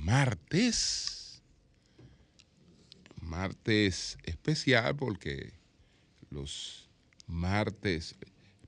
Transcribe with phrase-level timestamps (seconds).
[0.00, 1.42] martes,
[3.20, 5.52] martes especial porque
[6.30, 6.88] los
[7.26, 8.16] martes,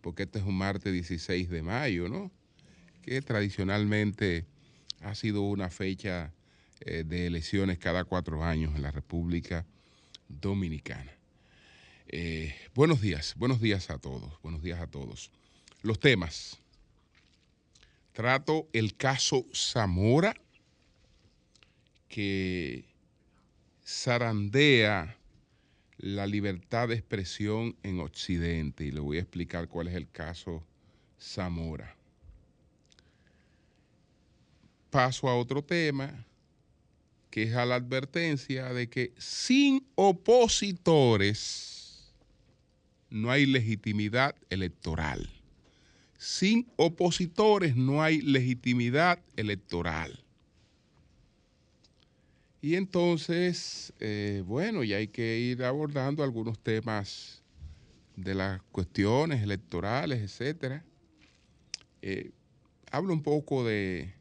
[0.03, 2.31] porque este es un martes 16 de mayo, ¿no?
[3.01, 4.47] Que tradicionalmente
[5.01, 6.33] ha sido una fecha
[6.81, 9.65] eh, de elecciones cada cuatro años en la República
[10.29, 11.13] Dominicana.
[12.09, 15.31] Eh, buenos días, buenos días a todos, buenos días a todos.
[15.83, 16.59] Los temas.
[18.13, 20.37] Trato el caso Zamora,
[22.13, 22.85] que
[23.83, 25.17] zarandea
[25.97, 30.63] la libertad de expresión en Occidente, y le voy a explicar cuál es el caso
[31.19, 31.97] Zamora.
[34.91, 36.27] Paso a otro tema,
[37.31, 41.33] que es a la advertencia de que sin opositores
[43.09, 45.31] no hay legitimidad electoral.
[46.19, 50.23] Sin opositores no hay legitimidad electoral.
[52.63, 57.43] Y entonces, eh, bueno, ya hay que ir abordando algunos temas
[58.17, 60.85] de las cuestiones electorales, etcétera.
[62.01, 62.31] Eh,
[62.91, 64.15] hablo un poco de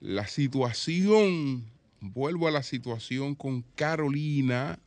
[0.00, 1.70] la situación
[2.02, 4.78] vuelvo a la situación con Carolina,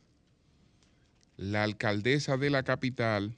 [1.38, 3.34] la alcaldesa de la capital,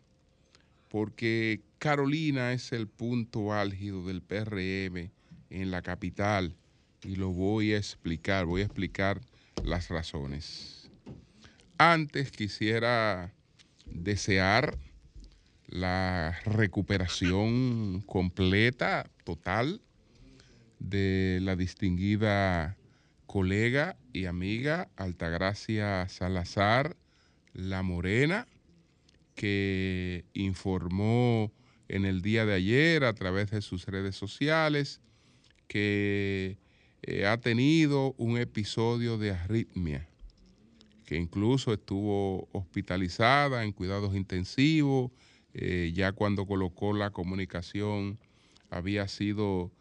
[0.88, 5.10] porque Carolina es el punto álgido del PRM
[5.50, 6.56] en la capital
[7.02, 9.20] y lo voy a explicar, voy a explicar
[9.64, 10.90] las razones.
[11.78, 13.32] Antes quisiera
[13.86, 14.78] desear
[15.66, 19.80] la recuperación completa, total,
[20.78, 22.76] de la distinguida
[23.26, 26.96] colega y amiga Altagracia Salazar
[27.52, 28.46] La Morena,
[29.34, 31.52] que informó
[31.88, 35.00] en el día de ayer a través de sus redes sociales
[35.68, 36.58] que
[37.10, 40.06] eh, ha tenido un episodio de arritmia,
[41.06, 45.10] que incluso estuvo hospitalizada en cuidados intensivos,
[45.54, 48.18] eh, ya cuando colocó la comunicación
[48.68, 49.72] había sido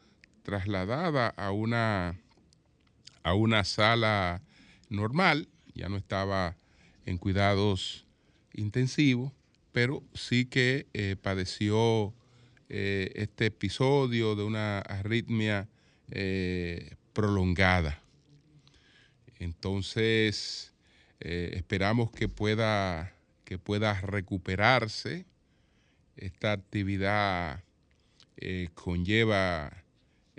[0.43, 2.17] trasladada a una
[3.23, 4.41] a una sala
[4.87, 6.55] normal, ya no estaba
[7.05, 8.05] en cuidados
[8.53, 9.33] intensivos,
[9.73, 12.13] pero sí que eh, padeció
[12.69, 15.67] este episodio de una arritmia
[16.09, 17.99] eh, prolongada.
[19.39, 20.71] Entonces,
[21.19, 23.11] esperamos que pueda,
[23.43, 25.25] que pueda recuperarse.
[26.15, 27.63] Esta actividad
[28.75, 29.83] conlleva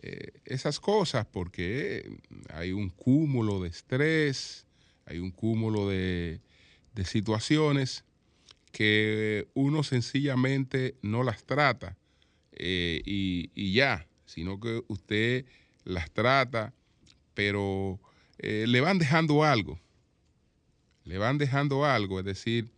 [0.00, 2.08] eh, esas cosas porque
[2.50, 4.64] hay un cúmulo de estrés,
[5.06, 6.40] hay un cúmulo de,
[7.04, 8.04] situaciones
[8.72, 11.96] que uno sencillamente no las trata
[12.52, 15.46] eh, y, ya, sino que usted
[15.88, 16.72] las trata,
[17.34, 17.98] pero
[18.38, 19.80] eh, le van dejando algo,
[21.04, 22.70] le van dejando algo, es decir,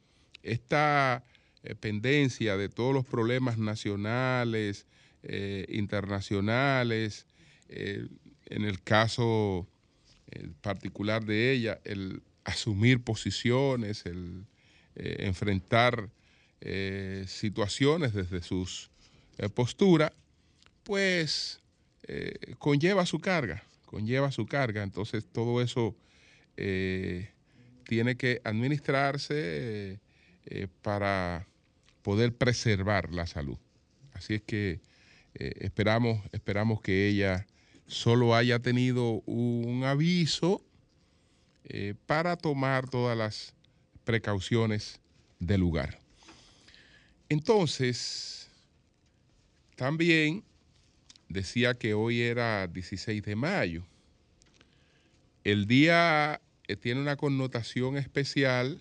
[0.43, 1.25] esta
[1.81, 4.87] pendencia de todos los problemas nacionales,
[5.22, 7.26] eh, internacionales,
[7.69, 8.09] eh,
[8.47, 9.69] en el caso
[10.31, 14.47] eh, particular de ella, el asumir posiciones, el
[14.94, 16.10] enfrentar
[17.26, 18.91] situaciones desde sus
[19.54, 20.12] posturas,
[20.82, 21.60] pues
[22.58, 24.82] conlleva su carga, conlleva su carga.
[24.82, 25.94] Entonces todo eso
[27.85, 30.00] tiene que administrarse
[30.82, 31.47] para
[32.02, 33.58] poder preservar la salud.
[34.12, 34.81] Así es que
[35.35, 37.47] eh, esperamos, esperamos que ella
[37.87, 40.62] solo haya tenido un aviso
[41.64, 43.55] eh, para tomar todas las
[44.05, 45.00] precauciones
[45.38, 45.99] del lugar.
[47.29, 48.49] Entonces,
[49.76, 50.44] también
[51.31, 53.87] decía que hoy era 16 de mayo.
[55.44, 58.79] El día eh, tiene una connotación especial,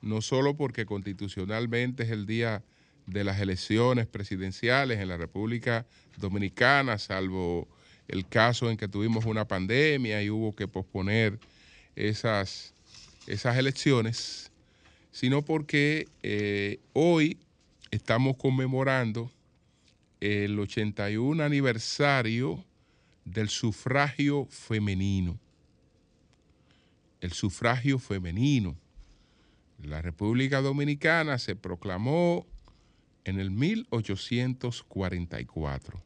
[0.00, 2.62] no solo porque constitucionalmente es el día
[3.06, 5.84] de las elecciones presidenciales en la República
[6.16, 7.68] Dominicana, salvo
[8.06, 11.38] el caso en que tuvimos una pandemia y hubo que posponer
[11.96, 12.72] esas,
[13.26, 14.52] esas elecciones,
[15.10, 17.38] sino porque eh, hoy
[17.90, 19.30] estamos conmemorando
[20.20, 22.64] el 81 aniversario
[23.24, 25.38] del sufragio femenino.
[27.20, 28.76] el sufragio femenino.
[29.82, 32.46] La República Dominicana se proclamó
[33.24, 36.02] en el 1844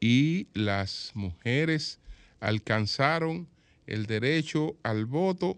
[0.00, 2.00] y las mujeres
[2.40, 3.46] alcanzaron
[3.86, 5.56] el derecho al voto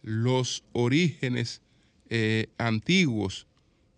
[0.01, 1.62] los orígenes
[2.10, 3.48] eh, antiguos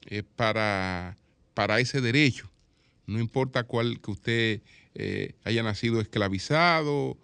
[0.07, 1.17] eh, para,
[1.53, 2.49] para, ese derecho.
[3.07, 4.61] No importa cuál que usted
[4.95, 7.17] eh, haya nacido esclavizado,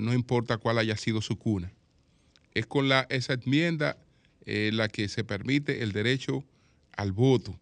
[0.00, 1.72] no importa cuál haya sido su cuna.
[2.52, 3.96] Es con la, esa enmienda
[4.44, 6.44] la que se permite el derecho
[6.96, 7.56] al voto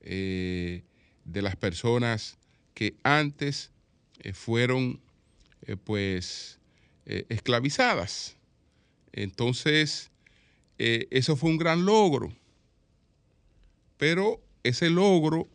[0.00, 0.82] de
[1.26, 2.38] las personas
[2.72, 3.72] que antes
[4.32, 5.00] fueron
[5.84, 6.58] pues
[7.04, 8.38] esclavizadas.
[9.12, 10.10] Entonces,
[10.78, 12.32] eso fue un gran logro,
[13.98, 15.48] pero ese logro,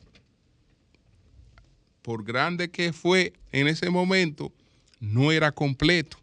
[2.02, 4.54] por grande que fue en ese momento,
[5.00, 6.18] no era completo,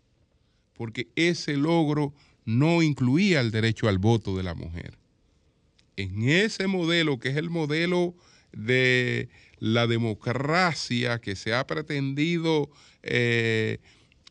[0.74, 2.12] porque ese logro
[2.44, 4.96] no incluía el derecho al voto de la mujer.
[5.96, 8.14] En ese modelo, que es el modelo
[8.52, 9.28] de
[9.58, 12.70] la democracia que se ha pretendido
[13.02, 13.78] eh,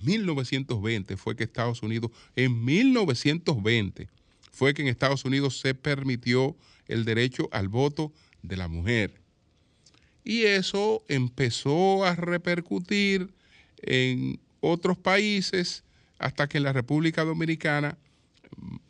[0.00, 4.08] 1920 fue que Estados Unidos, en 1920
[4.52, 6.56] fue que en Estados Unidos se permitió
[6.86, 9.20] el derecho al voto de la mujer.
[10.24, 13.32] Y eso empezó a repercutir
[13.82, 15.84] en otros países
[16.18, 17.98] hasta que en la República Dominicana,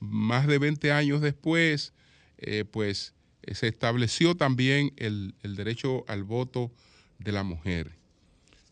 [0.01, 1.93] más de 20 años después,
[2.39, 3.15] eh, pues
[3.53, 6.71] se estableció también el, derecho al voto
[7.19, 7.93] de la mujer.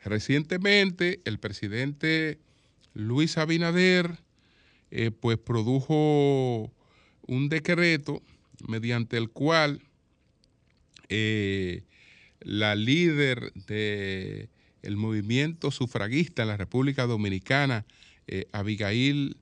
[0.05, 2.39] Recientemente el presidente
[2.95, 4.19] Luis Abinader
[4.91, 6.73] eh, pues produjo
[7.27, 8.23] un decreto
[8.69, 9.83] mediante el cual
[11.09, 11.83] eh,
[12.41, 14.49] la líder del
[14.87, 17.85] el movimiento sufragista en la República Dominicana,
[18.27, 19.37] eh, Abigail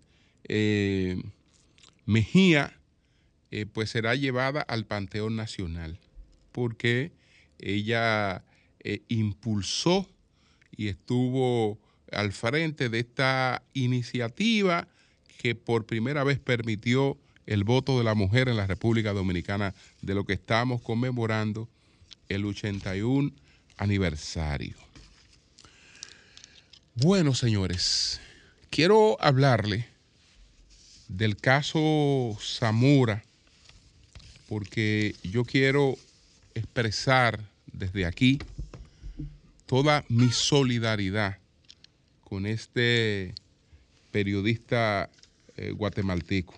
[2.06, 2.78] Mejía,
[3.72, 5.98] pues será llevada al Panteón Nacional,
[6.52, 7.12] porque
[7.58, 8.44] ella
[9.08, 10.06] impulsó
[10.76, 11.78] y estuvo
[12.12, 14.88] al frente de esta iniciativa
[15.38, 20.14] que por primera vez permitió el voto de la mujer en la República Dominicana, de
[20.14, 21.68] lo que estamos conmemorando
[22.28, 23.30] el 81
[23.76, 24.76] aniversario.
[26.96, 28.20] Bueno, señores,
[28.70, 29.88] quiero hablarle
[31.08, 33.24] del caso Zamora,
[34.48, 35.96] porque yo quiero
[36.54, 37.40] expresar
[37.72, 38.38] desde aquí
[39.66, 41.38] toda mi solidaridad
[42.22, 43.34] con este
[44.12, 45.10] periodista
[45.56, 46.54] eh, guatemalteco.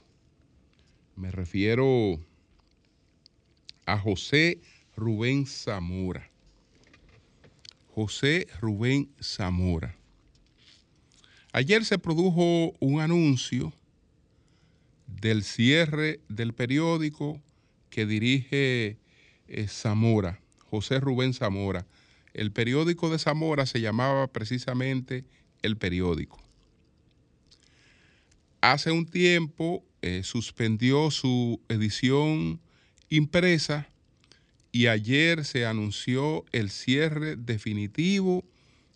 [1.17, 2.21] Me refiero
[3.87, 4.59] a José
[4.97, 6.29] Rubén Zamora.
[7.95, 9.96] José Rubén Zamora.
[11.57, 13.73] Ayer se produjo un anuncio
[15.07, 17.41] del cierre del periódico
[17.89, 18.99] que dirige
[19.49, 21.87] eh, Zamora, José Rubén Zamora
[22.35, 25.25] el periódico de Zamora se llamaba precisamente
[25.63, 26.39] El Periódico.
[28.61, 32.61] Hace un tiempo eh, suspendió su edición
[33.09, 33.89] impresa
[34.71, 38.45] y ayer se anunció el cierre definitivo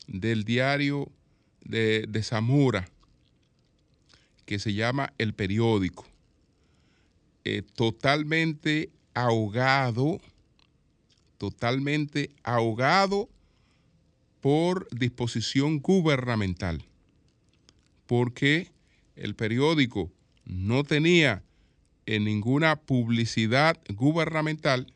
[0.07, 1.11] del diario
[1.65, 2.89] de, Zamora,
[4.47, 6.07] que se llama El Periódico.
[7.45, 10.21] Eh, totalmente ahogado,
[11.39, 13.29] totalmente ahogado
[14.41, 16.83] por disposición gubernamental,
[18.07, 18.71] porque
[19.17, 20.11] el periódico
[20.45, 21.43] no tenía
[22.07, 24.93] en ninguna publicidad gubernamental,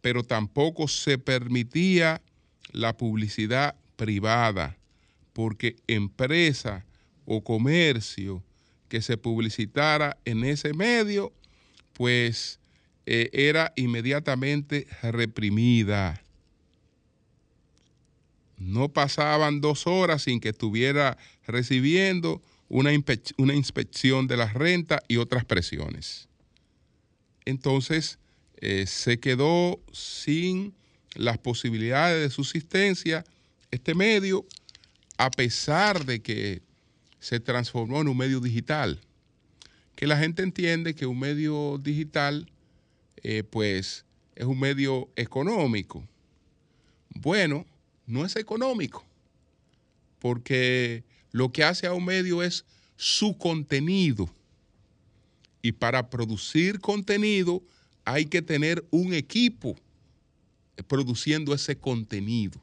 [0.00, 2.20] pero tampoco se permitía
[2.72, 4.76] la publicidad privada,
[5.32, 6.84] porque empresa
[7.24, 8.42] o comercio
[8.88, 11.32] que se publicitara en ese medio,
[11.92, 12.58] pues
[13.06, 16.22] eh, era inmediatamente reprimida.
[18.58, 25.44] No pasaban dos horas sin que estuviera recibiendo una, inspección de las rentas y otras
[25.44, 26.28] presiones.
[27.44, 28.18] Entonces,
[28.58, 30.74] eh, se quedó sin
[31.14, 33.24] las posibilidades de subsistencia
[33.70, 34.46] este medio,
[35.20, 36.62] a pesar de que
[37.18, 38.98] se transformó en un medio digital.
[39.94, 42.50] Que la gente entiende que un medio digital,
[43.22, 46.08] eh, pues, es un medio económico.
[47.10, 47.66] Bueno,
[48.06, 49.04] no es económico,
[50.20, 52.64] porque lo que hace a un medio es
[52.96, 54.34] su contenido.
[55.60, 57.62] Y para producir contenido
[58.06, 59.76] hay que tener un equipo
[60.88, 62.58] produciendo ese contenido.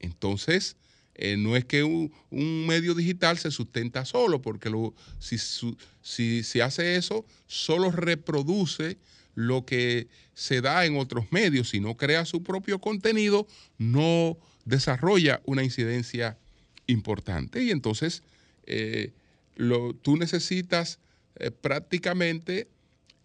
[0.00, 0.76] Entonces,
[1.20, 4.70] eh, no es que un, medio digital se sustenta solo, porque
[5.18, 8.98] si, se hace eso, solo reproduce
[9.34, 11.70] lo que se da en otros medios.
[11.70, 16.38] Si no crea su propio contenido, no desarrolla una incidencia
[16.86, 17.64] importante.
[17.64, 18.22] Y entonces
[18.66, 19.12] eh,
[19.56, 21.00] lo, tú necesitas
[21.36, 22.68] eh, prácticamente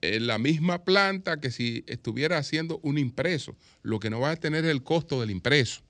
[0.02, 3.56] la misma planta que si estuviera haciendo un impreso.
[3.84, 5.82] Lo que no va a tener el costo del impreso.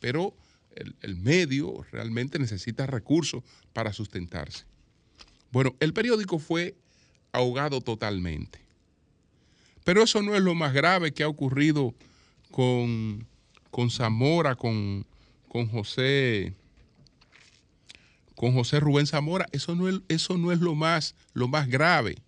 [0.00, 0.34] Pero
[0.74, 4.64] el, el medio realmente necesita recursos para sustentarse.
[5.50, 6.76] Bueno, el periódico fue
[7.32, 8.60] ahogado totalmente.
[9.84, 11.94] Pero eso no es lo más grave que ha ocurrido
[12.50, 13.26] con,
[13.70, 15.06] con Zamora, con,
[15.48, 16.54] con José
[18.34, 22.18] con José Rubén Zamora, eso no es, eso no es lo, más, lo más grave.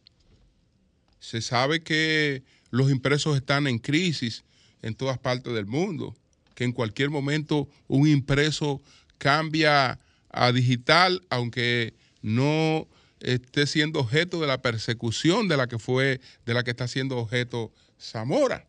[1.21, 4.43] Se sabe que los impresos están en crisis
[4.81, 6.17] en todas partes del mundo,
[6.59, 8.83] que en cualquier momento un impreso
[9.17, 12.89] cambia a digital, aunque no
[13.21, 17.17] esté siendo objeto de la persecución de la que fue, de la que está siendo
[17.17, 18.67] objeto Zamora.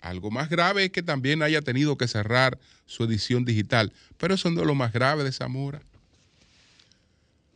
[0.00, 4.50] Algo más grave es que también haya tenido que cerrar su edición digital, pero eso
[4.50, 5.82] no es lo más grave de Zamora.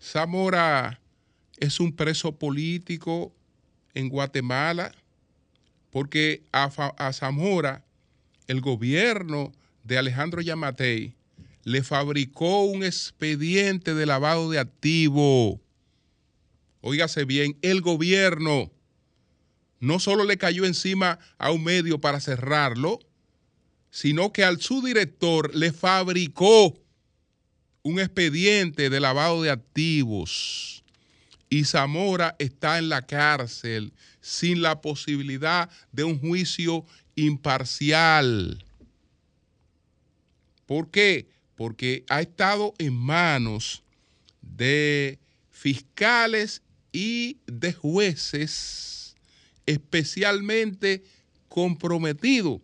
[0.00, 1.00] Zamora
[1.58, 3.32] es un preso político
[3.92, 4.92] en Guatemala
[5.90, 6.70] porque a,
[7.12, 7.82] Zamora
[8.46, 9.52] el gobierno
[9.84, 11.14] de Alejandro Yamatei
[11.64, 15.60] le fabricó un expediente de lavado de activo.
[16.80, 18.70] Óigase bien, el gobierno
[19.80, 23.00] no solo le cayó encima a un medio para cerrarlo,
[23.90, 26.78] sino que al subdirector le fabricó
[27.82, 30.76] un expediente de lavado de activos
[31.48, 36.84] y Zamora está en la cárcel sin la posibilidad de un juicio
[37.16, 38.64] imparcial.
[40.66, 41.28] ¿Por qué?
[41.56, 43.82] Porque ha estado en manos
[44.42, 45.18] de
[45.50, 49.16] fiscales y de jueces
[49.64, 51.02] especialmente
[51.48, 52.60] comprometidos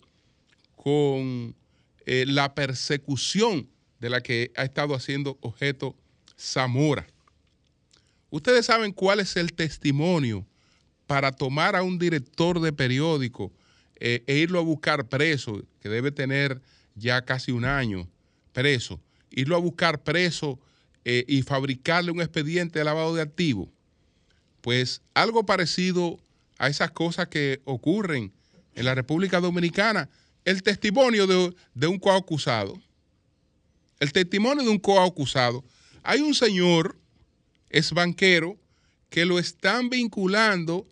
[0.77, 1.55] con
[2.07, 3.69] eh, la persecución
[3.99, 5.97] de la que ha estado haciendo objeto
[6.39, 7.07] Zamora.
[8.31, 10.47] Ustedes saben cuál es el testimonio
[11.07, 13.53] para tomar a un director de periódico
[14.05, 16.61] eh, e irlo a buscar preso, que debe tener
[16.97, 18.09] ya casi un año
[18.53, 20.59] preso, irlo a buscar preso
[21.05, 23.69] eh, y fabricarle un expediente de lavado de activos.
[24.61, 26.19] Pues algo parecido
[26.59, 28.33] a esas cosas que ocurren
[28.75, 30.09] en la República Dominicana,
[30.45, 32.75] el testimonio de, de un coacusado
[34.03, 35.63] el testimonio de un coacusado.
[36.03, 36.99] Hay un señor,
[37.71, 38.59] es banquero,
[39.11, 40.89] que lo están vinculando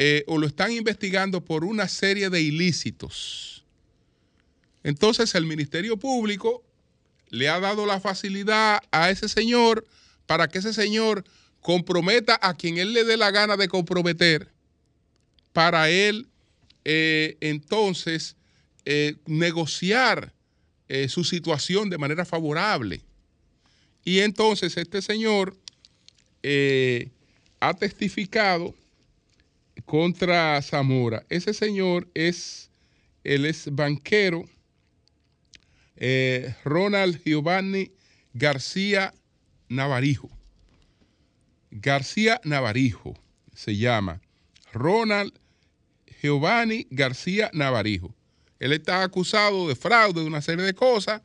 [0.00, 3.64] eh, o lo están investigando por una serie de ilícitos.
[4.84, 6.62] Entonces el Ministerio Público
[7.30, 9.84] le ha dado la facilidad a ese señor
[10.26, 11.24] para que ese señor
[11.60, 14.52] comprometa a quien él le dé la gana de comprometer
[15.52, 16.28] para él
[16.84, 18.36] eh, entonces
[18.84, 20.32] eh, negociar
[21.08, 23.02] su situación de manera favorable.
[24.04, 25.54] Y entonces este señor
[27.60, 28.74] ha testificado
[29.88, 31.24] contra Zamora.
[31.30, 32.70] Ese señor es,
[33.24, 34.44] él es banquero,
[36.62, 37.90] Ronald Giovanni
[38.34, 39.14] García
[39.70, 40.28] Navarijo.
[41.70, 43.14] García Navarijo
[43.54, 44.20] se llama.
[44.74, 45.32] Ronald
[46.20, 48.14] Giovanni García Navarijo.
[48.60, 51.22] Él está acusado de fraude, de una serie de cosas,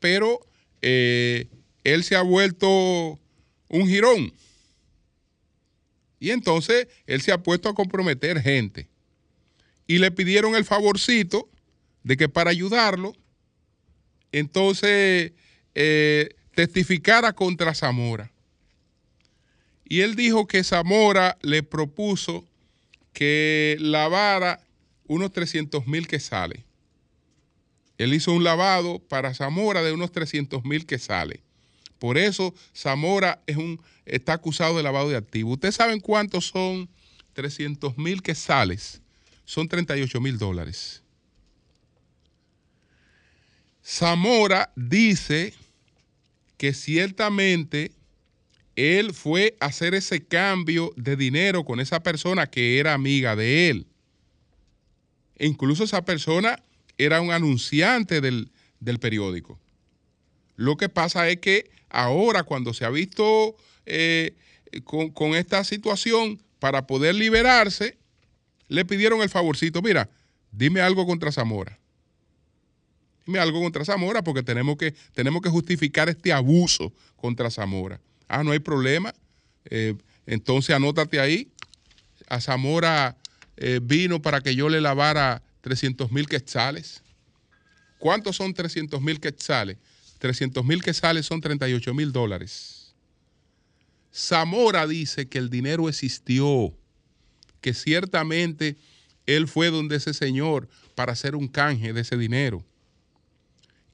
[0.00, 0.40] pero
[0.80, 1.46] eh,
[1.84, 3.20] él se ha vuelto
[3.68, 4.32] un jirón.
[6.20, 8.88] Y entonces él se ha puesto a comprometer gente.
[9.86, 11.48] Y le pidieron el favorcito
[12.02, 13.14] de que para ayudarlo,
[14.32, 15.32] entonces
[15.74, 18.30] eh, testificara contra Zamora.
[19.84, 22.44] Y él dijo que Zamora le propuso
[23.12, 24.60] que lavara
[25.06, 26.62] unos 300 mil quetzales.
[27.96, 31.40] Él hizo un lavado para Zamora de unos 300 mil quetzales.
[31.98, 35.54] Por eso Zamora es un, está acusado de lavado de activos.
[35.54, 36.88] ¿Ustedes saben cuántos son
[37.34, 39.00] 300 mil quetzales?
[39.44, 41.02] Son 38 mil dólares.
[43.84, 45.54] Zamora dice
[46.58, 47.92] que ciertamente
[48.76, 53.70] él fue a hacer ese cambio de dinero con esa persona que era amiga de
[53.70, 53.86] él.
[55.36, 56.62] E incluso esa persona
[56.98, 58.50] era un anunciante del,
[59.00, 59.58] periódico.
[60.56, 63.56] Lo que pasa es que ahora cuando se ha visto
[63.88, 64.34] eh,
[64.84, 67.96] con, esta situación, para poder liberarse,
[68.68, 70.08] le pidieron el favorcito, mira,
[70.52, 71.78] dime algo contra Zamora.
[73.26, 78.00] Dime algo contra Zamora porque tenemos que, tenemos que justificar este abuso contra Zamora.
[78.26, 79.14] Ah, no hay problema.
[79.66, 79.94] Eh,
[80.26, 81.50] entonces anótate ahí.
[82.28, 83.16] A Zamora
[83.56, 87.02] eh, vino para que yo le lavara 300 mil quetzales.
[87.98, 89.76] ¿Cuántos son 300 mil quetzales?
[90.18, 92.77] 300 mil quetzales son 38 mil dólares.
[94.14, 96.74] Zamora dice que el dinero existió,
[97.60, 98.76] que ciertamente
[99.26, 102.64] él fue donde ese señor para hacer un canje de ese dinero.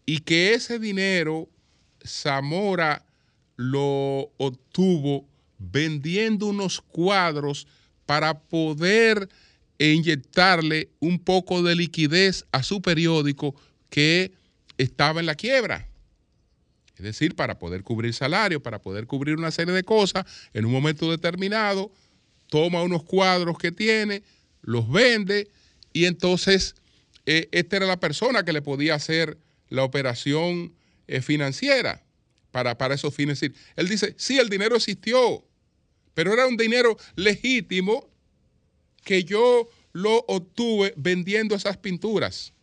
[0.07, 1.49] Y que ese dinero
[2.07, 3.05] Zamora
[3.57, 5.27] lo obtuvo
[5.59, 7.67] vendiendo unos cuadros
[8.07, 9.29] para poder
[9.79, 13.55] inyectarle un poco de liquidez a su periódico
[13.91, 14.33] que
[14.79, 15.89] estaba en la quiebra.
[17.05, 20.73] Es decir, para poder cubrir salario, para poder cubrir una serie de cosas, en un
[20.73, 21.93] momento determinado,
[22.49, 24.23] toma unos cuadros que tiene,
[24.63, 25.51] los vende
[25.93, 26.75] y entonces
[27.27, 29.37] eh, esta era la persona que le podía hacer
[29.69, 30.73] la operación
[31.07, 32.03] eh, financiera
[32.51, 33.43] para, esos fines.
[33.43, 35.45] Él dice, sí, el dinero existió,
[36.15, 38.09] pero era un dinero legítimo
[39.05, 42.55] que yo lo obtuve vendiendo esas pinturas.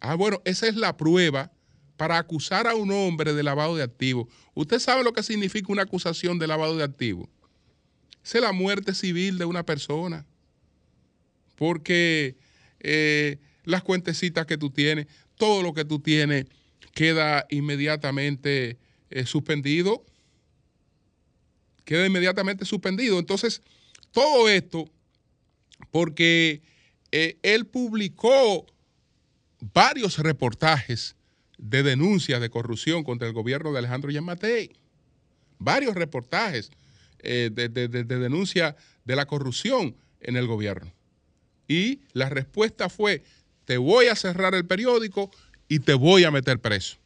[0.00, 1.52] Ah, bueno, esa es la prueba
[2.00, 4.26] para acusar a un hombre de lavado de activos.
[4.54, 7.28] ¿Usted sabe lo que significa una acusación de lavado de activos?
[8.24, 10.24] Es la muerte civil de una persona.
[11.56, 12.38] Porque
[12.78, 16.46] eh, las cuentecitas que tú tienes, todo lo que tú tienes,
[16.94, 18.78] queda inmediatamente
[19.10, 20.02] eh, suspendido.
[21.84, 23.18] Queda inmediatamente suspendido.
[23.18, 23.60] Entonces,
[24.10, 24.90] todo esto
[25.90, 26.62] porque
[27.12, 28.64] eh, él publicó
[29.60, 31.14] varios reportajes
[31.60, 34.72] de denuncias de corrupción contra el gobierno de Alejandro Yamatei.
[35.58, 36.70] Varios reportajes
[37.18, 40.92] eh, de, de denuncia de la corrupción en el gobierno.
[41.68, 43.22] Y la respuesta fue,
[43.66, 45.30] te voy a cerrar el periódico
[45.68, 46.96] y te voy a meter preso.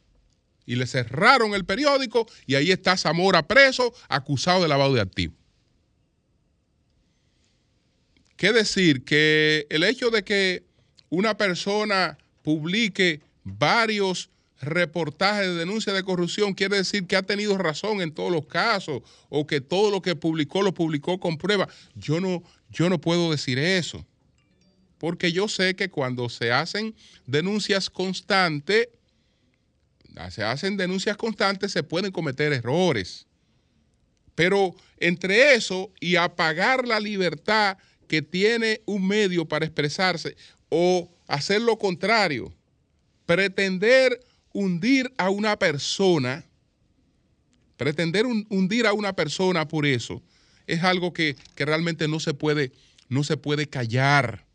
[0.65, 5.37] Y le cerraron el periódico y ahí está Zamora preso, acusado de lavado de activos.
[8.37, 9.03] ¿Qué decir?
[9.03, 10.63] Que el hecho de que
[11.09, 14.29] una persona publique varios
[14.61, 19.01] reportajes de denuncia de corrupción quiere decir que ha tenido razón en todos los casos
[19.29, 21.67] o que todo lo que publicó lo publicó con prueba.
[21.95, 24.05] Yo no, yo no puedo decir eso
[24.97, 28.89] porque yo sé que cuando se hacen denuncias constantes,
[30.29, 33.27] se hacen denuncias constantes, se pueden cometer errores.
[34.33, 40.35] Pero entre eso y apagar la libertad que tiene un medio para expresarse
[40.69, 42.53] o hacer lo contrario,
[43.25, 44.19] pretender
[44.55, 46.45] hundir a una persona,
[47.75, 50.23] pretender hundir a una persona por eso,
[50.65, 52.71] es algo que, que realmente no se puede,
[53.09, 54.45] no se puede callar.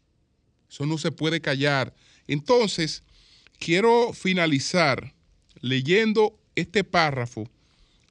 [0.71, 1.95] Eso no se puede callar.
[2.27, 3.03] Entonces,
[3.59, 5.13] quiero finalizar
[5.61, 7.51] leyendo este párrafo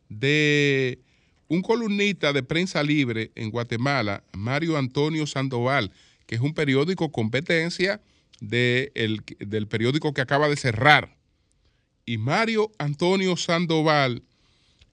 [0.10, 1.00] de
[1.48, 5.92] un columnista de prensa libre en Guatemala, Mario Antonio Sandoval,
[6.28, 8.00] que es un periódico competencia
[8.42, 11.19] del periódico que acaba de cerrar.
[12.10, 14.24] Y Mario Antonio Sandoval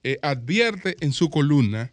[0.03, 1.91] eh, advierte en su columna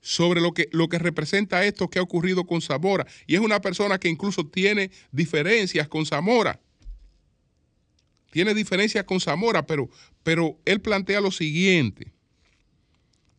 [0.00, 3.04] sobre lo que, lo que representa esto que ha ocurrido con Zamora.
[3.26, 6.60] Y es una persona que incluso tiene diferencias con Zamora.
[8.30, 9.90] Tiene diferencias con Zamora, pero,
[10.22, 12.12] pero él plantea lo siguiente.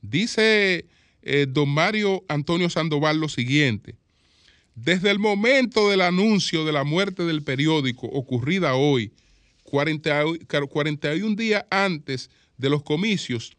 [0.01, 0.85] Dice
[1.21, 3.95] eh, don Mario Antonio Sandoval lo siguiente.
[4.75, 9.13] Desde el momento del anuncio de la muerte del periódico ocurrida hoy,
[9.71, 13.53] 41 días antes de los comicios,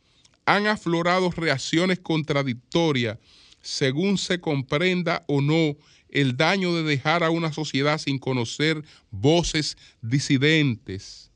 [0.45, 3.19] han aflorado reacciones contradictorias
[3.63, 5.77] según se comprenda o no
[6.09, 11.31] el daño de dejar a una sociedad sin conocer voces disidentes.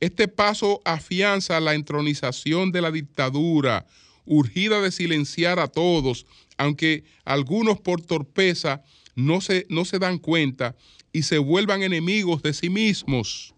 [0.00, 3.86] Este paso afianza la entronización de la dictadura,
[4.24, 8.82] urgida de silenciar a todos, aunque algunos por torpeza
[9.14, 10.74] no se, no se dan cuenta
[11.12, 13.51] y se vuelvan enemigos de sí mismos.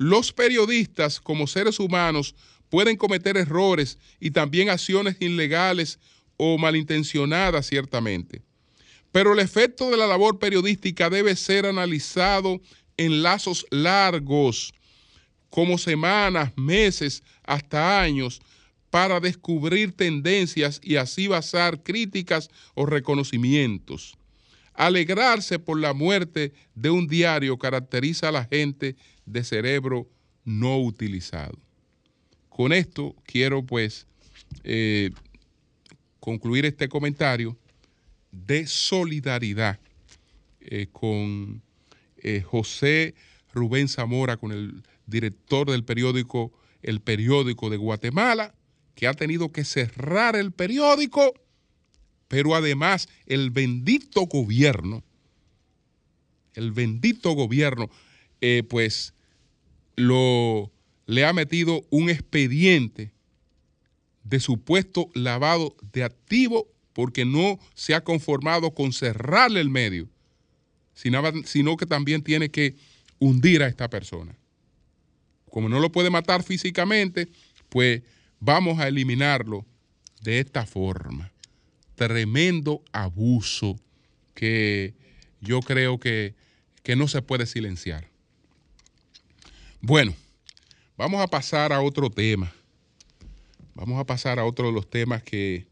[0.00, 2.34] Los periodistas, como seres humanos,
[2.70, 5.98] pueden cometer errores y también acciones ilegales
[6.38, 8.40] o malintencionadas, ciertamente.
[9.12, 12.62] Pero el efecto de la labor periodística debe ser analizado
[12.96, 14.72] en lazos largos,
[15.50, 18.40] como semanas, meses, hasta años,
[18.88, 24.16] para descubrir tendencias y así basar críticas o reconocimientos.
[24.72, 28.96] Alegrarse por la muerte de un diario caracteriza a la gente
[29.32, 30.08] de cerebro
[30.44, 31.58] no utilizado.
[32.48, 34.06] Con esto quiero pues
[34.64, 35.10] eh,
[36.18, 37.56] concluir este comentario
[38.32, 39.78] de solidaridad
[40.60, 41.62] eh, con
[42.18, 43.14] eh, José
[43.52, 48.54] Rubén Zamora, con el director del periódico El Periódico de Guatemala,
[48.94, 51.32] que ha tenido que cerrar el periódico,
[52.28, 55.02] pero además el bendito gobierno,
[56.54, 57.90] el bendito gobierno,
[58.68, 59.14] pues
[59.96, 60.70] lo,
[61.06, 63.12] le ha metido un expediente
[64.24, 70.08] de supuesto lavado de activo porque no se ha conformado con cerrarle el medio,
[70.94, 72.76] sino, que también tiene que
[73.18, 74.36] hundir a esta persona.
[75.50, 77.28] Como no lo puede matar físicamente,
[77.68, 78.02] pues
[78.38, 79.64] vamos a eliminarlo
[80.22, 81.32] de esta forma.
[81.94, 83.78] Tremendo abuso
[84.34, 84.94] que
[85.40, 86.34] yo creo que,
[86.82, 88.09] que no se puede silenciar.
[89.82, 90.14] Bueno,
[90.98, 92.52] vamos a pasar a otro tema.
[93.74, 95.66] Vamos a pasar a otro de los temas que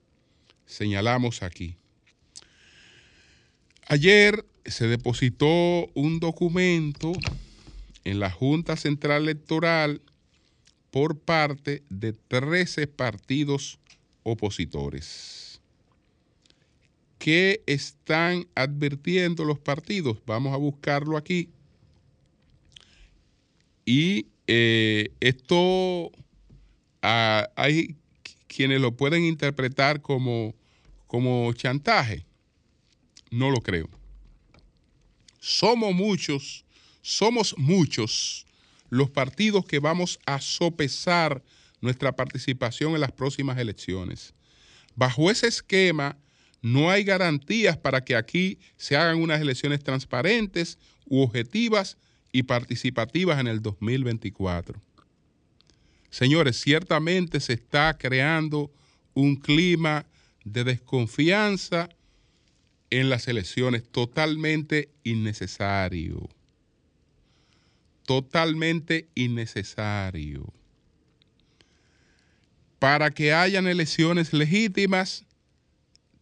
[0.64, 1.76] señalamos aquí.
[3.86, 7.12] Ayer se depositó un documento
[8.04, 10.00] en la Junta Central Electoral
[10.90, 13.78] por parte de 13 partidos
[14.22, 15.60] opositores.
[17.18, 20.16] ¿Qué están advirtiendo los partidos?
[20.24, 21.50] Vamos a buscarlo aquí.
[23.90, 26.12] Y eh, esto
[27.00, 27.96] ah, hay
[28.46, 30.54] quienes lo pueden interpretar como,
[31.06, 32.26] como chantaje.
[33.30, 33.88] No lo creo.
[35.40, 36.66] Somos muchos,
[37.00, 38.44] somos muchos
[38.90, 41.42] los partidos que vamos a sopesar
[41.80, 44.34] nuestra participación en las próximas elecciones.
[44.96, 46.18] Bajo ese esquema,
[46.60, 51.96] no hay garantías para que aquí se hagan unas elecciones transparentes u objetivas
[52.32, 54.80] y participativas en el 2024.
[56.10, 58.72] Señores, ciertamente se está creando
[59.14, 60.06] un clima
[60.44, 61.88] de desconfianza
[62.90, 66.28] en las elecciones totalmente innecesario.
[68.06, 70.52] Totalmente innecesario.
[72.78, 75.26] Para que hayan elecciones legítimas,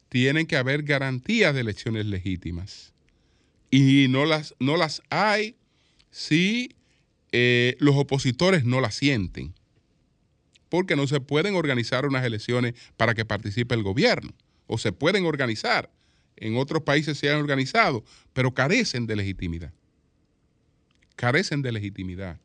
[0.08, 2.92] tienen que haber garantías de elecciones legítimas.
[3.70, 5.56] Y no las, no las hay
[6.16, 6.74] si
[7.30, 9.52] eh, los opositores no la sienten,
[10.70, 14.32] porque no se pueden organizar unas elecciones para que participe el gobierno,
[14.66, 15.90] o se pueden organizar,
[16.36, 18.02] en otros países se han organizado,
[18.32, 19.74] pero carecen de legitimidad,
[21.16, 22.40] carecen de legitimidad.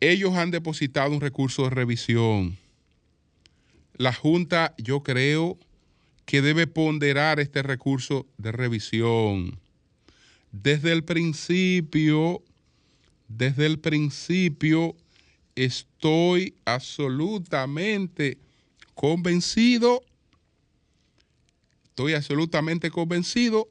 [0.00, 2.58] Ellos han depositado un recurso de revisión.
[3.94, 5.60] La Junta, yo creo
[6.24, 9.61] que debe ponderar este recurso de revisión
[10.52, 12.42] desde el principio,
[13.28, 14.94] desde el principio
[15.54, 18.38] estoy absolutamente
[18.94, 20.02] convencido,
[21.84, 23.68] estoy absolutamente convencido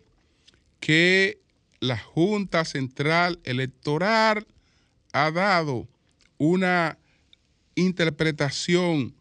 [0.79, 1.39] que
[1.79, 4.45] la Junta Central Electoral
[5.13, 5.87] ha dado
[6.37, 6.97] una
[7.75, 9.13] interpretación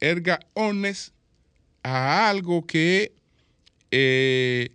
[0.00, 1.12] erga omnes
[1.82, 3.12] a algo que
[3.90, 4.70] eh,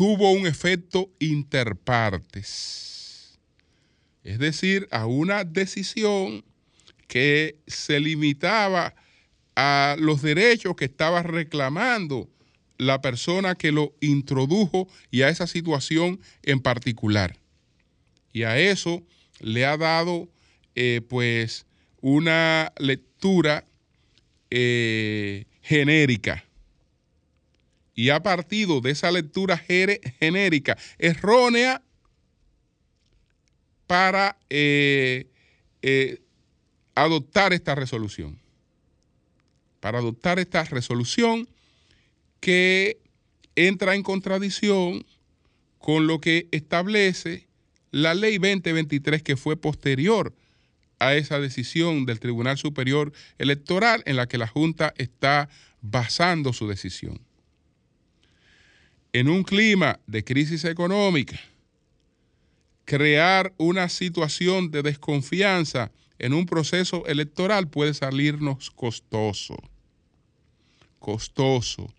[0.00, 3.38] tuvo un efecto interpartes.
[4.24, 6.42] es decir, a una decisión
[7.06, 8.94] que se limitaba
[9.56, 12.30] a los derechos que estaba reclamando
[12.78, 17.36] la persona que lo introdujo y a esa situación en particular.
[18.32, 19.02] Y a eso
[19.38, 20.30] le ha dado
[20.76, 21.66] eh, pues
[22.00, 23.66] una lectura
[24.48, 26.42] eh, genérica.
[27.94, 31.82] Y a partido de esa lectura genérica errónea
[33.86, 35.26] para eh,
[36.94, 38.38] adoptar esta resolución.
[39.80, 41.48] Para adoptar esta resolución
[42.40, 42.98] que
[43.56, 45.04] entra en contradicción
[45.78, 47.46] con lo que establece
[47.90, 50.34] la ley 2023 que fue posterior
[50.98, 55.48] a esa decisión del Tribunal Superior Electoral en la que la Junta está
[55.80, 57.20] basando su decisión.
[59.12, 61.40] En un clima de crisis económica,
[62.84, 69.56] crear una situación de desconfianza en un proceso electoral puede salirnos costoso.
[71.00, 71.92] Costoso.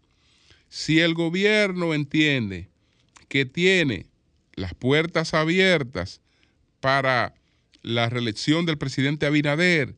[0.70, 2.70] Si el gobierno entiende
[3.28, 4.06] que tiene
[4.54, 6.22] las puertas abiertas
[6.80, 7.34] para
[7.82, 9.96] la reelección del presidente Abinader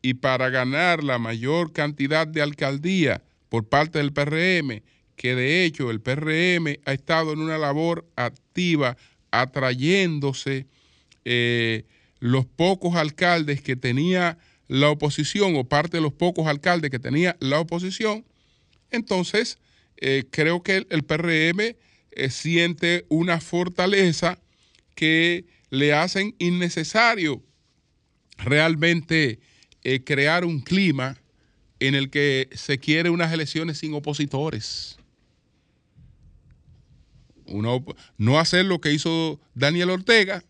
[0.00, 4.82] y para ganar la mayor cantidad de alcaldía por parte del PRM,
[5.16, 8.96] que de hecho el PRM ha estado en una labor activa
[9.30, 10.66] atrayéndose
[11.24, 11.84] eh,
[12.20, 17.36] los pocos alcaldes que tenía la oposición o parte de los pocos alcaldes que tenía
[17.40, 18.24] la oposición,
[18.90, 19.58] entonces
[19.98, 24.38] eh, creo que el, PRM eh, siente una fortaleza
[24.94, 27.42] que le hacen innecesario
[28.38, 29.40] realmente
[30.04, 31.18] crear un clima
[31.78, 34.98] en el que se quiere unas elecciones sin opositores.
[37.46, 40.44] No hacer lo que hizo Daniel Ortega,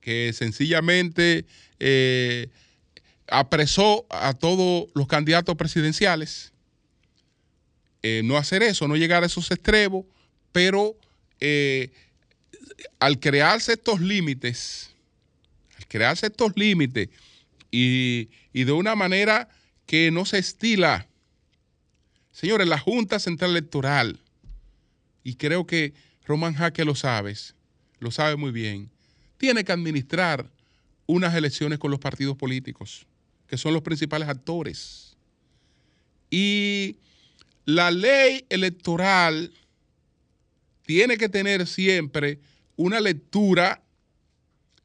[0.00, 1.46] que sencillamente
[1.80, 2.48] eh,
[3.26, 6.52] apresó a todos los candidatos presidenciales.
[8.02, 10.04] Eh, no hacer eso, no llegar a esos extremos,
[10.52, 10.94] pero
[11.40, 11.90] eh,
[12.98, 14.90] al crearse estos límites,
[15.78, 17.08] al crearse estos límites
[17.70, 19.48] y, y de una manera
[19.86, 21.08] que no se estila,
[22.30, 24.20] señores, la Junta Central Electoral,
[25.22, 27.54] y creo que Román Jaque lo sabes,
[27.98, 28.90] lo sabe muy bien,
[29.36, 30.50] tiene que administrar
[31.06, 33.06] unas elecciones con los partidos políticos,
[33.46, 35.16] que son los principales actores.
[36.30, 36.96] Y
[37.66, 39.52] la ley electoral
[40.82, 42.40] tiene que tener siempre
[42.76, 43.82] una lectura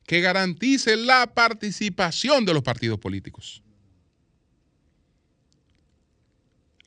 [0.05, 3.61] que garantice la participación de los partidos políticos.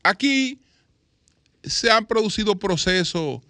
[0.02, 0.60] Aquí
[1.62, 3.40] se han producido procesos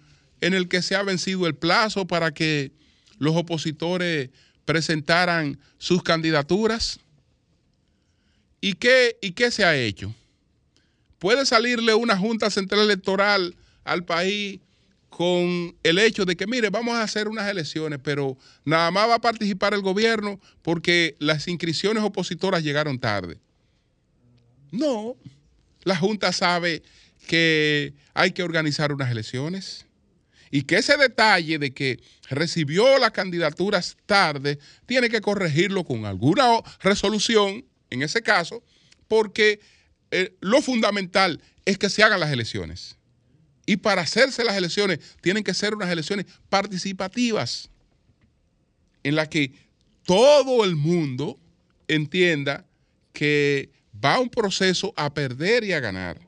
[0.43, 2.73] en el que se ha vencido el plazo para que
[3.17, 4.29] los opositores
[4.65, 6.99] presentaran sus candidaturas.
[8.59, 10.13] ¿Y qué, ¿Y qué se ha hecho?
[11.17, 14.59] Puede salirle una Junta Central Electoral al país
[15.09, 19.15] con el hecho de que, mire, vamos a hacer unas elecciones, pero nada más va
[19.15, 23.37] a participar el gobierno porque las inscripciones opositoras llegaron tarde.
[24.71, 25.15] No,
[25.83, 26.83] la Junta sabe
[27.27, 29.82] que hay que organizar unas elecciones
[30.53, 36.61] y que ese detalle de que recibió las candidaturas tarde tiene que corregirlo con alguna
[36.83, 38.63] resolución, en ese caso,
[39.07, 39.61] porque
[40.11, 42.97] eh, lo fundamental es que se hagan las elecciones.
[43.65, 47.71] Y para hacerse las elecciones tienen que ser unas elecciones participativas,
[49.01, 49.53] en las que
[50.03, 51.39] todo el mundo
[51.87, 52.63] entienda
[53.11, 53.71] que
[54.05, 56.19] va un proceso a perder y a ganar,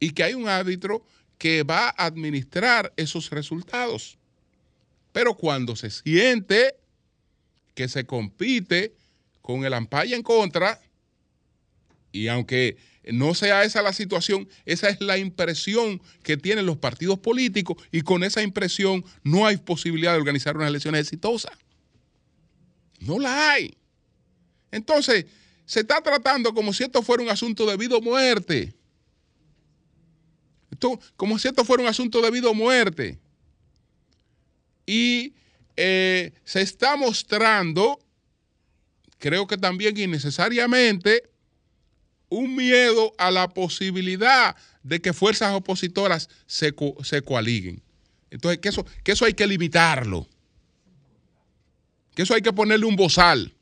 [0.00, 1.06] y que hay un árbitro
[1.44, 4.16] que va a administrar esos resultados.
[5.12, 6.74] Pero cuando se siente
[7.74, 8.94] que se compite
[9.42, 10.80] con el ampaya en contra,
[12.12, 12.78] y aunque
[13.12, 18.00] no sea esa la situación, esa es la impresión que tienen los partidos políticos y
[18.00, 21.52] con esa impresión no hay posibilidad de organizar una elección exitosa.
[23.00, 23.76] No la hay.
[24.70, 25.26] Entonces,
[25.66, 28.74] se está tratando como si esto fuera un asunto de vida o muerte
[31.16, 33.18] como si esto fuera un asunto de vida o muerte.
[34.86, 35.34] Y
[35.76, 37.98] eh, se está mostrando,
[39.18, 41.30] creo que también innecesariamente,
[42.28, 46.74] un miedo a la posibilidad de que fuerzas opositoras se,
[47.22, 47.82] coaliguen.
[48.30, 50.28] Entonces, que eso, eso hay que limitarlo.
[52.14, 53.54] Que eso hay que ponerle un bozal.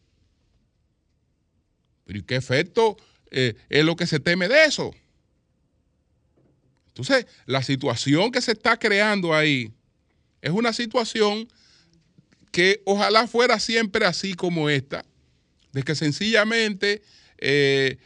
[2.05, 2.97] Pero ¿y qué efecto
[3.31, 4.95] eh, es lo que se teme de eso?
[6.93, 9.73] Entonces, la situación que se está creando ahí
[10.43, 11.49] es una situación
[12.51, 15.05] que ojalá fuera siempre así como esta,
[15.73, 17.03] de que sencillamente
[17.39, 17.97] eh,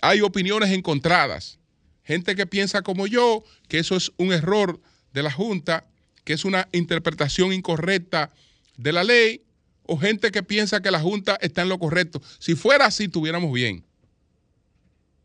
[0.00, 1.60] hay opiniones encontradas.
[2.02, 4.80] Gente que piensa como yo, que eso es un error
[5.12, 5.84] de la Junta,
[6.24, 8.30] que es una interpretación incorrecta
[8.76, 9.44] de la ley,
[9.84, 12.20] o gente que piensa que la Junta está en lo correcto.
[12.40, 13.84] Si fuera así, tuviéramos bien.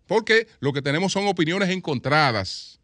[0.06, 2.80] Porque lo que tenemos son opiniones encontradas.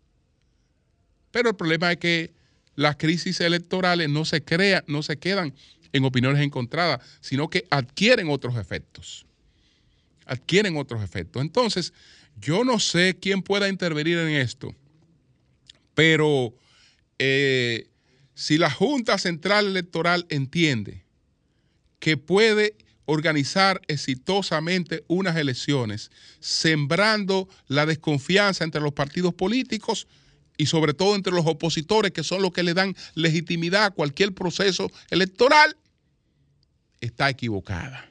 [1.33, 2.31] Pero el problema es que
[2.75, 5.51] las crisis electorales no se crean, no se quedan
[5.91, 9.25] en opiniones encontradas, sino que adquieren otros efectos.
[10.27, 11.41] Adquieren otros efectos.
[11.41, 11.91] Entonces,
[12.39, 14.75] yo no sé quién pueda intervenir en esto,
[15.95, 16.53] pero
[17.17, 17.87] eh,
[18.35, 21.03] si la Junta Central Electoral entiende
[21.99, 30.07] que puede organizar exitosamente unas elecciones, sembrando la desconfianza entre los partidos políticos
[30.57, 34.33] y sobre todo entre los opositores, que son los que le dan legitimidad a cualquier
[34.33, 35.75] proceso electoral,
[37.01, 38.09] está equivocada.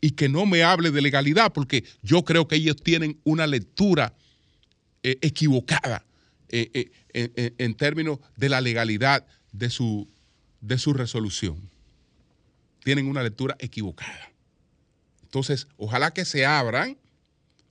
[0.00, 4.14] Y que no me hable de legalidad, porque yo creo que ellos tienen una lectura
[5.02, 6.04] eh, equivocada
[6.50, 10.08] eh, eh, en términos de la legalidad de su,
[10.60, 11.70] de su resolución.
[12.84, 14.30] Tienen una lectura equivocada.
[15.22, 16.98] Entonces, ojalá que se abran,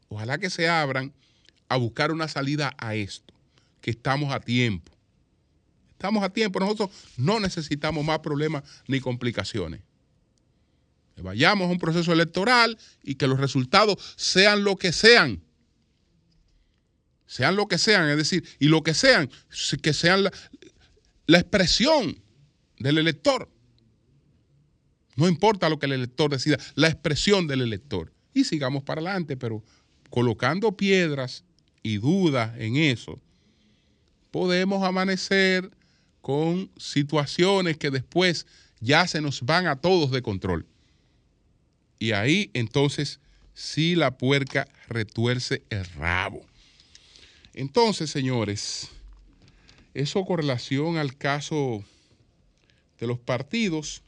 [0.10, 1.14] ojalá que se abran
[1.74, 3.34] a buscar una salida a esto,
[3.82, 4.92] que estamos a tiempo.
[5.92, 9.82] Estamos a tiempo, nosotros no necesitamos más problemas ni complicaciones.
[11.16, 15.42] vayamos a un proceso electoral y que los resultados sean lo que sean.
[17.26, 19.30] Sean lo que sean, es decir, y lo que sean,
[19.82, 20.24] que sean
[21.26, 22.22] la, expresión
[22.80, 23.50] del elector.
[25.16, 28.12] No importa lo que el elector decida, la expresión del elector.
[28.34, 29.64] Y sigamos para adelante, pero
[30.10, 31.46] colocando piedras
[31.84, 33.20] y dudas en eso,
[34.32, 35.70] podemos amanecer
[36.22, 38.48] con situaciones que después
[38.80, 40.66] ya se nos van a todos de control.
[42.00, 43.20] Y ahí entonces
[43.54, 46.46] sí la puerca retuerce el rabo.
[47.54, 48.90] Entonces, señores,
[49.94, 51.84] eso con relación al caso
[53.00, 54.02] de los partidos,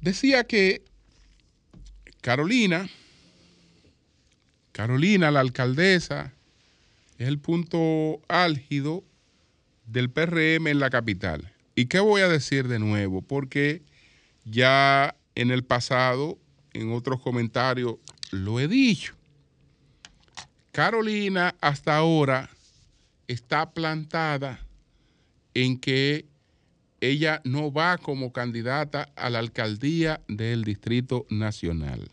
[0.00, 0.82] decía que
[2.20, 2.88] Carolina,
[4.72, 6.32] Carolina, la alcaldesa,
[7.18, 9.04] es el punto álgido
[9.86, 11.52] del PRM en la capital.
[11.74, 13.22] ¿Y qué voy a decir de nuevo?
[13.22, 13.82] Porque
[14.44, 16.38] ya en el pasado,
[16.72, 17.96] en otros comentarios,
[18.30, 19.14] lo he dicho.
[20.72, 22.50] Carolina hasta ahora
[23.28, 24.58] está plantada
[25.54, 26.26] en que
[27.00, 32.10] ella no va como candidata a la alcaldía del Distrito Nacional.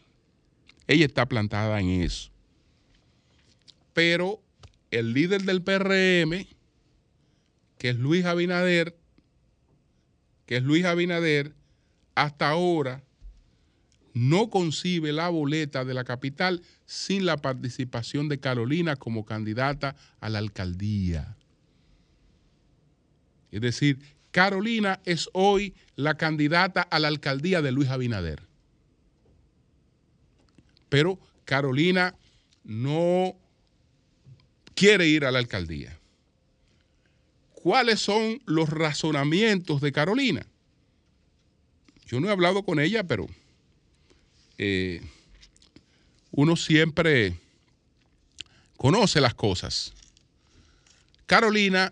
[0.87, 2.31] Ella está plantada en eso.
[3.99, 4.41] Pero
[4.91, 6.47] el líder del PRM,
[7.77, 8.97] que es Luis Abinader,
[10.45, 11.53] que es Luis Abinader,
[12.15, 13.03] hasta ahora
[14.13, 20.29] no concibe la boleta de la capital sin la participación de Carolina como candidata a
[20.29, 21.35] la alcaldía.
[23.51, 23.99] Es decir,
[24.31, 28.43] Carolina es hoy la candidata a la alcaldía de Luis Abinader.
[30.87, 32.15] Pero Carolina
[32.63, 33.35] no
[34.79, 35.99] quiere ir a la alcaldía
[37.63, 40.45] cuáles son los razonamientos de Carolina.
[42.05, 43.27] Yo no he hablado con ella, pero
[44.57, 45.01] eh,
[46.31, 47.37] uno siempre
[48.77, 49.91] conoce las cosas.
[51.25, 51.91] Carolina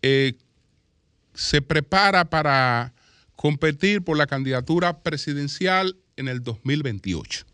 [0.00, 0.32] eh,
[1.34, 2.94] se prepara para
[3.36, 7.44] competir por la candidatura presidencial en el 2028.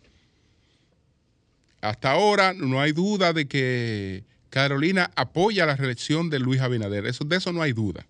[1.80, 4.24] Hasta ahora no hay duda de que
[4.56, 7.04] Carolina apoya la reelección de Luis Abinader.
[7.04, 8.06] De eso no hay duda.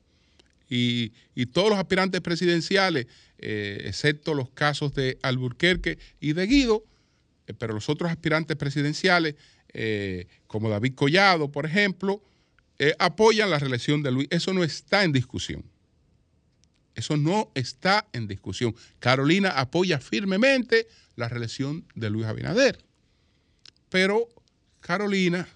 [0.70, 1.10] Y,
[1.46, 6.84] todos los aspirantes presidenciales, eh, excepto los casos de Alburquerque y de Guido,
[7.48, 9.34] eh, pero los otros aspirantes presidenciales,
[9.72, 12.22] eh, como David Collado, por ejemplo,
[13.00, 14.28] apoyan la reelección de Luis.
[14.30, 15.64] Eso no está en discusión.
[16.94, 18.76] Eso no está en discusión.
[19.00, 20.86] Carolina apoya firmemente
[21.16, 22.78] la reelección de Luis Abinader.
[23.90, 24.28] Pero
[24.78, 25.48] Carolina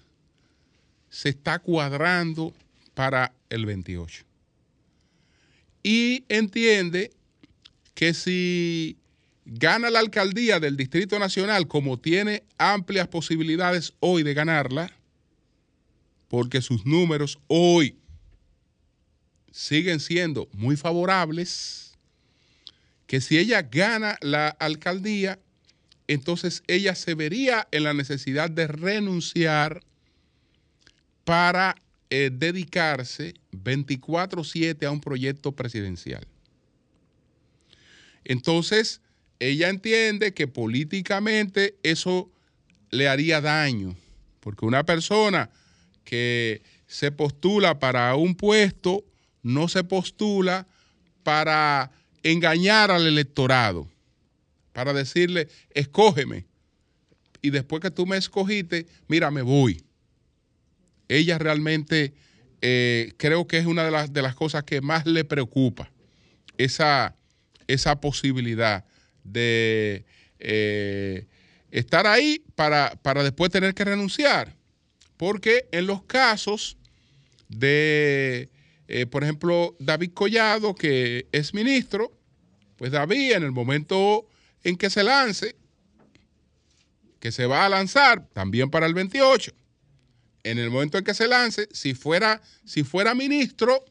[1.11, 2.53] se está cuadrando
[2.95, 4.23] para el 28.
[5.83, 7.11] Y entiende
[7.93, 8.97] que si
[9.45, 14.91] gana la alcaldía del Distrito Nacional, como tiene amplias posibilidades hoy de ganarla,
[16.29, 17.97] porque sus números hoy
[19.51, 21.97] siguen siendo muy favorables,
[23.05, 25.39] que si ella gana la alcaldía,
[26.07, 29.83] entonces ella se vería en la necesidad de renunciar
[31.23, 31.75] para
[32.09, 36.27] eh, dedicarse 24/7 a un proyecto presidencial.
[38.23, 39.01] Entonces,
[39.39, 42.29] ella entiende que políticamente eso
[42.91, 43.95] le haría daño,
[44.39, 45.49] porque una persona
[46.03, 49.03] que se postula para un puesto
[49.41, 50.67] no se postula
[51.23, 51.91] para
[52.23, 53.87] engañar al electorado,
[54.73, 56.45] para decirle, escógeme,
[57.41, 59.83] y después que tú me escogiste, mira, me voy.
[61.11, 62.13] Ella realmente
[62.61, 65.91] eh, creo que es una de las, de las cosas que más le preocupa,
[66.57, 67.17] esa,
[67.67, 68.85] esa posibilidad
[69.25, 70.05] de
[70.39, 71.27] eh,
[71.69, 74.55] estar ahí para, para después tener que renunciar.
[75.17, 76.77] Porque en los casos
[77.49, 78.49] de,
[78.87, 82.17] eh, por ejemplo, David Collado, que es ministro,
[82.77, 84.27] pues David en el momento
[84.63, 85.57] en que se lance,
[87.19, 89.53] que se va a lanzar también para el 28,
[90.43, 93.85] en el momento en que se lance, si fuera, si fuera ministro,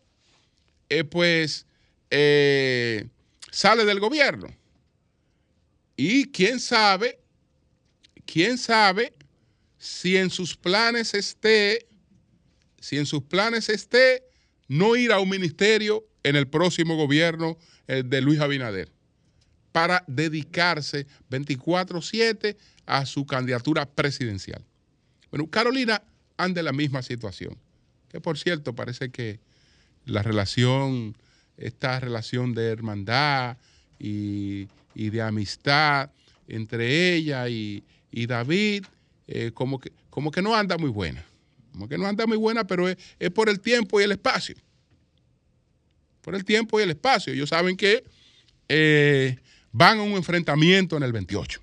[0.89, 1.67] eh, pues
[2.11, 3.09] eh,
[3.51, 4.49] sale del gobierno.
[5.97, 7.21] Y quién sabe,
[8.25, 9.15] quién sabe
[9.79, 11.87] si en sus planes esté,
[12.81, 14.25] si en sus planes esté
[14.69, 18.93] no ir a un ministerio en el próximo gobierno eh, de Luis Abinader
[19.73, 24.65] para dedicarse 24/7 a su candidatura presidencial.
[25.31, 26.03] Bueno, Carolina
[26.43, 27.57] anda en la misma situación.
[28.09, 29.41] Que por cierto, parece que
[30.05, 31.17] la relación,
[31.57, 33.57] esta relación de hermandad
[33.99, 36.11] y, de amistad
[36.49, 38.85] entre ella y, David,
[39.29, 41.25] eh, como, que, como que no anda muy buena.
[41.73, 42.97] Como que no anda muy buena, pero es,
[43.35, 44.57] por el tiempo y el espacio.
[46.21, 47.33] Por el tiempo y el espacio.
[47.33, 48.05] Ellos saben que
[48.69, 49.39] eh,
[49.73, 51.61] van a un enfrentamiento en el 28.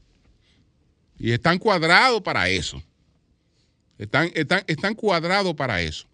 [1.19, 2.81] Y están cuadrados para eso.
[3.97, 6.07] Están, están, cuadrados para eso.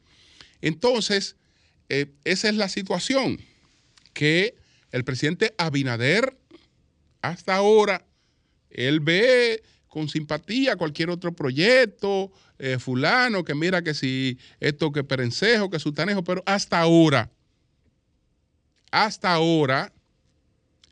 [0.62, 1.36] Entonces,
[1.90, 3.40] eh, esa es la situación
[4.14, 4.56] que
[4.92, 6.38] el presidente Abinader,
[7.22, 8.06] hasta ahora,
[8.70, 15.04] él ve con simpatía cualquier otro proyecto, eh, fulano, que mira que si esto que
[15.04, 17.30] perencejo, que sutanejo, pero hasta ahora,
[18.92, 19.92] hasta ahora,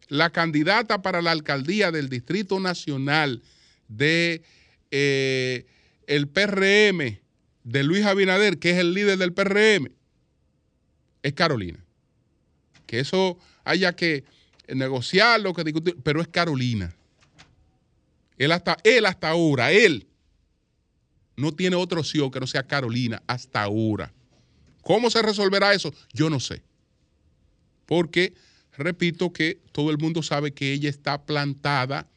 [0.07, 3.41] la candidata para la alcaldía del Distrito Nacional
[3.87, 4.43] de
[4.91, 5.65] eh,
[6.07, 7.19] el PRM
[7.63, 9.91] de Luis Abinader, que es el líder del PRM,
[11.23, 11.83] es Carolina.
[12.85, 14.23] Que eso haya que
[14.67, 16.93] negociarlo, que discutir, pero es Carolina.
[18.37, 20.07] Él hasta, él hasta ahora, él
[21.37, 24.11] no tiene otra opción que no sea Carolina hasta ahora.
[24.81, 25.93] ¿Cómo se resolverá eso?
[26.13, 26.61] Yo no sé.
[27.85, 28.33] Porque,
[28.77, 32.07] repito, que todo el mundo sabe que ella está plantada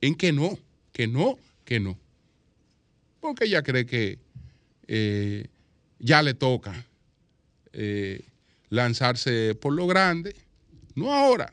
[0.00, 0.58] en que no
[0.96, 1.98] que no, que no.
[3.26, 4.20] Porque ella cree que
[4.86, 5.48] eh,
[5.98, 6.86] ya le toca
[7.72, 8.24] eh,
[8.68, 10.36] lanzarse por lo grande.
[10.94, 11.52] No ahora,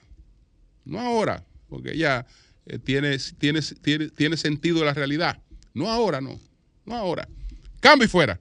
[0.86, 2.28] no ahora, porque ya
[2.68, 5.42] eh, tiene, tiene, tiene, tiene sentido la realidad.
[5.74, 6.40] No ahora, no,
[6.86, 7.28] no ahora.
[7.80, 8.40] Cambio y fuera.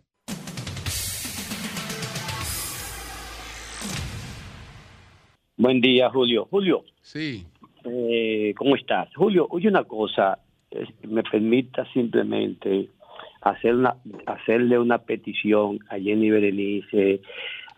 [5.56, 6.44] Buen día, Julio.
[6.50, 6.84] Julio.
[7.00, 7.46] Sí.
[8.58, 9.08] ¿Cómo estás?
[9.16, 10.38] Julio, oye una cosa
[11.08, 12.90] me permita simplemente
[13.42, 17.20] hacer una, hacerle una petición a Jenny Berenice,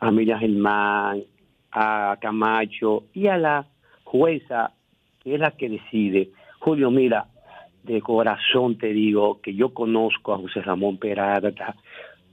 [0.01, 1.25] a Miriam Germán,
[1.73, 3.67] a Camacho y a la
[4.05, 4.73] jueza,
[5.23, 6.31] que es la que decide.
[6.61, 7.27] Julio, mira,
[7.83, 11.75] de corazón te digo que yo conozco a José Ramón Peralta.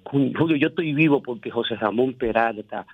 [0.04, 2.86] Julio, yo estoy vivo porque José Ramón Peralta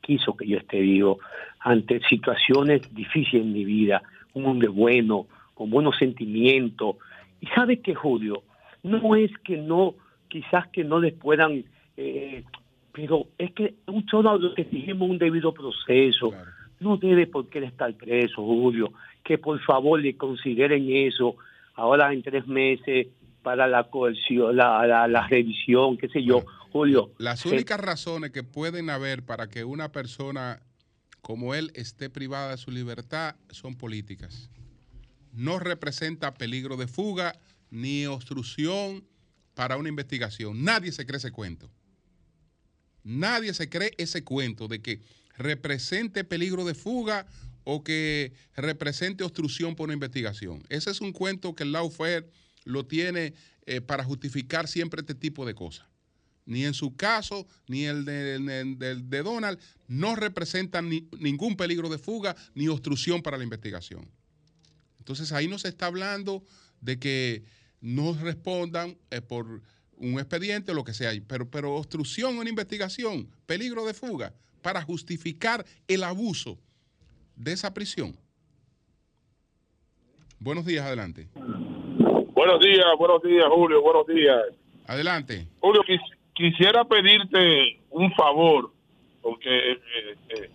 [0.00, 1.18] quiso que yo esté vivo
[1.60, 4.02] ante situaciones difíciles en mi vida.
[4.32, 6.96] Un hombre bueno, con buenos sentimientos.
[7.40, 8.42] Y sabe que, Julio,
[8.82, 9.94] no es que no,
[10.28, 11.64] quizás que no les puedan,
[11.96, 12.44] eh,
[12.92, 16.32] pero es que un solo lo que exigimos un debido proceso.
[16.80, 18.92] No debe por qué estar preso, Julio.
[19.24, 21.36] Que por favor le consideren eso
[21.74, 23.08] ahora en tres meses
[23.42, 27.10] para la coerción, la, la, revisión, qué sé yo, Julio.
[27.18, 30.60] Las únicas razones que pueden haber para que una persona
[31.20, 34.50] como él esté privada de su libertad son políticas
[35.38, 37.34] no representa peligro de fuga
[37.70, 39.04] ni obstrucción
[39.54, 40.62] para una investigación.
[40.62, 41.70] Nadie se cree ese cuento.
[43.02, 45.02] Nadie se cree ese cuento de que
[45.36, 47.26] represente peligro de fuga
[47.64, 50.62] o que represente obstrucción por una investigación.
[50.68, 52.30] Ese es un cuento que el lawfare
[52.64, 53.34] lo tiene
[53.66, 55.86] eh, para justificar siempre este tipo de cosas.
[56.46, 60.88] Ni en su caso, ni el de, Donald, no representan
[61.18, 64.10] ningún peligro de fuga ni obstrucción para la investigación.
[64.98, 66.42] Entonces ahí no se está hablando
[66.80, 67.44] de que
[67.80, 69.46] no respondan eh, por
[69.96, 74.32] un expediente o lo que sea, pero, pero obstrucción a una investigación, peligro de fuga,
[74.62, 76.58] para justificar el abuso
[77.36, 78.16] de esa prisión.
[80.40, 81.28] Buenos días, adelante.
[81.34, 84.40] Buenos días, buenos días, Julio, buenos días.
[84.86, 85.48] Adelante.
[85.58, 85.82] Julio,
[86.32, 88.70] quisiera pedirte un favor,
[89.20, 89.80] porque eh,
[90.28, 90.50] eh,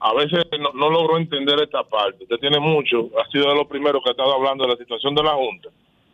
[0.00, 2.24] a veces no, logro entender esta parte.
[2.24, 5.14] Usted tiene mucho, ha sido de los primeros que ha estado hablando de la situación
[5.14, 5.68] de la Junta.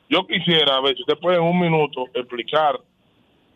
[0.09, 2.80] Yo quisiera, a ver si usted puede en un minuto explicar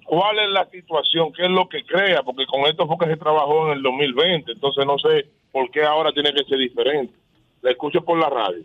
[0.04, 3.16] cuál es la situación, qué es lo que crea, porque con esto fue que se
[3.16, 7.14] trabajó en el 2020, entonces no sé por qué ahora tiene que ser diferente.
[7.62, 8.64] Le escucho por la radio.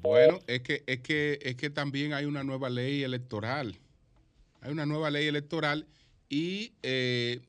[0.00, 3.76] Bueno, es que, es que, es que también hay una nueva ley electoral.
[4.60, 5.86] Hay una nueva ley electoral
[6.28, 7.40] y eh,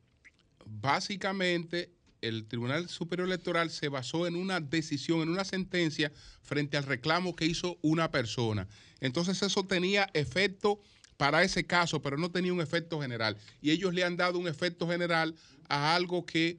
[0.66, 1.90] básicamente
[2.24, 6.12] el Tribunal Superior Electoral se basó en una decisión, en una sentencia
[6.42, 8.68] frente al reclamo que hizo una persona.
[9.02, 10.82] Entonces eso tenía efecto
[11.18, 13.38] para ese caso, pero no tenía un efecto general.
[13.62, 15.36] Y ellos le han dado un efecto general
[15.68, 16.58] a algo que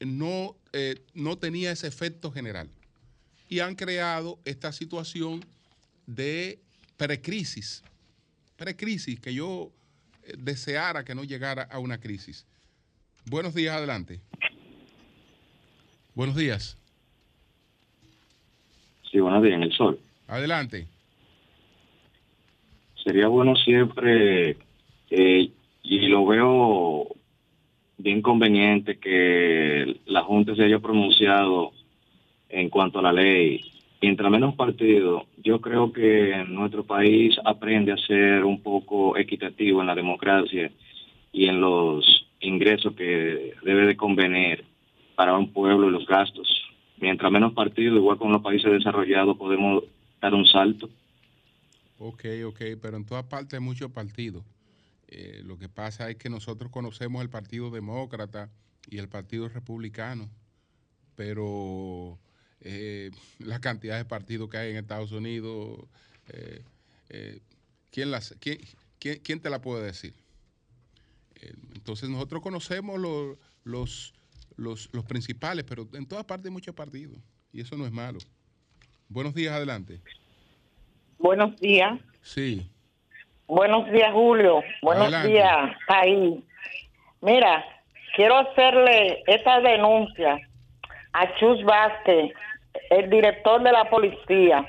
[0.00, 2.68] no, eh, no tenía ese efecto general.
[3.48, 5.44] Y han creado esta situación
[6.06, 6.58] de
[6.96, 7.82] precrisis,
[8.56, 9.70] precrisis, que yo
[10.24, 12.44] eh, deseara que no llegara a una crisis.
[13.26, 14.20] Buenos días, adelante.
[16.14, 16.78] Buenos días.
[19.10, 19.98] Sí, buenos días, en el sol.
[20.28, 20.86] Adelante.
[23.02, 24.56] Sería bueno siempre,
[25.10, 25.50] eh,
[25.82, 27.08] y lo veo
[27.98, 31.72] bien conveniente, que la Junta se haya pronunciado
[32.48, 33.60] en cuanto a la ley.
[34.00, 39.88] Mientras menos partido, yo creo que nuestro país aprende a ser un poco equitativo en
[39.88, 40.70] la democracia
[41.32, 44.64] y en los ingresos que debe de convenir
[45.14, 46.48] para un pueblo y los gastos.
[46.98, 49.84] Mientras menos partidos, igual con los países desarrollados, podemos
[50.20, 50.88] dar un salto.
[51.98, 54.44] Ok, ok, pero en todas partes hay muchos partidos.
[55.08, 58.50] Eh, lo que pasa es que nosotros conocemos el Partido Demócrata
[58.88, 60.28] y el Partido Republicano,
[61.14, 62.18] pero
[62.60, 65.80] eh, la cantidad de partidos que hay en Estados Unidos,
[66.28, 67.40] eh,
[67.90, 68.58] ¿quién, las, quién,
[68.98, 70.14] quién, te la puede decir?
[71.74, 74.14] entonces nosotros conocemos los, los
[74.56, 77.18] los, los principales, pero en todas partes hay muchos partidos
[77.52, 78.18] y eso no es malo.
[79.08, 80.00] Buenos días, adelante.
[81.18, 82.00] Buenos días.
[82.22, 82.70] Sí.
[83.46, 84.62] Buenos días, Julio.
[84.82, 86.42] Buenos días, país.
[87.20, 87.64] Mira,
[88.16, 90.38] quiero hacerle esta denuncia
[91.12, 92.32] a Chus Vázquez,
[92.90, 94.66] el director de la policía,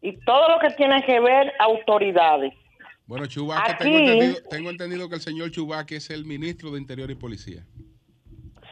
[0.00, 2.52] y todo lo que tiene que ver autoridades.
[3.06, 7.10] Bueno, Chubaque, tengo, entendido, tengo entendido que el señor Chubaque es el ministro de Interior
[7.10, 7.66] y Policía.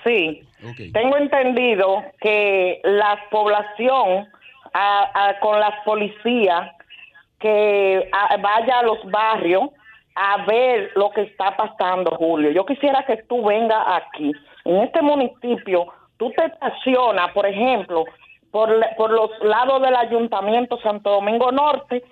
[0.05, 0.43] Sí.
[0.93, 4.29] Tengo entendido que la población
[5.41, 6.71] con las policías
[7.39, 8.09] que
[8.41, 9.71] vaya a los barrios
[10.15, 12.51] a ver lo que está pasando, Julio.
[12.51, 14.33] Yo quisiera que tú vengas aquí.
[14.65, 15.87] En este municipio,
[16.19, 18.05] tú te estacionas, por ejemplo,
[18.51, 22.05] por, por los lados del Ayuntamiento Santo Domingo Norte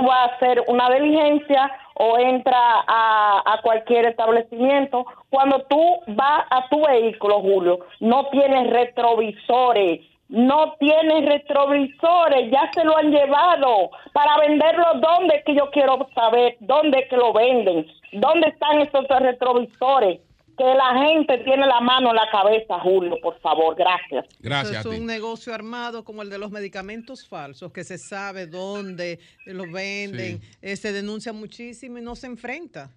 [0.00, 6.86] va a hacer una diligencia o entra a, cualquier establecimiento, cuando tú vas a tu
[6.86, 14.84] vehículo, Julio, no tienes retrovisores, no tienes retrovisores, ya se lo han llevado para venderlo.
[14.94, 16.56] ¿Dónde que yo quiero saber?
[16.60, 17.86] ¿Dónde que lo venden?
[18.12, 20.20] ¿Dónde están esos retrovisores?
[20.58, 24.26] Que la gente tiene la mano en la cabeza, Julio, por favor, gracias.
[24.40, 24.84] Gracias.
[24.84, 29.70] es un negocio armado como el de los medicamentos falsos, que se sabe dónde los
[29.70, 32.90] venden, eh, se denuncia muchísimo y no se enfrenta.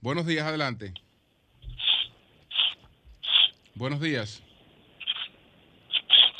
[0.00, 0.94] Buenos días, adelante.
[3.74, 4.42] Buenos días.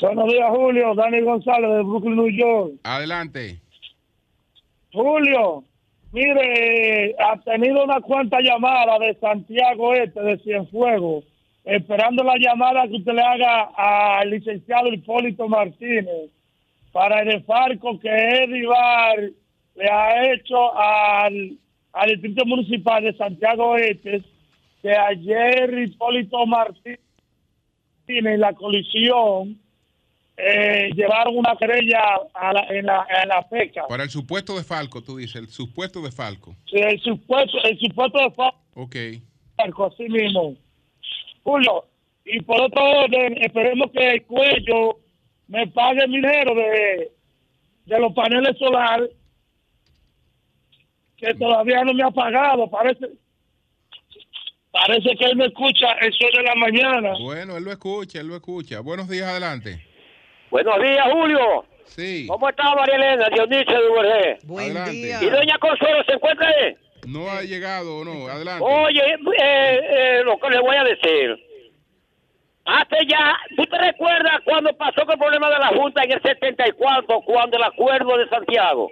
[0.01, 0.95] Buenos días, Julio.
[0.95, 2.73] Dani González de Brooklyn, New York.
[2.83, 3.61] Adelante.
[4.91, 5.63] Julio,
[6.13, 11.25] Mire, ha tenido una cuanta llamada de Santiago Este, de Cienfuegos,
[11.65, 16.29] esperando la llamada que usted le haga al licenciado Hipólito Martínez
[16.91, 19.21] para el desfarco que Eddie Bar
[19.75, 21.57] le ha hecho al,
[21.93, 24.21] al Distrito Municipal de Santiago Este,
[24.83, 26.99] que ayer Hipólito Martínez
[28.37, 29.59] la colisión
[30.37, 32.01] eh, llevaron una querella
[32.69, 33.83] en, la, en la fecha.
[33.87, 36.55] Para el supuesto de Falco, tú dices, el supuesto de Falco.
[36.69, 38.59] Sí, el supuesto, el supuesto de Falco.
[38.75, 38.95] Ok.
[39.55, 40.55] Falco, así mismo.
[41.43, 41.85] Julio,
[42.25, 44.99] y por otro orden, esperemos que el cuello
[45.47, 47.11] me pague el dinero de,
[47.85, 49.09] de los paneles solares,
[51.17, 53.07] que todavía no me ha pagado, parece.
[54.71, 57.13] Parece que él me escucha el sol de la mañana.
[57.21, 58.79] Bueno, él lo escucha, él lo escucha.
[58.79, 59.85] Buenos días, adelante.
[60.53, 61.65] Buenos días, Julio.
[61.85, 62.27] Sí.
[62.27, 63.27] ¿Cómo está María Elena?
[63.33, 64.37] Dionisio de Uberge.
[64.43, 65.17] Buen día.
[65.19, 66.77] ¿Y doña Consuelo se encuentra ahí?
[67.07, 68.27] No ha llegado, no.
[68.27, 68.63] Adelante.
[68.63, 71.43] Oye, eh, eh, lo que le voy a decir.
[72.65, 76.21] hace ya, ¿tú te recuerdas cuando pasó con el problema de la Junta en el
[76.21, 78.91] 74, cuando el acuerdo de Santiago?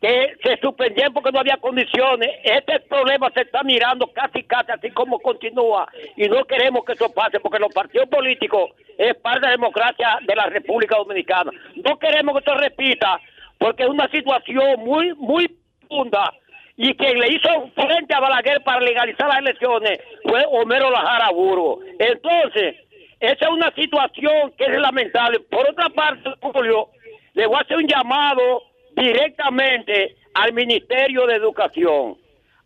[0.00, 2.30] Que se suspendió porque no había condiciones.
[2.44, 7.12] Este problema se está mirando casi casi así como continúa y no queremos que eso
[7.12, 11.50] pase porque los partidos políticos es parte de la democracia de la República Dominicana.
[11.84, 13.20] No queremos que esto repita
[13.58, 15.48] porque es una situación muy, muy
[15.80, 16.32] profunda
[16.76, 21.80] y quien le hizo frente a Balaguer para legalizar las elecciones fue Homero Lajara Burgo.
[21.98, 22.76] Entonces,
[23.18, 25.40] esa es una situación que es lamentable.
[25.40, 26.90] Por otra parte, Julio,
[27.34, 28.62] le voy a hacer un llamado
[28.98, 32.16] directamente al Ministerio de Educación.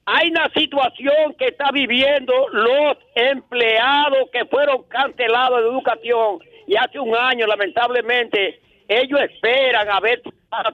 [0.04, 6.98] Hay una situación que está viviendo los empleados que fueron cancelados de educación y hace
[6.98, 10.20] un año, lamentablemente, ellos esperan a ver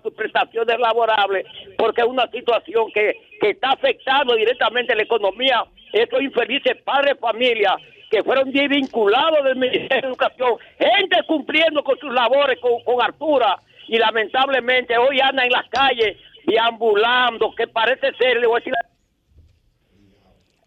[0.02, 1.46] sus prestaciones laborables
[1.76, 5.64] porque es una situación que, que está afectando directamente la economía.
[5.92, 7.76] Estos infelices padres de familia
[8.10, 13.60] que fueron desvinculados del Ministerio de Educación, gente cumpliendo con sus labores con, con Artura
[13.88, 16.16] y lamentablemente hoy anda en las calles
[16.46, 18.74] deambulando, que parece ser, le voy a decir...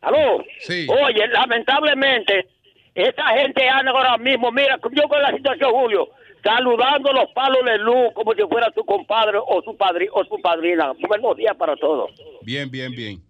[0.02, 0.44] ¿Aló?
[0.60, 0.88] Sí.
[0.90, 2.48] Oye, lamentablemente,
[2.96, 6.10] esa gente anda ahora mismo, mira, yo con la situación, Julio,
[6.44, 10.42] saludando los palos de luz como si fuera su compadre o su, padri o su
[10.42, 10.92] padrina.
[11.08, 12.12] Buenos días para todos.
[12.42, 13.22] Bien, bien, bien.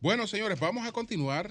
[0.00, 1.50] Bueno, señores, vamos a continuar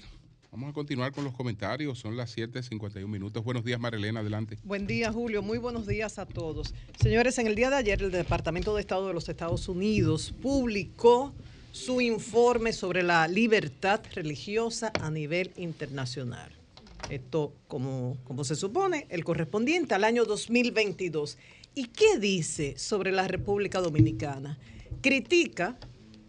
[0.56, 2.00] Vamos a continuar con los comentarios.
[2.00, 3.44] Son las 7:51 minutos.
[3.44, 4.22] Buenos días, Marilena.
[4.22, 4.58] Adelante.
[4.64, 5.42] Buen día, Julio.
[5.42, 6.74] Muy buenos días a todos.
[6.98, 11.34] Señores, en el día de ayer, el Departamento de Estado de los Estados Unidos publicó
[11.74, 16.50] su informe sobre la libertad religiosa a nivel internacional.
[17.10, 21.38] Esto, como, como se supone, el correspondiente al año 2022.
[21.74, 24.58] ¿Y qué dice sobre la República Dominicana?
[25.02, 25.78] Critica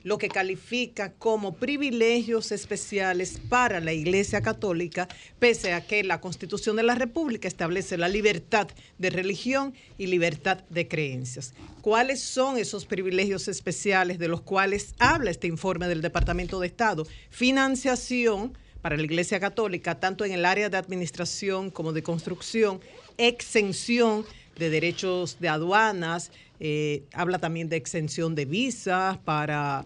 [0.06, 5.08] lo que califica como privilegios especiales para la Iglesia Católica,
[5.40, 10.58] pese a que la Constitución de la República establece la libertad de religión y libertad
[10.70, 11.54] de creencias.
[11.80, 17.04] ¿Cuáles son esos privilegios especiales de los cuales habla este informe del Departamento de Estado?
[17.30, 22.78] Financiación para la Iglesia Católica, tanto en el área de administración como de construcción,
[23.18, 24.24] exención
[24.56, 26.30] de derechos de aduanas,
[26.60, 29.84] eh, habla también de exención de visas para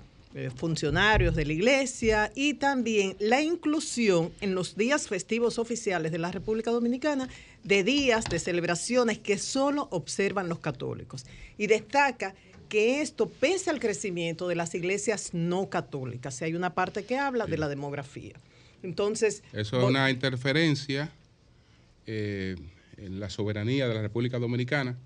[0.55, 6.31] funcionarios de la iglesia y también la inclusión en los días festivos oficiales de la
[6.31, 7.29] República Dominicana
[7.65, 11.27] de días de celebraciones que solo observan los católicos.
[11.59, 12.35] Y destaca
[12.69, 17.19] que esto, pese al crecimiento de las iglesias no católicas, y hay una parte que
[17.19, 18.35] habla de la demografía.
[18.85, 19.43] Entonces...
[19.53, 21.11] Eso es una interferencia
[22.07, 22.55] eh,
[22.97, 24.97] en la soberanía de la República Dominicana,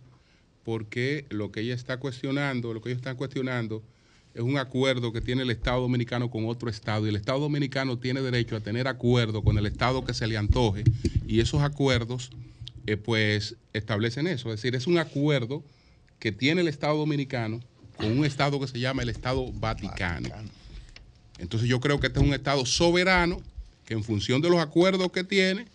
[0.62, 3.82] porque lo que ella está cuestionando, lo que ellos están cuestionando,
[4.34, 7.98] es un acuerdo que tiene el Estado Dominicano con otro Estado y el Estado Dominicano
[7.98, 10.82] tiene derecho a tener acuerdo con el Estado que se le antoje
[11.26, 12.30] y esos acuerdos
[12.86, 15.62] eh, pues establecen eso, es decir, es un acuerdo
[16.18, 17.60] que tiene el Estado Dominicano
[17.96, 20.28] con un Estado que se llama el Estado Vaticano.
[21.38, 23.40] Entonces yo creo que este es un Estado soberano
[23.86, 25.66] que en función de los acuerdos que tiene,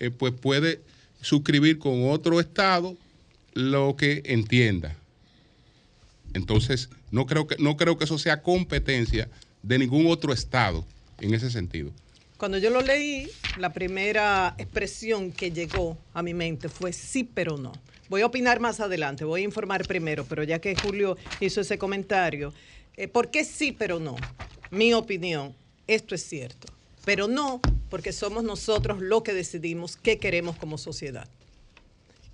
[0.00, 0.80] eh, pues puede
[1.20, 2.96] suscribir con otro Estado
[3.54, 4.96] lo que entienda.
[6.32, 9.28] Entonces, no creo que, no creo que eso sea competencia
[9.62, 10.84] de ningún otro Estado
[11.20, 11.90] en ese sentido.
[12.36, 17.58] Cuando yo lo leí, la primera expresión que llegó a mi mente fue sí, pero
[17.58, 17.72] no.
[18.08, 21.78] Voy a opinar más adelante, voy a informar primero, pero ya que Julio hizo ese
[21.78, 22.52] comentario,
[22.96, 24.16] eh, ¿por qué sí, pero no?
[24.70, 25.54] Mi opinión,
[25.86, 26.68] esto es cierto,
[27.04, 31.28] pero no porque somos nosotros los que decidimos qué queremos como sociedad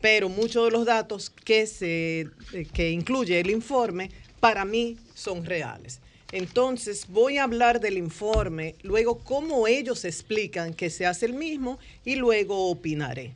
[0.01, 4.11] pero muchos de los datos que, se, eh, que incluye el informe
[4.41, 6.01] para mí son reales.
[6.33, 11.79] Entonces voy a hablar del informe, luego cómo ellos explican que se hace el mismo
[12.05, 13.33] y luego opinaré.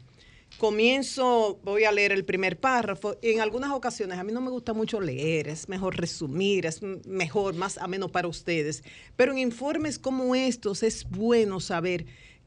[0.58, 3.16] Comienzo, voy a leer el primer párrafo.
[3.22, 7.54] En algunas ocasiones a mí no me gusta mucho leer, es mejor resumir, es mejor,
[7.54, 8.82] más ameno para ustedes.
[9.16, 12.04] Pero en informes como estos es bueno saber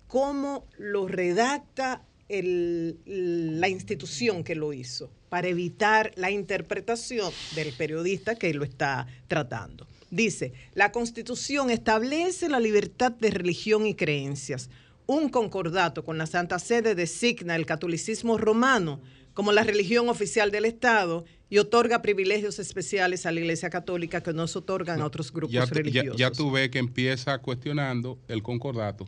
[0.08, 2.04] cómo lo redacta
[2.42, 9.88] la institución que lo hizo para evitar la interpretación del periodista que lo está tratando.
[10.10, 14.70] Dice, la Constitución establece la libertad de religión y creencias.
[15.08, 19.02] Un concordato con la Santa Sede designa el catolicismo romano
[19.34, 24.34] como la religión oficial del Estado y otorga privilegios especiales a la Iglesia Católica que
[24.34, 26.18] no se otorgan a otros grupos religiosos.
[26.18, 29.08] Ya, ya tú ves que empieza cuestionando el concordato.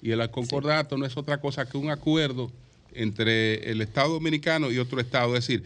[0.00, 2.50] Y el concordato no es otra cosa que un acuerdo
[2.96, 5.36] entre el Estado Dominicano y otro Estado.
[5.36, 5.64] Es decir,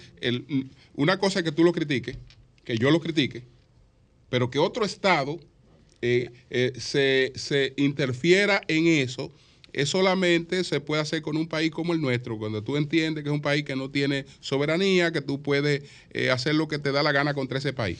[0.95, 2.17] una cosa es que tú lo critiques,
[2.65, 3.43] que yo lo critique,
[4.29, 5.39] pero que otro Estado
[6.03, 6.73] eh, eh,
[7.35, 9.31] se, interfiera en eso
[9.73, 13.31] es solamente se puede hacer con un país como el nuestro, cuando tú entiendes que
[13.31, 16.91] es un país que no tiene soberanía, que tú puedes eh, hacer lo que te
[16.91, 17.99] da la gana contra ese país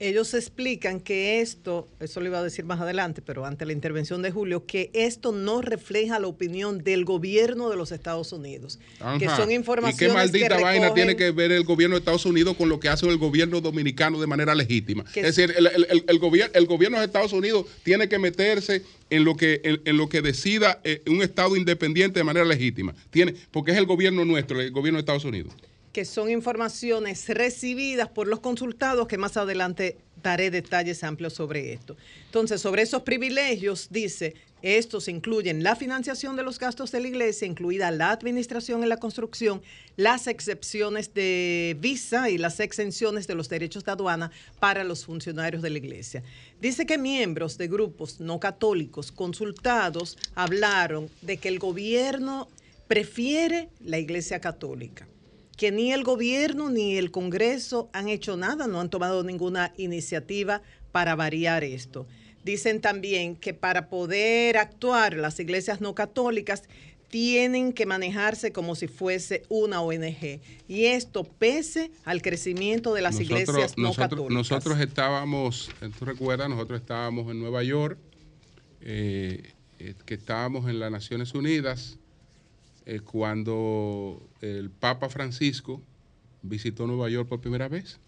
[0.00, 4.22] ellos explican que esto, eso lo iba a decir más adelante, pero ante la intervención
[4.22, 8.78] de Julio, que esto no refleja la opinión del gobierno de los Estados Unidos,
[9.18, 12.56] que son informaciones ¿Y qué maldita vaina tiene que ver el gobierno de Estados Unidos
[12.56, 15.04] con lo que hace el gobierno dominicano de manera legítima?
[15.14, 19.60] Es decir, el, el, el, gobierno de Estados Unidos tiene que meterse en lo que,
[19.84, 23.84] en, lo que decida eh, un Estado independiente de manera legítima, tiene, porque es el
[23.84, 25.52] gobierno nuestro, el gobierno de Estados Unidos
[25.92, 31.96] que son informaciones recibidas por los consultados, que más adelante daré detalles amplios sobre esto.
[32.26, 37.46] Entonces, sobre esos privilegios, dice, estos incluyen la financiación de los gastos de la iglesia,
[37.46, 39.62] incluida la administración en la construcción,
[39.96, 45.62] las excepciones de visa y las exenciones de los derechos de aduana para los funcionarios
[45.62, 46.22] de la iglesia.
[46.60, 52.48] Dice que miembros de grupos no católicos consultados hablaron de que el gobierno
[52.86, 55.06] prefiere la iglesia católica
[55.60, 60.62] que ni el gobierno ni el Congreso han hecho nada, no han tomado ninguna iniciativa
[60.90, 62.06] para variar esto.
[62.42, 66.62] Dicen también que para poder actuar las iglesias no católicas
[67.10, 70.40] tienen que manejarse como si fuese una ONG.
[70.66, 74.32] Y esto pese al crecimiento de las iglesias no católicas.
[74.32, 77.98] Nosotros estábamos, tú recuerdas, nosotros estábamos en Nueva York,
[78.80, 81.98] eh, eh, que estábamos en las Naciones Unidas
[82.90, 85.80] eh, cuando el Papa Francisco
[86.42, 88.00] visitó Nueva York por primera vez.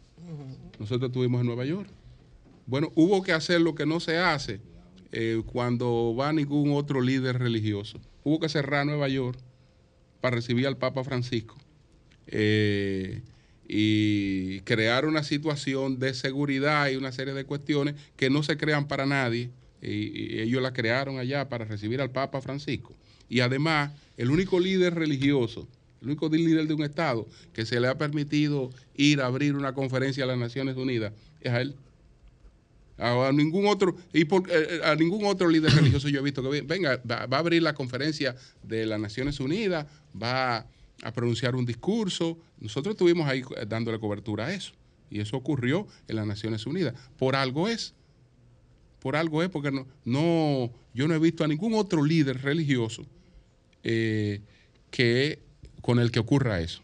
[0.80, 1.88] Nosotros estuvimos en Nueva York.
[2.66, 4.60] Bueno, hubo que hacer lo que no se hace
[5.12, 8.00] eh, cuando va ningún otro líder religioso.
[8.24, 9.38] Hubo que cerrar Nueva York
[10.20, 11.56] para recibir al Papa Francisco
[12.26, 13.22] eh,
[13.68, 18.88] y crear una situación de seguridad y una serie de cuestiones que no se crean
[18.88, 19.50] para nadie.
[19.80, 22.96] y ellos la crearon allá para recibir al Papa Francisco.
[23.32, 25.66] Y además, el único líder religioso,
[26.02, 29.72] el único líder de un Estado que se le ha permitido ir a abrir una
[29.72, 31.74] conferencia a las Naciones Unidas es a él.
[32.98, 36.60] A, ningún otro y eh, eh, a ningún otro líder religioso yo he visto que
[36.60, 39.86] venga va, a abrir la conferencia de las Naciones Unidas
[40.22, 40.66] va
[41.02, 44.72] a pronunciar un discurso nosotros estuvimos ahí eh, dándole cobertura a eso
[45.10, 47.94] y eso ocurrió en las Naciones Unidas por algo es
[49.00, 53.06] por algo es porque no, no yo no he visto a ningún otro líder religioso
[53.84, 54.40] eh,
[54.90, 55.40] que,
[55.80, 56.82] con el que ocurra eso.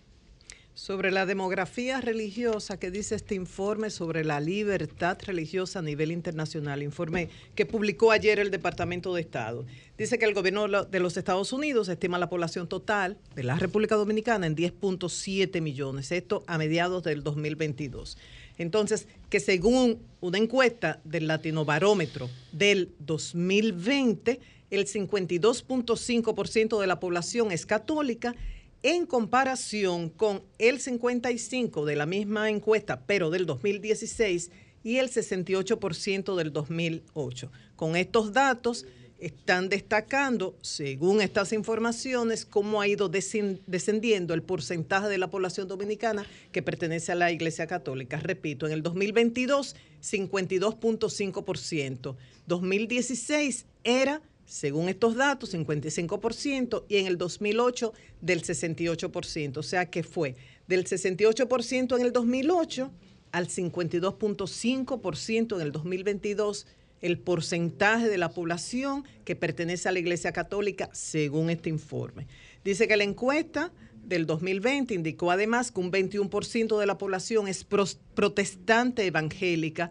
[0.78, 6.84] Sobre la demografía religiosa que dice este informe sobre la libertad religiosa a nivel internacional,
[6.84, 9.66] informe que publicó ayer el Departamento de Estado.
[9.98, 13.96] Dice que el gobierno de los Estados Unidos estima la población total de la República
[13.96, 18.16] Dominicana en 10.7 millones, esto a mediados del 2022.
[18.58, 24.40] Entonces, que según una encuesta del Latino Barómetro del 2020,
[24.70, 28.34] el 52.5% de la población es católica
[28.82, 34.50] en comparación con el 55% de la misma encuesta, pero del 2016,
[34.84, 37.50] y el 68% del 2008.
[37.76, 38.86] Con estos datos
[39.18, 46.24] están destacando, según estas informaciones, cómo ha ido descendiendo el porcentaje de la población dominicana
[46.52, 48.20] que pertenece a la Iglesia Católica.
[48.20, 52.14] Repito, en el 2022, 52.5%.
[52.46, 57.92] 2016 era según estos datos, 55% y en el 2008
[58.22, 59.58] del 68%.
[59.58, 60.36] O sea que fue
[60.66, 62.90] del 68% en el 2008
[63.30, 66.66] al 52.5% en el 2022
[67.02, 72.26] el porcentaje de la población que pertenece a la Iglesia Católica según este informe.
[72.64, 73.70] Dice que la encuesta
[74.02, 77.66] del 2020 indicó además que un 21% de la población es
[78.14, 79.90] protestante evangélica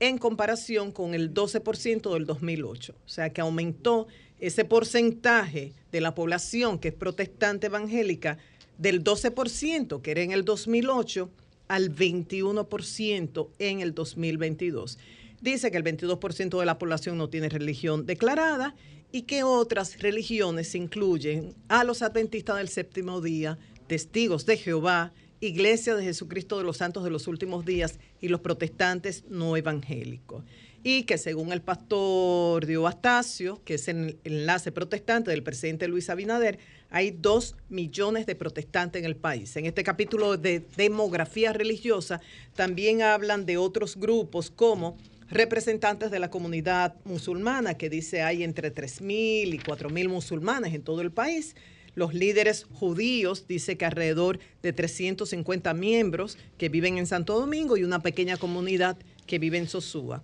[0.00, 2.94] en comparación con el 12% del 2008.
[3.04, 4.06] O sea que aumentó
[4.38, 8.38] ese porcentaje de la población que es protestante evangélica
[8.78, 11.30] del 12% que era en el 2008
[11.68, 14.98] al 21% en el 2022.
[15.40, 18.74] Dice que el 22% de la población no tiene religión declarada
[19.12, 25.94] y que otras religiones incluyen a los adventistas del séptimo día, testigos de Jehová, Iglesia
[25.94, 30.44] de Jesucristo de los Santos de los Últimos Días y los protestantes no evangélicos.
[30.82, 36.10] Y que según el pastor Dio Astacio, que es el enlace protestante del presidente Luis
[36.10, 36.58] Abinader,
[36.90, 39.54] hay dos millones de protestantes en el país.
[39.56, 42.20] En este capítulo de demografía religiosa
[42.54, 44.96] también hablan de otros grupos como
[45.30, 51.02] representantes de la comunidad musulmana, que dice hay entre 3.000 y 4.000 musulmanes en todo
[51.02, 51.54] el país
[51.98, 57.82] los líderes judíos, dice que alrededor de 350 miembros que viven en Santo Domingo y
[57.82, 58.96] una pequeña comunidad
[59.26, 60.22] que vive en Sosúa.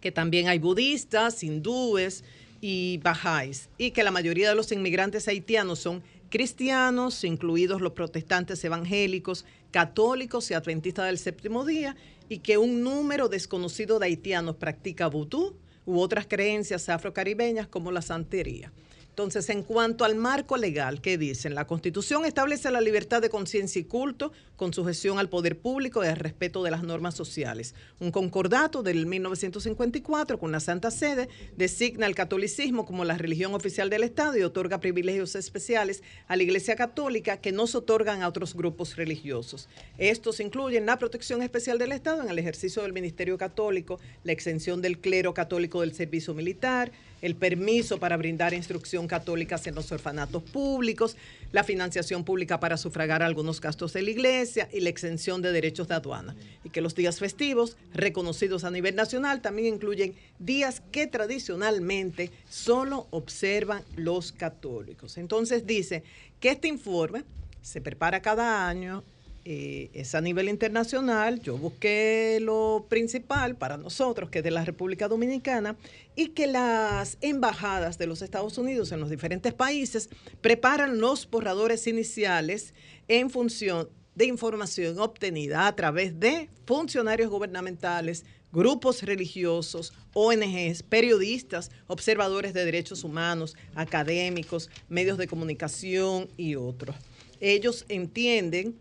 [0.00, 2.24] Que también hay budistas, hindúes
[2.62, 8.64] y bajáis, y que la mayoría de los inmigrantes haitianos son cristianos, incluidos los protestantes
[8.64, 11.96] evangélicos, católicos y adventistas del séptimo día,
[12.30, 18.00] y que un número desconocido de haitianos practica vudú u otras creencias afrocaribeñas como la
[18.00, 18.72] santería.
[19.18, 21.56] Entonces, en cuanto al marco legal, ¿qué dicen?
[21.56, 26.06] La Constitución establece la libertad de conciencia y culto con sujeción al poder público y
[26.06, 27.74] al respeto de las normas sociales.
[27.98, 33.90] Un concordato del 1954 con la Santa Sede designa el catolicismo como la religión oficial
[33.90, 38.28] del Estado y otorga privilegios especiales a la Iglesia Católica que no se otorgan a
[38.28, 39.68] otros grupos religiosos.
[39.98, 44.80] Estos incluyen la protección especial del Estado en el ejercicio del ministerio católico, la exención
[44.80, 50.42] del clero católico del servicio militar, el permiso para brindar instrucción católica en los orfanatos
[50.42, 51.16] públicos,
[51.52, 55.88] la financiación pública para sufragar algunos gastos de la iglesia y la exención de derechos
[55.88, 56.36] de aduana.
[56.64, 63.08] Y que los días festivos, reconocidos a nivel nacional, también incluyen días que tradicionalmente solo
[63.10, 65.18] observan los católicos.
[65.18, 66.04] Entonces dice
[66.38, 67.24] que este informe
[67.62, 69.02] se prepara cada año
[69.44, 71.40] eh, es a nivel internacional.
[71.40, 75.76] Yo busqué lo principal para nosotros, que es de la República Dominicana,
[76.16, 80.10] y que las embajadas de los Estados Unidos en los diferentes países
[80.40, 82.74] preparan los borradores iniciales
[83.08, 92.52] en función de información obtenida a través de funcionarios gubernamentales, grupos religiosos, ONGs, periodistas, observadores
[92.52, 96.96] de derechos humanos, académicos, medios de comunicación y otros.
[97.40, 98.76] Ellos entienden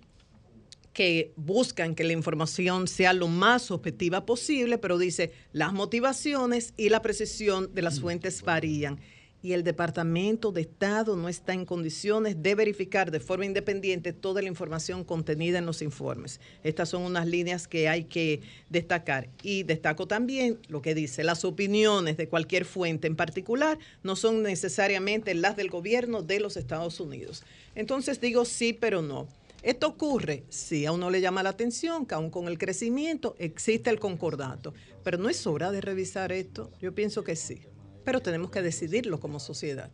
[0.98, 6.90] que buscan que la información sea lo más objetiva posible, pero dice, las motivaciones y
[6.90, 9.00] la precisión de las fuentes varían
[9.44, 14.42] y el Departamento de Estado no está en condiciones de verificar de forma independiente toda
[14.42, 16.40] la información contenida en los informes.
[16.64, 18.42] Estas son unas líneas que hay que
[18.72, 19.30] destacar.
[19.44, 24.42] Y destaco también lo que dice, las opiniones de cualquier fuente en particular no son
[24.42, 27.44] necesariamente las del gobierno de los Estados Unidos.
[27.76, 29.28] Entonces digo sí, pero no.
[29.68, 33.90] Esto ocurre si a uno le llama la atención que aún con el crecimiento existe
[33.90, 36.72] el concordato, pero no es hora de revisar esto.
[36.82, 37.64] Yo pienso que sí,
[38.06, 39.92] pero tenemos que decidirlo como sociedad.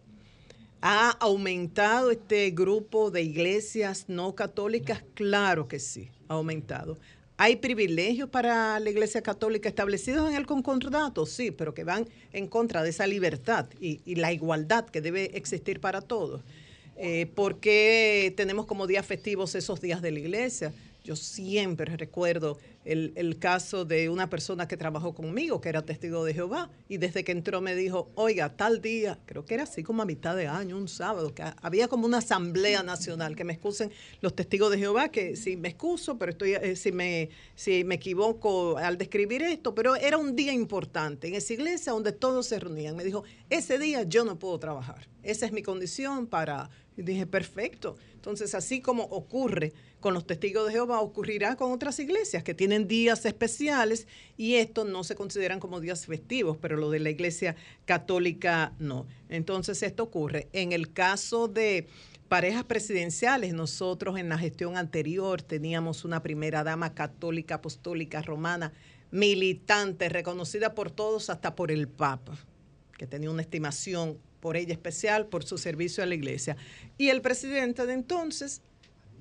[0.84, 5.04] ¿Ha aumentado este grupo de iglesias no católicas?
[5.16, 7.00] Claro que sí, ha aumentado.
[7.38, 11.26] ¿Hay privilegios para la Iglesia Católica establecidos en el concordato?
[11.26, 15.36] Sí, pero que van en contra de esa libertad y, y la igualdad que debe
[15.36, 16.44] existir para todos.
[16.96, 20.74] Eh, ¿Por qué tenemos como días festivos esos días de la iglesia?
[21.04, 26.34] Yo siempre recuerdo el, caso de una persona que trabajó conmigo, que era testigo de
[26.34, 30.02] Jehová, y desde que entró me dijo, oiga, tal día, creo que era así como
[30.02, 33.91] a mitad de año, un sábado, que había como una asamblea nacional, que me excusen
[34.22, 37.96] los testigos de Jehová, que sí me excuso, pero estoy, eh, si, me, si me
[37.96, 42.60] equivoco al describir esto, pero era un día importante en esa iglesia donde todos se
[42.60, 42.96] reunían.
[42.96, 47.26] Me dijo, ese día yo no puedo trabajar, esa es mi condición para y dije,
[47.26, 47.96] perfecto.
[48.14, 52.88] Entonces, así como ocurre con los testigos de Jehová, ocurrirá con otras iglesias que tienen
[52.88, 54.08] días especiales
[54.38, 57.56] y estos no se consideran como días festivos, pero lo de la iglesia
[57.86, 59.08] católica no.
[59.30, 60.50] Entonces, esto ocurre.
[60.54, 61.88] En el caso de
[62.28, 68.74] parejas presidenciales, nosotros en la gestión anterior teníamos una primera dama católica, apostólica, romana,
[69.12, 72.38] militante, reconocida por todos, hasta por el Papa,
[72.98, 76.58] que tenía una estimación por ella especial, por su servicio a la iglesia.
[76.98, 78.62] Y el presidente de entonces,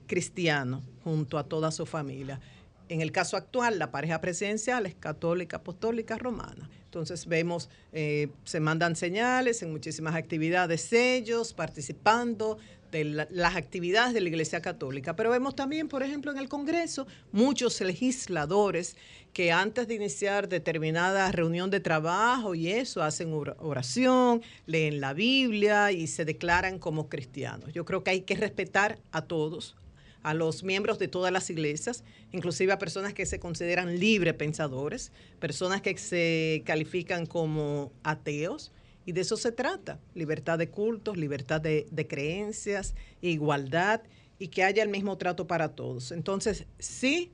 [0.09, 2.41] cristiano, junto a toda su familia.
[2.89, 6.69] En el caso actual, la pareja presidencial es católica, apostólica, romana.
[6.87, 12.59] Entonces vemos, eh, se mandan señales en muchísimas actividades, ellos participando
[12.93, 15.17] de las actividades de la Iglesia Católica.
[15.17, 18.97] Pero vemos también, por ejemplo, en el Congreso, muchos legisladores
[19.33, 25.91] que antes de iniciar determinada reunión de trabajo y eso, hacen oración, leen la Biblia
[25.91, 27.73] y se declaran como cristianos.
[27.73, 29.75] Yo creo que hay que respetar a todos,
[30.23, 35.13] a los miembros de todas las iglesias, inclusive a personas que se consideran libre pensadores,
[35.41, 38.71] personas que se califican como ateos
[39.05, 44.03] y de eso se trata, libertad de cultos, libertad de, creencias, igualdad
[44.39, 46.13] y que haya el mismo trato para todos.
[46.13, 47.33] Entonces, sí,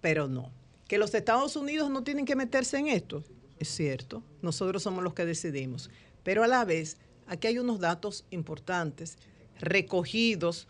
[0.00, 0.50] pero no.
[0.88, 3.24] Que los Estados Unidos no tienen que meterse en esto,
[3.58, 5.90] es cierto, nosotros somos los que decidimos,
[6.22, 9.16] pero a la vez aquí hay unos datos importantes
[9.60, 10.68] recogidos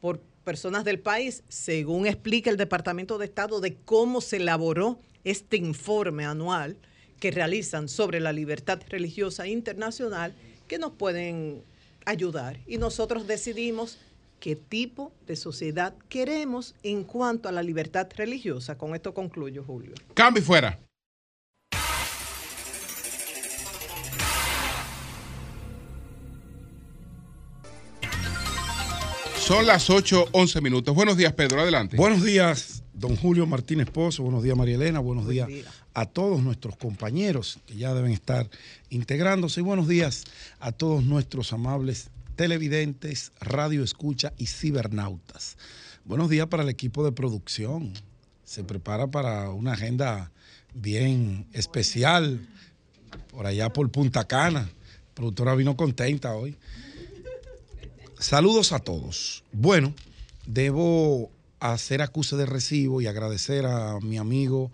[0.00, 5.56] por personas del país, según explica el Departamento de Estado de cómo se elaboró este
[5.56, 6.76] informe anual
[7.20, 10.34] que realizan sobre la libertad religiosa internacional
[10.68, 11.62] que nos pueden
[12.04, 12.58] ayudar.
[12.66, 13.98] Y nosotros decidimos
[14.40, 18.76] qué tipo de sociedad queremos en cuanto a la libertad religiosa.
[18.76, 19.92] Con esto concluyo, Julio.
[20.14, 20.78] Cambio fuera.
[29.46, 30.92] Son las 8, 11 minutos.
[30.92, 31.60] Buenos días, Pedro.
[31.60, 31.96] Adelante.
[31.96, 34.22] Buenos días, don Julio Martínez Pozo.
[34.22, 35.00] Buenos días, María Elena.
[35.00, 35.48] Buenos días
[35.94, 38.48] a todos nuestros compañeros que ya deben estar
[38.90, 39.60] integrándose.
[39.60, 40.24] Y buenos días
[40.60, 45.56] a todos nuestros amables televidentes, radio escucha y cibernautas.
[46.04, 47.92] Buenos días para el equipo de producción.
[48.44, 50.30] Se prepara para una agenda
[50.74, 52.46] bien especial
[53.30, 54.60] por allá por Punta Cana.
[54.60, 56.56] La productora vino contenta hoy.
[58.18, 59.44] Saludos a todos.
[59.52, 59.92] Bueno,
[60.46, 61.30] debo
[61.72, 64.70] hacer acuse de recibo y agradecer a mi amigo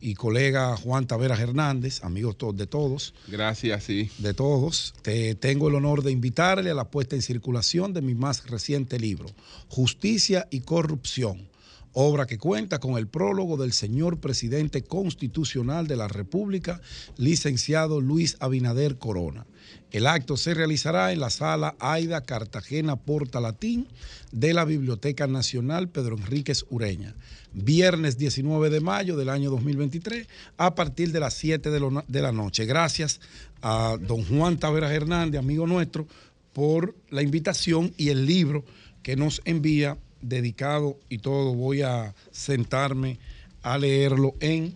[0.00, 3.14] y colega Juan Taveras Hernández, amigo de todos.
[3.28, 4.10] Gracias, sí.
[4.18, 4.94] De todos.
[5.02, 8.98] Te tengo el honor de invitarle a la puesta en circulación de mi más reciente
[8.98, 9.28] libro,
[9.68, 11.48] Justicia y Corrupción,
[11.92, 16.80] obra que cuenta con el prólogo del señor presidente constitucional de la República,
[17.16, 19.46] licenciado Luis Abinader Corona.
[19.90, 23.88] El acto se realizará en la sala Aida Cartagena Porta Latín
[24.30, 27.16] de la Biblioteca Nacional Pedro Enríquez Ureña,
[27.52, 30.28] viernes 19 de mayo del año 2023
[30.58, 32.66] a partir de las 7 de, la noche.
[32.66, 33.20] Gracias
[33.62, 36.06] a don Juan Taveras Hernández, amigo nuestro,
[36.52, 38.64] por la invitación y el libro
[39.02, 41.54] que nos envía dedicado y todo.
[41.54, 43.18] Voy a sentarme
[43.62, 44.74] a leerlo en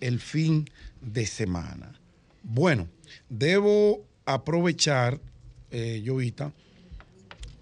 [0.00, 0.68] el fin
[1.00, 1.92] de semana.
[2.42, 2.88] Bueno,
[3.28, 5.20] debo aprovechar,
[5.70, 6.02] eh,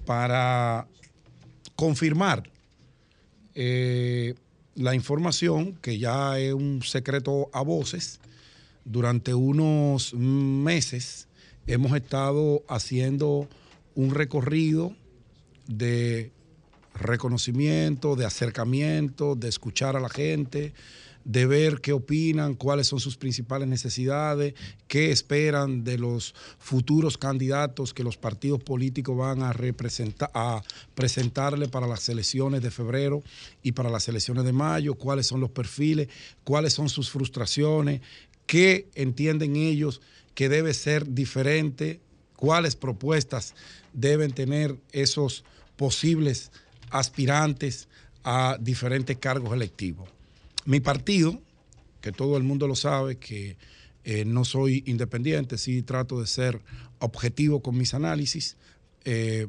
[0.05, 0.87] para
[1.77, 2.51] confirmar
[3.55, 4.35] eh,
[4.75, 8.21] la información que ya es un secreto a voces.
[8.85, 11.29] Durante unos meses
[11.67, 13.49] hemos estado haciendo
[13.95, 14.95] un recorrido
[15.67, 16.33] de
[16.95, 20.73] reconocimiento, de acercamiento, de escuchar a la gente,
[21.25, 24.55] de ver qué opinan, cuáles son sus principales necesidades,
[24.89, 30.63] qué esperan de los futuros candidatos que los partidos políticos van a, representar, a
[30.95, 33.23] presentarle para las elecciones de febrero
[33.63, 36.09] y para las elecciones de mayo, cuáles son los perfiles,
[36.45, 38.03] cuáles son sus frustraciones,
[38.47, 40.03] qué entienden ellos
[40.35, 42.01] que debe ser diferente,
[42.37, 43.55] cuáles propuestas
[43.95, 45.45] deben tener esos
[45.77, 46.51] posibles
[46.95, 47.89] aspirantes
[48.23, 50.09] a diferentes cargos electivos.
[50.65, 51.41] Mi partido,
[52.01, 53.57] que todo el mundo lo sabe, que
[54.05, 56.61] eh, no soy independiente, sí trato de ser
[57.01, 58.57] objetivo con mis análisis,
[59.05, 59.49] eh,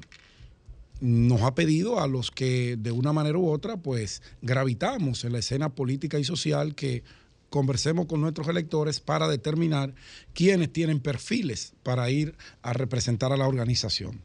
[1.01, 5.39] nos ha pedido a los que de una manera u otra, pues gravitamos en la
[5.39, 7.03] escena política y social que
[7.51, 9.93] conversemos con nuestros electores para determinar
[10.33, 14.21] quiénes tienen perfiles para ir a representar a la organización.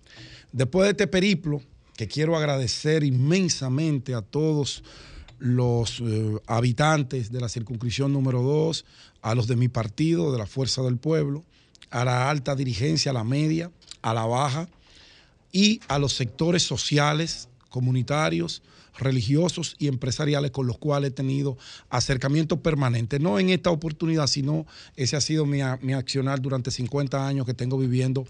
[0.52, 1.60] Después de este periplo,
[2.00, 4.82] que quiero agradecer inmensamente a todos
[5.38, 8.86] los eh, habitantes de la circunscripción número 2,
[9.20, 11.44] a los de mi partido, de la Fuerza del Pueblo,
[11.90, 13.70] a la alta dirigencia, a la media,
[14.00, 14.66] a la baja
[15.52, 18.62] y a los sectores sociales, comunitarios,
[18.98, 21.58] religiosos y empresariales con los cuales he tenido
[21.90, 24.64] acercamiento permanente, no en esta oportunidad, sino
[24.96, 28.26] ese ha sido mi, mi accionar durante 50 años que tengo viviendo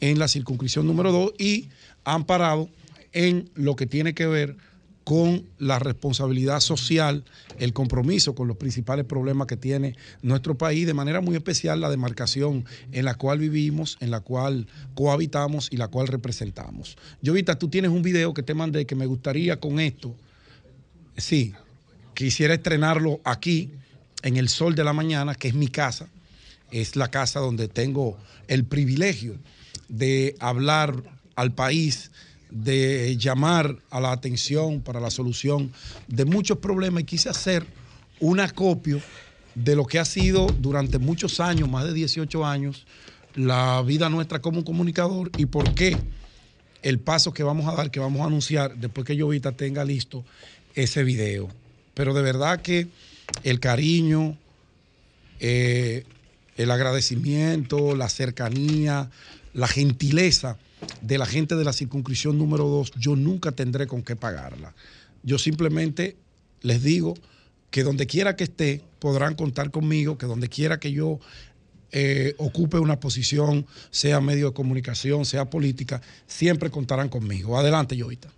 [0.00, 1.68] en la circunscripción número 2 y
[2.04, 2.68] han parado
[3.12, 4.56] en lo que tiene que ver
[5.04, 7.24] con la responsabilidad social,
[7.58, 11.90] el compromiso con los principales problemas que tiene nuestro país, de manera muy especial la
[11.90, 16.96] demarcación en la cual vivimos, en la cual cohabitamos y la cual representamos.
[17.24, 20.14] Jovita, tú tienes un video que te mandé que me gustaría con esto,
[21.16, 21.52] sí,
[22.14, 23.72] quisiera estrenarlo aquí,
[24.22, 26.08] en el sol de la mañana, que es mi casa,
[26.70, 28.16] es la casa donde tengo
[28.48, 29.36] el privilegio
[29.88, 31.02] de hablar
[31.34, 32.10] al país
[32.52, 35.72] de llamar a la atención para la solución
[36.06, 37.66] de muchos problemas y quise hacer
[38.20, 39.00] un acopio
[39.54, 42.86] de lo que ha sido durante muchos años, más de 18 años,
[43.34, 45.96] la vida nuestra como comunicador y por qué
[46.82, 50.24] el paso que vamos a dar, que vamos a anunciar después que ahorita tenga listo
[50.74, 51.48] ese video.
[51.94, 52.88] Pero de verdad que
[53.44, 54.36] el cariño,
[55.40, 56.04] eh,
[56.56, 59.10] el agradecimiento, la cercanía,
[59.54, 60.58] la gentileza
[61.00, 64.74] de la gente de la circunscripción número 2, yo nunca tendré con qué pagarla.
[65.22, 66.16] Yo simplemente
[66.60, 67.14] les digo
[67.70, 71.18] que donde quiera que esté, podrán contar conmigo, que donde quiera que yo
[71.90, 77.58] eh, ocupe una posición, sea medio de comunicación, sea política, siempre contarán conmigo.
[77.58, 78.30] Adelante, Jovita.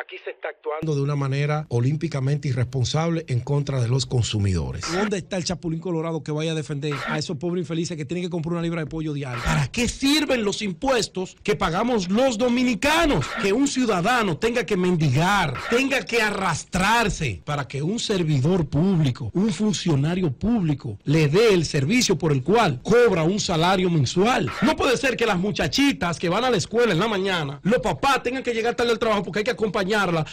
[0.00, 4.84] Aquí se está actuando de una manera olímpicamente irresponsable en contra de los consumidores.
[4.92, 8.24] ¿Dónde está el Chapulín Colorado que vaya a defender a esos pobres infelices que tienen
[8.24, 9.42] que comprar una libra de pollo diario?
[9.44, 13.26] ¿Para qué sirven los impuestos que pagamos los dominicanos?
[13.42, 19.52] Que un ciudadano tenga que mendigar, tenga que arrastrarse para que un servidor público, un
[19.52, 24.50] funcionario público, le dé el servicio por el cual cobra un salario mensual.
[24.62, 27.80] No puede ser que las muchachitas que van a la escuela en la mañana, los
[27.80, 29.50] papás tengan que llegar tarde al trabajo porque hay que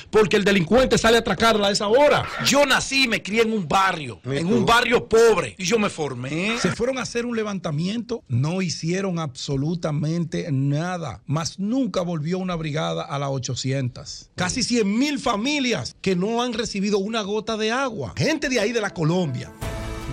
[0.09, 2.25] porque el delincuente sale a atracarla a esa hora.
[2.45, 5.89] Yo nací y me crié en un barrio, en un barrio pobre, y yo me
[5.89, 6.57] formé.
[6.59, 13.03] Se fueron a hacer un levantamiento, no hicieron absolutamente nada, más nunca volvió una brigada
[13.03, 14.31] a las 800.
[14.35, 18.13] Casi 100 mil familias que no han recibido una gota de agua.
[18.15, 19.51] Gente de ahí de la Colombia.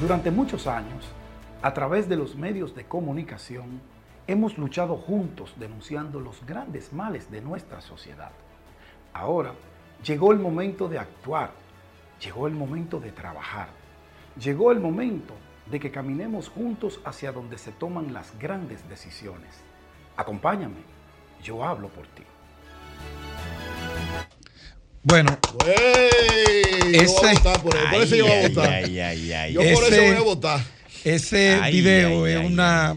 [0.01, 1.05] Durante muchos años,
[1.63, 3.81] a través de los medios de comunicación,
[4.27, 8.33] hemos luchado juntos denunciando los grandes males de nuestra sociedad.
[9.13, 9.53] Ahora
[10.05, 11.53] llegó el momento de actuar,
[12.23, 13.69] llegó el momento de trabajar,
[14.41, 15.35] llegó el momento
[15.71, 19.51] de que caminemos juntos hacia donde se toman las grandes decisiones.
[20.17, 20.83] Acompáñame,
[21.43, 22.23] yo hablo por ti.
[25.05, 25.37] Bueno,
[25.67, 28.89] ese, yo voy a votar por, eso yo voy a votar.
[29.51, 30.61] yo por eso voy a votar.
[31.05, 32.97] Ese video es una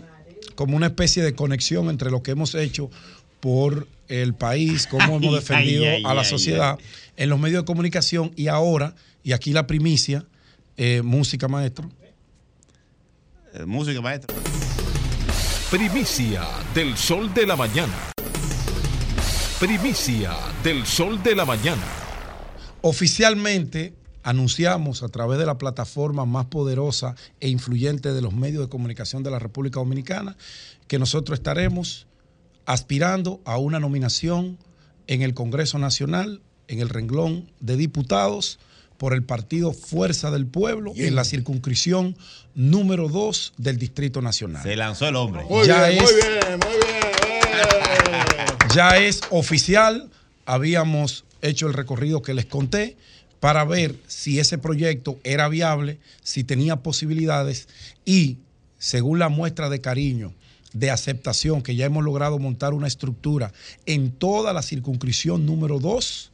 [0.56, 2.90] como una especie de conexión entre lo que hemos hecho
[3.40, 6.78] por el país, cómo hemos defendido a la sociedad
[7.18, 10.26] en los medios de comunicación y ahora, y aquí la primicia,
[10.78, 11.90] eh, música maestro.
[13.54, 14.36] Eh, música maestro.
[15.72, 16.44] Primicia
[16.74, 17.94] del sol de la mañana.
[19.60, 20.34] Primicia
[20.64, 21.84] del sol de la mañana.
[22.82, 28.70] Oficialmente anunciamos a través de la plataforma más poderosa e influyente de los medios de
[28.70, 30.36] comunicación de la República Dominicana
[30.88, 32.08] que nosotros estaremos
[32.66, 34.58] aspirando a una nominación
[35.08, 38.60] en el Congreso Nacional, en el renglón de diputados
[38.98, 42.16] por el partido Fuerza del Pueblo en la circunscripción
[42.54, 44.64] número 2 del Distrito Nacional.
[44.64, 45.44] Se lanzó el hombre.
[45.50, 47.06] Muy bien, muy bien, muy bien.
[48.74, 50.10] Ya es oficial,
[50.46, 52.98] habíamos hecho el recorrido que les conté
[53.40, 57.68] para ver si ese proyecto era viable, si tenía posibilidades
[58.06, 58.38] y,
[58.80, 60.34] según la muestra de cariño,
[60.76, 63.54] de aceptación, que ya hemos logrado montar una estructura
[63.86, 66.32] en toda la circunscripción número 2,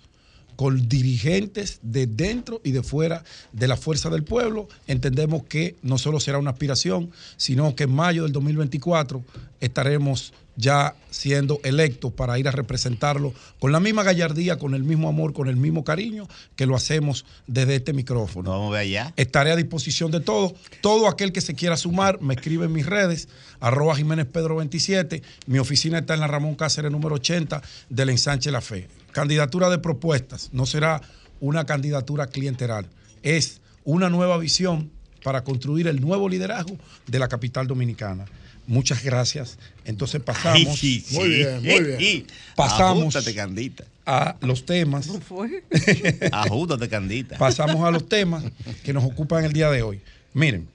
[0.62, 5.97] con dirigentes de dentro y de fuera de la Fuerza del Pueblo, entendemos que no
[5.97, 9.24] solo será una aspiración, sino que en mayo del 2024
[9.59, 15.09] estaremos ya siendo electos para ir a representarlo con la misma gallardía, con el mismo
[15.09, 18.51] amor, con el mismo cariño que lo hacemos desde este micrófono.
[18.51, 19.14] Vamos a ver allá.
[19.18, 20.53] Estaré a disposición de todos.
[20.82, 25.24] Todo aquel que se quiera sumar, me escribe en mis redes, arroba Jiménez Pedro 27.
[25.47, 28.88] Mi oficina está en la Ramón Cáceres número 80 del Ensanche La Fe.
[29.12, 31.01] Candidatura de propuestas, no será
[31.39, 32.86] una candidatura clientelar,
[33.24, 34.91] es una nueva visión
[35.24, 38.26] para construir el nuevo liderazgo de la capital dominicana.
[38.68, 39.57] Muchas gracias.
[39.86, 40.82] Entonces pasamos.
[41.12, 42.28] Muy bien, muy bien.
[42.55, 43.86] Pasamos Candita.
[44.05, 45.07] a los temas.
[45.07, 45.64] ¿Cómo fue?
[46.32, 47.38] Ajústate, Candita.
[47.38, 48.43] Pasamos a los temas
[48.84, 50.01] que nos ocupan el día de hoy.
[50.34, 50.68] Miren,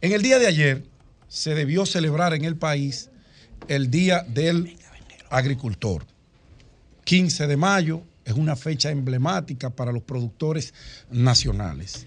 [0.00, 0.84] en el día de ayer
[1.28, 3.10] se debió celebrar en el país
[3.68, 4.76] el Día del
[5.30, 6.04] Agricultor.
[7.04, 10.72] 15 de mayo es una fecha emblemática para los productores
[11.10, 12.06] nacionales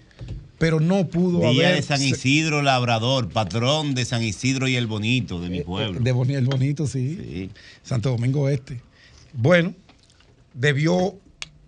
[0.58, 1.76] pero no pudo Día haber.
[1.76, 6.00] de San Isidro Labrador, patrón de San Isidro y el Bonito, de mi pueblo.
[6.00, 7.16] De Boni- el Bonito, sí.
[7.16, 7.50] Sí.
[7.84, 8.80] Santo Domingo Este.
[9.32, 9.72] Bueno,
[10.54, 11.16] debió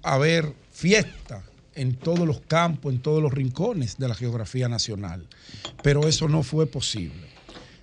[0.02, 1.44] haber fiesta
[1.77, 5.24] en todos los campos, en todos los rincones de la geografía nacional,
[5.85, 7.28] pero eso no fue posible.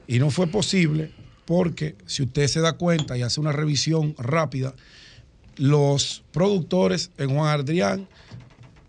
[0.08, 1.12] Y no fue posible
[1.46, 4.76] porque, si usted se da cuenta y hace una revisión rápida,
[5.58, 8.08] los productores en Juan Adrián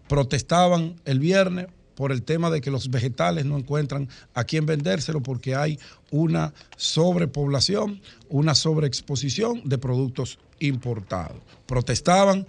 [0.08, 5.20] protestaban el viernes por el tema de que los vegetales no encuentran a quién vendérselo
[5.20, 5.80] porque hay
[6.12, 11.38] una sobrepoblación, una sobreexposición de productos importados.
[11.66, 12.46] Protestaban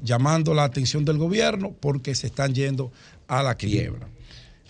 [0.00, 2.92] llamando la atención del gobierno porque se están yendo
[3.26, 4.06] a la quiebra.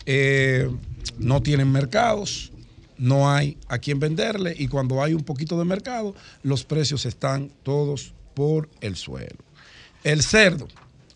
[0.06, 0.70] Eh,
[1.18, 2.50] no tienen mercados,
[2.96, 7.50] no hay a quién venderle y cuando hay un poquito de mercado, los precios están
[7.62, 9.38] todos por el suelo.
[10.02, 10.68] El cerdo,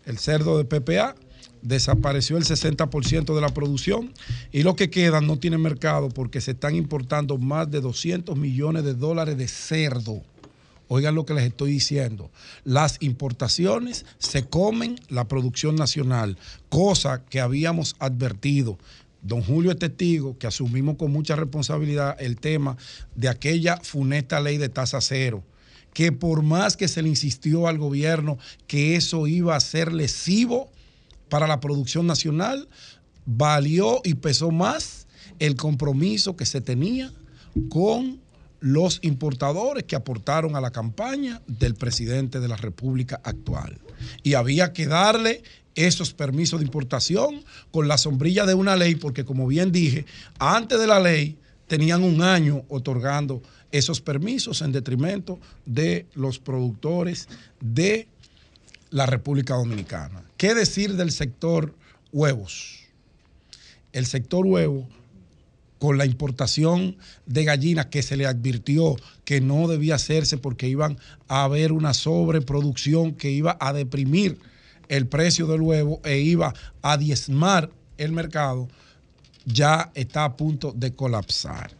[0.06, 1.14] el cerdo de PPA,
[1.62, 4.12] desapareció el 60% de la producción
[4.52, 8.84] y lo que queda no tiene mercado porque se están importando más de 200 millones
[8.84, 10.22] de dólares de cerdo.
[10.88, 12.30] Oigan lo que les estoy diciendo.
[12.64, 16.38] Las importaciones se comen la producción nacional,
[16.70, 18.78] cosa que habíamos advertido.
[19.20, 22.78] Don Julio es testigo que asumimos con mucha responsabilidad el tema
[23.14, 25.42] de aquella funesta ley de tasa cero
[25.98, 28.38] que por más que se le insistió al gobierno
[28.68, 30.70] que eso iba a ser lesivo
[31.28, 32.68] para la producción nacional,
[33.26, 35.08] valió y pesó más
[35.40, 37.12] el compromiso que se tenía
[37.68, 38.20] con
[38.60, 43.76] los importadores que aportaron a la campaña del presidente de la República actual.
[44.22, 45.42] Y había que darle
[45.74, 47.42] esos permisos de importación
[47.72, 50.06] con la sombrilla de una ley, porque como bien dije,
[50.38, 53.42] antes de la ley tenían un año otorgando
[53.72, 57.28] esos permisos en detrimento de los productores
[57.60, 58.08] de
[58.90, 60.22] la República Dominicana.
[60.36, 61.74] ¿Qué decir del sector
[62.12, 62.84] huevos?
[63.92, 64.88] El sector huevo
[65.78, 66.96] con la importación
[67.26, 71.94] de gallinas que se le advirtió que no debía hacerse porque iban a haber una
[71.94, 74.38] sobreproducción que iba a deprimir
[74.88, 78.68] el precio del huevo e iba a diezmar el mercado,
[79.44, 81.70] ya está a punto de colapsar.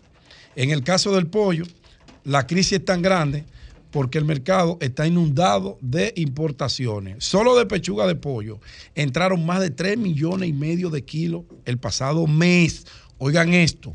[0.57, 1.65] En el caso del pollo,
[2.29, 3.47] la crisis es tan grande
[3.91, 7.25] porque el mercado está inundado de importaciones.
[7.25, 8.61] Solo de pechuga de pollo
[8.95, 12.87] entraron más de 3 millones y medio de kilos el pasado mes.
[13.17, 13.95] Oigan esto,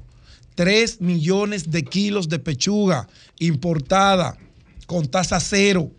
[0.56, 3.08] 3 millones de kilos de pechuga
[3.38, 4.36] importada
[4.88, 5.92] con tasa cero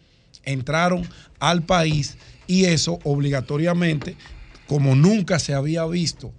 [0.42, 1.08] entraron
[1.38, 2.16] al país
[2.48, 4.16] y eso obligatoriamente,
[4.66, 6.32] como nunca se había visto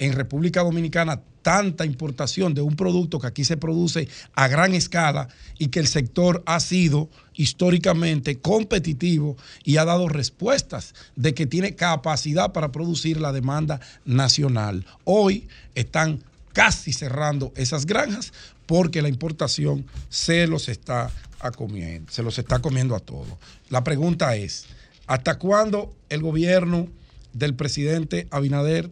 [0.00, 5.28] en República Dominicana tanta importación de un producto que aquí se produce a gran escala
[5.58, 11.76] y que el sector ha sido históricamente competitivo y ha dado respuestas de que tiene
[11.76, 14.86] capacidad para producir la demanda nacional.
[15.04, 18.32] Hoy están casi cerrando esas granjas
[18.66, 21.10] porque la importación se los está
[21.56, 23.28] comiendo, se los está comiendo a todos.
[23.68, 24.64] La pregunta es,
[25.06, 26.88] ¿hasta cuándo el gobierno
[27.32, 28.90] del presidente Abinader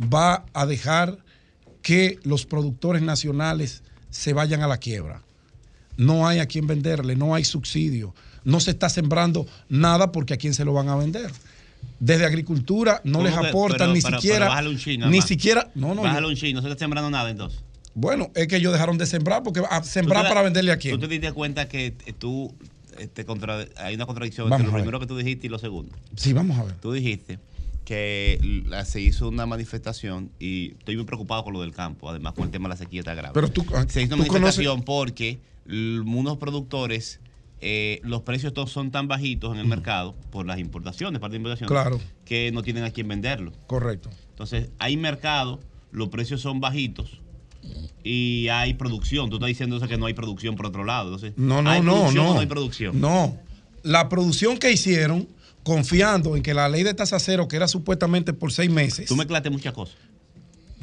[0.00, 1.18] va a dejar
[1.82, 5.22] que los productores nacionales se vayan a la quiebra.
[5.96, 10.36] No hay a quien venderle, no hay subsidio, no se está sembrando nada porque a
[10.36, 11.30] quién se lo van a vender.
[12.00, 14.62] Desde agricultura no les aportan ni siquiera.
[15.08, 15.70] ni siquiera.
[15.74, 16.02] No, no.
[16.02, 17.60] Bájalo un chino, no se está sembrando nada entonces.
[17.94, 20.98] Bueno, es que ellos dejaron de sembrar porque a sembrar para venderle a quién.
[20.98, 22.52] ¿Tú te diste cuenta que tú
[23.12, 25.94] te contra, hay una contradicción entre lo primero que tú dijiste y lo segundo?
[26.16, 26.74] Sí, vamos a ver.
[26.74, 27.38] Tú dijiste
[27.84, 32.44] que se hizo una manifestación y estoy muy preocupado con lo del campo, además con
[32.44, 33.34] el tema de la sequía está grave.
[33.34, 37.20] Pero tú, se hizo una manifestación porque unos productores,
[37.60, 41.38] eh, los precios todos son tan bajitos en el mercado por las importaciones, parte de
[41.38, 42.00] importaciones, claro.
[42.24, 43.52] que no tienen a quién venderlo.
[43.66, 44.10] Correcto.
[44.30, 45.60] Entonces, hay mercado,
[45.92, 47.20] los precios son bajitos
[48.02, 49.30] y hay producción.
[49.30, 51.06] Tú estás diciendo que no hay producción por otro lado.
[51.14, 52.34] Entonces, no, no, ¿hay no, no.
[52.34, 53.00] no hay producción?
[53.00, 53.38] No.
[53.82, 55.28] La producción que hicieron
[55.64, 59.08] confiando en que la ley de tasa cero, que era supuestamente por seis meses.
[59.08, 59.96] Tú mezclaste muchas cosas.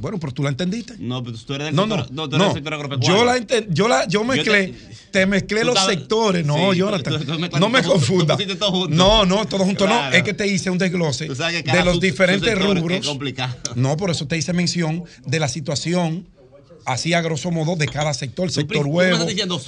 [0.01, 0.95] Bueno, pero tú la entendiste.
[0.97, 3.17] No, pero tú eres del no, sector, no, no, tú eres del sector agropecuario.
[3.17, 3.37] Yo la
[3.69, 4.73] yo la yo mezclé,
[5.11, 6.43] te, mezclé los sectores.
[6.43, 7.23] No, Jonathan.
[7.59, 8.39] no me confundas.
[8.89, 10.09] No, no, todo junto no.
[10.11, 13.15] Es que te hice un desglose de los diferentes rubros.
[13.75, 16.27] No, por eso te hice mención de la situación
[16.85, 19.27] así a grosso modo de cada sector, sector huevo,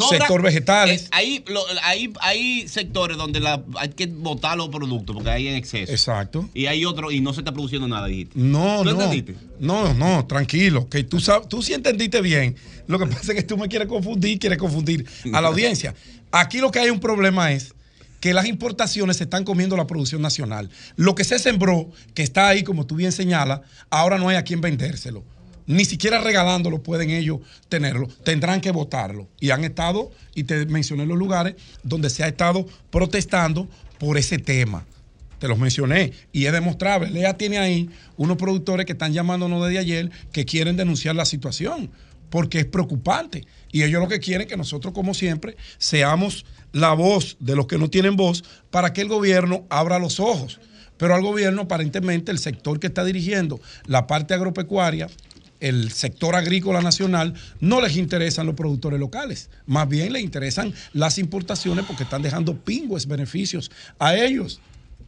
[0.09, 1.05] sector vegetales.
[1.05, 3.41] Eh, ahí, hay sectores donde
[3.75, 5.91] hay que botar los productos porque hay en exceso.
[5.91, 6.49] Exacto.
[6.53, 8.33] Y hay otros y no se está produciendo nada, dijiste.
[8.35, 8.91] No, no.
[8.91, 9.35] Entendiste?
[9.59, 12.55] No, no, tranquilo, que tú sabes, tú sí entendiste bien.
[12.87, 15.95] Lo que pasa es que tú me quieres confundir, quieres confundir a la audiencia.
[16.31, 17.73] Aquí lo que hay un problema es
[18.19, 20.69] que las importaciones se están comiendo la producción nacional.
[20.95, 24.43] Lo que se sembró, que está ahí, como tú bien señalas, ahora no hay a
[24.43, 25.23] quien vendérselo
[25.67, 29.27] ni siquiera regalándolo pueden ellos tenerlo, tendrán que votarlo.
[29.39, 33.67] Y han estado, y te mencioné los lugares donde se ha estado protestando
[33.99, 34.85] por ese tema.
[35.39, 37.09] Te los mencioné y es demostrable.
[37.09, 41.89] Lea tiene ahí unos productores que están llamándonos desde ayer que quieren denunciar la situación
[42.33, 43.45] porque es preocupante.
[43.71, 47.67] Y ellos lo que quieren es que nosotros, como siempre, seamos la voz de los
[47.67, 50.59] que no tienen voz para que el gobierno abra los ojos.
[50.97, 55.09] Pero al gobierno, aparentemente, el sector que está dirigiendo la parte agropecuaria,
[55.59, 59.49] el sector agrícola nacional, no les interesan los productores locales.
[59.65, 64.59] Más bien les interesan las importaciones porque están dejando pingües beneficios a ellos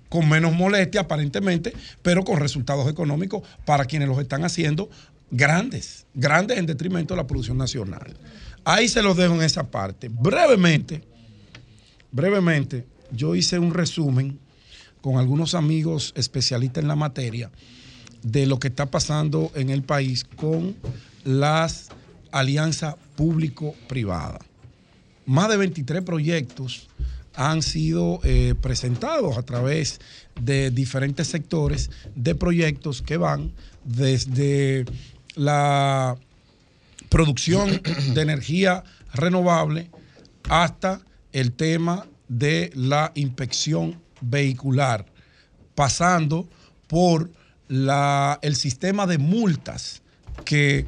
[0.10, 4.90] con menos molestia aparentemente, pero con resultados económicos para quienes los están haciendo
[5.32, 8.16] grandes, grandes en detrimento de la producción nacional.
[8.64, 10.10] Ahí se los dejo en esa parte.
[10.10, 11.02] Brevemente,
[12.12, 14.40] brevemente, yo hice un resumen
[15.02, 17.52] con algunos amigos especialistas en la materia
[18.26, 20.76] de lo que está pasando en el país con
[21.24, 21.90] las
[22.32, 24.42] alianzas público-privadas.
[25.28, 26.88] Más de 23 proyectos
[27.36, 30.00] han sido eh, presentados a través
[30.42, 33.52] de diferentes sectores de proyectos que van
[33.84, 34.86] desde
[35.36, 36.18] la
[37.10, 37.80] producción
[38.16, 38.84] de energía
[39.14, 39.92] renovable
[40.50, 45.06] hasta el tema de la inspección vehicular,
[45.76, 46.48] pasando
[46.88, 47.30] por
[47.70, 50.02] el sistema de multas
[50.44, 50.86] que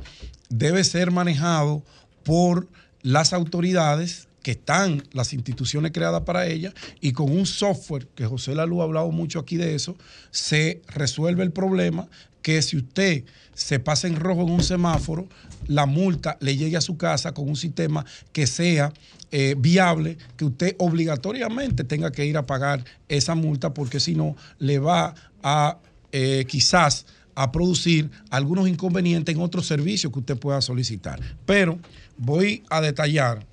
[0.50, 1.84] debe ser manejado
[2.24, 2.68] por
[3.02, 8.56] las autoridades que están las instituciones creadas para ella y con un software, que José
[8.56, 9.98] Lalu ha hablado mucho aquí de eso,
[10.32, 12.08] se resuelve el problema
[12.42, 15.28] que si usted se pasa en rojo en un semáforo,
[15.68, 18.94] la multa le llegue a su casa con un sistema que sea
[19.32, 24.38] eh, viable, que usted obligatoriamente tenga que ir a pagar esa multa porque si no
[24.60, 25.14] le va
[25.44, 25.78] a
[26.12, 27.06] eh, quizás
[27.36, 31.20] a producir algunos inconvenientes en otros servicios que usted pueda solicitar.
[31.46, 31.78] Pero
[32.18, 33.46] voy a detallar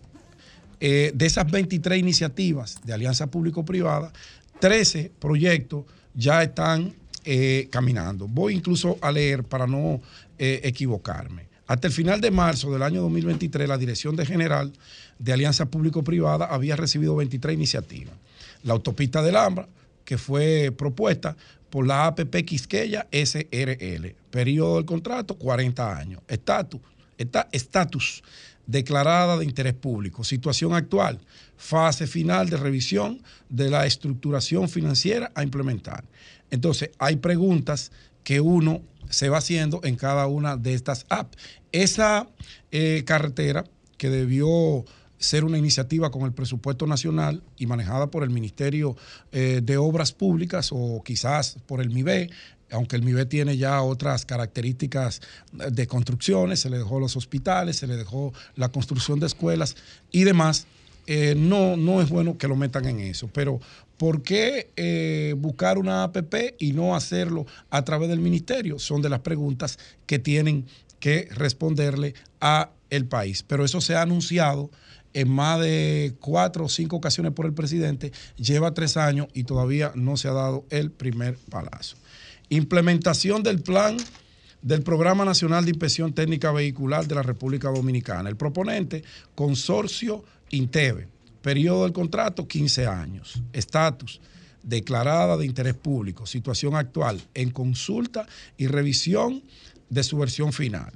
[0.81, 4.13] eh, de esas 23 iniciativas de alianza público-privada,
[4.61, 6.95] 13 proyectos ya están
[7.25, 8.27] eh, caminando.
[8.29, 10.01] Voy incluso a leer para no
[10.37, 11.47] equivocarme.
[11.67, 14.73] Hasta el final de marzo del año 2023, la Dirección de General
[15.19, 18.15] de Alianza Público-Privada había recibido 23 iniciativas.
[18.63, 19.69] La autopista del Ambra,
[20.05, 21.37] que fue propuesta
[21.75, 24.15] por la APP Quisqueya SRL.
[24.31, 26.23] Periodo del contrato, 40 años.
[26.29, 26.81] Estatus,
[27.51, 28.23] estatus
[28.65, 30.23] declarada de interés público.
[30.23, 31.19] Situación actual,
[31.57, 36.05] fase final de revisión de la estructuración financiera a implementar.
[36.53, 37.91] Entonces, hay preguntas
[38.23, 38.81] que uno
[39.11, 41.37] se va haciendo en cada una de estas apps.
[41.73, 42.29] Esa
[42.71, 43.65] eh, carretera
[43.99, 44.85] que debió
[45.25, 48.97] ser una iniciativa con el presupuesto nacional y manejada por el Ministerio
[49.33, 52.31] eh, de Obras Públicas o quizás por el MIBE,
[52.71, 55.21] aunque el MIBE tiene ya otras características
[55.53, 59.77] de construcciones, se le dejó los hospitales, se le dejó la construcción de escuelas
[60.11, 60.67] y demás,
[61.07, 63.29] eh, no, no es bueno que lo metan en eso.
[63.33, 63.61] Pero,
[63.99, 68.79] ¿por qué eh, buscar una APP y no hacerlo a través del ministerio?
[68.79, 70.67] Son de las preguntas que tienen
[70.99, 73.43] que responderle a el país.
[73.43, 74.71] Pero eso se ha anunciado
[75.15, 79.93] en más de cuatro o cinco ocasiones por el presidente, lleva tres años y todavía
[79.95, 81.97] no se ha dado el primer palazo.
[82.51, 83.97] Implementación del plan
[84.61, 88.29] del Programa Nacional de Inspección Técnica Vehicular de la República Dominicana.
[88.29, 89.05] El proponente,
[89.35, 91.09] Consorcio Inteve.
[91.43, 93.43] Periodo del contrato, 15 años.
[93.53, 94.21] Estatus,
[94.63, 96.27] declarada de interés público.
[96.27, 98.27] Situación actual, en consulta
[98.57, 99.43] y revisión
[99.91, 100.93] de su versión final.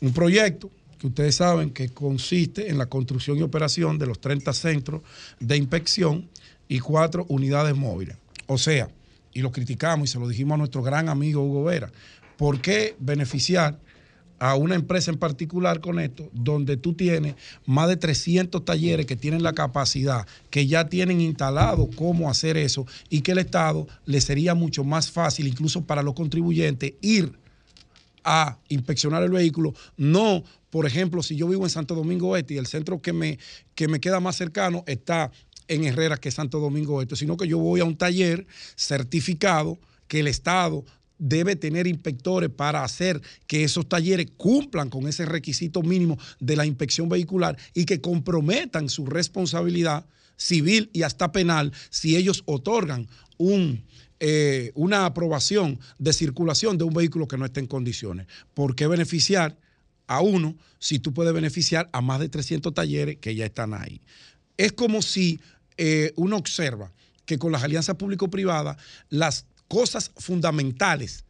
[0.00, 0.68] Un proyecto
[1.06, 5.02] ustedes saben que consiste en la construcción y operación de los 30 centros
[5.40, 6.28] de inspección
[6.68, 8.16] y cuatro unidades móviles.
[8.46, 8.88] O sea,
[9.32, 11.90] y lo criticamos y se lo dijimos a nuestro gran amigo Hugo Vera.
[12.36, 13.78] ¿Por qué beneficiar
[14.42, 19.14] a una empresa en particular con esto, donde tú tienes más de 300 talleres que
[19.14, 24.20] tienen la capacidad, que ya tienen instalado cómo hacer eso y que el Estado le
[24.20, 27.38] sería mucho más fácil, incluso para los contribuyentes, ir
[28.24, 32.58] a inspeccionar el vehículo, no, por ejemplo, si yo vivo en Santo Domingo Este y
[32.58, 33.38] el centro que me,
[33.74, 35.30] que me queda más cercano está
[35.68, 38.46] en Herrera, que es Santo Domingo Este, sino que yo voy a un taller
[38.76, 39.78] certificado
[40.08, 40.84] que el Estado
[41.18, 46.66] debe tener inspectores para hacer que esos talleres cumplan con ese requisito mínimo de la
[46.66, 50.04] inspección vehicular y que comprometan su responsabilidad
[50.36, 53.06] civil y hasta penal si ellos otorgan
[53.38, 53.84] un,
[54.24, 58.28] eh, una aprobación de circulación de un vehículo que no esté en condiciones.
[58.54, 59.58] ¿Por qué beneficiar
[60.06, 64.00] a uno si tú puedes beneficiar a más de 300 talleres que ya están ahí?
[64.56, 65.40] Es como si
[65.76, 66.92] eh, uno observa
[67.24, 68.76] que con las alianzas público-privadas,
[69.08, 71.24] las cosas fundamentales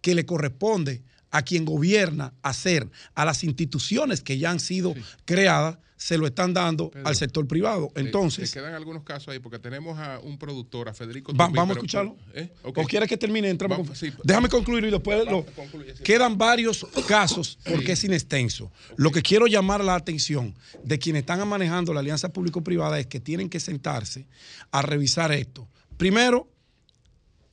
[0.00, 4.94] que le corresponde a quien gobierna hacer, a las instituciones que ya han sido
[5.24, 7.90] creadas, se lo están dando al sector privado.
[7.96, 8.52] Entonces.
[8.52, 11.32] quedan algunos casos ahí, porque tenemos a un productor, a Federico.
[11.34, 12.16] vamos a escucharlo.
[12.32, 12.50] ¿eh?
[12.62, 13.54] ¿O quieres que termine?
[14.22, 15.44] Déjame concluir y después lo,
[16.04, 18.70] quedan varios casos porque es inextenso.
[18.96, 23.18] Lo que quiero llamar la atención de quienes están manejando la alianza público-privada es que
[23.18, 24.26] tienen que sentarse
[24.70, 25.68] a revisar esto.
[25.96, 26.48] Primero,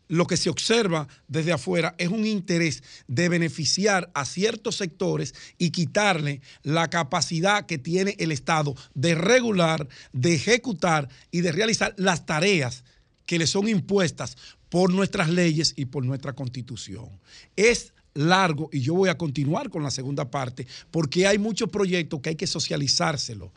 [0.08, 5.72] lo que se observa desde afuera es un interés de beneficiar a ciertos sectores y
[5.72, 12.26] quitarle la capacidad que tiene el Estado de regular, de ejecutar y de realizar las
[12.26, 12.84] tareas
[13.26, 14.38] que le son impuestas
[14.70, 17.10] por nuestras leyes y por nuestra constitución.
[17.56, 22.22] Es largo y yo voy a continuar con la segunda parte porque hay muchos proyectos
[22.22, 23.52] que hay que socializárselo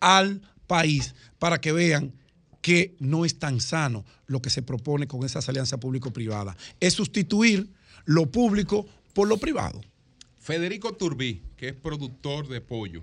[0.00, 2.12] al país para que vean
[2.64, 6.56] que no es tan sano lo que se propone con esas alianzas público-privadas.
[6.80, 7.68] Es sustituir
[8.06, 9.82] lo público por lo privado.
[10.38, 13.02] Federico Turbí, que es productor de pollo.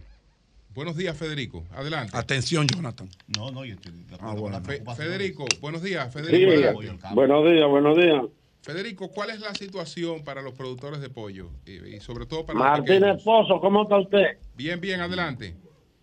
[0.74, 1.64] Buenos días, Federico.
[1.76, 2.18] Adelante.
[2.18, 3.08] Atención, Jonathan.
[3.38, 6.12] No, no, yo estoy ah, Federico, buenos días.
[6.12, 6.82] Federico,
[7.14, 8.24] buenos días, buenos días.
[8.64, 11.52] Federico, ¿cuál es la situación para los productores de pollo?
[11.68, 14.40] Y, sobre todo para Martín Esposo, ¿cómo está usted?
[14.56, 15.54] Bien, bien, adelante.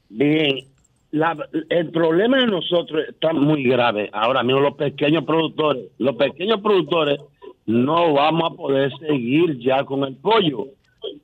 [0.09, 0.78] Bien.
[1.11, 4.11] El problema de nosotros está muy grave.
[4.13, 7.19] Ahora mismo los pequeños productores, los pequeños productores
[7.67, 10.67] no vamos a poder seguir ya con el pollo.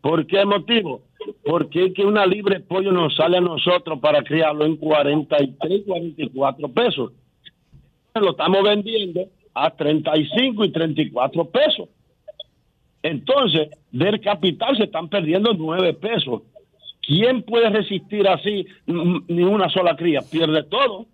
[0.00, 1.02] ¿Por qué motivo?
[1.44, 6.68] Porque es que una libre pollo nos sale a nosotros para criarlo en 43, 44
[6.68, 7.12] pesos.
[8.14, 9.22] Lo estamos vendiendo
[9.54, 11.88] a 35 y 34 pesos.
[13.02, 16.42] Entonces, del capital se están perdiendo 9 pesos.
[17.06, 20.20] ¿Quién puede resistir así ni una sola cría?
[20.30, 21.06] Pierde todo.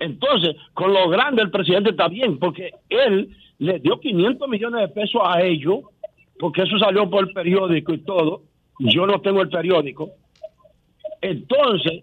[0.00, 3.28] Entonces, con lo grande el presidente está bien, porque él
[3.58, 5.80] le dio 500 millones de pesos a ellos,
[6.38, 8.42] porque eso salió por el periódico y todo.
[8.80, 10.10] Yo no tengo el periódico.
[11.20, 12.02] Entonces,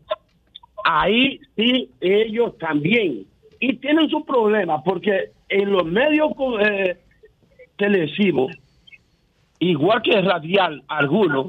[0.86, 3.26] ahí sí ellos también.
[3.60, 6.32] Y tienen su problema, porque en los medios
[6.62, 6.98] eh,
[7.76, 8.56] televisivos,
[9.60, 11.48] igual que radial, algunos,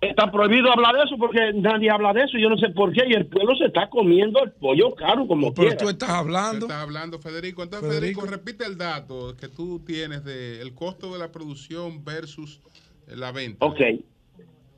[0.00, 2.38] Está prohibido hablar de eso porque nadie habla de eso.
[2.38, 3.02] Yo no sé por qué.
[3.08, 6.66] Y el pueblo se está comiendo el pollo caro como Pero tú estás hablando.
[6.66, 7.64] Estás hablando, Federico.
[7.64, 8.24] Entonces, Federico.
[8.26, 12.60] repite el dato que tú tienes de el costo de la producción versus
[13.08, 13.64] la venta.
[13.66, 13.80] Ok.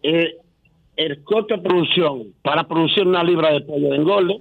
[0.02, 0.36] Eh,
[0.96, 4.40] el costo de producción para producir una libra de pollo de engorde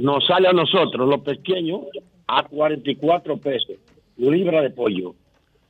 [0.00, 1.82] nos sale a nosotros, los pequeños,
[2.26, 3.76] a 44 pesos.
[4.16, 5.14] Libra de pollo.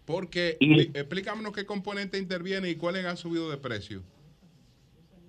[0.07, 4.03] Porque, y, explícanos qué componente interviene y cuáles han subido de precio.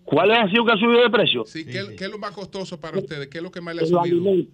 [0.09, 1.45] ¿Cuál ha sido que ha subido de precio?
[1.45, 3.27] Sí, ¿qué, es lo más costoso para ustedes?
[3.27, 4.47] ¿Qué es lo que más le ha subido?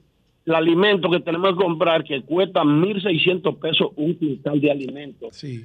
[0.45, 5.63] el alimento que tenemos que comprar que cuesta 1.600 pesos un quintal de alimento sí.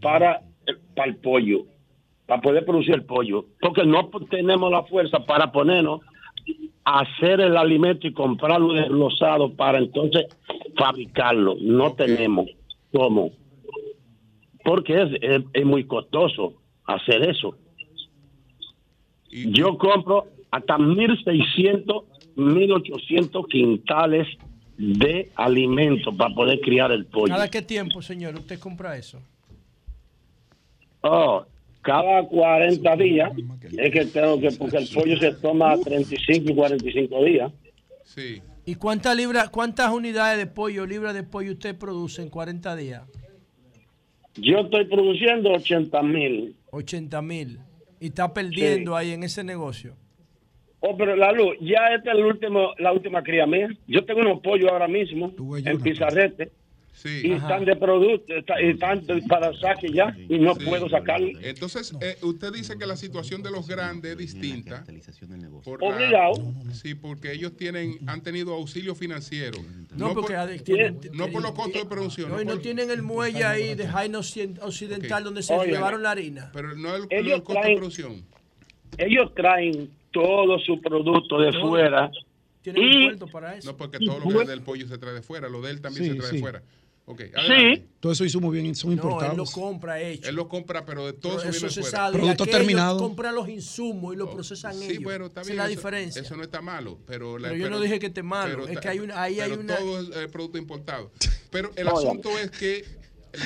[0.00, 0.40] para,
[0.94, 1.66] para el pollo,
[2.24, 6.00] para poder producir el pollo, porque no tenemos la fuerza para ponernos
[6.84, 10.26] a hacer el alimento y comprarlo desglosado para entonces
[10.78, 11.56] fabricarlo.
[11.60, 12.46] No tenemos
[12.92, 13.32] cómo,
[14.64, 16.54] porque es, es muy costoso
[16.86, 17.58] hacer eso.
[19.32, 22.04] Yo compro hasta 1.600,
[22.36, 24.28] 1.800 quintales
[24.76, 27.32] de alimento para poder criar el pollo.
[27.32, 29.20] ¿Cada qué tiempo, señor, usted compra eso?
[31.00, 31.44] Oh,
[31.80, 33.32] cada 40 días.
[33.76, 37.52] Es que tengo que, porque el pollo se toma 35 y 45 días.
[38.04, 38.42] Sí.
[38.64, 43.02] ¿Y cuántas libras, cuántas unidades de pollo, libras de pollo usted produce en 40 días?
[44.36, 46.56] Yo estoy produciendo 80 mil.
[46.70, 47.58] 80 mil.
[48.02, 49.94] Y está perdiendo ahí en ese negocio.
[50.80, 53.68] Oh, pero la luz, ya esta es el último, la última cría mía.
[53.86, 55.32] Yo tengo unos pollos ahora mismo
[55.64, 56.50] en Pizarrete.
[57.04, 61.28] Y están de producto, están para saque ya y no puedo sacarlo.
[61.40, 64.84] Entonces, eh, usted dice que la situación de los grandes es distinta.
[65.64, 66.34] Por Obligado.
[66.72, 69.58] sí, porque ellos tienen, han tenido auxilio financiero.
[69.96, 72.30] No, porque por, no por los costos de producción.
[72.30, 76.50] No, y no tienen el muelle ahí de Jaime Occidental donde se llevaron la harina.
[76.52, 78.24] Pero no el, el costo de producción.
[78.98, 82.10] Ellos traen todo su producto de fuera.
[82.62, 83.72] ¿Tienen y, un para eso?
[83.72, 85.80] No, porque todo lo que es del pollo se trae de fuera, lo de él
[85.80, 86.62] también se trae de fuera.
[87.04, 87.84] Okay, sí.
[87.98, 89.32] Todo eso hizo muy bien, son importados.
[89.32, 90.28] él lo compra hecho.
[90.28, 92.16] Él lo compra, pero de todo eso, se sale.
[92.16, 92.98] Producto terminado.
[92.98, 94.96] compra los insumos y lo procesan sí, ellos.
[94.98, 95.56] Sí, bueno, está bien.
[95.56, 96.22] la eso, diferencia.
[96.22, 98.88] Eso no está malo, pero, la, pero yo no dije que esté malo, es que
[98.88, 99.76] hay una, ahí hay una.
[99.76, 101.10] Todo es eh, producto importado.
[101.50, 102.84] Pero el asunto es que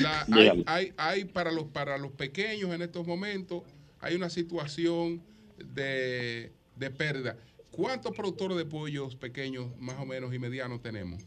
[0.01, 3.63] la, hay, hay, hay, para los para los pequeños en estos momentos
[3.99, 5.23] hay una situación
[5.57, 7.37] de, de pérdida.
[7.71, 11.23] ¿Cuántos productores de pollos pequeños, más o menos y medianos tenemos?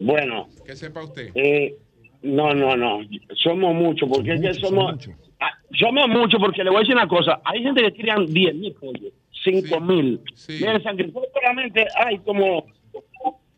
[0.00, 0.48] Bueno.
[0.64, 1.30] Que sepa usted.
[1.34, 1.76] Eh,
[2.22, 3.00] no, no, no.
[3.34, 5.08] Somos muchos, porque es que somos.
[5.40, 7.40] Ah, somos muchos, porque le voy a decir una cosa.
[7.44, 9.12] Hay gente que crían 10 mil pollos,
[9.44, 10.20] 5 mil.
[10.34, 10.64] Sí.
[10.64, 12.66] En San Cristóbal solamente hay como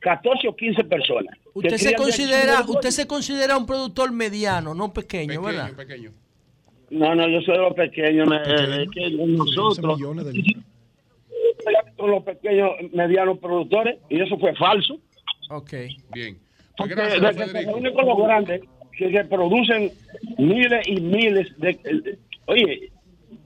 [0.00, 1.36] 14 o 15 personas.
[1.54, 5.72] Usted se considera usted se considera un productor mediano, no pequeño, pequeño ¿verdad?
[5.76, 6.10] Pequeño.
[6.90, 8.28] No, no, yo soy de los pequeños.
[8.46, 9.76] Es que nosotros
[11.96, 14.98] son los pequeños, medianos productores, y eso fue falso.
[15.48, 15.72] Ok.
[16.12, 16.38] Bien.
[16.76, 17.94] Pues gracias, Federico.
[17.94, 18.62] con los grandes
[18.96, 19.92] que, producen
[20.38, 22.18] miles y miles de...
[22.46, 22.92] oye,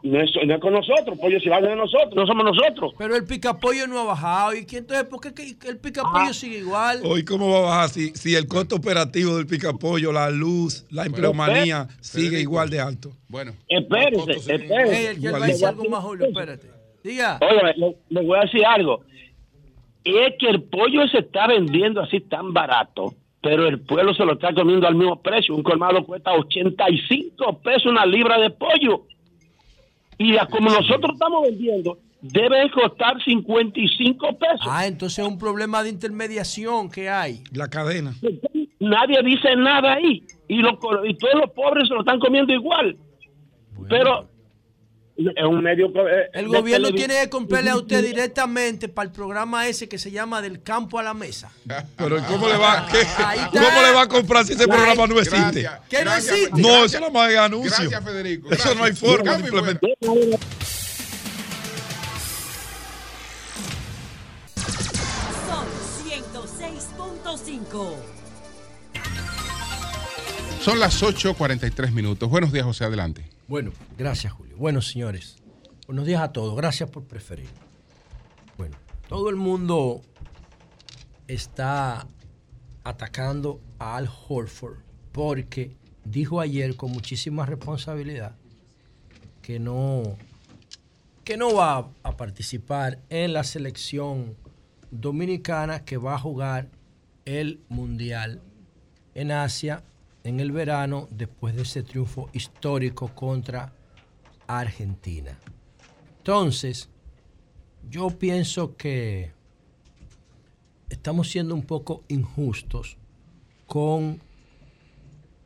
[0.03, 2.93] no es, no es, con nosotros, pollo si va de nosotros, no somos nosotros.
[2.99, 4.55] Pero el picapollo no ha bajado.
[4.55, 6.35] ¿Y entonces por qué el picapollo ah.
[6.35, 7.01] sigue igual?
[7.05, 11.07] Hoy, ¿cómo va a bajar si, si el costo operativo del picapollo, la luz, la
[11.07, 13.12] empleomanía sigue igual de alto?
[13.29, 15.15] Bueno, espérese, espérese.
[15.15, 16.69] Hey, va a decir algo más, Julio, espérate.
[17.05, 17.39] Diga.
[17.41, 19.05] Oye, le, le voy a decir algo
[20.05, 24.35] es que el pollo se está vendiendo así tan barato, pero el pueblo se lo
[24.35, 25.55] está comiendo al mismo precio.
[25.55, 29.03] Un colmado cuesta 85 pesos una libra de pollo.
[30.19, 34.66] Y como nosotros estamos vendiendo, debe costar 55 pesos.
[34.69, 37.43] Ah, entonces es un problema de intermediación que hay.
[37.53, 38.15] La cadena.
[38.79, 40.23] Nadie dice nada ahí.
[40.49, 40.62] Y, y
[41.15, 42.97] todos los pobres se lo están comiendo igual.
[43.89, 44.29] Pero
[45.17, 45.89] es un medio.
[45.89, 50.11] Eh, el gobierno tiene que comprarle a usted directamente para el programa ese que se
[50.11, 51.53] llama Del campo a la mesa.
[51.97, 52.87] Pero ¿cómo le va,
[53.53, 55.69] ¿cómo le va a comprar si ese programa no existe?
[55.89, 56.61] ¿Qué no existe?
[56.61, 57.71] No, eso no más es anuncio.
[57.79, 58.51] Gracias, Federico.
[58.51, 59.91] Eso no hay forma de implementar.
[65.47, 65.67] Son
[66.09, 68.12] 106.5.
[70.63, 72.31] Son las 8.43 minutos.
[72.31, 73.25] Buenos días, José, adelante.
[73.49, 74.57] Bueno, gracias, Julio.
[74.57, 75.39] Bueno, señores,
[75.89, 76.57] buenos días a todos.
[76.57, 77.49] Gracias por preferir.
[78.57, 78.77] Bueno,
[79.09, 80.03] todo el mundo
[81.27, 82.07] está
[82.85, 84.79] atacando a Al Horford
[85.11, 88.37] porque dijo ayer con muchísima responsabilidad
[89.43, 90.17] que no,
[91.25, 94.37] que no va a participar en la selección
[94.93, 96.69] dominicana que va a jugar
[97.25, 98.41] el Mundial
[99.17, 99.83] en Asia
[100.24, 103.73] en el verano después de ese triunfo histórico contra
[104.47, 105.39] Argentina.
[106.19, 106.89] Entonces,
[107.89, 109.32] yo pienso que
[110.89, 112.97] estamos siendo un poco injustos
[113.66, 114.20] con,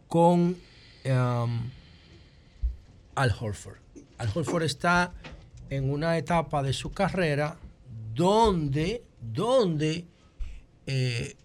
[0.09, 0.57] con
[1.05, 1.71] um,
[3.15, 3.79] Al Horford.
[4.19, 5.15] Al Horford está
[5.71, 7.57] en una etapa de su carrera
[8.15, 10.07] donde, donde
[10.87, 11.37] eh,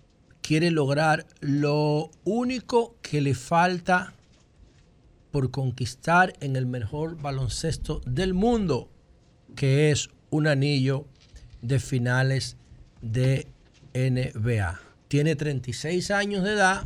[0.42, 4.14] quiere lograr lo único que le falta
[5.32, 8.90] por conquistar en el mejor baloncesto del mundo,
[9.56, 11.06] que es un anillo
[11.62, 12.58] de finales
[13.02, 13.48] de
[13.94, 14.80] NBA.
[15.08, 16.86] Tiene 36 años de edad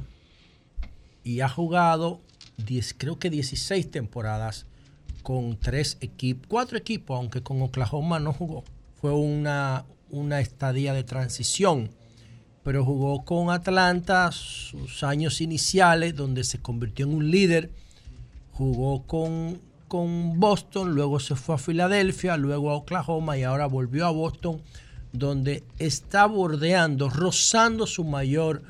[1.24, 2.22] y ha jugado
[2.66, 4.66] 10, creo que 16 temporadas
[5.24, 8.64] con tres equipos, cuatro equipos, aunque con Oklahoma no jugó.
[9.02, 11.90] Fue una, una estadía de transición
[12.66, 17.70] pero jugó con Atlanta sus años iniciales, donde se convirtió en un líder.
[18.54, 24.08] Jugó con, con Boston, luego se fue a Filadelfia, luego a Oklahoma y ahora volvió
[24.08, 24.64] a Boston,
[25.14, 28.64] donde está bordeando, rozando su mayor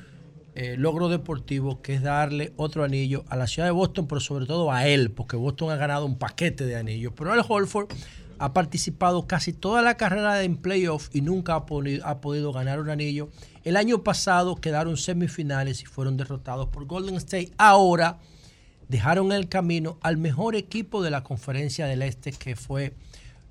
[0.55, 4.45] eh, logro deportivo, que es darle otro anillo a la ciudad de Boston, pero sobre
[4.45, 7.13] todo a él, porque Boston ha ganado un paquete de anillos.
[7.15, 7.88] Pero el Holford
[8.40, 13.30] ha participado casi toda la carrera en playoff y nunca ha, podido ganar un anillo
[13.66, 17.52] el año pasado quedaron semifinales y fueron derrotados por Golden State.
[17.57, 18.20] Ahora
[18.88, 22.94] dejaron el camino al mejor equipo de la conferencia del Este, que fue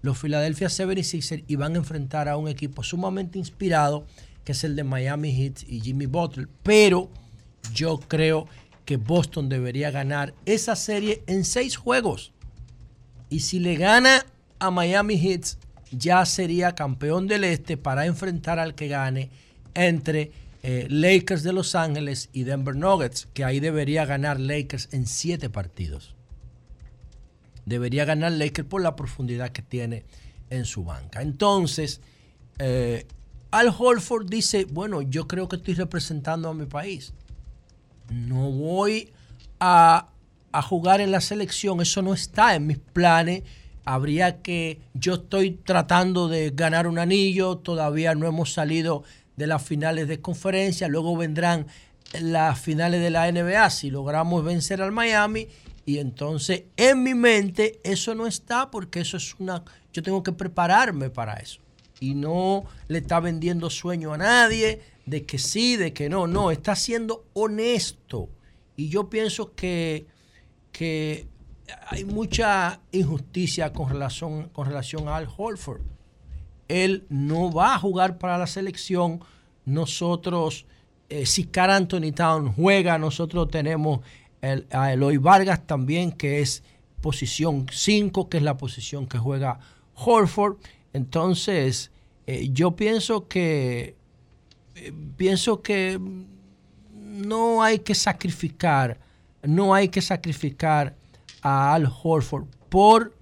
[0.03, 4.07] los Philadelphia 76ers, y van a enfrentar a un equipo sumamente inspirado,
[4.45, 6.49] que es el de Miami Heat y Jimmy Butler.
[6.63, 7.11] Pero
[7.73, 8.47] yo creo
[8.85, 12.33] que Boston debería ganar esa serie en seis juegos.
[13.31, 14.25] Y si le gana
[14.67, 15.57] a Miami Heat,
[15.91, 19.31] ya sería campeón del Este para enfrentar al que gane
[19.75, 20.33] entre
[20.63, 25.51] eh, Lakers de Los Ángeles y Denver Nuggets, que ahí debería ganar Lakers en siete
[25.51, 26.15] partidos.
[27.67, 30.05] Debería ganar Lakers por la profundidad que tiene
[30.51, 31.23] en su banca.
[31.23, 32.01] Entonces,
[32.59, 33.07] eh,
[33.51, 37.13] Al Holford dice, bueno, yo creo que estoy representando a mi país.
[38.11, 39.13] No voy
[39.61, 40.09] a,
[40.53, 43.43] a jugar en la selección, eso no está en mis planes
[43.85, 49.05] habría que, yo estoy tratando de ganar un anillo, todavía no hemos salido
[49.37, 51.67] de las finales de conferencia, luego vendrán
[52.21, 55.49] las finales de la NBA si logramos vencer al Miami
[55.87, 60.33] y entonces en mi mente eso no está porque eso es una, yo tengo que
[60.33, 61.61] prepararme para eso.
[62.01, 66.51] Y no le está vendiendo sueño a nadie de que sí, de que no, no,
[66.51, 68.29] está siendo honesto.
[68.77, 70.07] Y yo pienso que,
[70.73, 71.29] que
[71.89, 75.81] hay mucha injusticia con relación, con relación Al Holford
[76.69, 79.21] él no va a jugar para la selección.
[79.65, 80.67] Nosotros,
[81.09, 84.01] eh, si Car Anthony Town juega, nosotros tenemos
[84.73, 86.63] a Eloy Vargas también, que es
[87.01, 89.59] posición 5, que es la posición que juega
[89.95, 90.57] Horford.
[90.93, 91.91] Entonces,
[92.27, 93.97] eh, yo pienso que
[94.75, 95.99] eh, pienso que
[96.93, 98.99] no hay que sacrificar,
[99.43, 100.95] no hay que sacrificar
[101.45, 103.15] a Al Horford por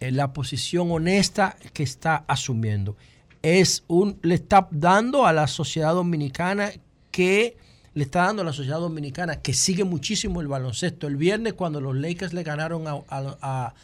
[0.00, 2.96] la posición honesta que está asumiendo.
[3.42, 6.70] Es un, le está dando a la sociedad dominicana
[7.10, 7.56] que
[7.94, 11.06] le está dando a la sociedad dominicana que sigue muchísimo el baloncesto.
[11.06, 13.74] El viernes cuando los Lakers le ganaron a,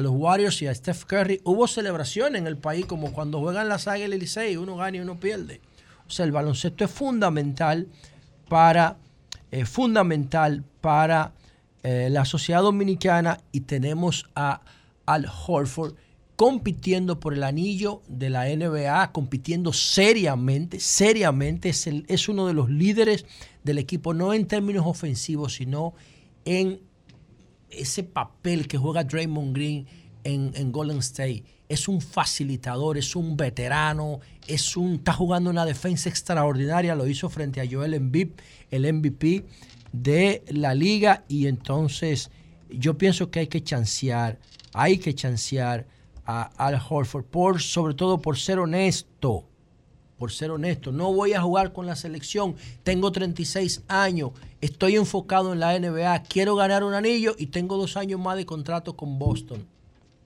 [0.00, 3.88] los Warriors y a Steph Curry, hubo celebración en el país como cuando juegan las
[3.88, 5.60] Águilas Licey, uno gana y uno pierde.
[6.06, 7.88] O sea, el baloncesto es fundamental
[8.48, 8.96] para,
[9.50, 11.32] eh, fundamental para
[11.82, 14.62] eh, la sociedad dominicana y tenemos a
[15.08, 15.94] al Horford
[16.36, 22.68] compitiendo por el anillo de la NBA, compitiendo seriamente, seriamente, es, es uno de los
[22.68, 23.24] líderes
[23.64, 25.94] del equipo, no en términos ofensivos, sino
[26.44, 26.80] en
[27.70, 29.86] ese papel que juega Draymond Green
[30.24, 31.42] en, en Golden State.
[31.68, 36.94] Es un facilitador, es un veterano, es un, está jugando una defensa extraordinaria.
[36.94, 38.28] Lo hizo frente a Joel Embiid,
[38.70, 39.44] el MVP
[39.92, 41.24] de la liga.
[41.28, 42.30] Y entonces
[42.70, 44.38] yo pienso que hay que chancear,
[44.72, 45.86] hay que chancear
[46.24, 49.48] a Al Horford, por, sobre todo por ser honesto
[50.18, 50.92] por ser honesto.
[50.92, 52.56] No voy a jugar con la selección.
[52.82, 54.32] Tengo 36 años.
[54.60, 56.24] Estoy enfocado en la NBA.
[56.24, 59.64] Quiero ganar un anillo y tengo dos años más de contrato con Boston.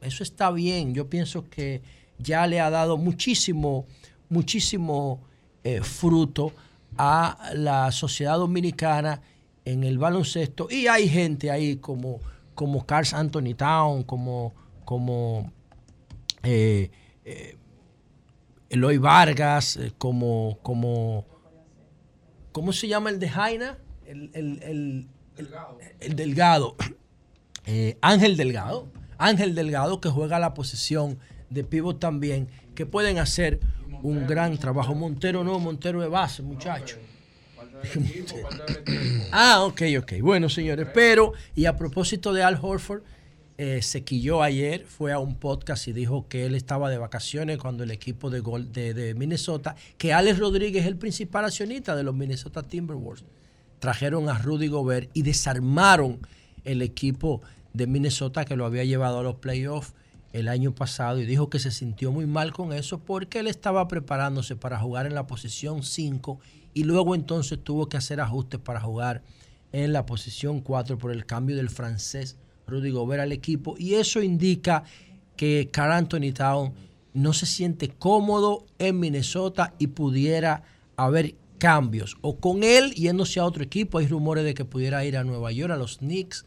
[0.01, 0.95] Eso está bien.
[0.95, 1.83] Yo pienso que
[2.19, 3.85] ya le ha dado muchísimo,
[4.31, 5.21] muchísimo
[5.63, 6.53] eh, fruto
[6.97, 9.21] a la sociedad dominicana
[9.65, 10.69] en el baloncesto.
[10.71, 12.21] Y hay gente ahí como,
[12.55, 15.53] como Carl Anthony Town, como, como
[16.43, 16.91] eh,
[17.25, 17.57] eh,
[18.71, 21.27] Eloy Vargas, eh, como, como,
[22.53, 23.79] ¿cómo se llama el de Jaina?
[24.07, 25.09] El, el,
[26.17, 26.77] Delgado.
[27.65, 28.89] Eh, Ángel Delgado.
[29.19, 33.61] Ángel Delgado que juega la posición de pivot también, que pueden hacer
[34.03, 34.97] un gran trabajo.
[34.97, 36.97] Montero no, Montero de base, muchacho.
[39.33, 40.13] ah, ok, ok.
[40.21, 43.03] Bueno, señores, pero, y a propósito de Al Horford,
[43.59, 47.59] eh, se quilló ayer, fue a un podcast y dijo que él estaba de vacaciones
[47.59, 48.41] cuando el equipo de,
[48.95, 53.25] de, Minnesota, que Alex Rodríguez es el principal accionista de los Minnesota Timberwolves,
[53.79, 56.27] trajeron a Rudy Gobert y desarmaron
[56.65, 57.43] el equipo
[57.73, 59.95] de Minnesota que lo había llevado a los playoffs
[60.33, 63.87] el año pasado y dijo que se sintió muy mal con eso porque él estaba
[63.87, 66.41] preparándose para jugar en la posición 5
[66.75, 69.23] y luego entonces tuvo que hacer ajustes para jugar
[69.73, 72.37] en la posición 4 por el cambio del francés
[72.67, 74.85] Rudy Gobert al equipo y eso indica
[75.37, 76.73] que Carl Anthony Town
[77.15, 80.63] no se siente cómodo en Minnesota y pudiera
[80.97, 83.99] haber cambios o con él yéndose a otro equipo.
[83.99, 86.45] Hay rumores de que pudiera ir a Nueva York, a los Knicks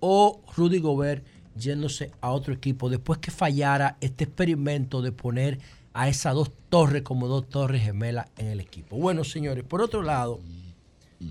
[0.00, 1.24] o Rudy Gobert
[1.56, 5.58] yéndose a otro equipo después que fallara este experimento de poner
[5.92, 8.96] a esas dos torres como dos torres gemelas en el equipo.
[8.96, 10.40] Bueno, señores, por otro lado,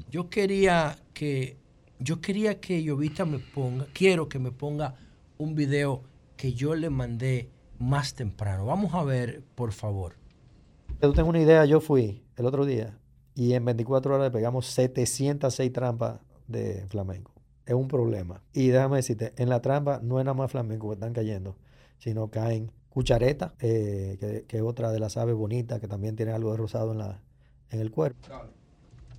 [0.10, 1.57] yo quería que
[1.99, 4.95] yo quería que Llovita me ponga, quiero que me ponga
[5.38, 6.03] un video
[6.38, 8.65] que yo le mandé más temprano.
[8.65, 10.15] Vamos a ver, por favor.
[11.02, 12.98] Tú tengo una idea, yo fui el otro día
[13.36, 17.34] y en 24 horas le pegamos 706 trampas de flamenco.
[17.65, 18.41] Es un problema.
[18.53, 21.57] Y déjame decirte, en la trampa no es nada más flamenco que están cayendo,
[21.99, 26.52] sino caen cuchareta, eh, que, es otra de las aves bonitas que también tiene algo
[26.52, 27.20] de rosado en, la,
[27.70, 28.28] en el cuerpo.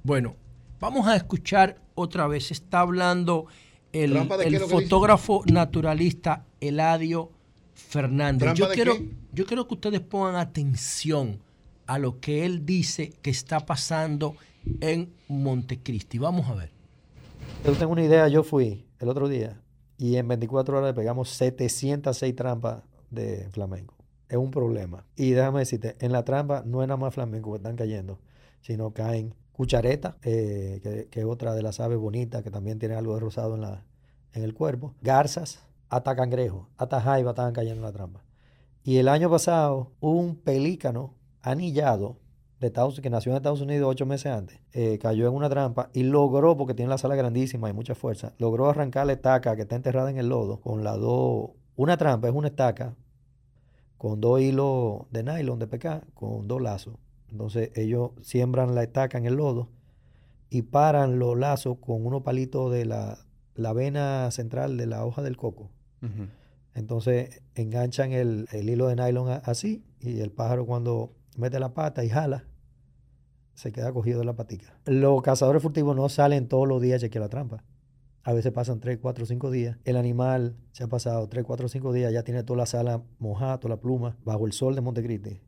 [0.03, 0.35] Bueno,
[0.81, 2.51] Vamos a escuchar otra vez.
[2.51, 3.47] Está hablando
[3.93, 4.19] el,
[4.61, 7.31] fotógrafo naturalista Eladio
[7.75, 8.55] Fernández.
[8.55, 8.95] Yo quiero,
[9.33, 11.39] yo quiero que ustedes pongan atención
[11.87, 14.37] a lo que él dice que está pasando
[14.81, 16.17] en Montecristi.
[16.19, 16.71] Vamos a ver.
[17.67, 19.61] Yo tengo una idea, yo fui el otro día
[19.99, 23.95] y en 24 horas le pegamos 706 trampas de flamenco.
[24.29, 25.05] Es un problema.
[25.17, 28.21] Y déjame decirte, en la trampa no es nada más flamenco que están cayendo,
[28.61, 33.15] sino caen cuchareta, eh, que, es otra de las aves bonitas que también tiene algo
[33.15, 33.85] de rosado en, la,
[34.33, 38.25] en el cuerpo, garzas, hasta cangrejos, hasta jaiba estaban cayendo en la trampa.
[38.83, 42.17] Y el año pasado, un pelícano anillado
[42.61, 45.91] de Estados, que nació en Estados Unidos ocho meses antes, eh, cayó en una trampa
[45.93, 49.63] y logró, porque tiene la sala grandísima y mucha fuerza, logró arrancar la estaca que
[49.63, 51.51] está enterrada en el lodo con la dos.
[51.81, 52.95] Una trampa es una estaca
[53.97, 56.99] con dos hilos de nylon de PK, con dos lazos.
[57.31, 59.71] Entonces ellos siembran la estaca en el lodo
[60.51, 63.25] y paran los lazos con unos palitos de la,
[63.55, 65.71] la vena central de la hoja del coco.
[66.75, 72.11] Entonces enganchan el, hilo de nylon así y el pájaro cuando mete la pata y
[72.11, 72.45] jala,
[73.55, 74.79] se queda cogido de la patica.
[74.85, 77.65] Los cazadores furtivos no salen todos los días a chequear la trampa.
[78.23, 79.79] A veces pasan 3, 4, 5 días.
[79.85, 83.59] El animal se ha pasado 3, 4, 5 días, ya tiene toda la sala mojada,
[83.59, 85.41] toda la pluma, bajo el sol de Montecristi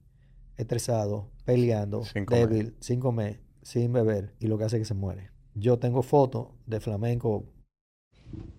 [0.57, 5.31] estresado, peleando, débil, sin comer, sin beber, y lo que hace es que se muere.
[5.55, 7.45] Yo tengo fotos de flamenco.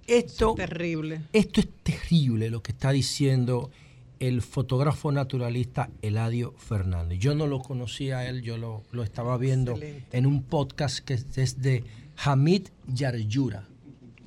[0.05, 1.21] Esto es terrible.
[1.33, 3.71] Esto es terrible lo que está diciendo
[4.19, 7.19] el fotógrafo naturalista Eladio Fernández.
[7.19, 9.77] Yo no lo conocía a él, yo lo, estaba viendo
[10.11, 11.83] en un podcast que es de
[12.17, 13.67] Hamid Yaryura.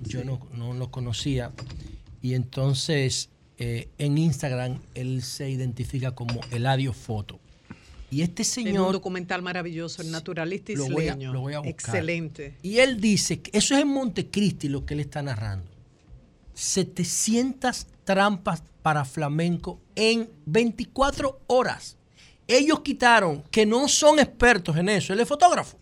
[0.02, 1.52] Yo no, no, lo conocía.
[2.22, 7.40] Y entonces eh, en Instagram él se identifica como Eladio Foto.
[8.10, 8.86] Y este señor.
[8.86, 11.32] un documental maravilloso, el naturalista isleño.
[11.32, 12.56] Lo voy a, Excelente.
[12.62, 15.66] Y él dice que eso es en Montecristi lo que él está narrando.
[16.54, 21.96] 700 trampas para flamenco en 24 horas.
[22.46, 25.76] Ellos quitaron, que no son expertos en eso, él es fotógrafo.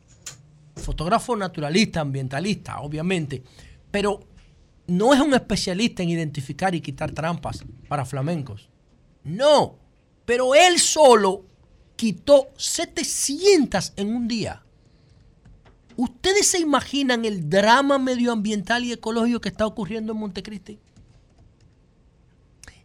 [0.77, 3.43] Fotógrafo naturalista, ambientalista, obviamente.
[3.95, 4.19] Pero
[4.89, 8.69] no es un especialista en identificar y quitar trampas para flamencos.
[9.23, 9.79] No,
[10.25, 11.45] pero él solo
[11.95, 14.65] quitó 700 en un día.
[15.95, 20.81] ¿Ustedes se imaginan el drama medioambiental y ecológico que está ocurriendo en Montecristi?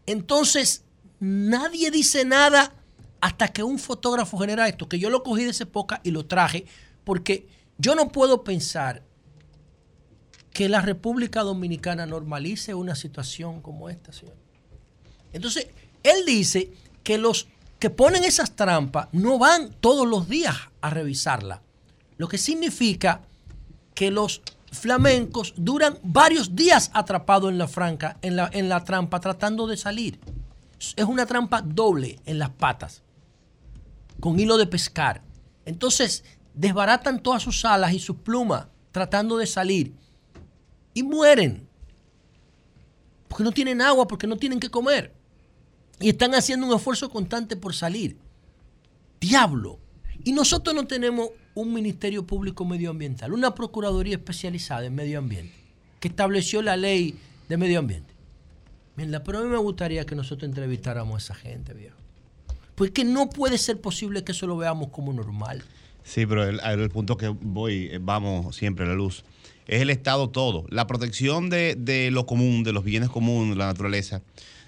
[0.05, 0.83] Entonces,
[1.19, 2.71] nadie dice nada
[3.19, 6.27] hasta que un fotógrafo genera esto, que yo lo cogí de esa época y lo
[6.27, 6.65] traje,
[7.03, 7.47] porque
[7.79, 9.08] yo no puedo pensar
[10.59, 14.35] que la República Dominicana normalice una situación como esta, señor.
[15.31, 15.69] Entonces,
[16.03, 17.47] él dice que los
[17.79, 21.61] que ponen esas trampas no van todos los días a revisarla,
[22.17, 23.21] lo que significa
[23.95, 24.41] que los
[24.73, 29.77] flamencos duran varios días atrapados en la franca, en la, en la trampa, tratando de
[29.77, 30.19] salir.
[30.97, 33.01] Es una trampa doble en las patas,
[34.19, 35.21] con hilo de pescar.
[35.63, 39.93] Entonces, desbaratan todas sus alas y sus plumas tratando de salir
[40.99, 41.67] y mueren.
[43.27, 45.13] Porque no tienen agua, porque no tienen que comer.
[45.99, 48.17] Y están haciendo un esfuerzo constante por salir.
[49.19, 49.79] Diablo.
[50.23, 55.53] Y nosotros no tenemos un Ministerio Público Medioambiental, una Procuraduría especializada en medio ambiente,
[55.99, 57.17] que estableció la ley
[57.47, 58.13] de medio ambiente.
[58.97, 61.95] Mira, pero a mí me gustaría que nosotros entrevistáramos a esa gente, viejo.
[62.75, 65.63] Porque no puede ser posible que eso lo veamos como normal.
[66.03, 69.23] Sí, pero el, el punto que voy, eh, vamos siempre a la luz,
[69.69, 70.65] es el Estado todo.
[70.69, 74.21] La protección de, de lo común, de los bienes comunes, de la naturaleza,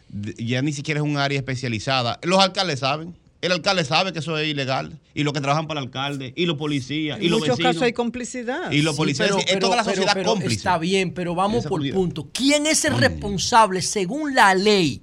[0.09, 2.19] de- ya ni siquiera es un área especializada.
[2.23, 3.15] Los alcaldes saben.
[3.41, 4.99] El alcalde sabe que eso es ilegal.
[5.15, 7.69] Y los que trabajan para el alcalde, y los policías, y En los muchos vecinos.
[7.73, 8.71] casos hay complicidad.
[8.71, 10.55] Y los policías, pero- es pero- toda la sociedad pero cómplice.
[10.57, 11.95] Está bien, pero vamos por comunidad.
[11.95, 12.27] punto.
[12.31, 15.01] ¿Quién es el responsable, según la ley,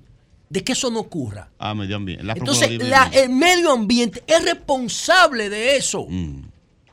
[0.51, 1.51] de que eso no ocurra?
[1.59, 2.23] Ah, medio ambiente.
[2.23, 6.07] La Entonces, la- el medio ambiente es responsable de eso.
[6.09, 6.43] Mm.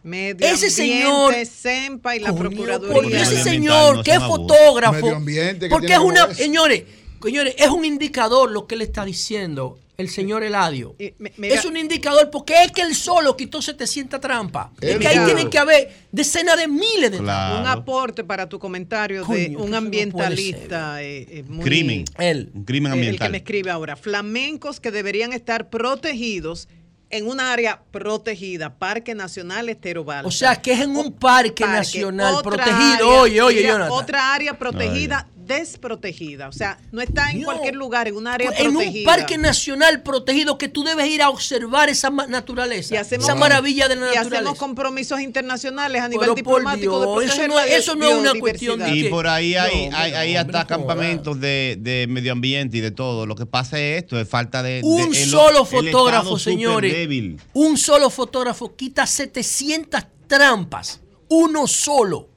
[0.06, 2.94] Medio ese ambiente, señor- SEMPA y la Coño, Procuraduría.
[2.94, 6.84] Porque ese señor no que es fotógrafo, Medio ambiente, que porque es una, señores,
[7.22, 10.94] señores, es un indicador lo que le está diciendo el señor Eladio.
[11.38, 14.68] mira- es un indicador porque es que él solo quitó 700 trampas.
[14.82, 15.28] Es que ahí solo.
[15.34, 17.62] tiene que haber decenas de miles de trampas.
[17.62, 22.06] Un aporte para tu comentario de Coño, un no ambientalista eh, eh, muy- Crimen.
[22.20, 22.52] Él.
[22.54, 23.32] Un crimen el- El que ambiental.
[23.32, 23.96] me escribe ahora.
[23.96, 26.68] Flamencos que deberían estar protegidos
[27.10, 30.28] en un área protegida, Parque Nacional Estero Balsa.
[30.28, 32.76] O sea, que es en un parque, Parque, nacional protegido.
[32.76, 33.92] área- oye, oye, mira, Jonathan.
[33.94, 36.48] Otra área protegida, desprotegida.
[36.48, 39.00] O sea, no está en cualquier lugar, en un área en protegida.
[39.00, 43.96] un parque nacional protegido que tú debes ir a observar esa naturaleza, esa maravilla de
[43.96, 44.38] la y naturaleza.
[44.38, 48.34] hacemos compromisos internacionales a nivel Pero diplomático de Dios, eso no eso no es una
[48.40, 51.78] cuestión de Y que- por ahí hay, No, hay, hombre, hay no, hasta campamentos de,
[51.80, 53.26] de medio ambiente y de todo.
[53.26, 54.82] Lo que pasa es esto, es falta de...
[54.84, 57.10] Un de- solo el fotógrafo, señores.
[57.54, 61.02] Un solo fotógrafo quita 700 trampas.
[61.30, 62.30] Uno solo.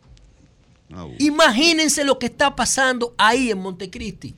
[1.18, 4.34] Imagínense lo que está pasando ahí en Montecristi.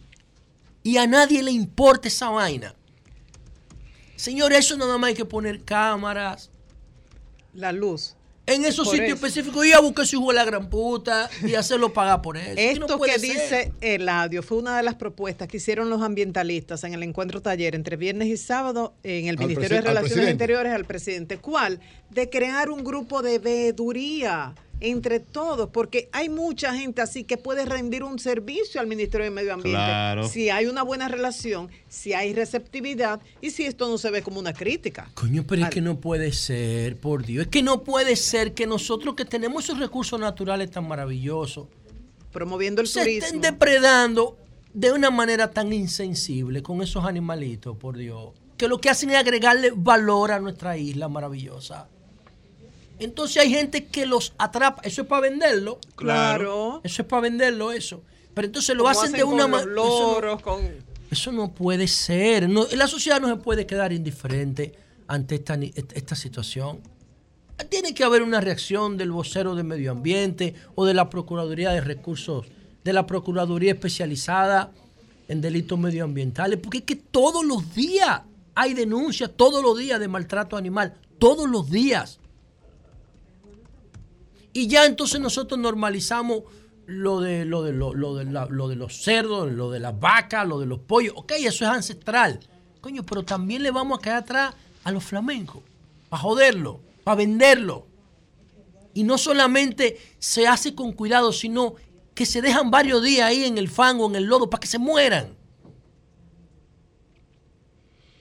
[0.83, 2.75] Y a nadie le importa esa vaina.
[4.17, 6.51] Señores, eso nada más hay que poner cámaras.
[7.55, 8.17] La luz.
[8.47, 9.27] En esos Por sitios eso.
[9.27, 12.55] específicos y a buscar su hijo de la gran puta y hacerlo pagar por eso.
[12.81, 13.21] No Esto que ser.
[13.21, 17.77] dice Eladio fue una de las propuestas que hicieron los ambientalistas en el encuentro taller
[17.77, 20.31] entre viernes y sábado en el Al Ministerio de Relaciones.
[20.31, 21.39] Interiores al presidente.
[21.39, 21.79] ¿Cuál?
[22.11, 27.65] De crear un grupo de veeduría entre todos, porque hay mucha gente así que puede
[27.65, 29.79] rendir un servicio al Ministerio de Medio Ambiente.
[29.79, 30.27] Claro.
[30.27, 34.41] Si hay una buena relación, si hay receptividad y si esto no se ve como
[34.41, 35.11] una crítica.
[35.15, 37.45] Coño, pero es que no puede ser, por Dios.
[37.45, 41.69] Es que no puede ser que nosotros que tenemos esos recursos naturales tan maravillosos,
[42.33, 43.27] promoviendo el se turismo.
[43.27, 44.37] estén depredando
[44.73, 48.31] de una manera tan insensible con esos animalitos, por Dios.
[48.57, 51.89] Que lo que hacen es agregarle valor a nuestra isla maravillosa.
[53.01, 54.83] Entonces hay gente que los atrapa.
[54.83, 55.79] Eso es para venderlo.
[55.97, 56.81] Claro.
[56.85, 58.03] Eso es para venderlo, eso.
[58.35, 59.71] Pero entonces lo hacen, de una manera.
[59.71, 60.61] loros, con
[61.11, 62.49] Eso no puede ser.
[62.49, 64.75] No, la sociedad no se puede quedar indiferente
[65.09, 65.59] ante esta,
[65.95, 66.81] esta situación.
[67.69, 71.81] Tiene que haber una reacción del vocero de medio ambiente o de la Procuraduría de
[71.81, 72.47] Recursos,
[72.85, 74.73] de la Procuraduría especializada
[75.29, 78.23] en delitos medioambientales, porque es que todos los días
[78.55, 82.20] hay denuncias, todos los días de maltrato animal, todos los días.
[84.53, 86.43] Y ya entonces nosotros normalizamos
[86.87, 90.59] lo de, lo de, lo, de, lo de los cerdos, lo de las vacas, lo
[90.59, 91.15] de los pollos.
[91.17, 92.41] Ok, eso es ancestral.
[92.81, 95.63] Coño, pero también le vamos a quedar atrás a los flamencos.
[96.09, 97.87] Para joderlo, para venderlo.
[98.93, 101.75] Y no solamente se hace con cuidado, sino
[102.15, 104.79] que se dejan varios días ahí en el fango, en el lodo, para que se
[104.79, 105.37] mueran.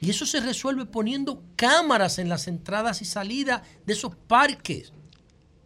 [0.02, 4.94] Y eso se resuelve poniendo cámaras en las entradas y salidas de esos parques.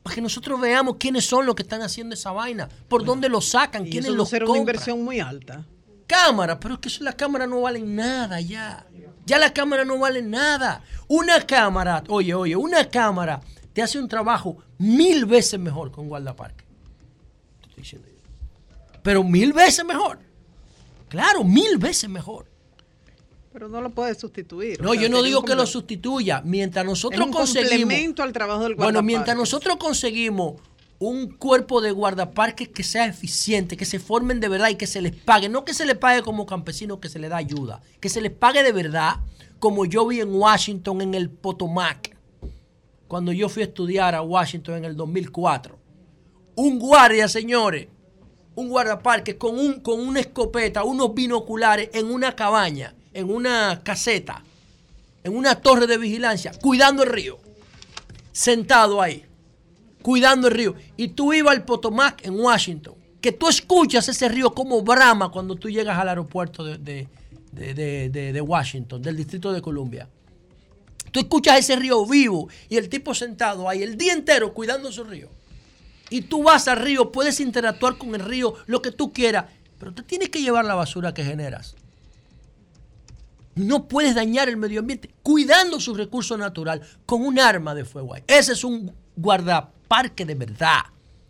[0.03, 3.39] Para que nosotros veamos quiénes son los que están haciendo esa vaina, por dónde lo
[3.39, 5.65] sacan, quiénes eso lo será una inversión muy alta.
[6.05, 8.85] Cámara, pero es que eso, las cámaras no valen nada ya.
[9.25, 10.83] Ya las cámaras no valen nada.
[11.07, 13.39] Una cámara, oye, oye, una cámara
[13.71, 16.65] te hace un trabajo mil veces mejor con guardaparque.
[17.61, 18.19] Te estoy diciendo yo.
[19.01, 20.19] Pero mil veces mejor.
[21.07, 22.52] Claro, mil veces mejor.
[23.53, 24.81] Pero no lo puedes sustituir.
[24.81, 26.41] No, O sea, yo no digo que lo sustituya.
[26.43, 27.79] Mientras nosotros un conseguimos.
[27.81, 30.55] complemento al trabajo del Bueno, mientras nosotros conseguimos
[30.97, 35.01] un cuerpo de guardaparques que sea eficiente, que se formen de verdad y que se
[35.01, 38.09] les pague, no que se les pague como campesinos, que se les da ayuda, que
[38.09, 39.17] se les pague de verdad,
[39.59, 42.15] como yo vi en Washington en el Potomac,
[43.07, 45.77] cuando yo fui a estudiar a Washington en el 2004.
[46.55, 47.87] Un guardia, señores,
[48.55, 54.43] un guardaparques con, un, con una escopeta, unos binoculares en una cabaña, en una caseta,
[55.23, 57.39] en una torre de vigilancia, cuidando el río,
[58.31, 59.25] sentado ahí
[60.03, 60.75] cuidando el río.
[60.97, 65.55] Y tú ibas al Potomac en Washington, que tú escuchas ese río como brama cuando
[65.55, 70.09] tú llegas al aeropuerto de, de- Washington, del Distrito de Columbia.
[71.11, 75.03] Tú escuchas ese río vivo y el tipo sentado ahí el día entero cuidando su
[75.05, 75.29] río.
[76.09, 79.45] Y tú vas al río, puedes interactuar con el río, lo que tú quieras,
[79.79, 81.75] pero te tienes que llevar la basura que generas.
[83.55, 88.13] No puedes dañar el medio ambiente cuidando su recurso natural con un arma de fuego.
[88.15, 88.23] ahí.
[88.27, 90.79] Ese es un guardaparque de verdad.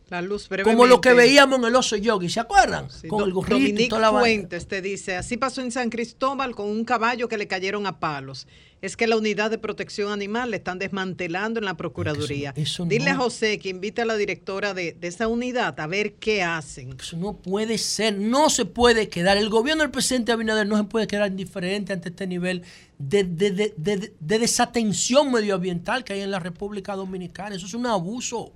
[0.09, 1.15] La luz Como lo que brevemente.
[1.31, 2.87] veíamos en el oso yogi, ¿se acuerdan?
[3.07, 4.11] con Do- el gorrito y toda la.
[4.11, 7.99] Fuentes te dice, así pasó en San Cristóbal con un caballo que le cayeron a
[7.99, 8.45] palos.
[8.83, 12.51] Es que la unidad de protección animal la están desmantelando en la Procuraduría.
[12.57, 16.15] eso Dile a José que invite a la directora de, de esa unidad a ver
[16.15, 16.93] qué hacen.
[16.99, 19.37] Eso no puede ser, no se puede quedar.
[19.37, 22.63] El gobierno del presidente Abinader no se puede quedar indiferente ante este nivel
[22.99, 27.55] de desatención medioambiental que hay en la República Dominicana.
[27.55, 28.51] Eso es un abuso.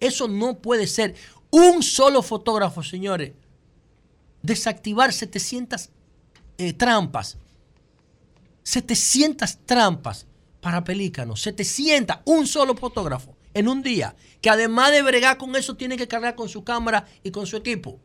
[0.00, 1.14] Eso no puede ser.
[1.50, 3.34] Un solo fotógrafo, señores,
[4.42, 5.90] desactivar 700
[6.58, 7.38] eh, trampas.
[8.62, 10.26] 700 trampas
[10.60, 11.42] para pelícanos.
[11.42, 14.14] 700, un solo fotógrafo en un día.
[14.40, 17.56] Que además de bregar con eso, tiene que cargar con su cámara y con su
[17.56, 18.00] equipo.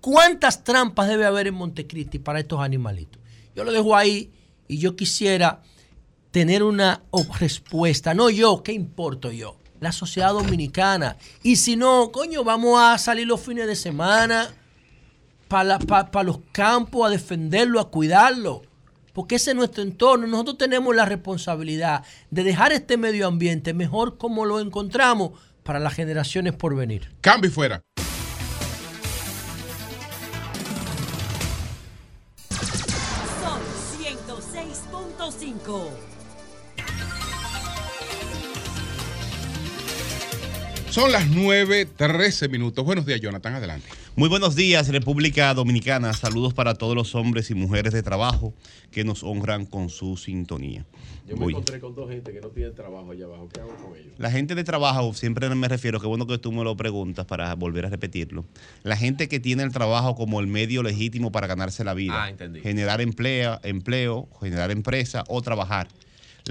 [0.00, 3.20] ¿Cuántas trampas debe haber en Montecristi para estos animalitos?
[3.54, 4.32] Yo lo dejo ahí
[4.68, 5.62] y yo quisiera
[6.30, 7.02] tener una
[7.40, 8.14] respuesta.
[8.14, 9.58] No yo, ¿qué importo yo?
[9.80, 11.16] La sociedad dominicana.
[11.42, 14.54] Y si no, coño, vamos a salir los fines de semana
[15.48, 18.62] para los campos a defenderlo, a cuidarlo.
[19.18, 20.28] Porque ese es nuestro entorno.
[20.28, 25.32] Nosotros tenemos la responsabilidad de dejar este medio ambiente mejor como lo encontramos
[25.64, 27.10] para las generaciones por venir.
[27.20, 27.82] Cambio y fuera.
[33.42, 33.60] Son
[33.98, 35.88] 106.5.
[40.90, 42.84] Son las 9.13 minutos.
[42.84, 43.54] Buenos días, Jonathan.
[43.54, 43.88] Adelante.
[44.18, 46.12] Muy buenos días, República Dominicana.
[46.12, 48.52] Saludos para todos los hombres y mujeres de trabajo
[48.90, 50.84] que nos honran con su sintonía.
[51.28, 51.52] Yo me Voy.
[51.52, 53.48] encontré con dos gente que no tienen trabajo allá abajo.
[53.48, 54.14] ¿Qué hago con ellos?
[54.18, 57.54] La gente de trabajo, siempre me refiero, qué bueno que tú me lo preguntas para
[57.54, 58.44] volver a repetirlo.
[58.82, 62.24] La gente que tiene el trabajo como el medio legítimo para ganarse la vida.
[62.24, 62.58] Ah, entendí.
[62.58, 65.86] Generar empleo, empleo, generar empresa o trabajar.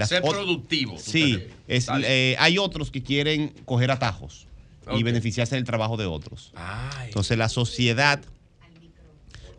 [0.05, 4.46] Ser productivo, Sí, es, eh, hay otros que quieren coger atajos
[4.95, 6.51] y beneficiarse del trabajo de otros.
[6.55, 7.07] Ay.
[7.07, 8.21] Entonces la sociedad,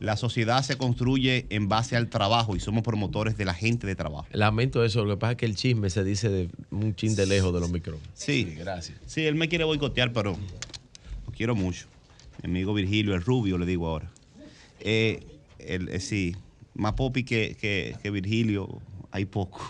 [0.01, 3.97] la sociedad se construye en base al trabajo y somos promotores de la gente de
[3.97, 4.27] trabajo.
[4.33, 7.27] Lamento eso, lo que pasa es que el chisme se dice de un chin de
[7.27, 8.09] lejos de los micrófonos.
[8.15, 8.97] Sí, gracias.
[9.07, 10.37] Sí, él me quiere boicotear, pero
[11.27, 11.87] lo quiero mucho.
[12.43, 14.09] Mi amigo Virgilio, el rubio, le digo ahora.
[14.81, 15.27] Eh,
[15.59, 16.37] el- eh, sí,
[16.75, 18.81] más popi que, que- que Virgilio,
[19.11, 19.61] hay poco.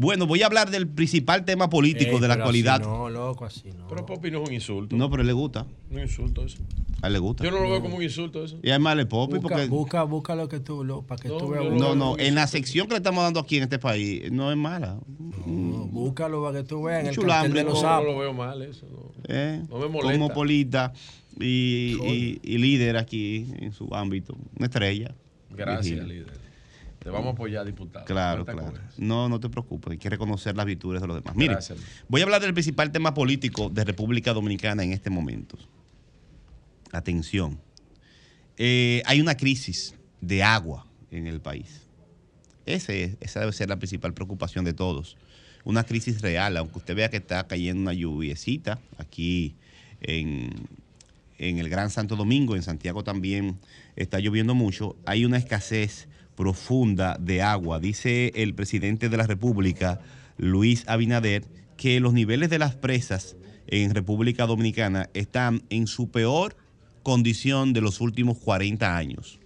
[0.00, 2.76] Bueno, voy a hablar del principal tema político Ey, de la pero actualidad.
[2.76, 3.88] así no, loco, así no.
[3.88, 4.94] Pero Popi no es un insulto.
[4.94, 5.66] No, pero le gusta.
[5.90, 6.58] Un insulto eso.
[7.02, 7.42] A él le gusta.
[7.42, 8.60] Yo no lo veo como un insulto eso.
[8.62, 9.66] Y además le popi Busca, porque...
[9.66, 11.64] busca, busca lo que tú, lo, para que No, tú veas.
[11.74, 14.56] No, no, en la sección que le estamos dando aquí en este país no es
[14.56, 14.98] mala.
[15.46, 18.32] Búscalo para que tú veas en el Chulambre, cartel de los no, No lo veo
[18.32, 18.86] mal eso.
[18.90, 19.62] No, ¿eh?
[19.68, 20.12] No me molesta.
[20.12, 20.92] Cosmopolita
[21.40, 24.36] y, y- y líder aquí en su ámbito.
[24.56, 25.12] Una estrella.
[25.50, 26.37] Gracias, líder.
[26.98, 28.04] Te vamos a apoyar, diputado.
[28.04, 28.72] Claro, claro.
[28.96, 31.36] No, no te preocupes, hay que reconocer las virtudes de los demás.
[31.36, 31.78] Mire, Gracias.
[32.08, 35.56] voy a hablar del principal tema político de República Dominicana en este momento.
[36.92, 37.60] Atención.
[38.56, 41.82] Eh, hay una crisis de agua en el país.
[42.66, 45.16] Ese esa debe ser la principal preocupación de todos.
[45.64, 49.54] Una crisis real, aunque usted vea que está cayendo una lluviecita aquí
[50.00, 50.50] en,
[51.38, 53.58] en el Gran Santo Domingo, en Santiago también
[53.96, 56.08] está lloviendo mucho, hay una escasez
[56.38, 57.80] profunda de agua.
[57.80, 59.98] Dice el presidente de la República,
[60.36, 61.44] Luis Abinader,
[61.76, 63.34] que los niveles de las presas
[63.66, 66.56] en República Dominicana están en su peor
[67.02, 69.40] condición de los últimos 40 años.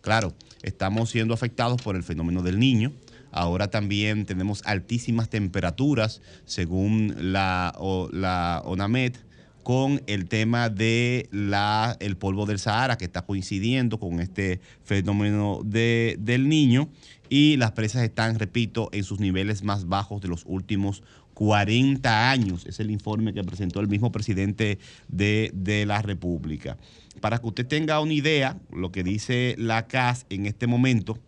[0.00, 2.92] Claro, estamos siendo afectados por el fenómeno del niño.
[3.30, 7.72] Ahora también tenemos altísimas temperaturas, según la,
[8.10, 9.14] la ONAMED,
[9.62, 15.60] con el tema de la, el polvo del Sahara, que está coincidiendo con este fenómeno
[15.64, 16.88] de, del niño.
[17.28, 21.02] Y las presas están, repito, en sus niveles más bajos de los últimos
[21.34, 22.66] 40 años.
[22.66, 24.78] Es el informe que presentó el mismo presidente
[25.08, 26.76] de, la República.
[27.20, 31.18] Para que usted tenga una idea, lo que dice la CAS en este momento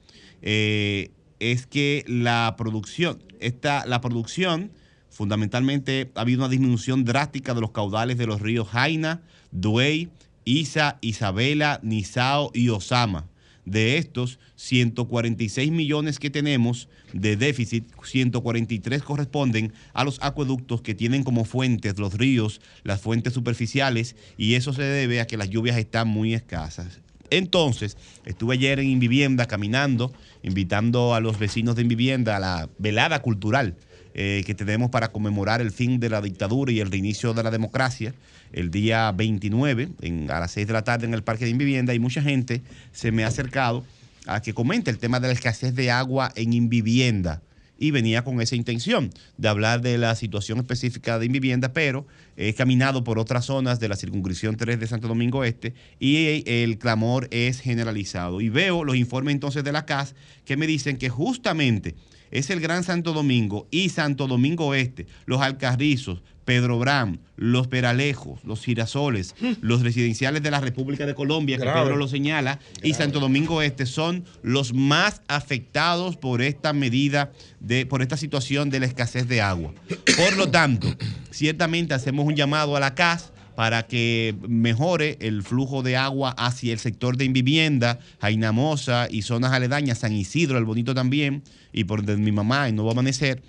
[0.43, 4.71] eh, es que la producción, esta, la producción,
[5.15, 9.23] fundamentalmente ha habido una disminución drástica de los caudales de los ríos Jaina,
[9.53, 10.09] Duey,
[10.45, 13.27] Isa, Isabela, Nizao y Osama.
[13.65, 21.23] De estos 146 millones que tenemos de déficit, 143 corresponden a los acueductos que tienen
[21.23, 25.79] como fuentes los ríos, las fuentes superficiales, y eso se debe a que las lluvias
[25.79, 27.01] están muy escasas.
[27.31, 27.97] Entonces,
[28.27, 30.13] estuve ayer en Invivienda caminando,
[30.43, 33.77] invitando a los vecinos de Invivienda a la velada cultural
[34.15, 37.51] eh, que tenemos para conmemorar el fin de la dictadura y el reinicio de la
[37.51, 38.15] democracia
[38.53, 39.89] el día 29
[40.29, 42.63] a las 6 de la tarde en el Parque de Invivienda y mucha gente
[42.93, 43.85] se me ha acercado
[44.27, 47.43] a que comente el tema de la escasez de agua en Invivienda
[47.77, 52.55] y venía con esa intención de hablar de la situación específica de Invivienda, pero he
[52.55, 57.29] caminado por otras zonas de la circunscripción 3 de Santo Domingo Este y el clamor
[57.31, 58.41] es generalizado.
[58.41, 60.15] Y veo los informes entonces de la CAS
[60.45, 61.95] que me dicen que justamente
[62.35, 68.45] es el Gran Santo Domingo y Santo Domingo Este, los Alcarrizos, Pedro Bram, los Peralejos,
[68.45, 69.53] los Girasoles, mm.
[69.63, 73.87] los residenciales de la República de Colombia, que Pedro lo señala, y Santo Domingo Este
[73.87, 79.41] son los más afectados por esta medida, de, por esta situación de la escasez de
[79.41, 79.73] agua.
[80.17, 80.89] Por lo tanto,
[81.31, 86.73] ciertamente hacemos un llamado a la CAS para que mejore el flujo de agua hacia
[86.73, 92.05] el sector de vivienda, Jainamosa y zonas aledañas, San Isidro, el Bonito también, y por
[92.17, 93.43] mi mamá en Nuevo Amanecer.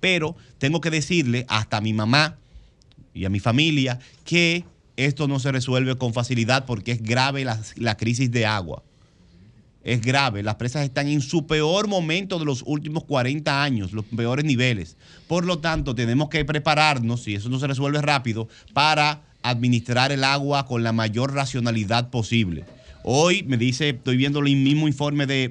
[0.00, 2.38] Pero tengo que decirle hasta a mi mamá
[3.14, 4.64] y a mi familia que
[4.96, 8.82] esto no se resuelve con facilidad porque es grave la, la crisis de agua
[9.84, 10.42] es grave.
[10.42, 14.96] Las presas están en su peor momento de los últimos 40 años, los peores niveles.
[15.26, 20.24] Por lo tanto, tenemos que prepararnos, si eso no se resuelve rápido, para administrar el
[20.24, 22.64] agua con la mayor racionalidad posible.
[23.04, 25.50] Hoy me dice, estoy viendo el mismo informe de,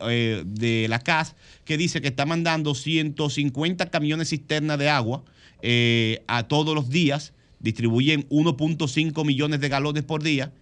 [0.00, 5.22] eh, la CAS, que dice que está mandando 150 camiones cisterna de agua
[5.62, 10.52] eh, a todos los días, distribuyen 1.5 millones de galones por día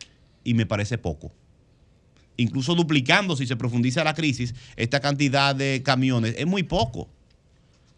[0.44, 1.32] y me parece poco
[2.36, 7.08] incluso duplicando si se profundiza la crisis, esta cantidad de camiones, es muy poco.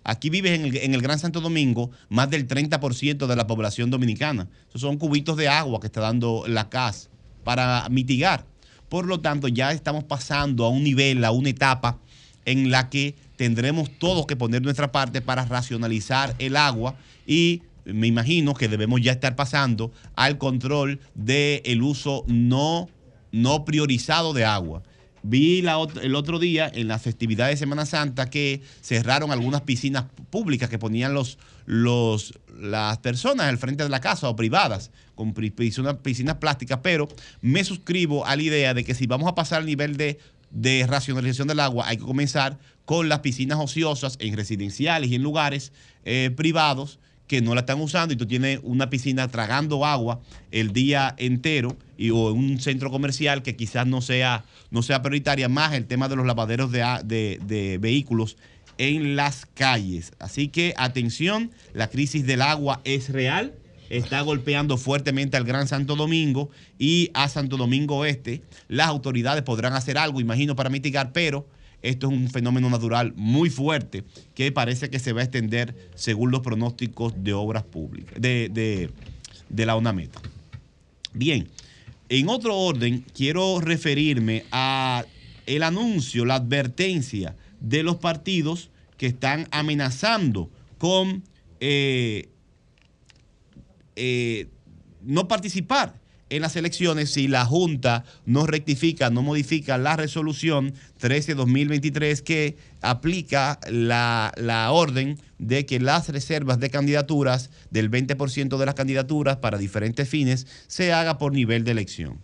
[0.05, 4.49] Aquí vive en el, Gran Santo Domingo más del 30% de la población dominicana.
[4.69, 7.11] Esos son cubitos de agua que está dando la CAS
[7.45, 8.47] para mitigar.
[8.89, 11.99] Por lo tanto, ya estamos pasando a un nivel, a una etapa
[12.47, 16.97] en la que tendremos todos que poner nuestra parte para racionalizar el agua
[17.27, 22.89] y me imagino que debemos ya estar pasando al control del uso no
[23.33, 24.83] no priorizado de agua.
[25.23, 30.69] Vi el otro día en la festividad de Semana Santa que cerraron algunas piscinas públicas
[30.69, 35.97] que ponían los, los, las personas al frente de la casa o privadas con piscinas,
[35.97, 37.09] piscinas plásticas, pero
[37.41, 40.19] me suscribo a la idea de que si vamos a pasar al nivel de,
[40.51, 45.23] de racionalización del agua, hay que comenzar con las piscinas ociosas en residenciales y en
[45.23, 45.73] lugares
[46.05, 50.73] eh, privados que no la están usando y tú tienes una piscina tragando agua el
[50.73, 55.75] día entero y, o un centro comercial que quizás no sea, no sea prioritaria, más
[55.75, 58.37] el tema de los lavaderos de, de vehículos
[58.79, 60.13] en las calles.
[60.19, 63.55] Así que atención, la crisis del agua es real,
[63.91, 68.43] está golpeando fuertemente al Gran Santo Domingo y a Santo Domingo Este.
[68.69, 71.47] Las autoridades podrán hacer algo, imagino, para mitigar, pero
[71.83, 76.31] esto es un fenómeno natural muy fuerte que parece que se va a extender según
[76.31, 78.91] los pronósticos de obras públicas, de,
[79.51, 80.11] la UNAMET.
[81.13, 81.49] Bien,
[82.09, 85.05] en otro orden, quiero referirme a
[85.47, 91.23] el anuncio, la advertencia de los partidos que están amenazando con
[91.61, 92.29] eh,
[93.97, 94.49] eh,
[95.03, 95.95] no participar
[96.31, 103.59] en las elecciones si la Junta no rectifica, no modifica la resolución 13-2023 que aplica
[103.71, 104.33] la,
[104.71, 110.47] orden de que las reservas de candidaturas del 20% de las candidaturas para diferentes fines
[110.67, 112.21] se haga por nivel de elección.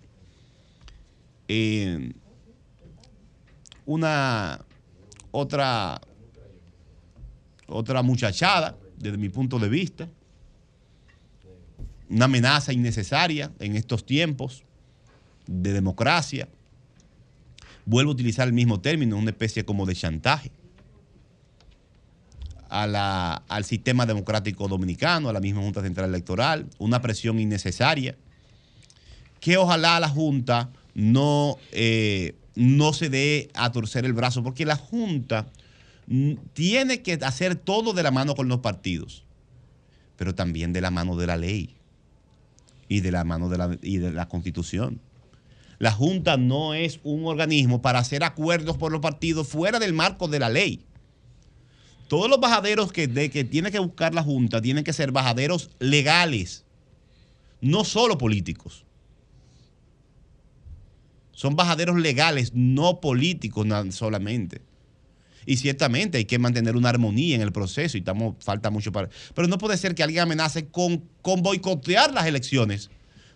[3.87, 4.65] una
[5.31, 6.01] otra,
[7.67, 10.09] otra muchachada desde mi punto de vista.
[12.09, 14.63] Una amenaza innecesaria en estos tiempos
[15.47, 16.49] de democracia.
[17.87, 20.51] Vuelvo a utilizar el mismo término, una especie como de chantaje
[22.69, 28.17] a la- al sistema democrático dominicano, a la misma Junta Central Electoral, una presión innecesaria,
[29.41, 34.77] que ojalá la Junta no, eh, no se dé a torcer el brazo, porque la
[34.77, 35.47] Junta
[36.53, 39.25] tiene que hacer todo de la mano con los partidos,
[40.17, 41.77] pero también de la mano de la ley
[42.89, 45.01] y de la mano de la, y de la Constitución.
[45.79, 50.29] La Junta no es un organismo para hacer acuerdos por los partidos fuera del marco
[50.29, 50.85] de la ley.
[52.09, 55.71] Todos los bajaderos que, de, que tiene que buscar la Junta tienen que ser bajaderos
[55.79, 56.65] legales,
[57.61, 58.85] no solo políticos.
[61.33, 64.63] Son bajaderos legales, no políticos solamente.
[65.47, 69.09] Y ciertamente hay que mantener una armonía en el proceso y estamos, falta mucho para...
[69.35, 72.91] Pero no puede ser que alguien amenace con, con boicotear las elecciones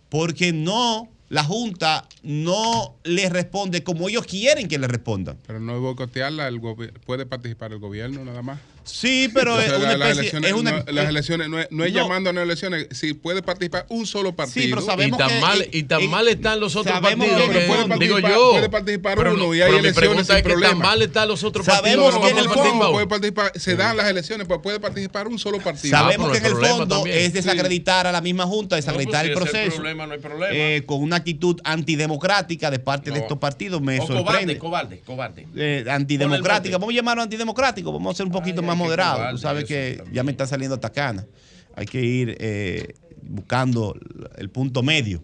[0.08, 5.38] porque no, la Junta no le responde como ellos quieren que le respondan.
[5.46, 8.58] Pero no boicotearla, el puede participar el gobierno nada más.
[8.90, 11.84] Sí, pero es una las especie- elecciones, es una- no- las elecciones no es, no
[11.84, 12.00] es No.
[12.02, 14.76] llamando a las elecciones, si puede participar un solo partido.
[14.76, 17.58] pero sabemos y tan que- mal, y tan mal están los otros sabemos partidos que-
[17.60, 18.50] que, puede digo participar- yo.
[18.52, 20.74] puede participar pero, uno y hay pero elecciones sin es que tan problema.
[20.86, 22.24] mal están los otros Sabemos partidos.
[22.26, 25.58] que en el fondo puede participar, se dan las elecciones, pero puede participar un solo
[25.60, 25.96] partido.
[25.96, 27.18] Sabemos Ah, que en el el fondo también.
[27.18, 29.76] es desacreditar a la misma Junta, desacreditar No, el pues, es el proceso.
[29.76, 30.48] problema, no hay problema.
[30.54, 33.80] eh, con una actitud antidemocrática de parte de estos partidos.
[33.82, 34.58] Me O cobarde, sorprende.
[34.58, 35.46] cobarde, cobarde.
[35.56, 39.64] Eh, antidemocrática, vamos a llamarlo antidemocrático, vamos a ser un poquito más cobarde, Tú sabes
[39.64, 40.14] que también.
[40.14, 41.26] ya me está saliendo tacana.
[41.74, 43.94] Hay que ir eh, buscando
[44.36, 45.22] el punto medio.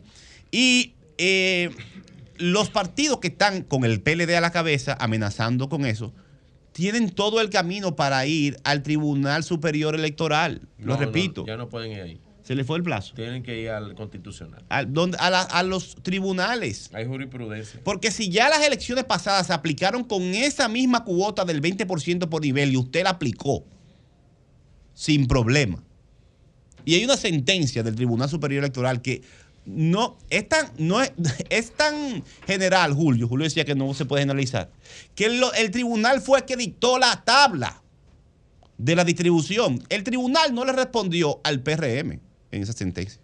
[0.51, 1.71] Y eh,
[2.37, 6.13] los partidos que están con el PLD a la cabeza, amenazando con eso,
[6.73, 10.63] tienen todo el camino para ir al Tribunal Superior Electoral.
[10.79, 11.45] Lo No, no, repito.
[11.47, 12.21] ya no pueden ir ahí.
[12.45, 13.15] Se le fue el plazo.
[13.15, 14.63] Tienen que ir al constitucional.
[14.69, 16.91] Al- donde- a, la- a los tribunales.
[16.93, 17.81] Hay jurisprudencia.
[17.83, 22.43] Porque si ya las elecciones pasadas se aplicaron con esa misma cuota del 20% por
[22.43, 23.65] nivel y usted la aplicó
[24.93, 25.83] sin problema.
[26.85, 29.23] Y hay una sentencia del Tribunal Superior Electoral que
[29.65, 31.13] no es tan, no es,
[31.49, 33.27] es tan general, Julio.
[33.27, 34.71] Julio decía que no se puede generalizar.
[35.15, 37.81] Que lo- el tribunal fue el que dictó la tabla
[38.77, 39.83] de la distribución.
[39.89, 42.21] El tribunal no le respondió al PRM
[42.55, 43.21] en esa sentencia.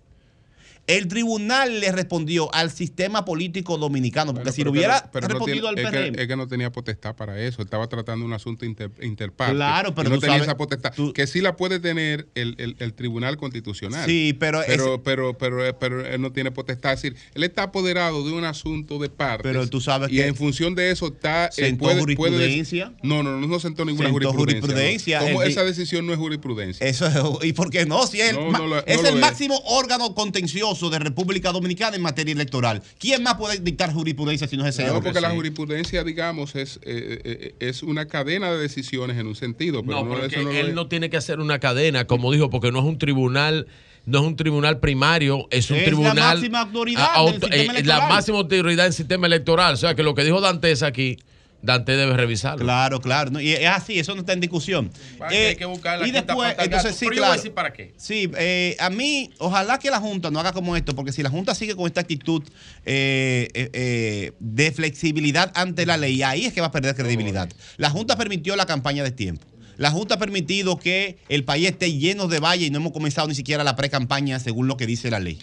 [0.97, 5.45] El tribunal le respondió al sistema político dominicano, porque Bueno, si le hubiera no respondido
[5.45, 6.17] tiene- al es PRM.
[6.17, 7.62] que, es que no tenía potestad para eso.
[7.62, 9.55] Estaba tratando un asunto inter, interparte.
[9.55, 10.93] Claro, pero y no tú tenía sabes- esa potestad.
[11.15, 14.07] que sí la puede tener el, el- el Tribunal Constitucional.
[14.07, 16.93] Sí, pero Pero, es- pero, pero, pero él no tiene potestad.
[16.95, 19.43] Es decir, él está apoderado de un asunto de parte.
[19.45, 21.47] Pero tú sabes y que en función de eso está.
[21.47, 22.89] eh, sentó puede- puede jurisprudencia.
[22.91, 24.61] dec- no, no, no, no sentó ninguna Sentó jurisprudencia.
[24.61, 25.21] jurisprudencia.
[25.21, 25.27] ¿no?
[25.27, 26.87] ¿Cómo El di- esa decisión no es jurisprudencia?
[26.87, 28.07] Eso es- ¿Y por qué no?
[28.07, 32.32] Si es el, No, lo- es lo máximo órgano contencioso de República Dominicana en materia
[32.32, 32.82] electoral.
[32.98, 36.77] ¿Quién más puede dictar jurisprudencia si no es ese No, porque la jurisprudencia, digamos, es,
[36.85, 39.82] eh, eh, es una cadena de decisiones en un sentido.
[39.85, 40.74] Pero No, no, pero eso que no lo él es.
[40.74, 43.66] no tiene que hacer una cadena, como dijo, porque no es un tribunal,
[44.07, 46.15] no es un tribunal primario, es un Es la tribunal.
[46.16, 48.09] máxima autoridad a- del auto- sistema eh, la electoral.
[48.09, 49.74] máxima autoridad del sistema electoral.
[49.74, 51.19] O sea que lo que dijo Dantes aquí,
[51.62, 52.65] Dante debe revisarlo.
[52.65, 53.31] Claro, claro.
[53.31, 54.91] no, y es así, eso no está en discusión.
[55.19, 57.24] Para que Eh, hay que buscar la y quinta después, entonces sí, Pero yo voy
[57.24, 57.35] a claro.
[57.43, 57.93] decir para qué.
[57.97, 61.31] Sí, eh, a mí, ojalá que la Junta no haga como esto, porque si la
[61.31, 62.43] Junta sigue con esta actitud
[62.87, 67.49] eh, eh, eh, de flexibilidad ante la ley, ahí es que va a perder credibilidad.
[67.77, 69.47] La Junta permitió la campaña de tiempo.
[69.77, 73.28] La Junta ha permitido que el país esté lleno de valles y no hemos comenzado
[73.28, 75.39] ni siquiera la pre-campaña según lo que dice la ley.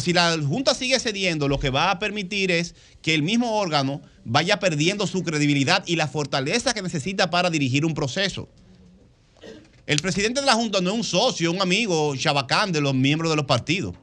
[0.00, 4.00] Si la Junta sigue cediendo, lo que va a permitir es que el mismo órgano
[4.24, 8.48] vaya perdiendo su credibilidad y la fortaleza que necesita para dirigir un proceso.
[9.86, 13.30] El presidente de la Junta no es un socio, un amigo chabacán de los miembros
[13.30, 13.94] de los partidos.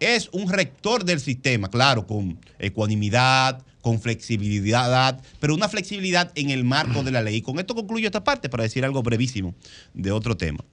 [0.00, 6.64] Es un rector del sistema, claro, con ecuanimidad, con flexibilidad, pero una flexibilidad en el
[6.64, 7.36] marco de la ley.
[7.36, 9.54] Y con esto concluyo esta parte para decir algo brevísimo
[9.94, 10.64] de otro tema.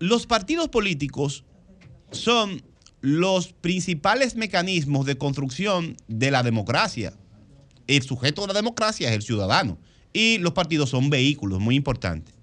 [0.00, 1.44] Los partidos políticos
[2.10, 2.62] son
[3.00, 7.14] los principales mecanismos de construcción de la democracia.
[7.86, 9.78] El sujeto de la democracia es el ciudadano.
[10.12, 12.34] Y los partidos son vehículos muy importantes.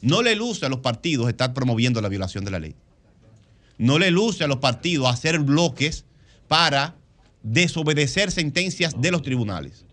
[0.00, 2.74] No le luce a los partidos estar promoviendo la violación de la ley.
[3.78, 6.04] No le luce a los partidos hacer bloques
[6.46, 6.96] para
[7.42, 9.83] desobedecer sentencias de los tribunales.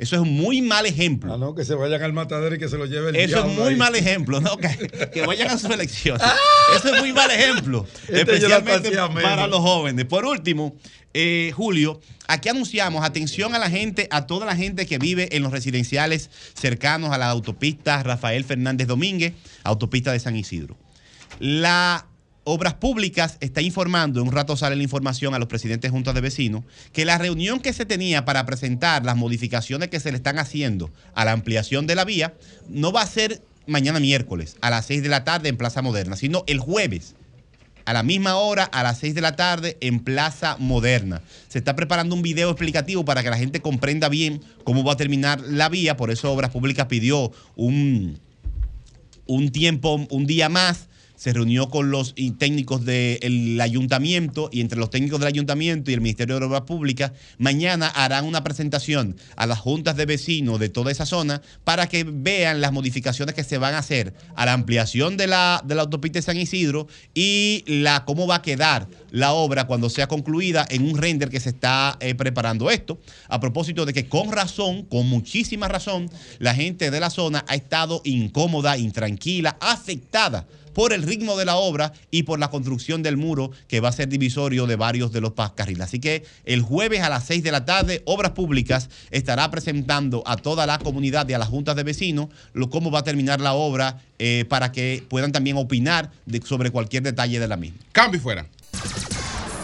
[0.00, 1.34] Eso es un muy mal ejemplo.
[1.34, 3.52] Ah, no, que se vayan al matadero y que se lo lleve el Eso es
[3.54, 3.76] muy ahí.
[3.76, 4.56] mal ejemplo, ¿no?
[4.56, 6.18] Que, que vayan a su elección.
[6.76, 8.90] Eso es muy mal ejemplo, Este lo especialmente
[9.22, 10.06] para los jóvenes.
[10.06, 10.74] Por último,
[11.12, 15.42] eh, Julio, aquí anunciamos atención a la gente, a toda la gente que vive en
[15.42, 20.78] los residenciales cercanos a la autopista Rafael Fernández Domínguez, autopista de San Isidro.
[21.38, 22.06] La
[22.44, 26.14] Obras Públicas está informando, en un rato sale la información a los presidentes de juntas
[26.14, 30.16] de vecinos, que la reunión que se tenía para presentar las modificaciones que se le
[30.16, 32.34] están haciendo a la ampliación de la vía
[32.68, 36.16] no va a ser mañana miércoles a las 6 de la tarde en Plaza Moderna,
[36.16, 37.14] sino el jueves
[37.84, 41.22] a la misma hora, a las 6 de la tarde, en Plaza Moderna.
[41.48, 44.96] Se está preparando un video explicativo para que la gente comprenda bien cómo va a
[44.96, 48.20] terminar la vía, por eso Obras Públicas pidió un,
[49.26, 50.88] un tiempo, un día más.
[51.20, 56.00] Se reunió con los técnicos del ayuntamiento y entre los técnicos del ayuntamiento y el
[56.00, 60.90] Ministerio de Obras Públicas, mañana harán una presentación a las juntas de vecinos de toda
[60.90, 65.18] esa zona para que vean las modificaciones que se van a hacer a la ampliación
[65.18, 69.34] de la, de la autopista de San Isidro y la, cómo va a quedar la
[69.34, 72.98] obra cuando sea concluida en un render que se está eh, preparando esto.
[73.28, 77.56] A propósito de que con razón, con muchísima razón, la gente de la zona ha
[77.56, 83.16] estado incómoda, intranquila, afectada por el ritmo de la obra y por la construcción del
[83.16, 85.82] muro que va a ser divisorio de varios de los carriles.
[85.82, 90.36] Así que el jueves a las 6 de la tarde, Obras Públicas estará presentando a
[90.36, 93.54] toda la comunidad y a las juntas de vecinos lo, cómo va a terminar la
[93.54, 97.78] obra eh, para que puedan también opinar de- sobre cualquier detalle de la misma.
[97.92, 98.46] Cambio y fuera.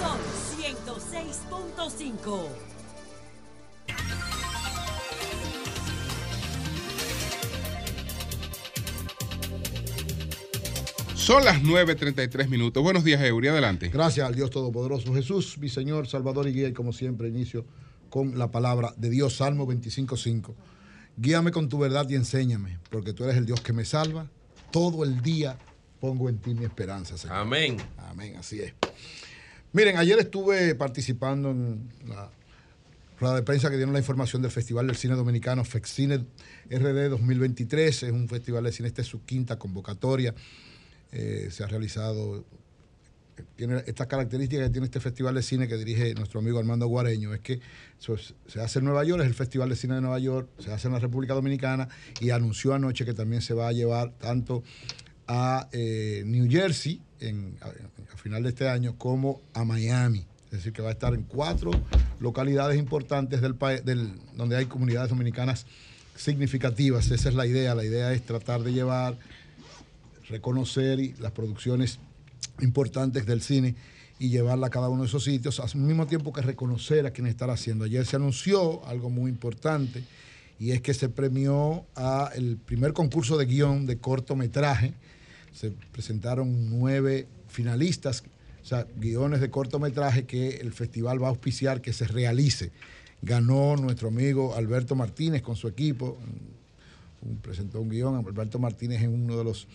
[0.01, 0.19] Son
[0.61, 2.47] 106.5.
[11.27, 12.81] Son las 9.33 minutos.
[12.85, 13.49] Buenos días, Eury.
[13.49, 13.89] Adelante.
[13.89, 15.13] Gracias al Dios Todopoderoso.
[15.13, 17.65] Jesús, mi Señor, Salvador y Guía, y como siempre inicio
[18.11, 20.55] con la palabra de Dios, Salmo 25.5.
[21.17, 24.31] Guíame con tu verdad y enséñame, porque tú eres el Dios que me salva.
[24.71, 25.59] Todo el día
[25.99, 27.39] pongo en ti mi esperanza, Señor.
[27.39, 27.77] Amén.
[27.97, 28.75] Amén, así es.
[29.73, 32.31] Miren, ayer estuve participando en la
[33.19, 36.19] rueda de prensa que dieron la información del Festival del Cine Dominicano, FEXCINE
[36.71, 38.05] RD 2023.
[38.05, 40.33] Es un festival de cine, esta es su quinta convocatoria.
[41.13, 42.45] Eh, se ha realizado,
[43.55, 47.33] tiene esta característica que tiene este festival de cine que dirige nuestro amigo Armando Guareño,
[47.35, 47.61] es que
[47.99, 50.89] se hace en Nueva York, es el Festival de Cine de Nueva York, se hace
[50.89, 51.89] en la República Dominicana
[52.21, 54.63] y anunció anoche que también se va a llevar tanto
[55.27, 57.67] a eh, New Jersey en- a,
[58.13, 60.27] a final de este año como a Miami.
[60.47, 61.71] Es decir, que va a estar en cuatro
[62.21, 65.67] localidades importantes del país, del, donde hay comunidades dominicanas
[66.15, 67.11] significativas.
[67.11, 67.75] Esa es la idea.
[67.75, 69.19] La idea es tratar de llevar,
[70.29, 71.99] reconocer las producciones
[72.61, 73.75] importantes del cine
[74.19, 77.33] y llevarla a cada uno de esos sitios, al mismo tiempo que reconocer a quienes
[77.33, 77.85] están haciendo.
[77.85, 80.05] Ayer se anunció algo muy importante
[80.59, 84.95] y es que se premió a el primer concurso de guion de cortometraje.
[85.53, 88.25] Se presentaron nueve finalistas,
[88.63, 92.73] o sea, guiones de cortometraje que el festival va a auspiciar que se realice.
[93.23, 96.19] Ganó nuestro amigo Alberto Martínez con su equipo,
[97.43, 98.17] presentó un guion.
[98.17, 99.67] Alberto Martínez es uno de los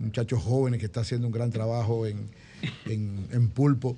[0.00, 2.28] muchachos jóvenes que está haciendo un gran trabajo en,
[2.86, 3.96] en- en Pulpo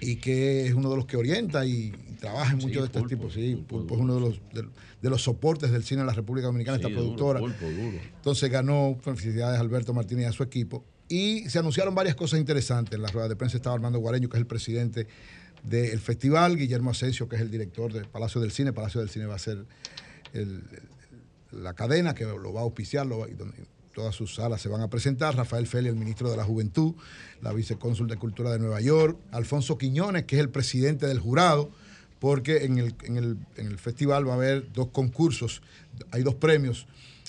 [0.00, 1.90] y que es uno de los que orienta y,
[2.20, 3.32] trabaja en muchos de estos tipos.
[3.34, 4.62] Sí, Pulpo es uno de los, de,
[5.02, 7.40] de los soportes del cine en la República Dominicana, esta duro, productora.
[7.40, 7.98] Pulpo, duro.
[8.16, 10.84] Entonces ganó, felicidades a Alberto Martínez y a su equipo.
[11.08, 12.94] Y se anunciaron varias cosas interesantes.
[12.94, 15.06] En la rueda de prensa estaba Armando Guareño, que es el presidente
[15.62, 18.72] del festival, Guillermo Asensio, que es el director del Palacio del Cine.
[18.72, 19.64] Palacio del Cine va a ser
[20.32, 20.62] el-
[21.52, 23.56] la cadena que lo va a auspiciar, lo va- y donde
[23.96, 25.34] todas sus salas se van a presentar.
[25.34, 26.92] Rafael Feli, el ministro de la Juventud,
[27.40, 31.70] la vicecónsul de Cultura de Nueva York, Alfonso Quiñones, que es el presidente del jurado,
[32.18, 35.62] porque en el, en el- en el festival va a haber dos concursos,
[36.10, 36.86] hay dos premios.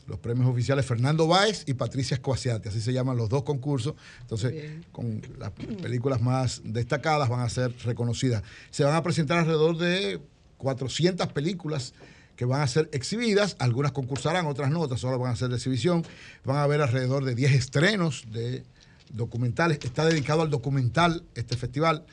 [0.07, 3.93] Los premios oficiales Fernando Báez y Patricia Escoasiati, así se llaman los dos concursos.
[4.21, 4.53] Entonces,
[4.91, 8.43] con las películas más destacadas van a ser reconocidas.
[8.71, 10.19] Se van a presentar alrededor de
[10.57, 11.93] 400 películas
[12.37, 15.55] que van a ser exhibidas, algunas concursarán, otras no, otras solo van a ser de
[15.55, 16.05] exhibición.
[16.45, 18.63] Van a haber alrededor de 10 estrenos de
[19.11, 19.79] documentales.
[19.81, 22.05] Está dedicado al documental este festival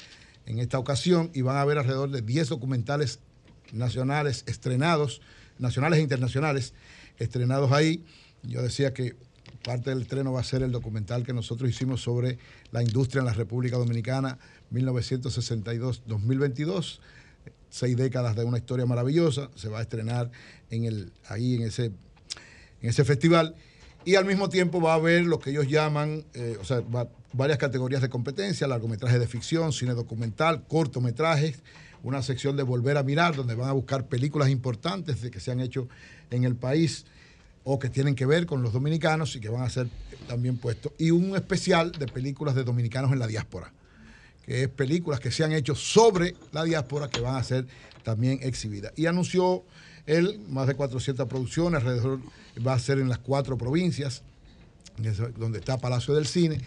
[0.47, 3.19] en esta ocasión y van a haber alrededor de 10 documentales
[3.73, 5.21] nacionales estrenados,
[5.59, 6.73] nacionales e internacionales
[7.19, 8.03] estrenados ahí.
[8.43, 9.17] Yo decía que
[9.63, 12.39] parte del estreno va a ser el documental que nosotros hicimos sobre
[12.73, 14.39] la industria en la República Dominicana
[14.73, 17.01] 1962-2022
[17.75, 20.31] seis décadas de una historia maravillosa, se va a estrenar
[20.71, 23.57] en el, ahí en ese, en ese festival.
[24.05, 27.09] Y al mismo tiempo va a haber lo que ellos llaman, eh, o sea, va-
[27.33, 31.59] varias categorías de competencia, largometraje de ficción, cine documental, cortometrajes,
[32.05, 35.51] una sección de Volver a Mirar, donde van a buscar películas importantes de que se
[35.51, 35.89] han hecho
[36.31, 37.07] en el país
[37.65, 39.89] o que tienen que ver con los dominicanos y que van a ser
[40.29, 40.93] también puestos.
[40.99, 43.73] Y un especial de películas de dominicanos en la diáspora,
[44.47, 47.67] que es películas que se han hecho sobre la diáspora que van a ser
[48.03, 48.93] también exhibidas.
[48.97, 49.65] Y anunció
[50.07, 52.21] él más de 400 producciones, alrededor
[52.65, 54.23] va a ser en las cuatro provincias,
[55.37, 56.61] donde está Palacio del Cine,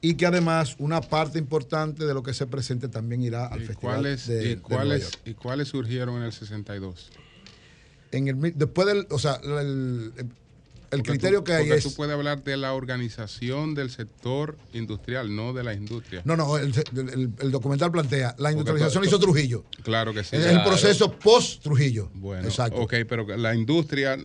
[0.00, 3.66] y que además una parte importante de lo que se presente también irá al ¿Y
[3.66, 5.10] Festival cuáles, de, y, cuáles.
[5.24, 7.10] ¿Y cuáles surgieron en el 62?
[8.10, 10.12] En el, después del, o sea, el
[10.98, 11.84] Porque criterio tú- que hay porque es...
[11.84, 16.22] tú puedes hablar de la organización del sector industrial, no de la industria.
[16.24, 19.64] No, no, el, el- el documental plantea, la industrialización hizo Trujillo.
[19.82, 20.36] Claro que sí.
[20.36, 22.10] Es el proceso post-Trujillo.
[22.14, 22.80] Bueno, Exacto.
[22.80, 24.16] ok, pero la industria,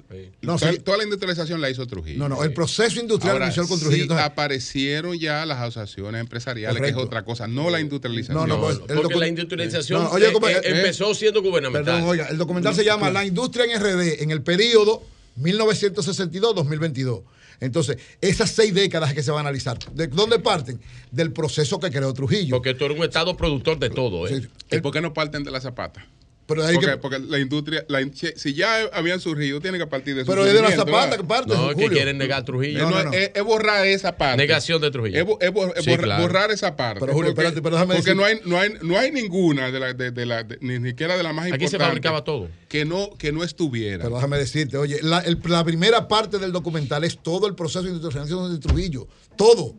[0.41, 0.80] No, toda, sí.
[0.80, 2.19] toda la industrialización la hizo Trujillo.
[2.19, 3.95] No, no, el proceso industrial Ahora, inició con Trujillo.
[3.95, 8.35] sí Entonces- aparecieron ya las asociaciones empresariales, que es otra cosa, no la industrialización.
[8.38, 11.14] No, no, pues, el Porque docu- la industrialización No, oye, eh, ¿cómo- eh, eh, empezó
[11.14, 11.95] siendo gubernamental.
[11.95, 15.02] Perdón, oiga, el documental se llama La industria en RD en el periodo
[15.38, 17.23] 1962-2022.
[17.59, 20.80] Entonces, esas seis décadas que se van a analizar, ¿de dónde parten?
[21.11, 22.57] Del proceso que creó Trujillo.
[22.57, 24.47] Porque tú eres un estado productor de todo, ¿eh?
[24.72, 26.05] ¿Y por qué no parten de la zapata?
[26.48, 27.99] Pero hay porque, que- porque la industria, la
[28.36, 31.53] si- ya habían surgido, tienen que partir de su Pero es de la zapata parte,
[31.53, 32.88] No, es que quieren negar Trujillo.
[32.88, 34.38] Eh, no, Es, es borrar esa parte.
[34.38, 35.18] Negación de Trujillo.
[35.18, 36.22] Es, es bo- es Sí, borra- claro.
[36.24, 37.02] borrar esa parte.
[37.02, 39.72] Pero, Julio, porque, espérate, pero déjame porque decir- no, hay, no, hay, no hay ninguna
[39.72, 41.86] de la, de, de la de- ni siquiera de la más Aquí se importante.
[41.86, 42.48] fabricaba todo.
[42.69, 44.03] Que no, que no estuviera.
[44.06, 47.84] Pero déjame decirte, oye, la, el- la primera parte del documental es todo el proceso
[47.84, 49.07] de industrialización de Trujillo.
[49.36, 49.76] Todo.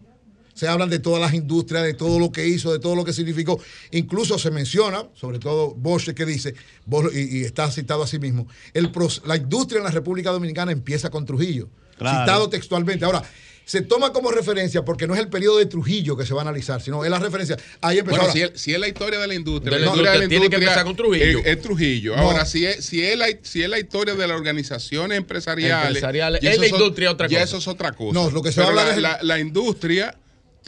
[0.59, 3.12] Se hablan de todas las industrias, de todo lo que hizo, de todo lo que
[3.12, 3.60] significó.
[3.93, 6.55] Incluso se menciona, sobre todo Bosch, que dice,
[6.85, 8.90] Bosch, y, y está citado a sí mismo, el,
[9.24, 11.68] la industria en la República Dominicana empieza con Trujillo.
[11.97, 12.20] Claro.
[12.24, 13.05] Citado textualmente.
[13.05, 13.22] Ahora,
[13.64, 16.43] se toma como referencia porque no es el periodo de Trujillo que se va a
[16.43, 17.56] analizar, sino es la referencia.
[17.82, 18.16] Ahí empezó.
[18.16, 20.28] Bueno, si es, si es la historia de la industria, De la la historia industria,
[20.28, 21.39] tiene que empezar con Trujillo.
[21.40, 22.16] Es, es Trujillo.
[22.16, 22.22] No.
[22.22, 25.86] Ahora, si es, si, es la, si es la historia de las organizaciones empresariales.
[25.89, 26.40] Empresariales.
[26.40, 27.44] ya Es la industria otra ya cosa.
[27.44, 28.14] eso es otra cosa.
[28.18, 30.18] No, lo que se va a Pero hablar la, es el- la- la industria,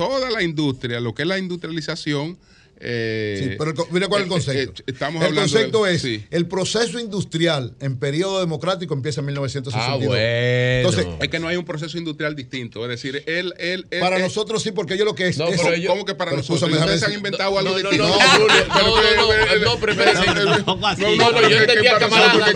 [0.01, 2.39] toda la industria, lo que es la industrialización.
[2.81, 4.82] Eh, Sí, pero el mira cuál es el eh, concepto.
[4.82, 6.24] eh, estamos el concepto de- es sí.
[6.31, 9.74] el proceso industrial en periodo democrático empieza en 1962.
[9.90, 10.15] Ah, bueno.
[10.16, 12.82] Entonces, Es que no hay un proceso industrial distinto.
[12.85, 13.55] Es decir, él.
[13.59, 15.39] él, él- para él- nosotros sí, porque yo lo que es.
[15.39, 16.70] No, es- pero ellos- ¿Cómo que para nosotros?
[16.70, 18.07] Ustedes han inventado algo No, no, distinto.
[18.09, 20.77] no, Julio, no, no, no, no.
[20.81, 21.98] No, No, no, yo entendía.
[21.98, 22.09] Pero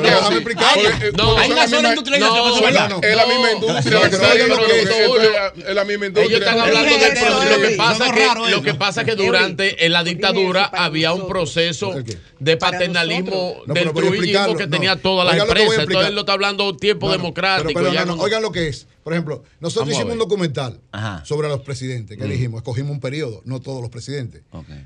[0.03, 0.79] déjame explicar.
[1.17, 2.37] No, Hay una sola industrialización.
[2.45, 3.01] no, es no.
[3.03, 3.95] Es la misma industria.
[3.95, 4.23] No, que es.
[4.23, 5.69] es.
[5.69, 6.37] Es la misma industria.
[6.37, 7.51] Ellos están hablando Ellos del proceso.
[7.51, 11.93] Lo que pasa de- que, que que durante la dictadura había un proceso
[12.39, 13.63] de paternalismo.
[13.67, 14.71] No, del trujillismo que no.
[14.71, 15.83] tenía toda la Oigan lo que voy a empresa.
[15.83, 17.69] Entonces él lo está hablando tiempo No, democrático.
[17.69, 18.87] pero- pero ya no, no, no- Oigan lo que es.
[19.03, 21.23] Por ejemplo, nosotros Vamos hicimos un documental Ajá.
[21.27, 24.43] sobre los presidentes, que dijimos, escogimos un periodo, no todos los presidentes.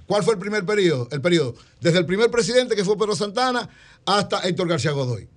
[0.07, 1.09] ¿Cuál fue el primer periodo?
[1.13, 3.69] El periodo, desde el primer presidente que fue Pedro Santana
[4.07, 5.29] hasta Héctor García Godoy.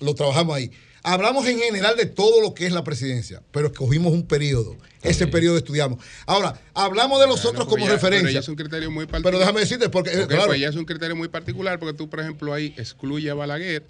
[0.00, 0.70] Lo trabajamos ahí.
[1.08, 4.76] Hablamos en general de todo lo que es la presidencia, pero escogimos un periodo.
[5.02, 6.04] Ese periodo estudiamos.
[6.26, 8.30] Ahora, hablamos de los Claro, otros como ya- Pero referencia.
[8.32, 9.22] ya es un criterio muy particular.
[9.32, 11.96] Pero déjame decirte, porque, eh, Porque, claro, pues ya es un criterio muy particular, porque
[11.96, 13.84] tú, por ejemplo, ahí excluye a Balaguer.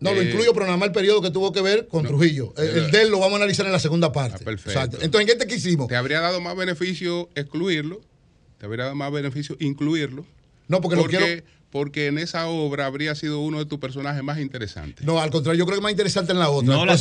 [0.00, 2.08] no lo eh, incluyo, pero nada más el periodo que tuvo que ver con no,
[2.08, 2.54] Trujillo.
[2.56, 4.38] El, el eh, de él lo vamos a analizar en la segunda parte.
[4.40, 4.70] Ah, perfecto.
[4.70, 4.98] Exacto.
[5.02, 5.86] Entonces, ¿en qué te quisimos?
[5.86, 8.00] Te habría dado más beneficio excluirlo,
[8.58, 10.24] te habría dado más beneficio incluirlo.
[10.66, 11.42] No, porque lo porque, quiero-
[11.72, 15.06] porque en esa obra habría sido uno de tus personajes más interesantes.
[15.06, 16.68] No, al contrario, yo creo que es más interesante en la otra.
[16.74, 16.92] No, la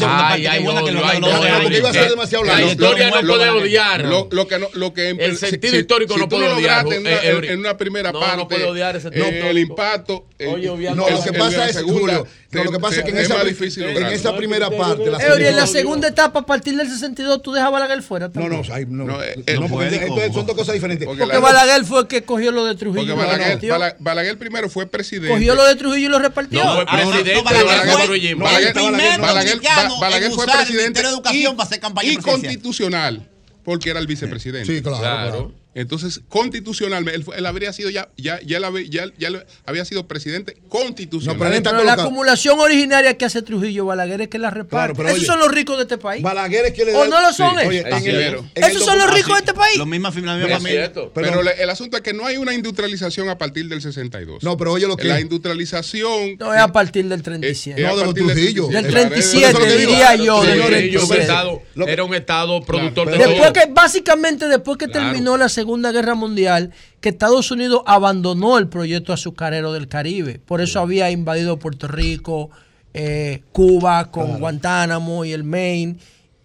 [1.62, 2.72] porque iba a ser que- demasiado La largo.
[2.72, 4.06] historia no lo- puede lo- odiar.
[4.06, 7.10] Lo, lo que no, lo que El sentido histórico no puede odiar, en, eh, una,
[7.22, 7.48] en- Eury.
[7.50, 8.38] en una primera No, parte.
[8.38, 10.26] no puede odiar ese eh, el impacto.
[10.40, 12.98] eh, Oye, obviar No, lo que pasa la es, Julio, te- no, lo que pasa
[12.98, 14.16] es que en esa, más difícil en lograrlo.
[14.16, 17.52] esa primera parte, la Eury, en la segunda- segunda etapa, a partir del 62, tú
[17.54, 18.28] dejas a Balaguer fuera.
[18.28, 18.62] No, también.
[18.62, 20.34] no, no, No, no, eh, no, porque entonces ¿cómo?
[20.34, 21.06] son dos cosas diferentes.
[21.08, 23.16] Porque Porque la- Balaguer fue el que cogió lo de Trujillo.
[23.16, 25.34] Porque y lo Balaguer, Balaguer primero fue presidente.
[25.34, 26.64] Cogió lo de Trujillo y lo repartió.
[26.64, 31.56] No, fue Ah, no, no, presidente Balaguer Balaguer- primer Balaguer- fue presidente de Educación y-
[31.56, 33.28] para hacer campaña y constitucional
[33.64, 34.76] porque era el vicepresidente.
[34.76, 35.54] Sí, claro.
[35.74, 39.46] Entonces, constitucionalmente, él, fue- él habría sido ya, ya, ya, él había, ya, ya él
[39.66, 41.38] había sido presidente constitucional.
[41.38, 44.70] No, pero la acumulación originaria que hace Trujillo Balaguer es que la reparte.
[44.72, 46.22] Claro, pero Esos oye, son los ricos de este país.
[46.22, 47.00] Balaguer es que le da.
[47.00, 47.68] ¿O no lo son Sí, ellos?
[47.68, 48.16] Oye, Es el-
[48.56, 49.78] el Esos son los ricos de este país.
[49.78, 50.80] Lo misma, la misma Es familia.
[50.82, 51.12] cierto.
[51.14, 54.44] Pero, Pero- le- el asunto es que no hay una industrialización a partir del 62.
[54.44, 56.38] No, pero oye lo que La industrialización.
[56.40, 57.82] No es a partir del 37.
[57.82, 58.68] es No, de los Trujillo.
[58.68, 59.92] Del Claro, 37, eso es lo que digo.
[59.92, 61.22] diría yo, del Señores, Trujillo era un 37.
[61.22, 63.18] estado- Lo que- era un estado productor de.
[63.18, 66.72] Después que, básicamente, después que terminó la Segunda Guerra Mundial,
[67.02, 70.40] que Estados Unidos abandonó el proyecto azucarero del Caribe.
[70.46, 72.50] Por eso había invadido Puerto Rico,
[72.96, 75.98] eh, Cuba con Guantánamo y el Maine.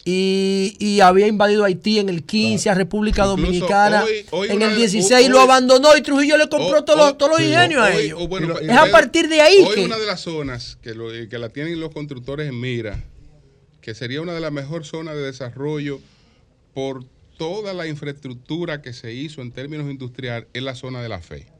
[0.09, 4.69] y, y había invadido Haití en el 15, a República Dominicana hoy- hoy en el
[4.69, 8.25] de- 16 hoy- lo abandonó y Trujillo le compró todos los, todos ingenios a ellos.
[8.29, 9.83] bueno, es a partir de ahí hoy que...
[9.85, 13.03] una de las zonas que, lo- que la tienen los constructores en mira,
[13.81, 15.99] que sería una de las mejores zonas de desarrollo
[16.73, 17.03] por
[17.37, 21.56] toda la infraestructura que se hizo en términos industriales, es la zona de la fe.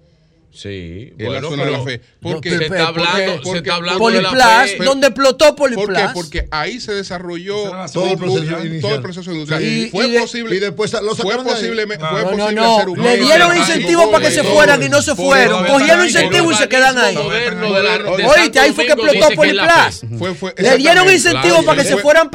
[0.58, 2.02] Sí, Es la bueno, zona de la fe.
[2.22, 4.84] no, Porque, se está hablando, se está hablando de la Poliplas, fe.
[4.84, 5.76] donde explotó ¿Por qué?
[5.76, 6.14] Poliplas.
[6.14, 7.56] Porque ahí se desarrolló
[7.94, 9.62] Todo el proceso todo el proceso industrial.
[9.62, 9.90] Sí.
[9.92, 10.56] fue Y posible.
[10.56, 11.58] y después lo fue sacaron de ahí.
[11.58, 12.10] posible, Ah.
[12.10, 12.76] fue No, no, posible no.
[12.76, 15.66] hacer un Le dieron incentivos para que se fueran y no se Por fueron.
[15.68, 17.16] Cogieron incentivos y se quedan ahí.
[17.18, 20.02] Oíste, ahí fue que explotó Poliplas.
[20.18, 22.32] Fue- fue- Le dieron incentivos para que se Fue- fueran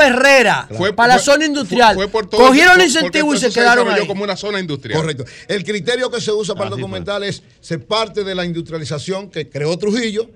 [0.77, 1.95] fue- para la fue- zona industrial.
[1.95, 4.07] fue por Cogieron por- el incentivo porque y se quedaron ahí.
[4.07, 5.01] como una zona industrial.
[5.01, 5.25] Correcto.
[5.49, 6.81] El criterio que se usa para el fue.
[6.83, 10.29] documental es, se parte de la industrialización que creó Trujillo,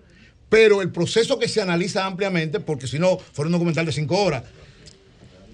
[0.48, 4.16] pero el proceso que se analiza ampliamente, porque si no, fuera un documental de cinco
[4.22, 4.44] horas.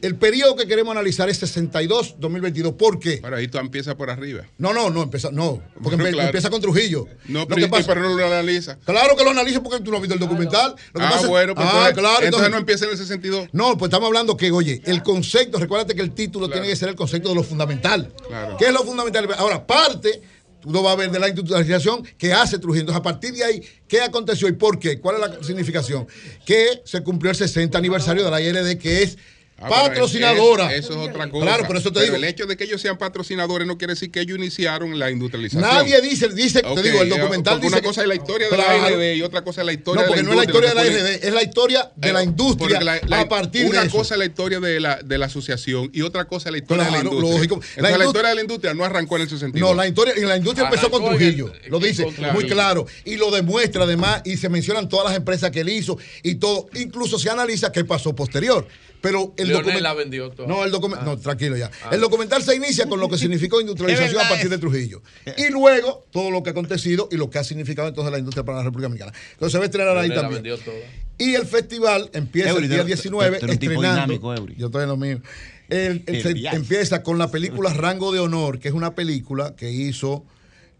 [0.03, 2.77] El periodo que queremos analizar es 62-2022.
[2.77, 3.21] ¿Por qué?
[3.23, 4.43] Pero ahí tú empiezas por arriba.
[4.59, 6.27] No, no, no, empieza, no, porque Bueno, empe- claro.
[6.29, 7.07] empieza con Trujillo.
[7.29, 8.77] No, Lo pero, pero no lo analiza.
[8.85, 10.75] Claro que lo analizo porque tú no has visto el documental.
[10.93, 12.25] Lo que ah, pasa bueno, pues Ah, entonces, claro.
[12.27, 13.49] entonces no empieza en el 62.
[13.53, 16.89] No, pues estamos hablando que, oye, el concepto, recuérdate que el título tiene que ser
[16.89, 18.13] el concepto de lo fundamental.
[18.27, 18.57] Claro.
[18.57, 19.29] ¿Qué es lo fundamental?
[19.39, 20.21] Ahora, parte,
[20.63, 22.83] tú no vas a ver de la industrialización que hace Trujillo.
[22.83, 25.01] Entonces, a partir de ahí, ¿qué aconteció y por qué?
[25.01, 26.07] ¿Cuál es la significación?
[26.47, 29.19] Que se cumplió el 60 aniversario de la IRD, que es
[29.59, 30.75] Ah, patrocinadora.
[30.75, 31.45] Eso, eso es otra cosa.
[31.47, 32.17] Claro, por eso te Pero digo.
[32.17, 35.63] el hecho de que ellos sean patrocinadores no quiere decir que ellos iniciaron la industrialización.
[35.63, 37.69] Nadie dice, dice, te digo, el documental dice.
[37.69, 38.81] una que- cosa es la historia de Claro.
[38.83, 40.45] la IRD y otra cosa es la historia No, de porque la no es la
[40.45, 41.11] historia de la industria.
[41.15, 43.97] IRD, es la historia de la industria la- la- a partir una de eso.
[43.99, 46.85] cosa es la historia de la, de la asociación y otra cosa es la historia
[46.85, 47.31] de la industria.
[47.33, 47.55] lógico.
[47.77, 49.71] Entonces, La historia de la industria no arrancó en el 62.
[49.71, 51.53] No, la historia, y la industria empezó con el- Trujillo.
[51.69, 52.87] Lo dice muy claro.
[53.05, 56.67] Y lo demuestra además, y se mencionan todas las empresas que él hizo y todo.
[56.75, 58.67] Incluso se analiza qué pasó posterior.
[59.03, 59.83] Pero el Leonel documental.
[59.83, 60.49] la vendió toda.
[60.49, 61.07] No, el documental.
[61.09, 61.11] Ah.
[61.15, 61.71] No, tranquilo ya.
[61.85, 61.91] Ah.
[61.93, 65.03] El documental se inicia con lo que significó industrialización a partir de Trujillo.
[65.37, 68.45] Y luego todo lo que ha acontecido y lo que ha significado entonces la industria
[68.45, 69.13] para la República Dominicana.
[69.33, 70.35] Entonces se va a estrenar ahí también.
[70.43, 70.77] vendió toda.
[71.19, 74.03] Y el festival empieza Eury, el día tú- 19 tú eres un tipo estrenando.
[74.03, 74.55] dinámico, Eury.
[74.57, 75.21] Yo estoy en lo mío.
[75.69, 76.57] El- el- El se- viaje.
[76.57, 80.25] empieza con la película Rango de Honor, que es una película que hizo,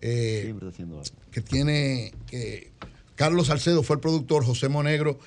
[0.01, 0.55] eh,
[1.31, 2.71] que tiene, que
[3.15, 5.19] Carlos Salcedo fue el productor, José Monegro,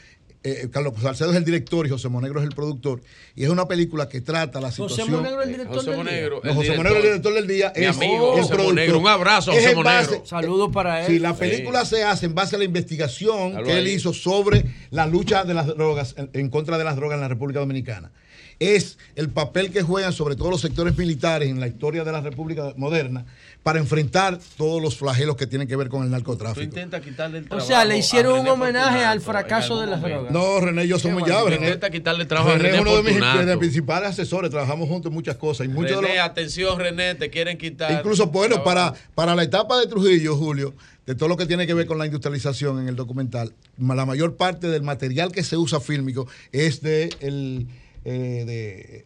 [0.46, 3.02] eh, Carlos Salcedo es el director y José Monegro es el productor.
[3.36, 5.12] Y es una película que trata la José situación.
[5.18, 6.52] Monegro es el director José del Monegro, día.
[6.52, 8.66] No, José Monegro, el director del día, Mi es amigo el José productor.
[8.66, 9.00] Monegro.
[9.00, 10.26] Un abrazo, Es José Monegro.
[10.26, 11.08] Saludos para él.
[11.08, 11.40] Sí, la Sí.
[11.40, 13.94] película se hace en base a la investigación que él ahí.
[13.94, 17.28] hizo sobre la lucha de las drogas, en, en contra de las drogas en la
[17.28, 18.12] República Dominicana.
[18.60, 22.22] Es el papel que juegan sobre todo los sectores militares en la historia de la
[22.22, 23.26] República moderna
[23.64, 26.62] para enfrentar todos los flagelos que tienen que ver con el Tú narcotráfico.
[26.64, 30.32] intentas quitarle el O sea, le hicieron un René homenaje al fracaso de las drogas.
[30.32, 31.14] No, René yo Qué ya.
[31.14, 31.46] bueno.
[31.50, 33.40] René, Intenta quitarle trabajo a René René es uno de mis, Fortunato.
[33.40, 34.52] de mis principales asesores.
[34.52, 35.66] Trabajamos juntos en muchas cosas.
[35.66, 37.92] Y muchos de los- René, atención, René, te quieren quitar.
[37.92, 40.74] Incluso, bueno, para, para la etapa de Trujillo, Julio,
[41.06, 44.36] de todo lo que tiene que ver con la industrialización en el documental, la mayor
[44.38, 47.68] parte del material que se usa fílmico es de, el,
[48.06, 49.06] eh, de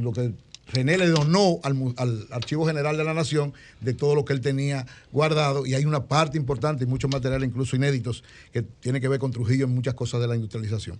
[0.00, 0.32] lo que
[0.66, 4.86] René le donó al, Archivo General de la Nación de todo lo que él tenía
[5.12, 9.18] guardado y hay una parte importante y muchos materiales incluso inéditos que tiene que ver
[9.18, 10.98] con Trujillo en muchas cosas de la industrialización.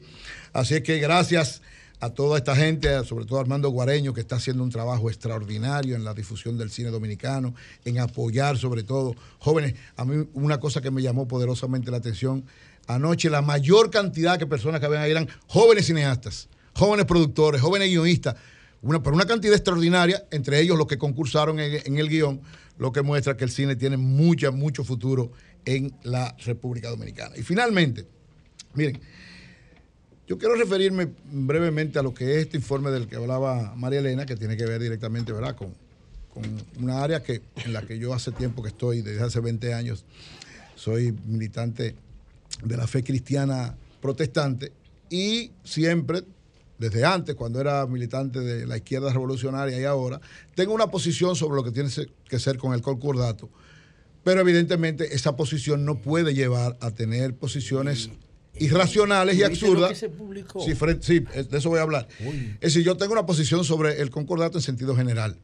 [0.53, 1.63] Así es que gracias
[2.01, 6.05] a toda esta gente, sobre todo Armando Guareño, que está haciendo un trabajo extraordinario en
[6.05, 7.55] la difusión del cine dominicano,
[7.85, 9.75] en apoyar sobre todo jóvenes.
[9.97, 12.45] A mí una cosa que me llamó poderosamente la atención,
[12.87, 17.89] anoche la mayor cantidad de personas que habían ahí eran jóvenes cineastas, jóvenes productores, jóvenes
[17.89, 18.37] guionistas,
[18.83, 22.41] una, por una cantidad extraordinaria, entre ellos los que concursaron en, el guion,
[22.79, 25.33] lo que muestra que el cine tiene mucha, mucho futuro
[25.65, 27.37] en la República Dominicana.
[27.37, 28.07] Y finalmente,
[28.75, 29.01] miren,
[30.27, 34.27] yo quiero referirme brevemente a lo que es este informe del que hablaba María Elena,
[34.27, 35.57] que tiene que ver directamente ¿verdad?
[35.57, 35.75] Con,
[36.33, 36.45] con
[36.83, 40.05] una área que, en la que yo hace tiempo que estoy, desde hace 20 años,
[40.75, 41.95] soy militante
[42.63, 44.73] de la fe cristiana protestante
[45.09, 46.23] y siempre,
[46.79, 50.21] desde antes, cuando era militante de la izquierda revolucionaria y ahora,
[50.55, 51.91] tengo una posición sobre lo que tiene
[52.29, 53.49] que ser con el concordato.
[54.25, 58.11] Pero evidentemente esa posición no puede llevar a tener posiciones
[58.59, 59.99] irracionales y ¿Viste lo absurdas.
[60.65, 62.09] Sí, sí, de eso voy a hablar.
[62.61, 65.37] Es decir, yo tengo una posición sobre el concordato en sentido general.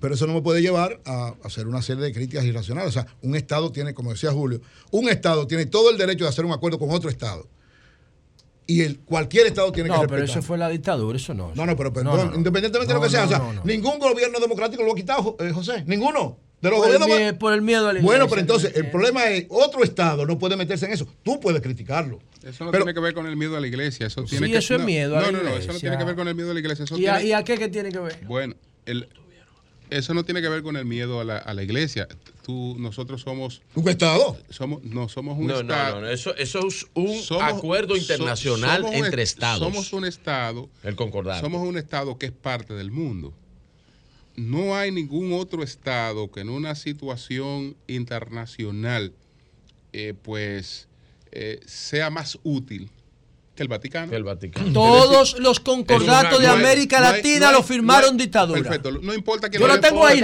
[0.00, 2.90] Pero eso no me puede llevar a hacer una serie de críticas irracionales.
[2.90, 4.60] O sea, un Estado tiene, como decía Julio,
[4.90, 7.48] un Estado tiene todo el derecho de hacer un acuerdo con otro Estado
[8.66, 10.18] y el, cualquier Estado tiene que respetar.
[10.18, 11.52] No, pero eso fue la dictadura, eso no.
[11.54, 13.26] No, no, pero perdón, independientemente de lo que sea,
[13.64, 16.38] ningún gobierno democrático lo ha quitado, eh, José, ninguno.
[16.60, 20.24] De los gobiernos, por el miedo a Bueno, pero entonces el problema es otro Estado
[20.24, 21.06] no puede meterse en eso.
[21.22, 22.18] Tú puedes criticarlo.
[22.42, 24.06] Eso no tiene que ver con el miedo a la iglesia.
[24.06, 25.42] Eso sí, eso no, miedo a la iglesia.
[25.42, 26.86] No, no, no, eso no tiene que ver con el miedo a la iglesia.
[26.96, 28.20] ¿Y, a, ¿Y, a, qué que tiene que ver?
[28.26, 28.54] Bueno,
[28.86, 29.06] el,
[29.90, 32.08] eso no tiene que ver con el miedo a la, a la iglesia.
[32.44, 33.62] Tú, nosotros somos.
[33.74, 34.36] ¿Un Estado?
[34.50, 35.96] Somos, no, somos un no, Estado.
[35.96, 39.60] No, no, eso, eso es un somos, acuerdo internacional entre Estados.
[39.60, 40.68] Somos un Estado.
[40.82, 41.40] El concordato.
[41.40, 43.32] Somos un Estado que es parte del mundo.
[44.36, 49.12] No hay ningún otro Estado que en una situación internacional,
[49.92, 50.88] eh, pues,
[51.32, 52.90] eh, sea más útil
[53.56, 54.10] que el Vaticano.
[54.10, 54.72] Que el Vaticano.
[54.72, 58.62] Todos decir, los concordatos de no América hay, Latina no hay, lo firmaron dictadura.
[58.62, 60.20] Perfecto, no importa que Yo la tengo ahí.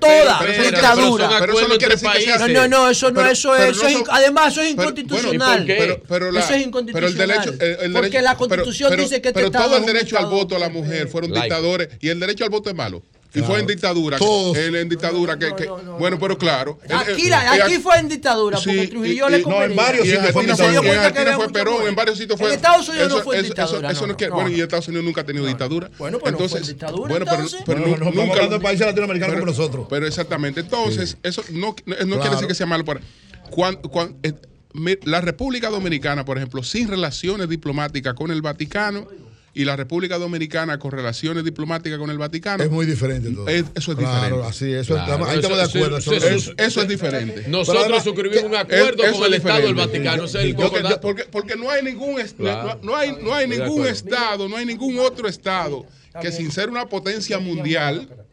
[0.00, 1.28] Toda dictadura.
[1.40, 3.80] Pero eso no quiere decir que sea No, no, eso no, eso es.
[4.10, 5.70] Además, eso es inconstitucional.
[5.70, 7.58] Eso es inconstitucional.
[7.94, 11.08] Porque la constitución dice que este Pero todo el derecho al voto a la mujer
[11.08, 13.02] fueron dictadores y el derecho al voto es malo.
[13.36, 14.18] Y fue en dictadura.
[14.18, 14.56] Todos.
[14.56, 15.38] Él en dictadura.
[15.38, 15.68] que,
[15.98, 16.78] bueno, pero claro.
[16.90, 19.66] Aquí, fue en dictadura, porque Trujillo le convenía.
[19.66, 21.32] No, en varios sitios fue en dictadura.
[21.32, 22.48] En fue Perón, en varios sitios fue.
[22.48, 23.92] En Estados Unidos no fue en dictadura.
[24.30, 25.90] Bueno, y Estados Unidos nunca ha tenido dictadura.
[25.98, 27.08] Bueno, pero entonces, dictadura.
[27.08, 27.26] Bueno,
[27.66, 28.32] pero nunca.
[28.32, 29.86] hablando de países latinoamericanos como nosotros.
[29.88, 30.60] Pero exactamente.
[30.60, 33.00] Entonces, eso no quiere decir que sea malo para.
[33.50, 33.90] Cuando,
[34.22, 34.32] eh,
[35.04, 39.06] la República Dominicana, por ejemplo, sin relaciones diplomáticas con el Vaticano,
[39.56, 42.62] y la República Dominicana con relaciones diplomáticas con el Vaticano.
[42.62, 43.48] Es muy diferente todo.
[43.48, 44.44] Eso es diferente.
[44.44, 45.96] Así, eso ahí estamos de acuerdo.
[45.96, 47.48] Eso, es diferente.
[47.48, 49.34] Nosotros suscribimos un acuerdo con el.
[49.34, 50.24] Estado del Vaticano.
[51.00, 52.20] Porque, porque, no hay ningún,
[52.82, 55.86] no, hay, no hay ningún Estado, no hay ningún otro Estado
[56.20, 58.25] que sin ser una potencia mundial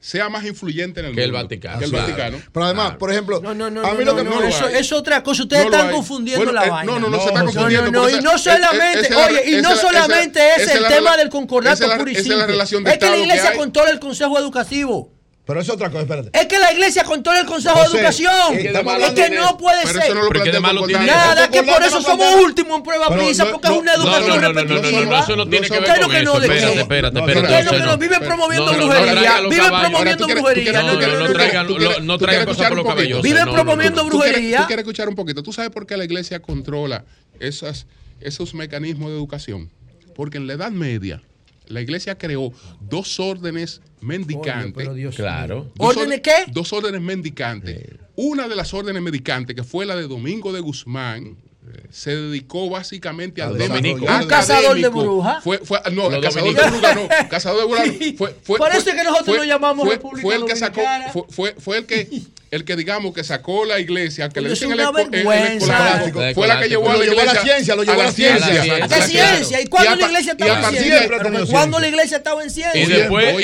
[0.00, 1.38] sea más influyente en el que mundo.
[1.38, 2.38] El Vaticano, que el ah, Vaticano.
[2.52, 5.42] Pero además, por ejemplo, a mí lo que no, eso es otra cosa.
[5.42, 6.92] Ustedes están confundiendo la eh, vaina.
[6.92, 7.90] No, no, no, se está confundiendo.
[7.90, 11.84] No, no, y no solamente, es, oye, y no solamente es, el tema del concordato
[11.96, 12.92] puro y simple.
[12.92, 15.17] Es que la iglesia controla el Consejo Educativo.
[15.48, 16.38] Pero es otra cosa, espérate.
[16.38, 18.52] Es que la iglesia controla el Consejo José, de Educación.
[18.52, 20.02] Es, es que no puede pero ser.
[20.02, 21.06] Eso no lo pero malo tiene.
[21.06, 24.42] Nada, que por eso somos últimos en prueba prisa, no, porque no, es una educación
[24.42, 25.04] no, repetitiva.
[25.06, 26.42] No, eso no tiene que ver con eso.
[26.42, 27.58] Espérate, espérate, espérate.
[27.60, 29.40] Es lo que nos viven promoviendo brujería?
[29.48, 30.82] Viven promoviendo brujería.
[32.02, 33.22] No traigan cosas por los cabellos.
[33.22, 34.60] Viven promoviendo brujería.
[34.60, 35.42] Tú quieres escuchar un poquito.
[35.42, 37.06] ¿Tú sabes por qué la iglesia controla
[37.40, 39.70] esos mecanismos de educación?
[40.14, 41.22] Porque en la Edad Media
[41.68, 44.66] la iglesia creó dos órdenes mendicante.
[44.66, 45.72] Oye, pero Dios claro.
[45.78, 46.44] ¿Órdenes qué?
[46.48, 47.86] Dos órdenes mendicantes.
[48.16, 51.36] Una de las órdenes mendicantes, que fue la de Domingo de Guzmán,
[51.68, 54.04] eh, se dedicó básicamente al dominico.
[54.04, 55.44] Un ah, cazador de brujas.
[55.44, 57.08] Fue, fue, no, el cazador de brujas no.
[57.28, 60.44] Cazador de brujas fue, fue, Por eso es que nosotros lo llamamos República fue el
[60.44, 60.80] que sacó,
[61.28, 62.08] fue, fue el que
[62.50, 66.46] el que digamos que sacó la iglesia, que le dicen el, esco, el, el fue
[66.48, 67.24] la que llevó a la iglesia.
[67.24, 68.84] Llevó a la ciencia, lo llevó a la ciencia.
[68.84, 69.60] A ciencia.
[69.60, 71.08] ¿Y cuándo la iglesia estaba en ciencia?
[71.50, 72.80] ¿Cuándo la iglesia estaba en ciencia?
[72.82, 73.34] Y después,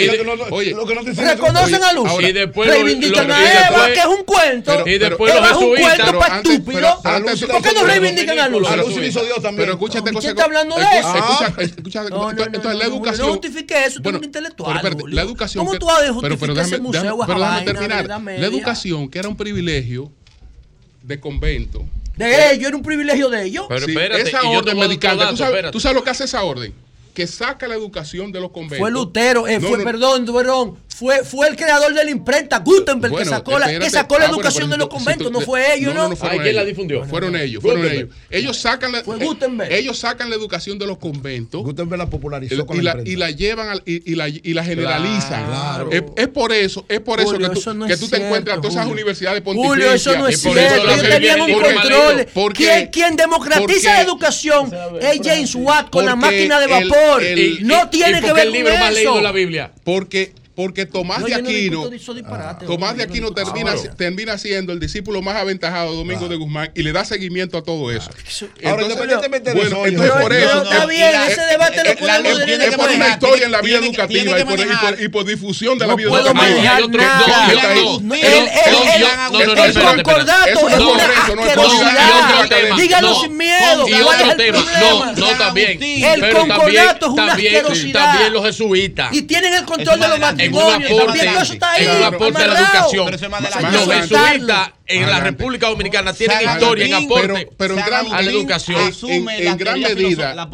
[0.50, 0.74] oye,
[1.16, 2.10] reconocen a Luz.
[2.20, 4.88] Y después reivindican a Eva, que es un cuento.
[4.88, 5.34] Y después.
[5.34, 7.00] Es un cuento para estúpido.
[7.02, 8.68] ¿Por qué no reivindican a Luz?
[8.68, 9.56] A hizo Dios también.
[9.56, 11.14] Pero escúchate, ¿quién está hablando de eso?
[11.58, 13.26] Entonces, la educación.
[13.26, 14.80] No justifique eso, tú eres intelectual.
[15.08, 15.64] La educación.
[15.64, 17.18] ¿Cómo tú vas a justificar ese museo?
[17.26, 18.06] Pero déjame terminar.
[18.08, 20.10] La educación que era un privilegio
[21.02, 21.84] de convento.
[22.16, 23.66] De ellos, era un privilegio de ellos.
[23.68, 26.72] Pero esa orden te ¿tú, sabes, tú sabes lo que hace esa orden?
[27.14, 28.80] que saca la educación de los conventos.
[28.80, 33.24] Fue Lutero, eh, fue, perdón, perdón, fue, fue el creador de la imprenta, Gutenberg, que
[33.24, 36.08] sacó la, que sacó la ah, educación de los conventos, no fue ellos, ¿no?
[36.08, 37.04] no, no, la difundió?
[37.04, 38.08] Fueron ellos, fueron ellos.
[38.30, 39.72] Ellos sacan la, fue Gutenberg.
[39.72, 41.62] Eh, ellos sacan la educación de los conventos.
[41.62, 45.46] Gutenberg la popularizó y, la, y la llevan y, la, y la generalizan.
[45.46, 45.90] Claro.
[45.90, 48.88] Es, por eso, es por eso que tú, que tú te encuentras en todas esas
[48.88, 49.72] universidades pontificias.
[49.72, 50.88] Julio, eso no es cierto.
[50.88, 52.26] Ellos tenían un control.
[52.90, 57.22] Quien democratiza la educación es James Watt con la máquina de vapor favor,
[57.60, 59.72] no tiene que ver el libro más leído la Biblia?
[59.84, 63.94] Porque porque Tomás no, de Aquino, no disparate, Tomás de Aquino no termina, claro.
[63.96, 66.32] termina siendo el discípulo más aventajado de Domingo claro.
[66.32, 68.10] de Guzmán y le da seguimiento a todo eso.
[68.64, 70.62] Ahora, independientemente de eso, entonces por eso.
[70.62, 74.38] Está bien, ese debate lo podemos Es por una historia en la vida educativa
[75.00, 76.44] y por difusión de la vida educativa.
[79.64, 80.78] El concordato es
[82.76, 83.88] Dígalo sin miedo.
[83.88, 84.64] Y otro tema.
[84.80, 85.82] No, no, también.
[85.82, 88.04] El concordato es una asquerosidad.
[88.04, 89.12] También los jesuitas.
[89.12, 91.20] Y tienen el control de los en un aporte,
[91.78, 93.14] en un a la educación.
[93.14, 93.22] Es
[93.72, 97.48] Los jesuitas en la República Dominicana tienen historia en aporte
[98.12, 98.92] a la educación.
[99.08, 100.46] en, gran medida,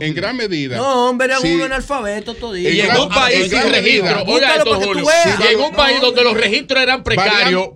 [0.00, 0.76] en, gran medida.
[0.76, 2.68] No, hombre, era sí, uno analfabeto todito.
[2.68, 6.34] Y en un país sin registro, oiga esto, Julio, y en un país donde los
[6.34, 7.70] registros eran precarios,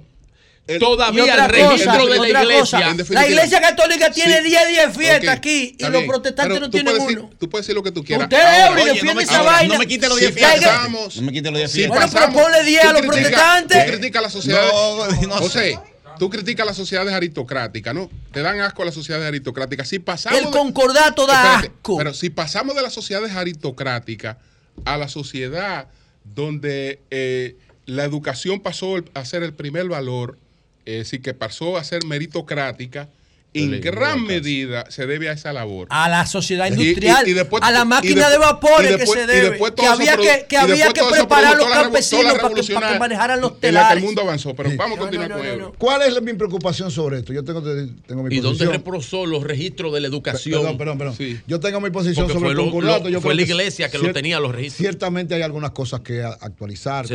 [0.66, 2.96] el, todavía el registro de la iglesia.
[3.10, 7.30] La iglesia católica tiene 10 10 fiestas aquí y los protestantes no tienen uno.
[7.38, 8.24] tú puedes decir lo que tú quieras.
[8.24, 9.74] Usted es defiende esa vaina.
[9.74, 10.90] No me quite los 10 fiestas.
[10.90, 12.12] No me quite los 10 fiestas.
[12.12, 13.84] Bueno, pero ponle 10 a los protestantes.
[13.84, 14.70] Tú criticas a la sociedad.
[15.38, 15.78] José,
[16.18, 18.08] tú criticas las sociedades aristocráticas, ¿no?
[18.32, 19.88] Te dan asco a las sociedades aristocráticas.
[19.88, 21.98] Si pasamos el concordato da asco.
[21.98, 24.36] Pero si pasamos de las sociedades aristocráticas
[24.84, 25.88] a la sociedad
[26.24, 27.56] donde eh,
[27.86, 30.38] la educación pasó a ser el primer valor,
[30.84, 33.08] es decir, que pasó a ser meritocrática,
[33.54, 35.86] en gran medida se debe a esa labor.
[35.90, 37.26] A la sociedad industrial,
[37.60, 39.58] a la máquina de, vapores que se debe.
[39.76, 43.40] que había que, que, había que preparar a los campesinos para que, para que, manejaran
[43.40, 43.98] los telares.
[43.98, 45.72] el mundo avanzó, pero vamos a continuar con ello.
[45.76, 47.32] ¿Cuál es mi preocupación sobre esto?
[47.32, 48.42] Yo tengo, tengo mi ¿Y posición.
[48.42, 50.60] dónde reprosó los registros de la educación?
[50.60, 51.16] Perdón, perdón, perdón.
[51.16, 51.38] Sí.
[51.46, 53.10] Yo tengo mi posición Porque sobre el concurrato.
[53.10, 54.78] Lo, fue la iglesia que, lo tenía los registros.
[54.78, 57.06] Ciertamente hay algunas cosas que actualizar.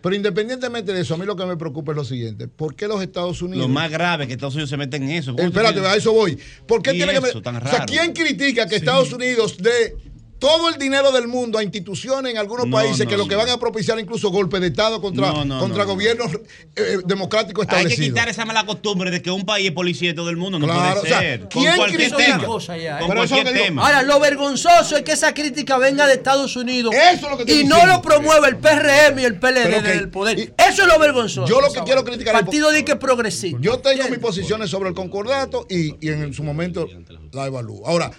[0.00, 2.46] Pero independientemente de eso, a mí lo que me preocupa es lo siguiente.
[2.46, 3.66] ¿Por qué los Estados Unidos...
[3.66, 5.34] Lo más grave es que Estados Unidos se meten en eso.
[5.62, 6.38] Espérate, a eso voy.
[6.66, 9.96] ¿Por qué tiene que O sea, ¿quién critica que Estados Unidos dé
[10.38, 13.34] todo el dinero del mundo a instituciones en algunos No, países no, que lo que
[13.36, 15.94] van a propiciar incluso golpes de Estado contra, No, no, contra no, no.
[15.94, 16.30] gobiernos
[16.76, 18.08] eh, democráticos Hay que establecidos?
[18.10, 20.58] quitar esa mala costumbre de que un país es policía de todo el mundo.
[20.58, 21.40] No Claro, puede o sea, ser.
[21.40, 22.16] Con ¿quién cualquier critica?
[22.24, 22.36] tema.
[22.38, 23.00] Una cosa ya, ¿eh?
[23.06, 23.64] Con cualquier lo que digo.
[23.64, 23.82] tema.
[23.86, 27.42] Ahora, lo vergonzoso es que esa crítica venga de Estados Unidos Eso es lo que
[27.42, 27.96] estoy y no diciendo.
[27.96, 30.38] lo promueve el PRM y el PLD Pero, ok, del poder.
[30.38, 31.46] y- Eso es lo vergonzoso.
[31.48, 33.58] Yo lo que quiero criticar es- Partido de que progresista.
[33.60, 36.88] Yo tengo mis posiciones sobre el concordato y, y en su momento
[37.32, 37.86] la evalúo.
[37.86, 38.10] Ahora,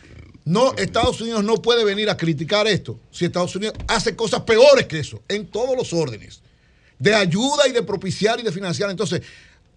[0.49, 4.87] no, Estados Unidos no puede venir a criticar esto si Estados Unidos hace cosas peores
[4.87, 6.41] que eso, en todos los órdenes,
[6.97, 8.89] de ayuda y de propiciar y de financiar.
[8.89, 9.21] Entonces,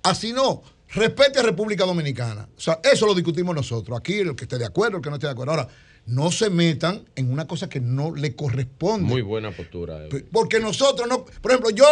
[0.03, 0.63] así no,
[0.95, 2.49] respete a República Dominicana.
[2.57, 3.99] O sea, eso lo discutimos nosotros.
[3.99, 5.53] Aquí, el que esté de acuerdo, el que no esté de acuerdo.
[5.53, 5.69] Ahora,
[6.07, 9.07] no se metan en una cosa que no le corresponde.
[9.07, 10.07] Muy buena postura.
[10.07, 10.25] eh.
[10.33, 11.85] Porque nosotros no, por ejemplo, yo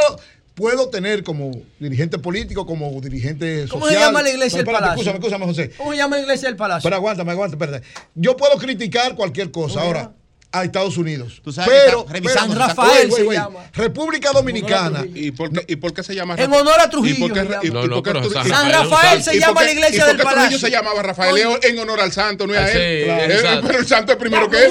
[0.55, 3.81] puedo tener como dirigente político, como dirigente social.
[3.81, 4.91] ¿Cómo se llama la iglesia del Palacio?
[4.91, 5.71] Escúchame, escúchame, José.
[5.77, 6.87] ¿Cómo se llama la iglesia del Palacio?
[6.87, 7.87] Pero aguántame, aguántame, espérate.
[8.15, 10.13] Yo puedo criticar cualquier cosa ahora
[10.53, 11.41] a Estados Unidos.
[11.45, 13.39] Tú sabes que pero, está revisando pero- San Rafael wait, wait, se wait.
[13.41, 13.61] llama.
[13.73, 15.05] República Dominicana.
[15.15, 17.41] ¿Y por, qué, ¿Y por qué se llama En honor a Trujillo ¿Y por qué,
[17.41, 17.61] se llama.
[17.63, 20.17] y- y No, por no, qué San Rafael se ¿Y por llama la iglesia del
[20.17, 20.59] qué Trujillo Palacio.
[20.59, 23.11] se llamaba Rafael Leo en honor al santo, no es a Sí, él?
[23.11, 23.67] Eh, santo.
[23.69, 24.71] Pero el santo es primero que él.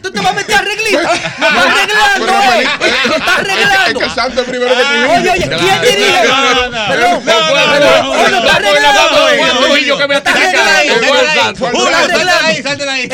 [0.00, 1.10] Tú, te vas a meter arreglista.
[1.10, 2.68] Arreglando, eh.
[3.08, 4.00] Lo estás Es que arreglando.
[4.00, 5.12] el santo es primero que Trujillo.
[5.12, 6.24] Oye, oye, ¿quién diría?
[6.24, 6.88] No, no, no.
[6.88, 9.10] Perdón, No, Oye, no, arreglando.
[9.10, 9.40] no, eh.
[9.52, 10.38] no, Trujillo que me ataca.
[10.38, 10.94] arreglando.
[10.94, 11.66] Arreglando.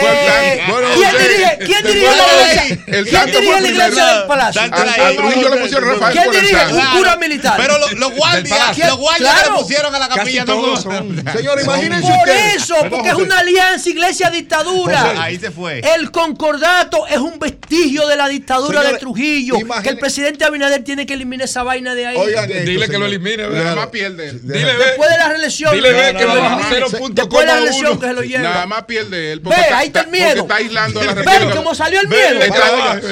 [0.01, 0.61] Eh,
[0.95, 2.85] ¿Quién dirige, quién dirige la iglesia?
[2.87, 4.19] el ¿Quién santo dirige fue la iglesia primero.
[4.19, 4.61] del palacio?
[4.61, 5.17] Salte A, de a ahí.
[5.17, 6.67] Trujillo le pusieron Rafael ¿Quién dirige?
[6.75, 7.55] Un cura militar.
[7.57, 10.45] Pero lo- los guardias, los guardias le pusieron a la capilla
[11.37, 15.23] Señor, imagínense Por eso, porque es una alianza iglesia-dictadura.
[15.23, 15.81] Ahí se fue.
[15.95, 19.57] El concordato es un vestigio de la dictadura de Trujillo.
[19.83, 22.17] Que el presidente Abinader tiene que eliminar esa vaina de ahí.
[22.17, 24.33] Oigan Dile que lo elimine, nada más pierde.
[24.33, 25.75] Después de la reelección.
[25.75, 26.63] Dile, que lo baja no.
[26.71, 28.43] cero Se- punto Después de la reelección que se lo lleva.
[28.43, 29.41] Nada más pierde él.
[29.41, 30.43] Ve, ahí está el porque miedo.
[30.43, 32.41] está aislando a la Ven República cómo salió el miedo.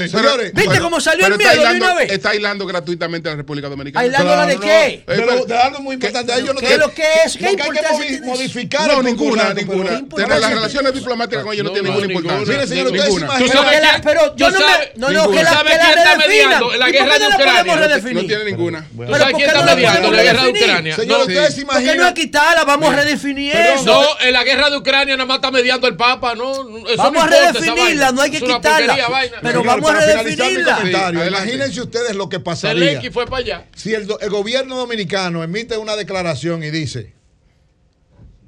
[0.09, 2.11] señores, ¿Viste pero- cómo salió el miedo de una vez?
[2.13, 4.03] Está aislando gratuitamente a la República Dominicana.
[4.05, 5.05] ¿Aislándola de qué?
[5.07, 6.33] De, lo- de algo muy importante.
[6.45, 7.37] Yo no ¿Qué es lo que es?
[7.37, 10.03] ¿Qué que hay que modificar No, ninguna, ninguna.
[10.17, 12.35] Las relaciones diplomáticas con ellos no, No, tiene no, ninguna ninguna.
[12.35, 12.55] importancia.
[12.55, 14.65] Mire, señor, ustedes imaginan- ¿Tú Pero, yo no me.
[14.97, 16.19] No, no, que ¿Tú la, redefinan.
[16.19, 17.75] mediando en la ¿Y por guerra qué de no la podemos Ucrania?
[17.75, 18.27] No redefinir?
[18.27, 18.81] tiene ninguna.
[18.81, 20.69] ¿Tú Pero ¿por quién qué está no la mediando podemos la guerra de redefinir?
[20.71, 20.97] Ucrania?
[20.97, 22.15] Señor, ustedes se ¿Por qué no imaginan.
[22.15, 22.65] quitarla?
[22.65, 23.85] Vamos a redefinir eso.
[23.85, 26.53] No, en la guerra de Ucrania nada más está mediando el Papa, no.
[26.53, 28.87] Eso Vamos no a redefinirla, no hay que quitarla.
[28.87, 29.37] porquería, vaina.
[29.43, 30.77] Pero Señor, vamos a para finalizar mi redefinirla.
[30.77, 33.67] comentario, Sí, imagínense ustedes lo que pasaría Zelensky fue para allá.
[33.77, 37.13] si el, el gobierno dominicano emite una declaración y dice,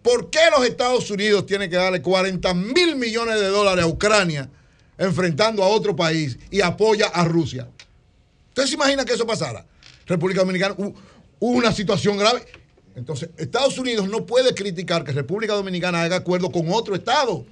[0.02, 4.48] ¿por qué los Estados Unidos tienen que darle 40 mil millones de dólares a Ucrania
[4.98, 7.68] enfrentando a otro país y apoya a Rusia?
[8.48, 9.64] ¿Usted se imagina que eso pasara?
[10.06, 10.94] República Dominicana, hu-
[11.38, 12.44] hubo una situación grave.
[12.96, 17.46] Entonces, Estados Unidos no puede criticar que República Dominicana haga acuerdo con otro Estado.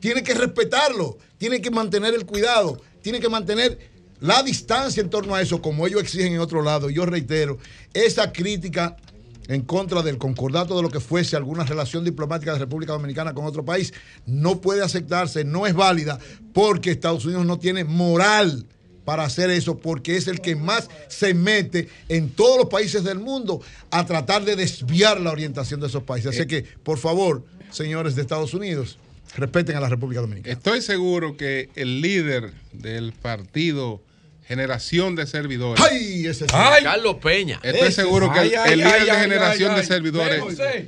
[0.00, 3.78] Tiene que respetarlo, tiene que mantener el cuidado, tiene que mantener
[4.20, 6.90] la distancia en torno a eso, como ellos exigen en otro lado.
[6.90, 7.58] Yo reitero,
[7.94, 8.96] esa crítica
[9.48, 13.46] en contra del concordato de lo que fuese alguna relación diplomática de República Dominicana con
[13.46, 13.92] otro país
[14.24, 16.20] no puede aceptarse, no es válida,
[16.52, 18.66] porque Estados Unidos no tiene moral
[19.04, 23.18] para hacer eso, porque es el que más se mete en todos los países del
[23.18, 26.36] mundo a tratar de desviar la orientación de esos países.
[26.36, 28.98] Así que, por favor, señores de Estados Unidos,
[29.36, 30.52] respeten a la República Dominicana.
[30.52, 34.02] Estoy seguro que el líder del partido
[34.46, 35.80] Generación de Servidores.
[35.88, 36.26] ¡Ay!
[36.26, 36.52] Ese sí.
[36.82, 37.60] Carlos Peña.
[37.62, 39.80] Estoy Ese seguro que el, Ay, el ay, líder ay, de ay, generación ay, de
[39.82, 39.86] ay.
[39.86, 40.42] servidores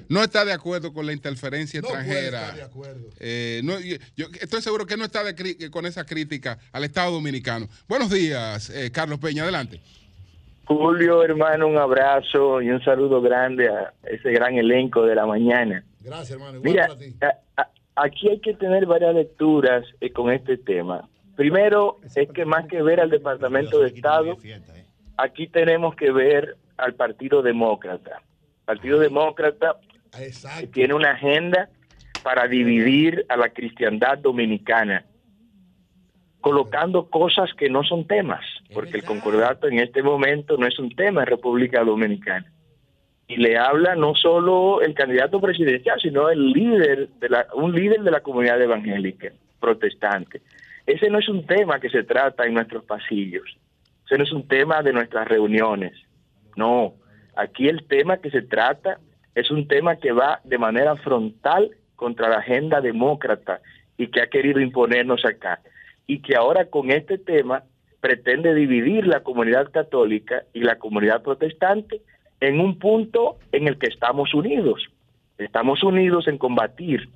[0.09, 2.41] no está de acuerdo con la interferencia No puede extranjera.
[2.41, 3.09] estar de acuerdo.
[3.21, 7.13] Eh, no, yo, yo estoy seguro que no está de con esa crítica al Estado
[7.13, 7.69] Dominicano.
[7.89, 9.81] Buenos días, eh, Carlos Peña, adelante.
[10.65, 15.85] Julio, hermano, un abrazo y un saludo grande a ese gran elenco de la mañana.
[16.01, 16.59] Gracias, hermano.
[16.59, 17.15] Igual Mira, para ti.
[17.21, 21.09] a- a- aquí hay que tener varias lecturas eh, con este tema.
[21.37, 24.37] Primero, es que más que ver al Departamento de Estado,
[25.17, 28.19] aquí tenemos que ver al Partido Demócrata.
[28.61, 29.77] El Partido Demócrata
[30.61, 31.71] que tiene una agenda
[32.23, 35.05] para dividir a la cristiandad dominicana,
[36.41, 40.95] colocando cosas que no son temas, porque el concordato en este momento no es un
[40.95, 42.53] tema en República Dominicana.
[43.33, 48.03] Y le habla no solo el candidato presidencial, sino el líder de la, un líder
[48.03, 50.43] de la comunidad evangélica protestante.
[50.85, 53.57] Ese no es un tema que se trata en nuestros pasillos.
[54.05, 55.95] Ese no es un tema de nuestras reuniones.
[56.57, 56.93] No,
[57.35, 58.99] aquí el tema que se trata
[59.35, 63.63] es un tema que va de manera frontal contra la agenda demócrata
[63.97, 65.61] y que ha querido imponernos acá.
[66.07, 67.63] Y que ahora con este tema
[68.03, 72.03] pretende dividir la comunidad católica y la comunidad protestante
[72.43, 74.85] en un punto en el que estamos unidos.
[75.39, 77.09] Estamos unidos en combatir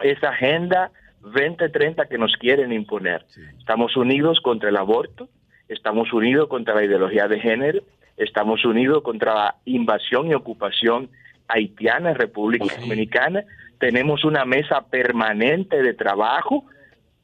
[0.00, 0.92] esa agenda
[1.22, 3.26] 2030 que nos quieren imponer.
[3.58, 5.28] Estamos unidos contra el aborto,
[5.68, 7.82] estamos unidos contra la ideología de género,
[8.16, 11.10] estamos unidos contra la invasión y ocupación
[11.48, 13.42] haitiana en República Dominicana.
[13.80, 16.64] Tenemos una mesa permanente de trabajo,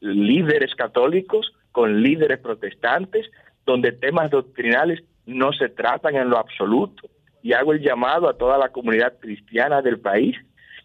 [0.01, 3.31] líderes católicos con líderes protestantes,
[3.65, 7.09] donde temas doctrinales no se tratan en lo absoluto.
[7.47, 10.37] Y hago el llamado a toda la comunidad cristiana del país,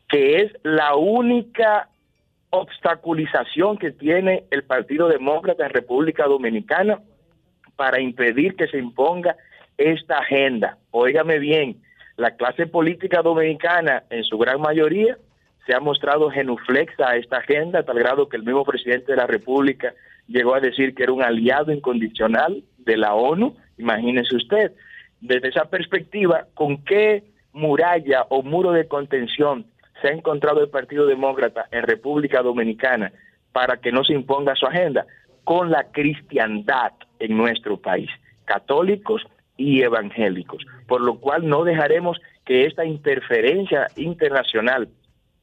[0.08, 1.90] que es la única
[2.52, 7.00] obstaculización que tiene el Partido Demócrata en República Dominicana
[7.76, 9.38] para impedir que se imponga
[9.76, 10.78] esta agenda.
[10.92, 11.78] Óigame bien,
[12.16, 15.18] la clase política dominicana en su gran mayoría
[15.66, 19.18] se ha mostrado genuflexa a esta agenda, a tal grado que el mismo presidente de
[19.18, 19.96] la República
[20.28, 23.58] llegó a decir que era un aliado incondicional de la ONU.
[23.80, 24.74] Imagínese usted,
[25.22, 29.66] desde esa perspectiva, ¿con qué muralla o muro de contención
[30.02, 33.12] se ha encontrado el Partido Demócrata en República Dominicana
[33.54, 35.06] para que no se imponga su agenda?
[35.44, 38.10] Con la cristiandad en nuestro país,
[38.46, 39.24] católicos
[39.58, 44.90] y evangélicos, por lo cual no dejaremos que esta interferencia internacional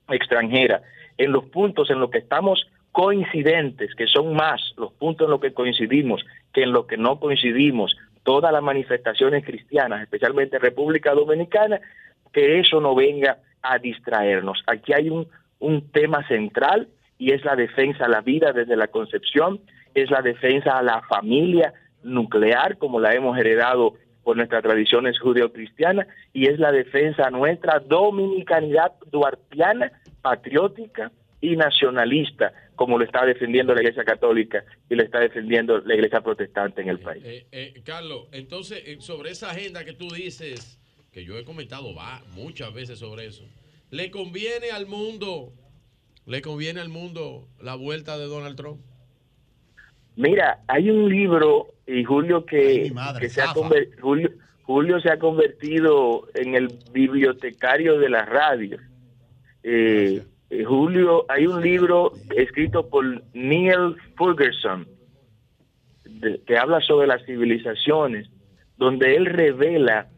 [0.08, 0.82] extranjera
[1.18, 5.40] en los puntos en los que estamos coincidentes, que son más los puntos en los
[5.40, 7.97] que coincidimos que en los que no coincidimos,
[8.28, 11.81] todas las manifestaciones cristianas, especialmente en República Dominicana,
[12.31, 14.62] que eso no venga a distraernos.
[14.66, 15.26] Aquí hay un,
[15.60, 19.60] un tema central y es la defensa a la vida desde la concepción,
[19.94, 26.07] es la defensa a la familia nuclear, como la hemos heredado por nuestras tradiciones judeo-cristianas,
[26.34, 29.90] y es la defensa a nuestra dominicanidad duartiana,
[30.20, 31.10] patriótica
[31.41, 36.20] y nacionalista, como lo está defendiendo la Iglesia Católica y lo está defendiendo la Iglesia
[36.20, 37.23] Protestante en el país.
[37.25, 40.81] Eh, eh, Carlos, entonces, eh, sobre esa agenda que tú dices,
[41.12, 43.44] que yo he comentado va, muchas veces sobre eso,
[43.91, 45.52] ¿le conviene al mundo,
[46.26, 48.81] le conviene al mundo la vuelta de Donald Trump?
[50.17, 53.55] Mira, hay un libro, y Julio, que, Ay, mi madre, que se ha
[54.00, 54.31] Julio,
[54.68, 58.76] Julio se ha convertido en el bibliotecario de la radio.
[59.62, 63.05] Eh, eh, Julio, hay un libro escrito por
[63.35, 64.86] Neil Ferguson
[66.47, 68.28] que habla sobre las civilizaciones,
[68.77, 70.09] donde él revela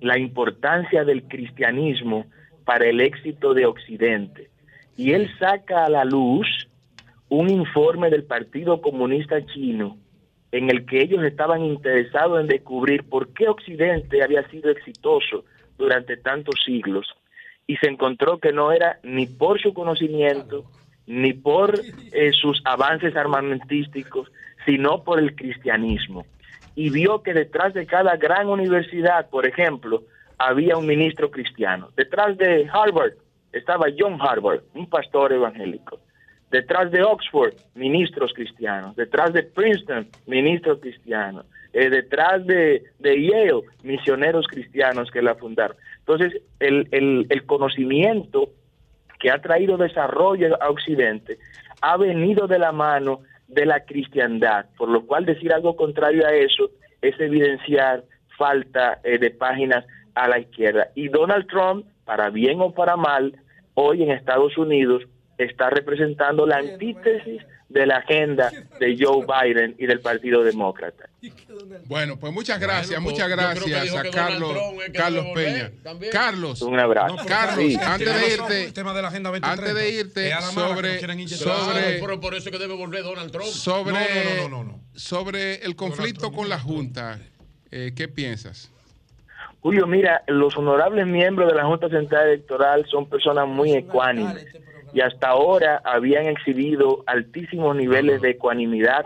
[0.00, 2.26] la importancia del cristianismo
[2.64, 4.50] para el éxito de Occidente.
[4.96, 6.46] Y él saca a la luz
[7.28, 9.98] un informe del Partido Comunista Chino
[10.52, 15.44] en el que ellos estaban interesados en descubrir por qué Occidente había sido exitoso
[15.76, 17.06] durante tantos siglos
[17.66, 20.64] y se encontró que no era ni por su conocimiento
[21.06, 21.78] ni por
[22.12, 24.30] eh, sus avances armamentísticos,
[24.64, 26.26] sino por el cristianismo.
[26.74, 30.02] Y vio que detrás de cada gran universidad, por ejemplo,
[30.36, 31.90] había un ministro cristiano.
[31.96, 33.12] Detrás de Harvard
[33.52, 36.00] estaba John Harvard, un pastor evangélico.
[36.50, 38.94] Detrás de Oxford, ministros cristianos.
[38.96, 41.46] Detrás de Princeton, ministros cristianos.
[41.72, 45.76] Eh, detrás de, de Yale, misioneros cristianos que la fundaron.
[46.06, 48.50] Entonces, el, el, el conocimiento
[49.18, 51.38] que ha traído desarrollo a Occidente
[51.80, 56.32] ha venido de la mano de la cristiandad, por lo cual decir algo contrario a
[56.32, 56.70] eso
[57.02, 58.04] es evidenciar
[58.38, 60.88] falta eh, de páginas a la izquierda.
[60.94, 63.34] Y Donald Trump, para bien o para mal,
[63.74, 65.02] hoy en Estados Unidos
[65.38, 71.08] está representando la antítesis de la agenda de Joe Biden y del Partido Demócrata.
[71.86, 75.72] Bueno, pues muchas gracias, pues, muchas gracias a Carlos, Trump Carlos Peña.
[75.82, 76.12] también.
[76.12, 77.16] Carlos, Un abrazo.
[77.16, 77.76] No, Carlos, Sí.
[77.82, 79.74] antes de irte, el tema de la Agenda antes 2030.
[79.80, 83.46] de irte sobre, pero por eso es que debe volver Donald Trump.
[83.48, 84.80] sobre, No, no, no, no, no.
[84.94, 87.18] sobre el conflicto con la Junta,
[87.72, 88.70] Eh, ¿Qué piensas?
[89.60, 94.46] Julio, mira, los honorables miembros de la Junta Central Electoral son personas muy ecuánimes
[94.96, 99.04] y hasta ahora habían exhibido altísimos niveles de ecuanimidad.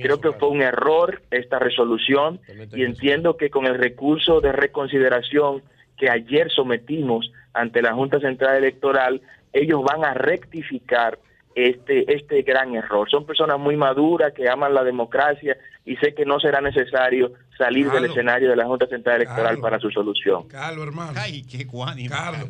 [0.00, 2.40] Creo que fue un error esta resolución
[2.72, 5.62] y entiendo que con el recurso de reconsideración
[5.98, 9.20] que ayer sometimos ante la Junta Central Electoral,
[9.52, 11.18] ellos van a rectificar
[11.54, 13.06] este, este gran error.
[13.10, 17.90] Son personas muy maduras que aman la democracia y sé que no será necesario salir
[17.90, 20.48] del escenario de la Junta Central Electoral para su solución.
[20.48, 21.12] Carlos, hermano.
[21.14, 22.08] Ay, qué cuánimo.
[22.08, 22.48] Carlos.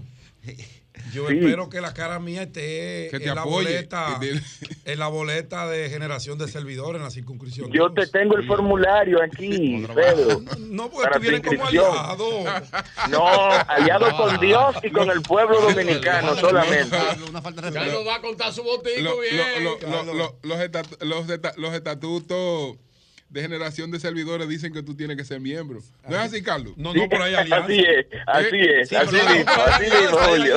[1.12, 1.38] Yo Sí.
[1.38, 3.56] espero que la cara mía esté Que te en la, apoye.
[3.68, 4.20] boleta,
[4.84, 7.70] en la boleta de generación de servidores en la circunscripción.
[7.72, 10.40] Yo te tengo el formulario aquí, Pedro.
[10.58, 11.96] No, porque para tú tu vienes como inscripción.
[11.96, 12.28] aliado.
[13.10, 13.26] No,
[13.68, 16.96] aliado con Dios y con el pueblo dominicano solamente.
[16.96, 19.64] Carlos va a contar su botico bien.
[21.56, 22.76] los estatutos
[23.28, 25.80] de generación de servidores dicen que tú tienes que ser miembro.
[26.08, 26.72] ¿No es así, Carlos?
[26.76, 30.56] No, Sí, así es, así es, así pero- mismo, así mismo, Julio.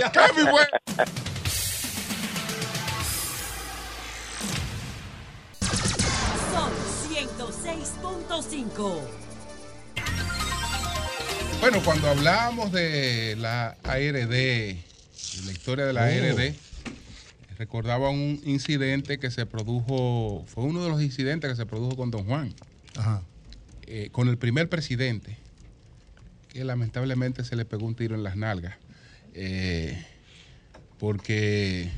[6.51, 6.71] Sol
[7.09, 9.01] 106.5.
[11.61, 14.83] Bueno, cuando hablamos de la ARD, de
[15.45, 16.05] la historia de la Oh.
[16.05, 16.53] ARD,
[17.59, 22.09] recordaba un incidente que se produjo, fue uno de los incidentes que se produjo con
[22.09, 22.53] Don Juan,
[22.95, 23.21] Ajá.
[23.85, 25.35] eh, con el primer presidente,
[26.47, 28.75] que lamentablemente se le pegó un tiro en las nalgas,
[29.33, 30.01] eh,
[30.99, 31.89] porque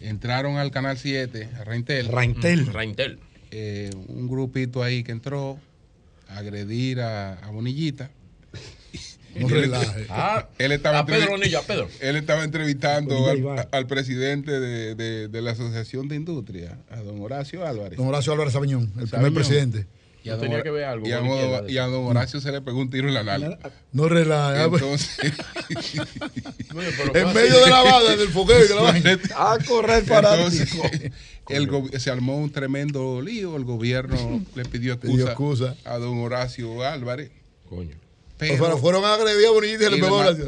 [0.00, 2.08] entraron al Canal 7, a Reintel.
[2.08, 2.66] Reintel.
[2.66, 3.18] Reintel.
[3.52, 5.58] eh, un grupito ahí que entró
[6.28, 8.10] a agredir a, a Bonillita.
[9.36, 10.06] No relaje.
[10.08, 11.36] Ah, él estaba a Pedro.
[12.00, 13.16] Él estaba entrevistando
[13.72, 17.96] al, presidente de, de- de la Asociación de Industria, a don Horacio Álvarez.
[17.98, 19.86] Don Horacio Álvarez Sabiñón, el primer presidente.
[20.22, 21.86] Y a, Yo don, tenía que ver algo y a don- izquierda de y a
[21.86, 23.58] don Horacio se le pegó un tiro en la nalga.
[23.92, 24.64] No relaje.
[24.64, 25.18] Entonces,
[27.14, 29.18] en medio de la banda, del fogueo y de la vaina.
[29.36, 30.34] A correr para
[31.48, 33.56] el se armó un tremendo lío.
[33.56, 35.74] El gobierno le pidió excusa.
[35.84, 37.30] a don Horacio Álvarez.
[37.68, 37.96] Coño.
[38.40, 39.88] Pero- O sea, fueron a agredir a Bonilla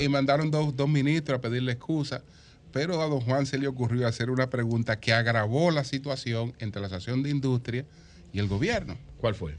[0.01, 2.23] y mandaron dos, dos ministros a pedirle excusa.
[2.73, 6.81] Pero a don Juan se le ocurrió hacer una pregunta que agravó la situación entre
[6.81, 7.85] la Asociación de Industria
[8.33, 8.97] y el gobierno.
[9.19, 9.57] ¿Cuál fue?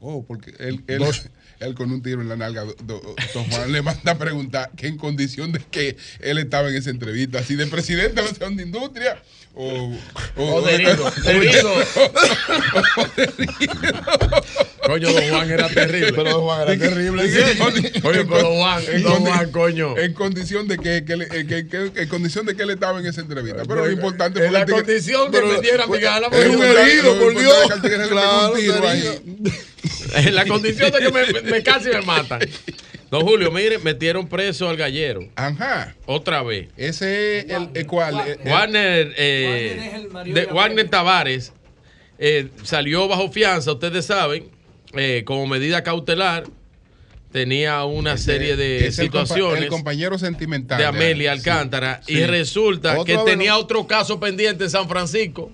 [0.00, 3.80] Oh, porque él, él, con un tiro en la nalga, do- do- don Juan le
[3.82, 7.66] manda a preguntar que en condición de que él estaba en esa entrevista, si de
[7.66, 9.22] presidente de la Asociación de Industria
[9.54, 9.94] o...
[10.36, 10.84] O de de.
[14.86, 16.12] Coño, don Juan era terrible.
[16.12, 17.22] Pero Don Juan era terrible.
[17.24, 17.38] En- sí.
[17.38, 17.62] en
[18.06, 19.96] Oye, en pero don Juan, en don Juan, coño.
[19.98, 23.00] En condición de que, que le- eh, que- que- en condición de que él estaba
[23.00, 23.62] en esa entrevista.
[23.66, 26.04] Pero lo importante En fue la el tigre- condición que pero- me dieran pues, mi
[26.04, 28.08] gana, lo porque un herido, por es Dios.
[28.08, 28.54] Claro.
[30.16, 32.40] En la condición de que me, me casi me matan.
[33.10, 35.28] Don Julio, mire, metieron preso al gallero.
[35.36, 35.94] Ajá.
[36.06, 36.68] Otra vez.
[36.76, 38.20] Ese es el, el cual.
[38.26, 39.94] el- Warner, eh, Warner es
[40.26, 41.52] el de- de Warner Tavares
[42.18, 44.48] eh, salió bajo fianza, ustedes saben,
[44.96, 46.44] eh, como medida cautelar.
[47.32, 50.78] Tenía una serie de es el compa- situaciones el compañero sentimental.
[50.78, 52.12] de Amelia Alcántara sí.
[52.14, 53.58] y resulta que tenía no.
[53.58, 55.50] otro caso pendiente en San Francisco.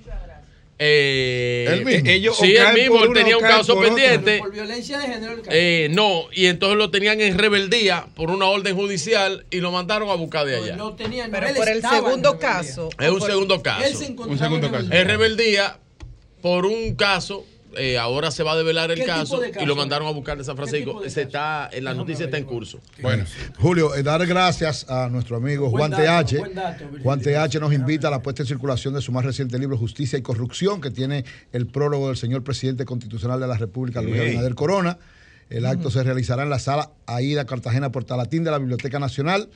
[0.82, 2.08] Eh, ¿El mismo?
[2.10, 4.38] Ellos sí, él mismo él tenía un caso por pendiente.
[4.38, 5.42] Por violencia de género.
[5.50, 10.08] Eh, no, y entonces lo tenían en rebeldía por una orden judicial y lo mandaron
[10.08, 10.76] a buscar de allá.
[10.76, 12.88] Lo tenían, no, Pero él por el segundo caso.
[12.98, 13.84] Es un segundo caso.
[13.84, 14.86] Él se encontraba Un segundo en caso.
[14.90, 15.78] En rebeldía
[16.40, 17.44] por un caso.
[17.76, 19.64] Eh, ahora se va a develar el ¿Qué tipo caso, de caso?
[19.64, 21.00] y lo mandaron a buscar de San ¿Qué Francisco.
[21.00, 22.80] de Se está, en la noticia está en curso.
[23.02, 23.24] Bueno,
[23.58, 26.54] Julio, eh, dar gracias a nuestro amigo Buen Juan dato, TH.
[26.54, 26.84] dato.
[27.02, 30.18] Juan TH nos invita a la puesta en circulación de su más reciente libro Justicia
[30.18, 34.20] y Corrupción, que tiene el prólogo del señor presidente constitucional de la República, Luis Sí.
[34.20, 34.98] Abinader Corona.
[35.48, 39.48] El acto se realizará en la sala Aida Cartagena Portalatín de la Biblioteca Nacional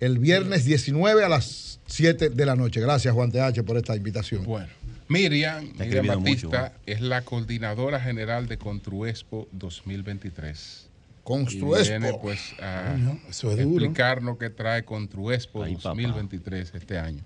[0.00, 2.80] el viernes 19 a las 7 de la noche.
[2.80, 4.44] Gracias, Juan TH, por esta invitación.
[4.44, 4.68] bueno.
[5.08, 10.84] Miriam, Miriam mucho, Batista es la coordinadora general de Contruespo 2023.
[10.84, 11.88] Y Construespo.
[11.98, 13.84] viene pues a Coño, eso es duro.
[13.84, 15.90] explicarnos qué trae Contruespo Ay, papá.
[15.90, 17.22] 2023 este año.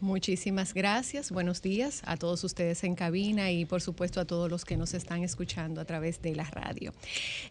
[0.00, 1.30] Muchísimas gracias.
[1.30, 4.94] Buenos días a todos ustedes en cabina y por supuesto a todos los que nos
[4.94, 6.92] están escuchando a través de la radio.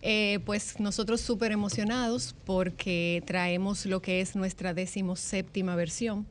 [0.02, 6.26] Eh, pues nosotros súper emocionados porque traemos lo que es nuestra decimoséptima versión.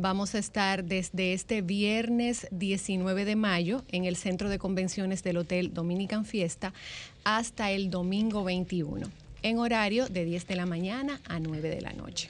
[0.00, 5.38] Vamos a estar desde este viernes 19 de mayo en el centro de convenciones del
[5.38, 6.72] Hotel Dominican Fiesta
[7.24, 9.08] hasta el domingo 21
[9.42, 12.28] en horario de 10 de la mañana a 9 de la noche.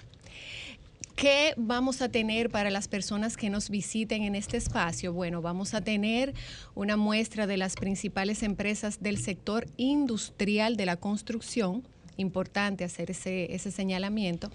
[1.14, 5.12] ¿Qué vamos a tener para las personas que nos visiten en este espacio?
[5.12, 6.32] Bueno, vamos a tener
[6.74, 11.82] una muestra de las principales empresas del sector industrial de la construcción
[12.18, 14.50] importante hacer ese, ese señalamiento,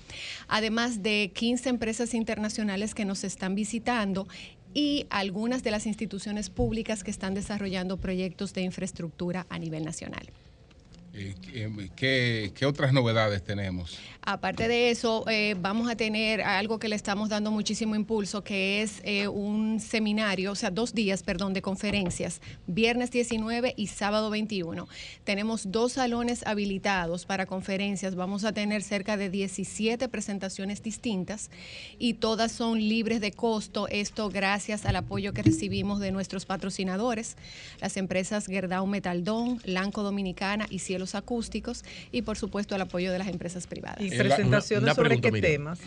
[0.47, 4.27] además de 15 empresas internacionales que nos están visitando
[4.73, 10.29] y algunas de las instituciones públicas que están desarrollando proyectos de infraestructura a nivel nacional.
[11.13, 11.35] Eh,
[11.95, 13.99] ¿Qué, qué otras novedades tenemos?
[14.25, 18.81] Aparte de eso, eh, vamos a tener algo que le estamos dando muchísimo impulso, que
[18.81, 24.29] es eh, un seminario, o sea, dos días, perdón, de conferencias, viernes 19 y sábado
[24.29, 24.87] 21.
[25.25, 28.15] Tenemos dos salones habilitados para conferencias.
[28.15, 31.51] Vamos a tener cerca de 17 presentaciones distintas
[31.99, 33.89] y todas son libres de costo.
[33.89, 37.35] Esto gracias al apoyo que recibimos de nuestros patrocinadores,
[37.81, 43.19] las empresas Gerdau Metaldón, Lanco Dominicana y Cielos Acústicos y por supuesto el apoyo de
[43.19, 45.79] las empresas privadas presentaciones sobre qué temas?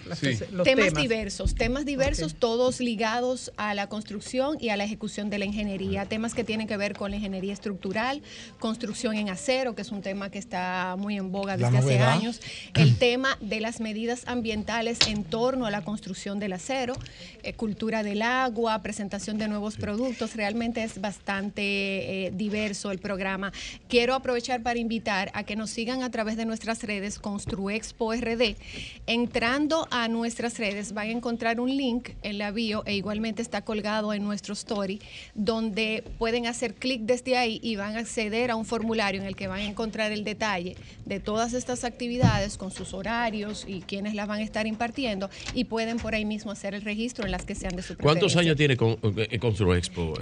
[0.64, 5.44] temas, diversos, temas diversos, todos ligados a la construcción y a la ejecución de la
[5.44, 6.06] ingeniería.
[6.06, 8.22] Temas que tienen que ver con la ingeniería estructural,
[8.58, 12.40] construcción en acero, que es un tema que está muy en boga desde hace años.
[12.74, 16.94] El tema de las medidas ambientales en torno a la construcción del acero,
[17.42, 20.34] eh, cultura del agua, presentación de nuevos productos.
[20.34, 23.52] Realmente es bastante eh, diverso el programa.
[23.88, 28.56] Quiero aprovechar para invitar a que nos sigan a través de nuestras redes Construexpo RD.
[29.06, 33.62] Entrando a nuestras redes van a encontrar un link en la bio e igualmente está
[33.62, 35.00] colgado en nuestro story
[35.34, 39.36] donde pueden hacer clic desde ahí y van a acceder a un formulario en el
[39.36, 44.14] que van a encontrar el detalle de todas estas actividades con sus horarios y quiénes
[44.14, 47.44] las van a estar impartiendo y pueden por ahí mismo hacer el registro en las
[47.44, 49.38] que sean de su ¿Cuántos años tiene con, eh,
[49.76, 50.14] Expo?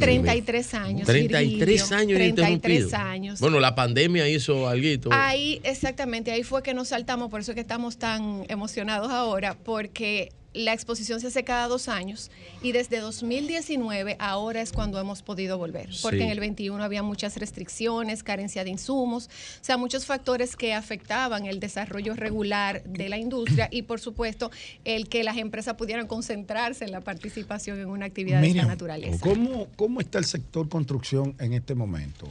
[0.00, 1.06] 33 años.
[1.06, 3.40] 33 años 33 años.
[3.40, 4.82] Bueno, la pandemia hizo algo.
[5.10, 10.30] Ahí, exactamente, ahí fue que nos saltamos por eso que estamos tan emocionados ahora, porque
[10.54, 12.30] la exposición se hace cada dos años
[12.62, 17.36] y desde 2019 ahora es cuando hemos podido volver, porque en el 21 había muchas
[17.38, 23.18] restricciones, carencia de insumos, o sea, muchos factores que afectaban el desarrollo regular de la
[23.18, 24.50] industria y por supuesto
[24.84, 29.18] el que las empresas pudieran concentrarse en la participación en una actividad de esta naturaleza.
[29.20, 32.28] ¿cómo, ¿Cómo está el sector construcción en este momento?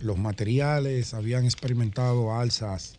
[0.00, 2.97] Los materiales habían experimentado alzas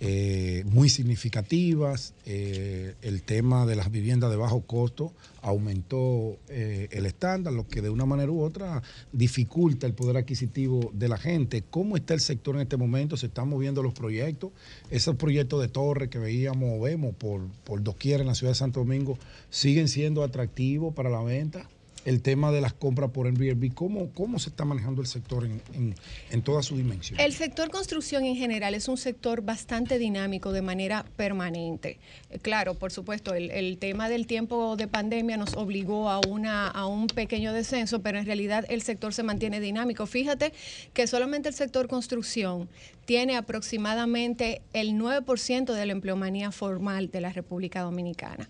[0.00, 2.14] eh, muy significativas.
[2.26, 7.80] Eh, el tema de las viviendas de bajo costo aumentó eh, el estándar, lo que
[7.80, 8.82] de una manera u otra
[9.12, 11.62] dificulta el poder adquisitivo de la gente.
[11.70, 13.16] ¿Cómo está el sector en este momento?
[13.16, 14.50] ¿Se están moviendo los proyectos?
[14.90, 18.56] Esos proyectos de torre que veíamos o vemos por, por doquier en la ciudad de
[18.56, 19.18] Santo Domingo
[19.50, 21.68] siguen siendo atractivos para la venta
[22.04, 23.74] el tema de las compras por Airbnb.
[23.74, 25.94] ¿Cómo, cómo se está manejando el sector en,
[26.30, 27.18] en, toda su dimensión?
[27.18, 31.98] El sector construcción en general es un sector bastante dinámico de manera permanente.
[32.30, 36.68] Eh, claro, por supuesto, el, el, tema del tiempo de pandemia nos obligó a, una,
[36.68, 40.06] a un pequeño descenso, pero en realidad el sector se mantiene dinámico.
[40.06, 40.52] Fíjate
[40.92, 42.68] que solamente el sector construcción
[43.04, 48.48] tiene aproximadamente el 9% de la empleomanía formal de la República Dominicana.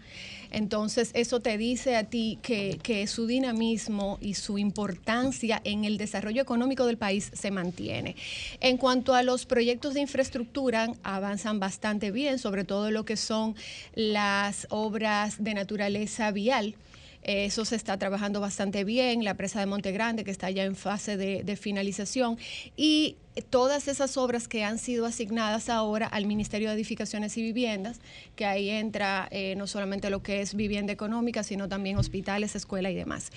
[0.54, 6.40] Entonces, eso te dice a ti que, su dinamismo y su importancia en el desarrollo
[6.40, 8.14] económico del país se mantiene.
[8.60, 13.56] En cuanto a los proyectos de infraestructura, avanzan bastante bien, sobre todo lo que son
[13.96, 16.76] las obras de naturaleza vial
[17.24, 20.76] eso se está trabajando bastante bien, la presa de Monte Grande que está ya en
[20.76, 22.38] fase de, finalización
[22.76, 23.16] y
[23.50, 28.00] todas esas obras que han sido asignadas ahora al Ministerio de Edificaciones y Viviendas,
[28.36, 32.90] que ahí entra eh, no solamente lo que es vivienda económica, sino también hospitales, escuela
[32.90, 33.30] y demás.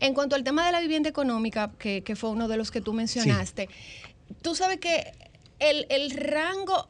[0.00, 2.92] En cuanto al tema de la vivienda económica, que, fue uno de los que tú
[2.92, 3.68] mencionaste,
[4.42, 5.12] tú sabes que
[5.58, 6.88] el, el rango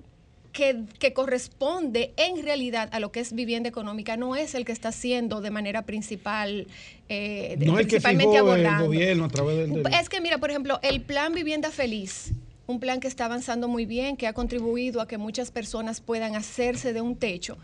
[0.55, 4.89] que, corresponde en realidad a lo que es vivienda económica no es el que está
[4.89, 6.68] haciendo de manera principal,
[7.08, 9.84] eh, no principalmente el que el gobierno a través del...
[10.00, 12.33] Es que mira, por ejemplo, el plan Vivienda Feliz
[12.66, 16.34] un plan que está avanzando muy bien, que ha contribuido a que muchas personas puedan
[16.34, 17.58] hacerse de un techo.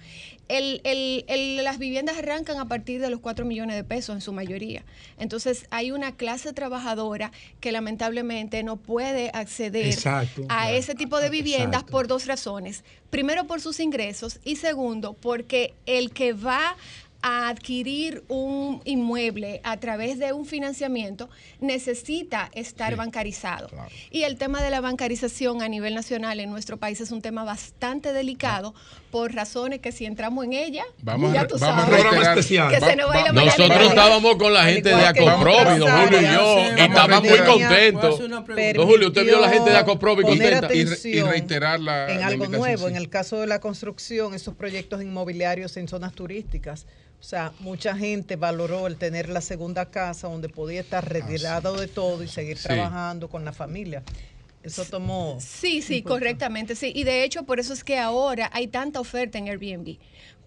[1.62, 4.84] Las viviendas arrancan a partir de los 4 millones de pesos en su mayoría.
[5.18, 9.94] Entonces hay una clase trabajadora que lamentablemente no puede acceder
[10.48, 12.84] a ese tipo de viviendas por dos razones.
[13.10, 16.76] Primero por sus ingresos y segundo porque el que va
[17.22, 21.28] a adquirir un inmueble a través de un financiamiento
[21.60, 23.68] necesita estar bancarizado.
[24.10, 27.44] Y el tema de la bancarización a nivel nacional en nuestro país es un tema
[27.44, 28.74] bastante delicado
[29.10, 32.70] por razones que si entramos en ella, Vamos ya a, tú vamos a sabes, reiterar-
[32.70, 35.78] que se nos va a ir la mañana Nosotros estábamos con la gente de Acoprovi,
[35.78, 38.18] don Julio y yo, y estaban muy contentos.
[38.18, 40.66] Don Julio, ¿usted vio a la gente de Acoprovi poner contenta?
[40.66, 42.90] atención reiterar la- en algo nuevo, sí.
[42.90, 46.86] en el caso de la construcción, esos proyectos inmobiliarios en zonas turísticas.
[47.20, 51.86] O sea, mucha gente valoró el tener la segunda casa donde podía estar retirado de
[51.86, 52.64] todo y seguir Sí.
[52.64, 54.02] trabajando con la familia.
[54.62, 55.38] Eso tomó.
[55.40, 56.92] Sí, sí, correctamente, sí.
[56.94, 59.96] Y de hecho, por eso es que ahora hay tanta oferta en Airbnb.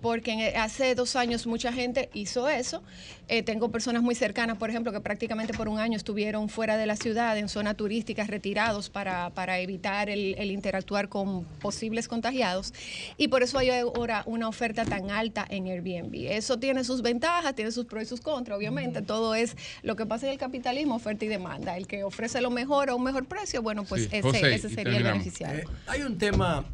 [0.03, 2.83] Porque en- hace dos años mucha gente hizo eso.
[3.30, 6.85] Eh, tengo personas muy cercanas, por ejemplo, que prácticamente por un año estuvieron fuera de
[6.85, 12.73] la ciudad, en zonas turísticas, retirados para, para evitar el, el interactuar con posibles contagiados.
[13.15, 16.14] Y por eso hay ahora una oferta tan alta en Airbnb.
[16.32, 19.01] Eso tiene sus ventajas, tiene sus pros y sus contras, obviamente.
[19.01, 21.77] Todo es lo que pasa en el capitalismo, oferta y demanda.
[21.77, 24.09] El que ofrece lo mejor a un mejor precio, bueno, pues Sí.
[24.11, 25.61] ese, José, ese sería el beneficiario.
[25.61, 26.65] Eh, hay un tema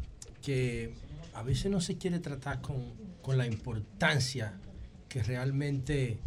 [0.42, 0.92] que
[1.34, 2.76] a veces no se quiere tratar con,
[3.22, 4.58] con la importancia
[5.08, 6.20] que realmente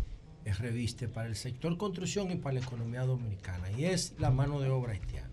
[0.46, 4.70] reviste para el sector construcción y para la economía dominicana, y es la mano de
[4.70, 5.30] obra haitiana.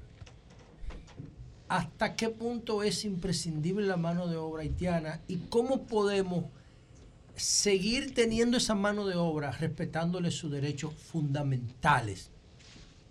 [1.69, 6.47] ¿Hasta qué punto es imprescindible la mano de obra haitiana y cómo podemos
[7.37, 12.31] seguir teniendo esa mano de obra respetándole sus derechos fundamentales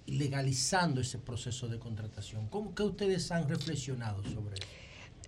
[0.06, 2.48] y legalizando ese proceso de contratación?
[2.48, 4.68] ¿Cómo que ustedes han reflexionado sobre eso?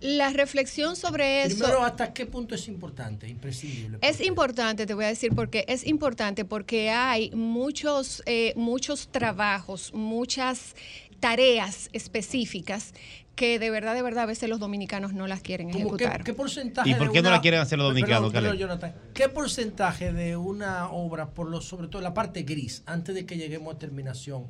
[0.02, 1.58] La reflexión sobre eso...
[1.58, 3.98] Primero, ¿hasta qué punto es importante, imprescindible?
[4.02, 9.92] Es importante, te voy a decir porque es importante porque hay muchos, eh, muchos trabajos,
[9.94, 10.74] muchas
[11.20, 12.94] tareas específicas
[13.36, 16.24] que de verdad, de verdad, a veces los dominicanos no las quieren ¿Cómo qué, ejecutar.
[16.24, 18.56] qué porcentaje ¿Y por de qué no la quieren hacer los dominicanos, perdón?
[18.56, 18.94] Jonathan.
[19.14, 23.36] ¿Qué porcentaje de una obra, por lo, sobre todo la parte gris, antes de que
[23.36, 24.48] lleguemos a terminación,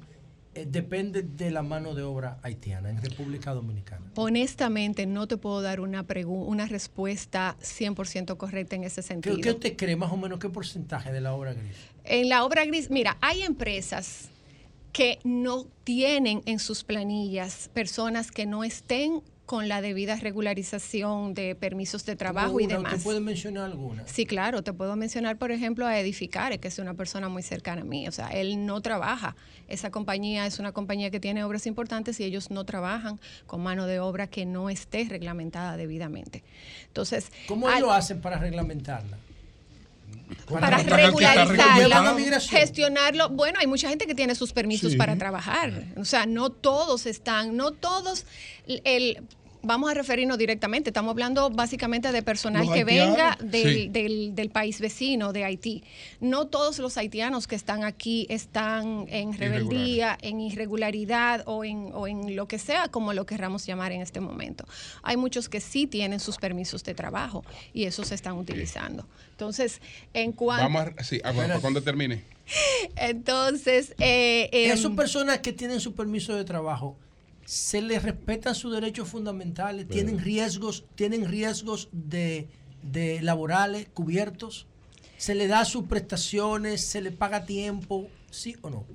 [0.55, 4.13] eh, depende de la mano de obra haitiana en República Dominicana?
[4.17, 9.37] Honestamente, no te puedo dar una, una respuesta 100% correcta en ese ¿Qué, sentido.
[9.41, 11.77] qué usted cree más o menos qué porcentaje de la obra gris?
[12.05, 14.29] En la obra gris, mira, hay empresas
[14.93, 19.23] que no tienen en sus planillas personas que no estén
[19.53, 22.95] con la debida regularización de permisos de trabajo y demás.
[22.95, 24.03] ¿Usted puede mencionar alguna?
[24.07, 27.83] Sí, claro, te puedo mencionar, por ejemplo, a Edificare, que es una persona muy cercana
[27.83, 28.09] a mí.
[28.09, 29.37] O sea, él no trabaja.
[29.69, 33.85] Esa compañía es una compañía que tiene obras importantes y ellos no trabajan con mano
[33.85, 36.43] de obra que no esté reglamentada debidamente.
[36.87, 39.19] Entonces, ¿Cómo al- lo hacen para reglamentarla?
[40.49, 43.29] para regularizarla, gestionarlo.
[43.29, 44.99] Bueno, hay mucha gente que tiene sus permisos Sí.
[44.99, 45.85] para trabajar.
[45.99, 48.25] O sea, no todos están, no todos,
[48.67, 49.23] el,
[49.63, 53.89] vamos a referirnos directamente, estamos hablando básicamente de personal que venga del, Sí.
[53.89, 55.85] del, del país vecino, de Haití.
[56.21, 62.07] No todos los haitianos que están aquí están en rebeldía, en irregularidad o en, o
[62.07, 64.67] en lo que sea, como lo querramos llamar en este momento.
[65.03, 69.07] Hay muchos que sí tienen sus permisos de trabajo y esos se están utilizando.
[69.31, 69.81] Entonces,
[70.15, 70.65] en cuanto...
[70.65, 72.25] Vamos a, sí, ah, bueno, cuando termine.
[72.97, 76.97] Entonces, eh, em, Esas personas que tienen su permiso de trabajo,
[77.53, 79.87] ¿se les respetan sus derechos fundamentales?
[79.87, 82.49] ¿Tienen riesgos, tienen riesgos de,
[82.83, 84.67] de laborales cubiertos?
[85.19, 86.81] ¿Se le da sus prestaciones?
[86.81, 88.09] ¿Se le paga tiempo?
[88.31, 88.87] ¿Sí o no?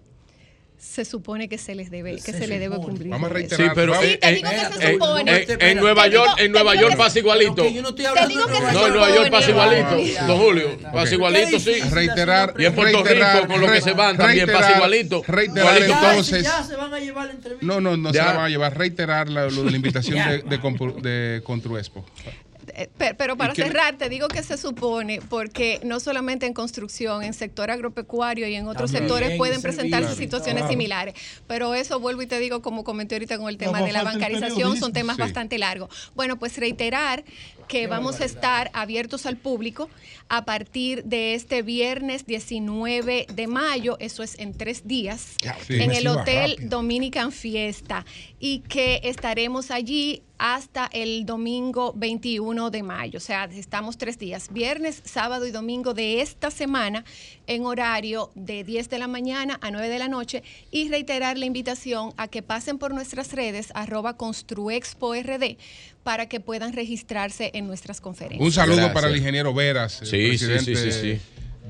[0.80, 3.10] Se supone que se les debe, que se, Se le debe cumplir.
[3.10, 3.40] Vamos a.
[3.40, 5.40] Sí, pero Sí, te digo que se supone.
[5.42, 5.72] Espérate.
[5.72, 7.68] en Nueva York, digo- en Nueva York pasa igualito.
[7.68, 8.94] Yo no estoy hablando digo de que Nueva No, en.
[8.94, 11.80] Nueva York pasa igualito, don Julio, pasa igualito, sí.
[11.92, 15.24] Reiterar, Y en Puerto reiterar, Rico, con lo que se van, también pasa reiterar, igualito.
[15.28, 15.94] Reiterar Igualito.
[16.10, 16.44] entonces.
[16.44, 17.66] Ya se van a llevar la entrevista.
[17.66, 18.22] No, no, no Ya.
[18.22, 18.78] se la van a llevar.
[18.78, 22.06] Reiterar la, lo de la invitación de, de Contruespo.
[22.80, 27.24] Eh, pe- Pero, para cerrar, te digo que se supone, porque no solamente en construcción,
[27.24, 30.16] en sector agropecuario y en otros También, sectores pueden presentarse claro.
[30.16, 30.72] situaciones Claro.
[30.72, 31.16] similares.
[31.48, 34.04] Pero eso vuelvo y te digo, como comenté ahorita con el tema No, de la
[34.04, 35.24] bancarización, son temas Sí.
[35.24, 35.90] bastante largos.
[36.16, 37.24] Bueno, pues reiterar
[37.68, 39.90] que vamos a estar abiertos al público
[40.30, 45.36] a partir de este viernes 19 de mayo, eso es en tres días,
[45.68, 45.76] Sí.
[45.82, 46.70] en el Hotel rápido.
[46.70, 48.06] Dominican Fiesta
[48.40, 53.18] y que estaremos allí hasta el domingo 21 de mayo.
[53.18, 57.04] O sea, estamos tres días, viernes, sábado y domingo de esta semana
[57.48, 61.46] en horario de 10 de la mañana a 9 de la noche y reiterar la
[61.48, 65.42] invitación a que pasen por nuestras redes arroba construexpord
[66.08, 68.40] para que puedan registrarse en nuestras conferencias.
[68.42, 68.94] Un saludo Gracias.
[68.94, 71.19] para el ingeniero Veras, el Sí, sí, sí, presidente sí, sí.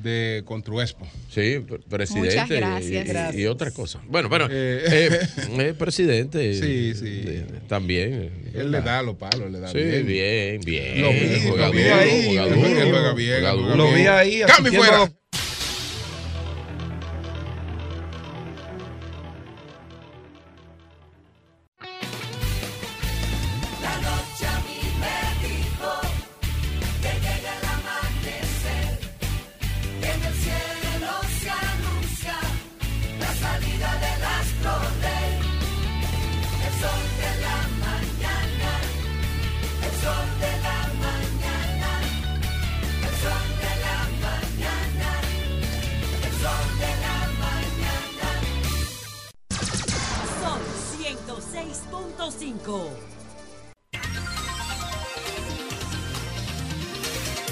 [0.04, 1.08] de Contruespo.
[1.34, 2.30] Sí, presidente.
[2.36, 3.06] Muchas gracias.
[3.08, 3.36] Y, Gracias.
[3.42, 4.00] y otra cosa.
[4.08, 5.20] Bueno, bueno, eh,
[5.58, 6.54] eh, presidente.
[6.62, 7.22] Sí, sí.
[7.22, 8.32] de- también.
[8.54, 10.06] Él le da los palos, le da Sí, bien.
[10.06, 11.02] bien, bien.
[11.02, 13.44] Lo vi, Juega lo vi duro, ahí, juega él duro, juega bien.
[13.78, 14.42] Lo vi ahí.
[14.46, 15.12] ¡Cambio fuera!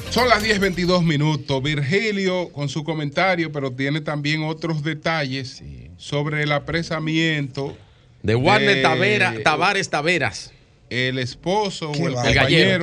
[0.09, 1.61] Son las 10.22 minutos.
[1.61, 5.61] Virgilio con su comentario, pero tiene también otros detalles
[5.97, 7.77] sobre el apresamiento
[8.23, 10.51] de Warner Tavera, Tavares Taveras.
[10.89, 12.79] El esposo o el vale.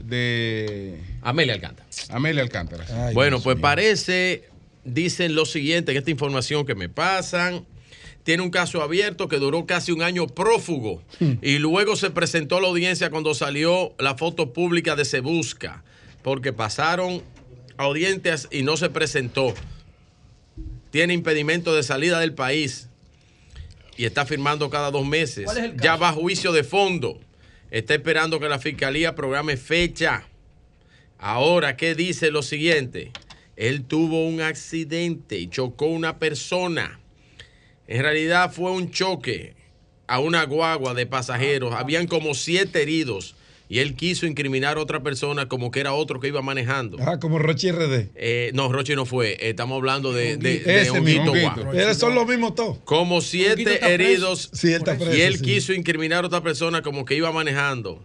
[0.00, 1.88] de Amelia Alcántara.
[2.10, 2.84] Amelia Alcántara.
[3.12, 4.44] Bueno, pues parece,
[4.84, 7.64] dicen lo siguiente, esta información que me pasan,
[8.24, 11.02] tiene un caso abierto que duró casi un año prófugo
[11.40, 15.82] y luego se presentó a la audiencia cuando salió la foto pública de Se Busca,
[16.22, 17.22] porque pasaron
[17.76, 19.54] audiencias y no se presentó.
[20.90, 22.88] Tiene impedimento de salida del país
[23.96, 25.44] y está firmando cada dos meses.
[25.44, 27.18] ¿Cuál es el Ya va a juicio de fondo.
[27.70, 30.28] Está esperando que la fiscalía programe fecha.
[31.18, 33.12] Ahora, ¿qué dice lo siguiente?
[33.56, 37.00] Él tuvo un accidente y chocó una persona.
[37.86, 39.54] En realidad fue un choque
[40.06, 41.74] a una guagua de pasajeros.
[41.74, 43.34] Habían como siete heridos
[43.68, 46.98] y él quiso incriminar a otra persona como que era otro que iba manejando.
[47.00, 48.10] Ah, como Rochi RD.
[48.14, 49.32] Eh, no, Roche no fue.
[49.32, 51.32] Eh, Estamos hablando de, de, de Honguito.
[51.72, 52.78] Pero son los mismos todos.
[52.84, 54.50] Como siete heridos.
[54.52, 55.44] Sí, él está preso, y él sí.
[55.44, 58.04] quiso incriminar a otra persona como que iba manejando.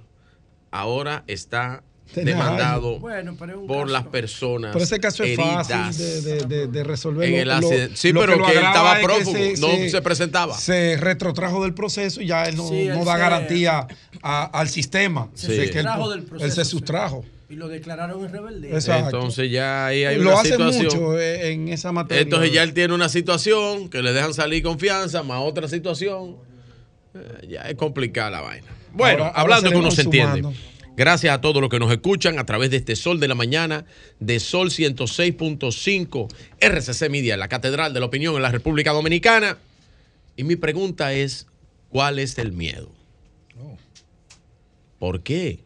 [0.72, 1.84] Ahora está
[2.16, 3.00] demandado.
[3.00, 3.86] Bueno, es por caso.
[3.86, 4.72] las personas.
[4.74, 7.28] Pero ese caso es fácil de, de- de- de resolver.
[7.28, 7.96] En Lo- el lo- accidente.
[7.96, 10.54] Sí, lo pero lo que él estaba es que prófugo, no se presentaba.
[10.58, 13.88] Se retrotrajo del proceso y ya él no, Sí, no él da se- garantía
[14.22, 15.30] a- al sistema.
[15.34, 16.72] Se de que él, sustrajo del él proceso, se sí.
[16.72, 17.26] sustrajo.
[17.50, 18.72] Y lo declararon en rebeldía.
[18.72, 19.16] Exacto.
[19.16, 20.84] Entonces ya ahí hay Lo una hace situación.
[20.86, 22.22] mucho eh, en esa materia.
[22.24, 26.36] Entonces ya él tiene una situación que le dejan salir confianza, más otra situación.
[27.16, 28.68] Eh, Ya es complicada la vaina.
[28.94, 30.40] Bueno, Ahora- hablando se que uno se entiende.
[30.42, 30.60] sumando.
[30.98, 33.86] Gracias a todos los que nos escuchan a través de este Sol de la Mañana,
[34.20, 36.28] de Sol 106.5,
[36.60, 39.60] RCC Media, la Catedral de la Opinión en la República Dominicana.
[40.36, 41.46] Y mi pregunta es,
[41.90, 42.92] ¿cuál es el miedo?
[44.98, 45.60] ¿Por qué?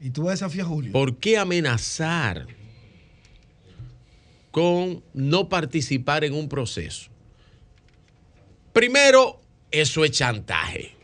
[0.00, 0.92] Y tú desafias a Julio.
[0.92, 2.46] ¿Por qué amenazar
[4.52, 7.10] con no participar en un proceso?
[8.72, 9.40] Primero,
[9.72, 10.94] eso es chantaje.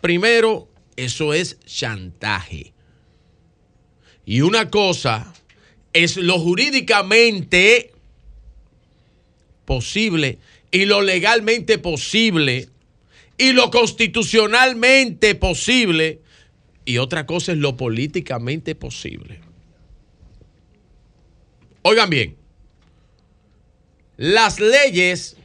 [0.00, 0.69] Primero,
[1.04, 2.72] eso es chantaje.
[4.24, 5.32] Y una cosa
[5.92, 7.92] es lo jurídicamente
[9.64, 10.38] posible
[10.70, 12.68] y lo legalmente posible
[13.38, 16.20] y lo constitucionalmente posible
[16.84, 19.40] y otra cosa es lo políticamente posible.
[21.82, 22.36] Oigan bien,
[24.16, 25.36] las leyes,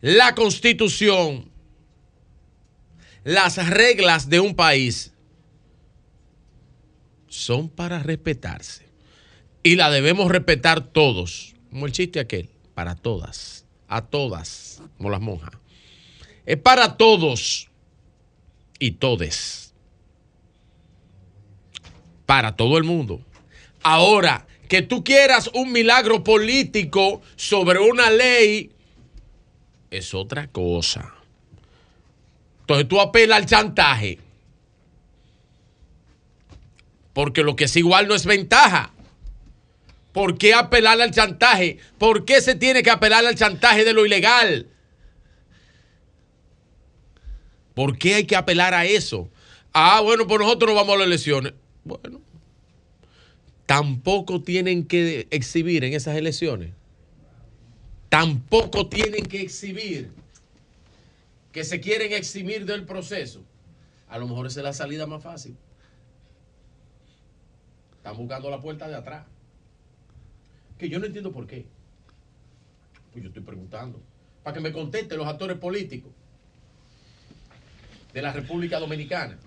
[0.00, 1.51] la constitución,
[3.24, 5.12] las reglas de un país
[7.28, 8.86] son para respetarse.
[9.62, 11.54] Y la debemos respetar todos.
[11.70, 15.52] Como el chiste aquel, para todas, a todas, como las monjas.
[16.44, 17.70] Es para todos
[18.78, 19.72] y todes.
[22.26, 23.20] Para todo el mundo.
[23.82, 28.72] Ahora, que tú quieras un milagro político sobre una ley
[29.90, 31.14] es otra cosa.
[32.62, 34.18] Entonces tú apelas al chantaje.
[37.12, 38.92] Porque lo que es igual no es ventaja.
[40.12, 41.78] ¿Por qué apelar al chantaje?
[41.98, 44.68] ¿Por qué se tiene que apelar al chantaje de lo ilegal?
[47.74, 49.28] ¿Por qué hay que apelar a eso?
[49.72, 51.54] Ah, bueno, pues nosotros no vamos a las elecciones.
[51.84, 52.20] Bueno,
[53.66, 56.70] tampoco tienen que exhibir en esas elecciones.
[58.08, 60.10] Tampoco tienen que exhibir
[61.52, 63.44] que se quieren eximir del proceso.
[64.08, 65.56] A lo mejor esa es la salida más fácil.
[67.98, 69.26] Están buscando la puerta de atrás.
[70.78, 71.66] Que yo no entiendo por qué.
[73.12, 74.02] Pues yo estoy preguntando.
[74.42, 76.10] Para que me contesten los actores políticos
[78.12, 79.38] de la República Dominicana.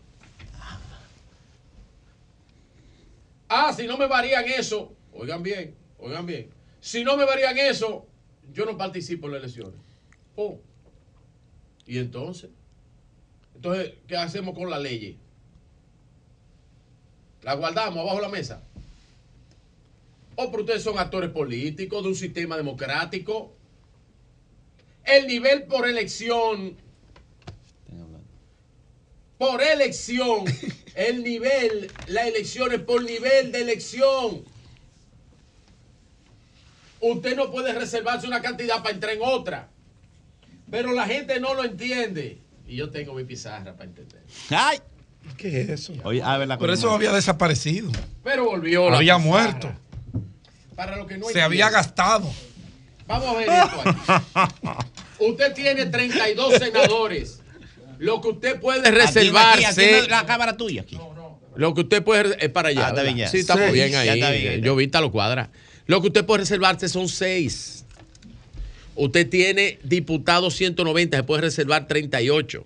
[3.50, 6.50] Ah, si no me varían eso, oigan bien, oigan bien.
[6.80, 8.08] Si no me varían eso,
[8.52, 9.80] yo no participo en las elecciones.
[10.36, 10.60] Oh.
[11.86, 12.50] ¿Y entonces?
[13.56, 15.18] Entonces, ¿qué hacemos con la ley?
[17.42, 18.64] ¿La guardamos abajo de la mesa?
[20.36, 23.54] ¿O pero ustedes son actores políticos de un sistema democrático?
[25.04, 26.78] El nivel por elección
[29.38, 30.46] por elección.
[30.96, 34.46] El nivel, la elección es por nivel de elección.
[37.02, 39.70] Usted no puede reservarse una cantidad para entrar en otra.
[40.70, 42.40] Pero la gente no lo entiende.
[42.68, 44.22] Y yo tengo mi pizarra para entender.
[44.50, 44.80] ¡Ay!
[45.38, 45.94] ¿Qué es eso?
[46.04, 47.92] Oye, a ver la Pero eso había desaparecido.
[48.24, 49.30] Pero volvió la Había pizarra.
[49.30, 49.74] muerto.
[50.76, 52.32] Para lo que no Se había gastado.
[53.08, 53.82] Vamos a ver esto
[54.34, 54.86] aquí.
[55.20, 57.42] Usted tiene 32 senadores.
[58.00, 60.08] Lo que usted puede aquí, reservarse.
[60.10, 61.00] la cámara tuya aquí.
[61.56, 62.88] Lo que usted puede es para allá.
[62.88, 63.28] Ah, está ya.
[63.30, 64.10] Sí, estamos bien Ya ahí.
[64.10, 64.66] está bien, ya.
[64.66, 65.50] Yo vi lo cuadra.
[65.86, 67.85] Lo que usted puede reservarse son seis.
[68.96, 72.66] Usted tiene diputados 190, se puede reservar 38.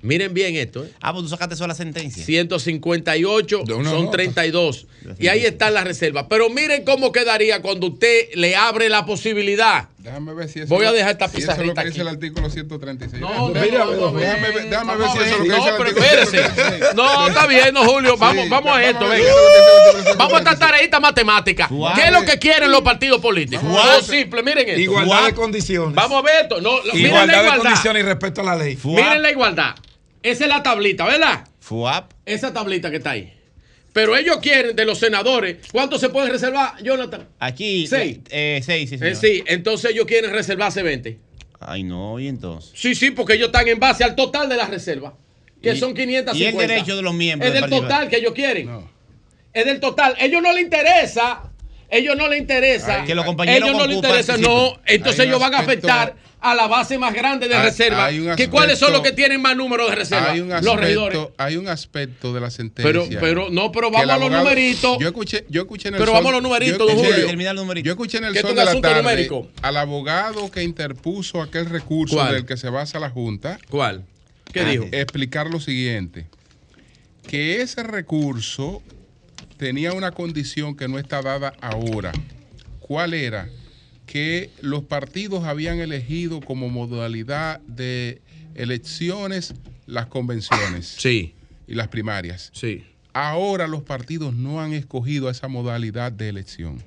[0.00, 0.84] Miren bien esto.
[0.84, 0.90] ¿eh?
[1.00, 2.24] Ah, pues tú sacaste sola sentencia.
[2.24, 4.12] 158 una son nota.
[4.12, 4.86] 32.
[5.18, 6.26] Y ahí están las reservas.
[6.30, 9.88] Pero miren cómo quedaría cuando usted le abre la posibilidad.
[9.98, 12.00] Déjame ver si eso Voy a dejar esta si eso es lo pizarrita que dice
[12.00, 12.08] aquí.
[12.08, 13.20] el artículo 136.
[13.20, 15.58] No, Mira, no, déjame ver, déjame ver vamos si a eso es lo que dice
[15.58, 16.30] No, el pero artículo espérese.
[16.38, 16.94] 136.
[16.94, 18.16] No, está bien, no, Julio.
[18.16, 19.30] Vamos, Sí, vamos a vamos esto, a ver venga.
[19.34, 21.68] dice artículo Vamos a esta tareita matemática.
[21.96, 23.64] ¿Qué es lo que quieren los partidos políticos?
[23.98, 24.80] Es simple, miren esto.
[24.80, 25.94] Igualdad de condiciones.
[25.94, 26.60] Vamos a ver esto.
[26.60, 27.62] No, lo- miren la Igualdad de igualdad.
[27.64, 28.78] condiciones y respeto a la ley.
[28.84, 29.74] Miren la igualdad.
[30.22, 31.44] Esa es la tablita, ¿verdad?
[31.60, 32.12] FUAP.
[32.24, 33.34] Esa tablita que está ahí.
[33.92, 35.56] Pero ellos quieren de los senadores.
[35.72, 37.26] ¿Cuántos se pueden reservar, Jonathan?
[37.38, 37.86] Aquí.
[37.86, 38.18] Seis.
[38.30, 39.16] Eh, seis, sí, Eh, señor.
[39.16, 41.18] sí, entonces ellos quieren reservarse 20.
[41.60, 42.70] Ay, no, y entonces.
[42.74, 45.14] Sí, sí, porque ellos están en base al total de las reservas,
[45.62, 46.38] que Y- son 550.
[46.38, 48.70] y el derecho de los miembros Es de del total que ellos quieren.
[49.52, 50.14] Es del total.
[50.20, 51.42] Ellos no les interesa.
[51.90, 53.00] Ellos no les interesa.
[53.00, 54.36] Ay, que los compañeros ellos no les interesa.
[54.36, 58.06] No, entonces ellos van a aspecto- afectar a la base más grande de Hay- reserva.
[58.06, 60.30] hay que ¿Cuáles son los aspecto- que tienen más números de reserva?
[60.30, 61.18] Hay un los regidores.
[61.18, 62.84] aspecto, hay un aspecto de la sentencia.
[62.92, 64.98] Pero, pero, no, pero vamos a los numeritos.
[65.00, 67.82] Yo escuché, yo escuché en el Pero sol- vamos a los numeritos, yo don Julio.
[67.82, 69.48] Yo escuché en el sol de la asunto tarde numérico.
[69.62, 72.34] al abogado que interpuso aquel recurso ¿Cuál?
[72.34, 73.58] del que se basa la Junta.
[73.68, 74.04] ¿Cuál?
[74.52, 74.84] ¿Qué Ah, dijo?
[74.92, 76.26] Explicar lo siguiente.
[77.26, 78.82] Que ese recurso
[79.58, 82.12] tenía una condición que no está dada ahora.
[82.80, 83.48] ¿Cuál era?
[84.08, 88.20] Que los partidos habían elegido como modalidad de
[88.54, 89.52] elecciones
[89.86, 90.86] las convenciones.
[90.98, 91.34] Sí.
[91.66, 92.50] Y las primarias.
[92.54, 92.84] Sí.
[93.12, 96.82] Ahora los partidos no han escogido esa modalidad de elección.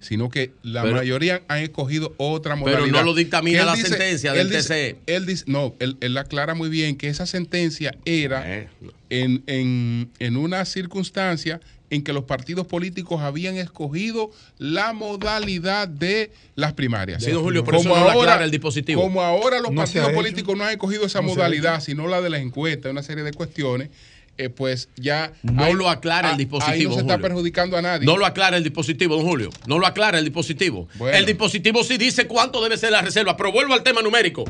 [0.00, 2.92] Sino que la Pero- mayoría han escogido otra Pero modalidad.
[2.98, 5.14] no lo dictamina él la dice- sentencia él del dice- TC.
[5.16, 8.68] Él dice, no, él, él aclara muy bien que esa sentencia era
[9.08, 11.60] en, en- en una circunstancia
[11.90, 17.22] en que los partidos políticos habían escogido la modalidad de las primarias.
[17.22, 19.02] Sí, don Julio, pero eso no lo aclara el dispositivo.
[19.02, 20.16] Como ahora los No partidos hecho.
[20.16, 23.32] políticos no han escogido esa No modalidad, sino la de las encuestas, una serie de
[23.32, 23.90] cuestiones,
[24.36, 25.32] eh, pues ya...
[25.42, 26.74] No lo aclara el dispositivo.
[26.74, 27.28] Ahí no se está Julio.
[27.28, 28.04] perjudicando a nadie.
[28.06, 29.50] No lo aclara el dispositivo, don Julio.
[29.66, 30.88] No lo aclara el dispositivo.
[30.96, 31.16] Bueno.
[31.16, 34.44] El dispositivo sí dice cuánto debe ser la reserva, pero vuelvo al tema numérico.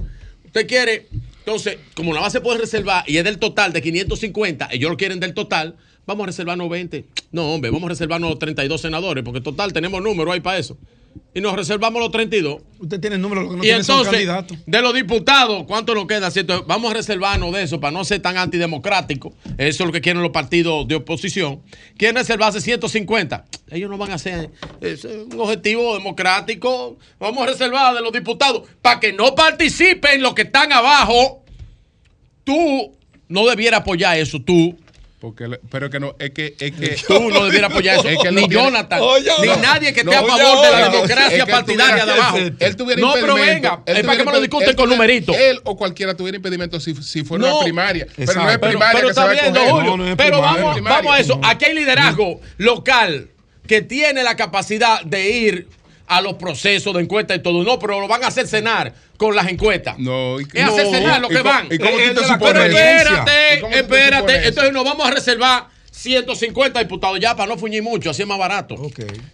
[0.47, 1.09] Usted quiere,
[1.41, 5.21] entonces, como la base puede reservar y es del total de 550, ellos lo quieren
[5.21, 7.05] del total, vamos a reservarnos 20.
[7.33, 10.77] No, hombre, vamos a reservarnos 32 senadores, porque total tenemos número ahí para eso.
[11.33, 12.61] Y nos reservamos los 32.
[12.79, 14.29] Usted tiene el número, lo que no y entonces,
[14.67, 16.31] de los diputados, ¿cuánto nos queda?
[16.31, 16.65] ¿Cierto?
[16.67, 19.33] Vamos a reservarnos de eso para no ser tan antidemocrático.
[19.59, 21.61] Eso es lo que quieren los partidos de oposición.
[21.97, 23.45] Quieren reservarse 150.
[23.71, 24.51] Ellos no van a hacer
[24.81, 26.99] es un objetivo democrático.
[27.19, 31.43] Vamos a reservar de los diputados para que no participen los que están abajo.
[32.45, 32.93] Tú
[33.29, 34.77] no debieras apoyar eso, tú.
[35.25, 38.09] Porque, pero que no, es que, es que Tú no debieras apoyar eso.
[38.11, 39.57] Es que ni tiene- Jonathan, Oye, ni no.
[39.57, 42.21] nadie que esté No, a oye, favor de la democracia es que partidaria tuviera- de
[42.21, 42.37] abajo.
[42.59, 45.35] Él tuviera no, pero venga, él es para que me lo discuten él con numeritos.
[45.35, 47.55] Él o cualquiera tuviera impedimento si, si fuera No.
[47.57, 48.07] una primaria.
[48.15, 50.41] Pero no es primaria pero que se está va a bien, Julio, es pero primaria.
[50.63, 50.99] vamos, Primaria.
[50.99, 51.41] vamos a eso.
[51.43, 53.31] Aquí hay liderazgo local
[53.67, 55.69] que tiene la capacidad de ir
[56.07, 57.65] a los procesos de encuesta y todo.
[57.65, 59.99] No, pero lo van a hacer cenar con las encuestas.
[59.99, 61.67] No, es hacer cenar lo ¿Y que van.
[61.71, 64.49] y cómo tú te supones Pero espérate, ¿Y espérate.
[64.49, 68.39] Entonces nos vamos a reservar 150 diputados ya para no fuñir mucho, así es más
[68.39, 68.77] barato.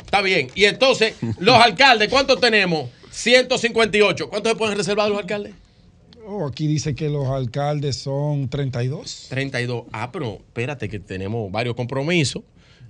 [0.05, 0.49] Está bien.
[0.55, 2.91] Y entonces, los alcaldes, ¿cuántos tenemos?
[3.11, 4.29] 158.
[4.29, 5.55] ¿Cuántos se pueden reservar los alcaldes?
[6.27, 9.27] Oh, aquí dice que los alcaldes son 32.
[9.31, 9.87] 32.
[9.91, 12.45] Ah, pero espérate que tenemos varios compromisos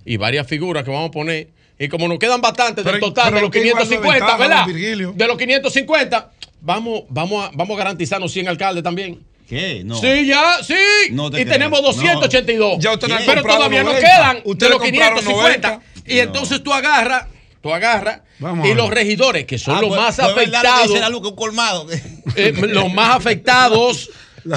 [0.05, 1.49] y varias figuras que vamos a poner.
[1.83, 4.37] Y como nos quedan bastantes del total pero de los que igual no 550, ventaja,
[4.37, 4.65] ¿verdad?
[4.67, 5.13] Virgilio.
[5.15, 9.19] De los 550, vamos, vamos, a, vamos a garantizarnos 100 alcaldes también.
[9.49, 9.81] ¿Qué?
[9.83, 9.95] No.
[9.99, 10.75] Sí, ya, sí.
[11.09, 11.53] No te y creo.
[11.53, 12.75] tenemos 282.
[12.77, 12.79] No.
[12.79, 14.07] Ya ustedes han pero todavía no 90.
[14.07, 15.67] quedan de Ustedes los compraron 550.
[15.69, 16.13] 90.
[16.13, 17.25] Y entonces tú agarras,
[17.61, 20.87] tú agarras Vamos y los regidores, que son Ah, los pues- más pues afectados.
[20.87, 21.87] dice la luz, que un colmado.
[22.35, 24.09] eh, los más afectados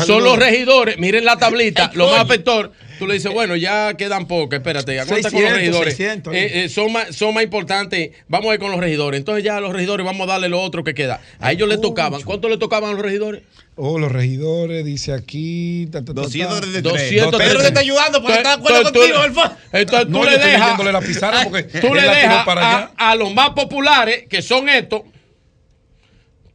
[0.07, 0.99] son los regidores.
[0.99, 2.71] Miren la tablita, los más afectados.
[2.99, 5.97] Tú le dices, bueno, ya quedan pocos, espérate, ya cuenta con los 600, regidores.
[5.97, 8.11] 600, Eh, eh, son, más, son más importantes.
[8.29, 9.19] Vamos a ir con los regidores.
[9.19, 11.21] Entonces ya a los regidores vamos a darle lo otro que queda.
[11.41, 12.23] A ellos les tocaban.
[12.23, 13.43] ¿Cuánto le tocaban a los regidores?
[13.75, 15.89] Oh, los regidores, dice aquí.
[15.91, 16.21] ta, ta, ta, ta.
[16.23, 16.83] 233.
[16.85, 17.49] 233.
[17.49, 20.31] Pedro te está ayudando porque está de acuerdo Entonces, contigo, Entonces tú No, yo le
[20.37, 20.61] estoy dejas.
[20.61, 22.91] leyéndole la pizarra porque tú le dejas para a, allá.
[22.97, 25.03] a los más populares, que son estos.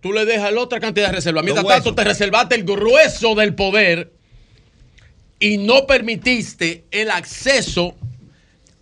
[0.01, 1.43] Tú le dejas la otra cantidad de reservas.
[1.43, 4.11] Mientras tanto, te reservaste el grueso del poder
[5.39, 7.95] y no permitiste el acceso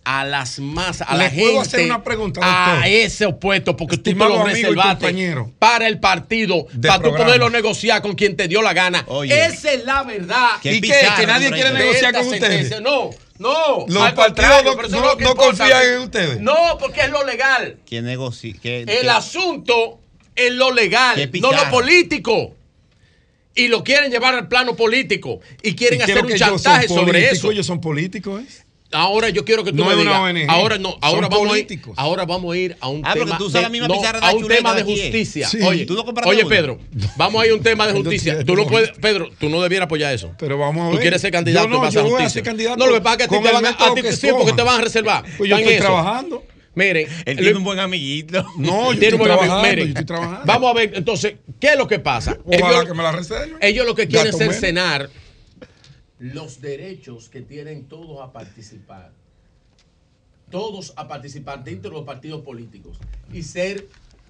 [0.04, 3.98] a las masas, a ¿Le la puedo gente, hacer una pregunta, a ese opuesto, porque
[3.98, 8.48] tú te lo y reservaste para el partido, para tú poderlo negociar con quien te
[8.48, 9.04] dio la gana.
[9.08, 9.44] Oye.
[9.46, 10.52] Esa es la verdad.
[10.62, 10.80] ¿Y qué?
[10.80, 12.80] pizarra ¿Que nadie quiere negociar con ustedes?
[12.80, 13.84] No, no.
[13.86, 16.40] Los al partidos no- no- que no confían en ustedes.
[16.40, 17.76] No, porque es lo legal.
[17.84, 18.54] Que negocie.
[18.54, 20.00] Que, El que- asunto
[20.38, 22.54] es lo legal, no lo político.
[23.54, 25.40] Y lo quieren llevar al plano político.
[25.62, 27.38] Y quieren ¿Y qué hacer un chantaje sobre políticos?
[27.38, 27.50] eso.
[27.50, 28.46] Ellos son políticos, ¿eh?
[28.90, 30.16] Ahora yo quiero que tú No me digas.
[30.48, 31.94] Ahora no, ahora Son vamos a ir, políticos.
[31.98, 34.30] ahora vamos a ir a un Ah, tema tú de, la misma no, de a
[34.30, 34.84] un tema de ¿eh?
[34.84, 35.46] justicia.
[35.48, 35.58] Sí.
[35.60, 36.46] Oye, ¿Tú oye?
[36.46, 36.78] Pedro,
[37.16, 38.44] vamos a ir a un tema de justicia.
[38.44, 40.32] Tú no puedes, Pedro, tú no debieras apoyar eso.
[40.38, 41.02] Pero vamos a Tú ver.
[41.02, 43.14] quieres ser candidato Yo no, yo esa voy a ser candidato no, lo que pasa
[43.14, 45.24] es que a ti te van a, a ti sí, porque te van a reservar.
[45.36, 45.84] Pues yo en estoy eso.
[45.84, 46.44] trabajando.
[46.78, 48.44] Miren, Él lo- tiene un buen amiguito.
[48.58, 49.44] No, yo tiene estoy un buen amigo.
[49.46, 50.42] trabajando, Miren, yo estoy trabajando.
[50.46, 52.38] Vamos a ver, entonces, ¿qué es lo que pasa?
[52.44, 53.56] Ojalá Ellos, que me la reserven.
[53.60, 55.10] ellos lo que quieren es cercenar
[56.20, 59.10] los derechos que tienen todos a participar.
[60.50, 62.96] Todos a participar dentro de los partidos políticos
[63.32, 63.86] y ser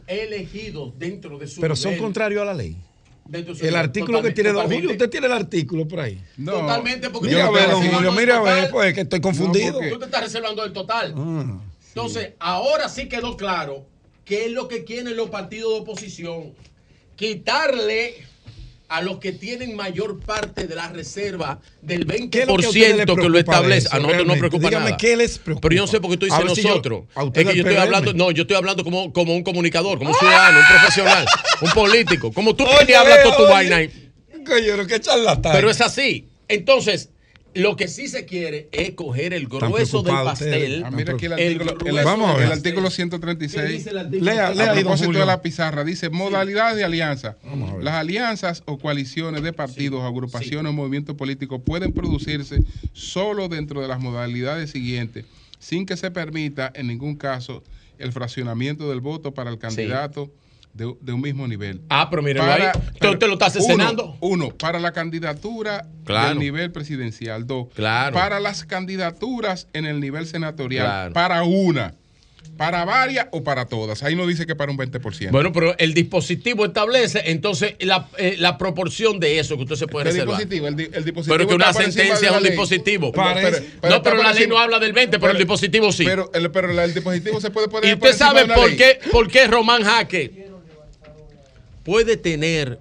[0.07, 2.77] elegidos dentro de su Pero son contrarios a la ley.
[3.25, 3.85] Dentro de su El nivel.
[3.85, 4.83] artículo que Totalmente, tiene Don totalmente.
[4.83, 6.21] Julio, usted tiene el artículo por ahí.
[6.45, 9.79] Totalmente, porque Mira a ver, Don Julio, mira a ver, pues que estoy confundido.
[9.91, 11.15] Tú te estás reservando el total.
[11.17, 11.61] Ah.
[11.99, 13.85] Entonces, ahora sí quedó claro
[14.25, 16.53] qué es lo que quieren los partidos de oposición.
[17.17, 18.15] Quitarle
[18.89, 23.23] a los que tienen mayor parte de la reserva del 20% ¿Qué es lo que
[23.23, 23.89] que lo establece.
[23.89, 24.39] eso, A nosotros no realmente?
[24.39, 24.97] preocupa Dígame, nada.
[24.97, 25.69] ¿qué les preocupa?
[25.69, 27.05] Pero yo no sé por qué tú dices si yo- nosotros.
[27.17, 30.11] usted es que yo estoy hablando, no, yo estoy hablando como, como un comunicador, como
[30.11, 31.27] un ciudadano, un profesional,
[31.61, 32.33] un político.
[32.33, 33.53] Como tú Oye, que hablas toda tu oye.
[33.53, 33.79] vaina.
[35.53, 36.29] Pero es así.
[36.47, 37.11] Entonces,
[37.55, 40.83] lo que sí se quiere es coger el grueso del pastel.
[40.85, 42.69] Ah, mira aquí el el artículo, el, vamos a ver, del el pastel.
[42.73, 43.69] artículo ¿Qué 136.
[43.71, 44.25] dice el artículo?
[44.33, 45.21] Lea, lea a propósito Julio.
[45.21, 47.37] de la pizarra, dice modalidades de alianza.
[47.81, 52.63] Las alianzas o coaliciones de partidos, agrupaciones o movimientos políticos pueden producirse
[52.93, 55.25] solo dentro de las modalidades siguientes,
[55.59, 57.65] sin que se permita en ningún caso
[57.99, 60.31] el fraccionamiento del voto para el candidato
[60.79, 61.83] de, de un mismo nivel.
[61.91, 62.63] Ah, pero míralo ahí.
[63.01, 64.17] ¿Tú te lo estás uno, escenando?
[64.21, 66.31] Uno, para la candidatura Claro.
[66.31, 67.47] del nivel presidencial.
[67.47, 68.15] Dos, Claro.
[68.15, 70.87] para las candidaturas en el nivel senatorial.
[70.87, 71.13] Claro.
[71.13, 71.95] Para una.
[72.57, 74.03] Para varias o para todas.
[74.03, 75.31] Ahí no dice que para un 20%.
[75.31, 79.87] Bueno, pero el dispositivo establece entonces la, eh, la proporción de eso que usted se
[79.87, 80.39] puede ¿Qué reservar.
[80.39, 80.67] dispositivo?
[80.67, 82.51] El, di- el dispositivo Pero que una sentencia es un ley.
[82.51, 83.13] dispositivo.
[83.13, 86.05] Parece- no, pero la ley no habla del 20, pero, el dispositivo sí.
[86.05, 89.47] Pero, el, pero el dispositivo se puede poner ¿Y usted sabe por qué, por qué
[89.47, 90.48] Román Jaque
[91.89, 92.79] puede tener,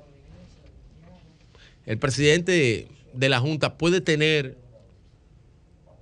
[1.85, 4.57] el presidente de la Junta puede tener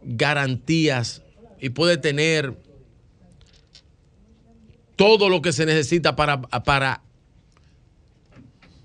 [0.02, 1.22] garantías
[1.62, 2.56] y puede tener
[4.96, 7.04] todo lo que se necesita para, para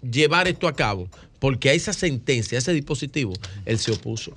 [0.02, 1.08] llevar esto a cabo?
[1.38, 3.32] Porque a esa sentencia, a ese dispositivo,
[3.64, 4.34] él se opuso.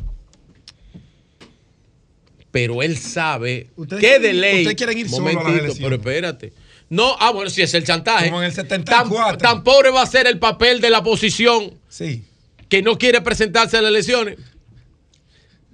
[2.52, 3.68] Pero él sabe
[4.00, 4.60] que de ley.
[4.60, 5.84] ustedes quieren ir solo a las Momentito, elecciones.
[5.84, 6.63] pero espérate.
[6.90, 8.26] No, ah, bueno, si es el chantaje.
[8.30, 9.38] Como en el Tan, 74.
[9.38, 12.24] tan pobre va a ser el papel de la oposición Sí.
[12.70, 14.38] que no quiere presentarse a las elecciones.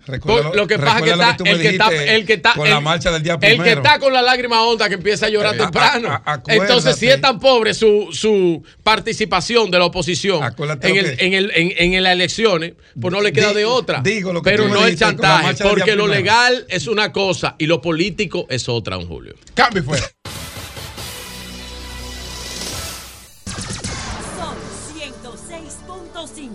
[0.07, 2.65] Recuerda lo que pasa es que está, me el que está, el que está, con
[2.65, 3.63] el- la marcha del día el primero.
[3.63, 6.09] que está con la lágrima honda que empieza a llorar Eh, temprano.
[6.09, 6.55] a- a- acuérdate.
[6.55, 10.41] Entonces, si es tan pobre su, su participación de la oposición
[10.81, 14.01] en, el, que- en, el, en, en las elecciones, pues no le queda de otra.
[14.01, 16.07] digo lo que Pero no la chantaje, porque lo primero.
[16.07, 19.35] legal es una cosa y lo político es otra, don Julio.
[19.53, 20.09] Cambio fuera.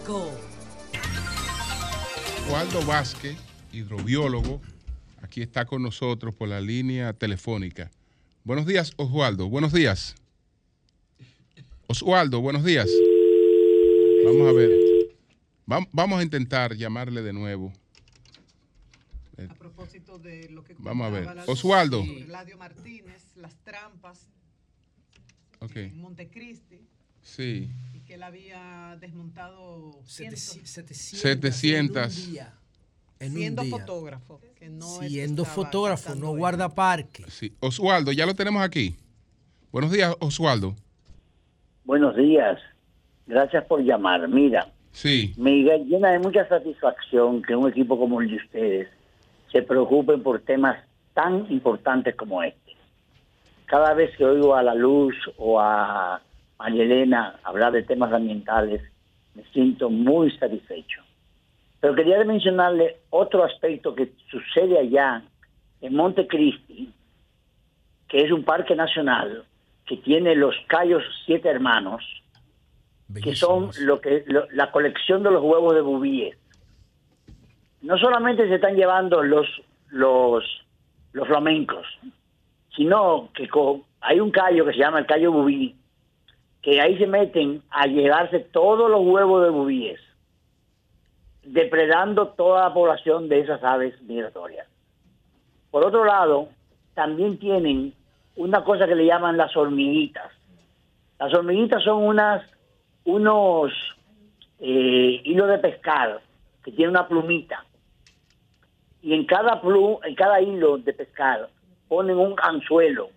[0.04, 0.30] 106.5.
[2.50, 3.36] Waldo Vázquez,
[3.72, 4.60] hidrobiólogo,
[5.22, 7.90] aquí está con nosotros por la línea telefónica.
[8.44, 9.48] Buenos días, Oswaldo.
[9.48, 10.14] Buenos días.
[11.86, 12.88] Oswaldo, buenos días.
[14.26, 14.70] Vamos a ver.
[15.66, 17.72] Vam- Vamos a intentar llamarle de nuevo.
[19.48, 21.26] A propósito de lo que Vamos a ver.
[21.46, 22.02] Oswaldo.
[22.02, 24.28] Eladio Martínez, las trampas
[25.60, 25.76] Ok.
[25.76, 26.78] en Montecristi.
[27.22, 27.70] Sí.
[28.14, 30.70] Que él había desmontado 700.
[31.18, 32.16] 700.
[32.16, 32.52] En un día.
[33.18, 33.76] En un siendo día.
[33.76, 34.40] fotógrafo.
[34.56, 36.38] Que no Siendo fotógrafo, no él.
[36.38, 37.24] guardaparque.
[37.28, 37.52] Sí.
[37.58, 38.94] Oswaldo, ya lo tenemos aquí.
[39.72, 40.76] Buenos días, Oswaldo.
[41.84, 42.60] Buenos días.
[43.26, 44.28] Gracias por llamar.
[44.28, 45.34] Mira, Sí.
[45.36, 45.50] me
[45.84, 48.88] llena de mucha satisfacción que un equipo como el de ustedes
[49.50, 50.78] se preocupen por temas
[51.14, 52.76] tan importantes como este.
[53.66, 56.22] Cada vez que oigo a la Luz o a
[56.58, 58.82] María Elena hablar de temas ambientales,
[59.34, 61.02] me siento muy satisfecho.
[61.80, 65.22] Pero quería mencionarle otro aspecto que sucede allá
[65.80, 66.92] en Montecristi,
[68.08, 69.44] que es un parque nacional
[69.86, 72.02] que tiene los Cayos Siete Hermanos,
[73.22, 76.38] que son lo que lo- la colección de los huevos de bubíes.
[77.82, 79.46] No solamente se están llevando los
[79.90, 80.42] los
[81.12, 81.86] los flamencos,
[82.74, 83.48] sino que
[84.00, 85.76] hay un callo que se llama el callo bubí,
[86.64, 90.00] que ahí se meten a llevarse todos los huevos de bubíes,
[91.42, 94.66] depredando toda la población de esas aves migratorias.
[95.70, 96.48] Por otro lado,
[96.94, 97.92] también tienen
[98.36, 100.32] una cosa que le llaman las hormiguitas.
[101.18, 102.42] Las hormiguitas son unas
[103.04, 103.70] unos
[104.58, 106.22] eh, hilos de pescar
[106.64, 107.62] que tienen una plumita
[109.02, 111.50] y en cada plu, en cada hilo de pescar
[111.88, 113.10] ponen un anzuelo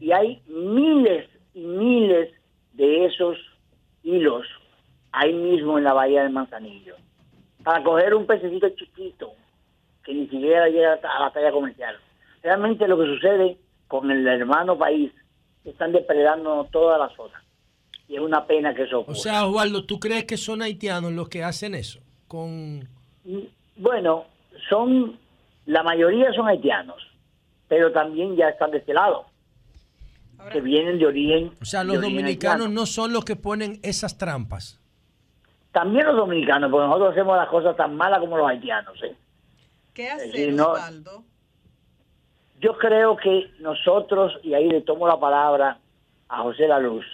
[0.00, 2.32] y hay miles y miles
[2.74, 3.36] de esos
[4.02, 4.46] hilos
[5.12, 6.96] ahí mismo en la bahía de Manzanillo
[7.62, 9.32] para coger un pececito chiquito
[10.04, 11.96] que ni siquiera llega a la talla comercial.
[12.42, 15.12] Realmente lo que sucede con el hermano país
[15.64, 17.40] están depredando toda la zona
[18.08, 19.16] y es una pena que eso O ocurra.
[19.16, 22.00] sea, Osvaldo, ¿tú crees que son haitianos los que hacen eso?
[22.26, 22.88] Con
[23.76, 24.24] Bueno,
[24.68, 25.18] son,
[25.66, 27.00] la mayoría son haitianos,
[27.68, 29.26] pero también ya están de este lado,
[30.50, 31.52] que vienen de origen.
[31.60, 32.68] O sea, los dominicanos haitiano.
[32.68, 34.80] no son los que ponen esas trampas.
[35.72, 39.02] También los dominicanos, porque nosotros hacemos las cosas tan malas como los haitianos.
[39.02, 39.14] ¿eh?
[39.94, 41.24] ¿Qué decir, no- Osvaldo?
[42.60, 45.78] Yo creo que nosotros, y ahí le tomo la palabra
[46.28, 47.04] a José La Luz,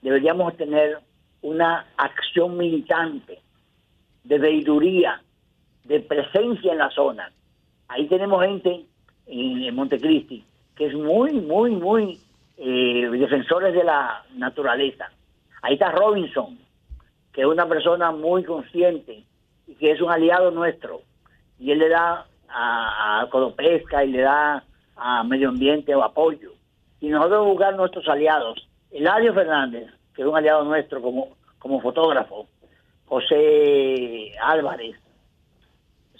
[0.00, 0.98] deberíamos tener
[1.40, 3.40] una acción militante
[4.22, 5.20] de veiduría,
[5.84, 7.32] de presencia en la zona.
[7.88, 8.86] Ahí tenemos gente
[9.26, 10.44] en, en Montecristi
[10.76, 12.20] que es muy, muy, muy
[12.56, 15.10] eh, defensores de la naturaleza.
[15.62, 16.58] Ahí está Robinson,
[17.32, 19.24] que es una persona muy consciente
[19.66, 21.02] y que es un aliado nuestro.
[21.58, 24.64] Y él le da a, a Codopesca y le da
[24.96, 26.52] a Medio Ambiente o apoyo.
[27.00, 28.68] Y nosotros buscar nuestros aliados.
[28.90, 32.46] Eladio Fernández, que es un aliado nuestro como, como fotógrafo,
[33.06, 34.96] José Álvarez,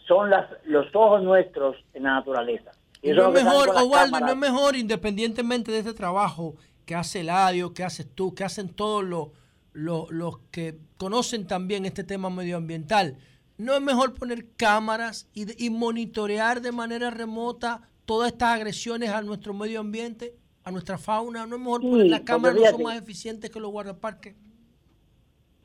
[0.06, 2.72] son las, los ojos nuestros en la naturaleza.
[3.02, 6.54] Y no es mejor, Osvaldo, no es mejor, independientemente de este trabajo
[6.86, 9.28] que hace Eladio, que haces tú, que hacen todos los,
[9.72, 13.16] los, los que conocen también este tema medioambiental,
[13.58, 19.10] no es mejor poner cámaras y, de- y monitorear de manera remota todas estas agresiones
[19.10, 21.46] a nuestro medio ambiente, a nuestra fauna.
[21.46, 24.34] No es mejor Sí, poner las cámaras, no son más eficientes que los guardaparques.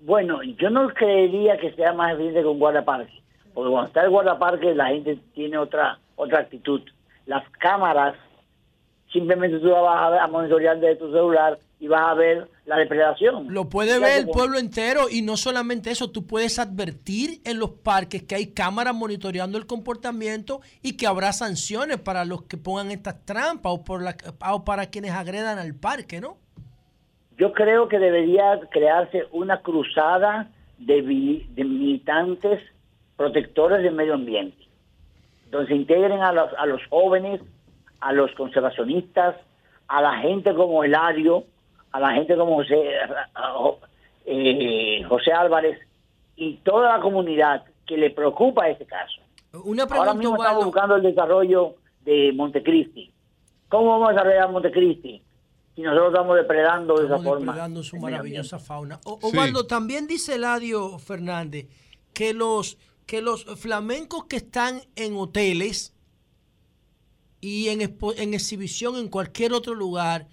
[0.02, 3.22] Bueno, yo no creería que sea más eficiente que un guardaparque,
[3.54, 6.82] porque cuando está el guardaparque la gente tiene otra otra actitud.
[7.28, 8.16] Las cámaras,
[9.14, 12.78] simplemente tú vas a, ver- a monitorear desde tu celular y vas a ver la
[12.78, 13.54] depredación.
[13.54, 17.70] Lo puede ver el pueblo entero y no solamente eso, tú puedes advertir en los
[17.70, 22.90] parques que hay cámaras monitoreando el comportamiento y que habrá sanciones para los que pongan
[22.92, 24.18] estas trampas o, por la-
[24.52, 26.38] o para quienes agredan al parque, ¿no?
[27.38, 30.50] Yo creo que debería crearse una cruzada
[30.80, 31.02] de,
[31.50, 32.60] de militantes
[33.16, 34.58] protectores del medio ambiente,
[35.52, 37.42] donde se integren a los, a los jóvenes,
[38.00, 39.36] a los conservacionistas,
[39.88, 41.44] a la gente como Eladio,
[41.92, 42.76] a la gente como José,
[44.26, 45.80] eh, José Álvarez
[46.36, 49.22] y toda la comunidad que le preocupa este caso.
[49.64, 50.50] Una Ahora pregunta, mismo Osvaldo.
[50.52, 53.12] estamos buscando el desarrollo de Montecristi.
[53.70, 55.22] ¿Cómo vamos a desarrollar Montecristi
[55.76, 57.46] si nosotros estamos depredando de esa Estamos forma?
[57.54, 59.00] depredando su maravillosa fauna.
[59.06, 59.28] O- Sí.
[59.28, 61.68] Osvaldo, también dice Eladio Fernández
[62.14, 62.78] que los,
[63.08, 65.94] que los flamencos que están en hoteles
[67.42, 70.28] y en, en exhibición en cualquier otro lugar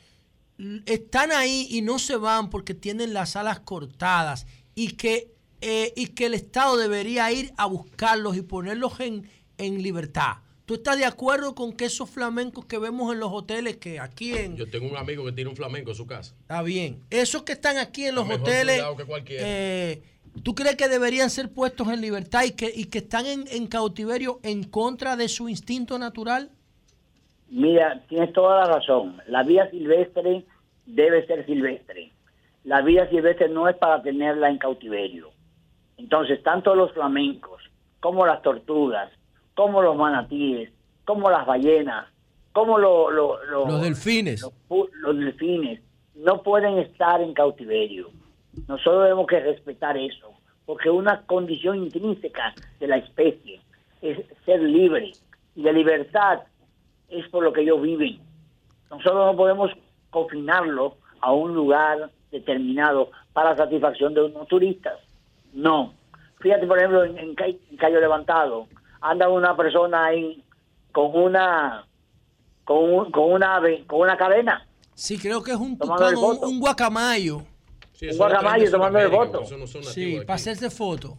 [0.86, 6.09] están ahí y no se van porque tienen las alas cortadas y que, eh, y
[6.09, 9.28] que el Estado debería ir a buscarlos y ponerlos en,
[9.59, 10.39] en libertad.
[10.65, 14.33] ¿Tú estás de acuerdo con que esos flamencos que vemos en los hoteles, que aquí
[14.35, 16.35] en, Yo tengo un amigo que tiene un flamenco en su casa.
[16.41, 17.01] Está bien.
[17.11, 19.44] Esos que están aquí en los hoteles, que cualquiera.
[19.47, 20.03] eh,
[20.43, 23.67] ¿tú crees que deberían ser puestos en libertad y que, y que están en, en
[23.67, 26.51] cautiverio en contra de su instinto natural?
[27.51, 29.21] Mira, tienes toda la razón.
[29.29, 30.45] La vida silvestre
[30.87, 32.11] debe ser silvestre.
[32.65, 35.31] la vida silvestre no es para tenerla en cautiverio.
[35.99, 37.63] Entonces, tanto los flamencos,
[38.01, 39.11] como las tortugas,
[39.55, 40.71] como los manatíes,
[41.05, 42.07] como las ballenas,
[42.53, 44.41] como lo- lo- lo- Los delfines.
[44.71, 45.81] los delfines,
[46.15, 48.11] no pueden estar en cautiverio.
[48.68, 50.33] Nosotros tenemos que respetar eso,
[50.66, 53.60] porque una condición intrínseca de la especie
[54.02, 55.12] es ser libre.
[55.57, 56.41] Y la libertad
[57.08, 58.18] es por lo que ellos viven.
[58.91, 59.70] Nosotros no podemos
[60.10, 64.94] confinarlo a un lugar determinado para satisfacción de unos turistas.
[65.52, 65.92] No.
[66.41, 68.66] Fíjate, por ejemplo, en, en Cay- en Cayo Levantado,
[69.00, 70.42] anda una persona ahí
[70.92, 71.86] con una
[72.65, 74.66] con, un- con una ave, con una cadena.
[74.94, 76.49] Sí, creo que es un voto.
[76.49, 77.42] un guacamayo.
[78.02, 79.42] Un guacamayo tomando el voto.
[79.82, 81.16] Sí, para hacerse foto.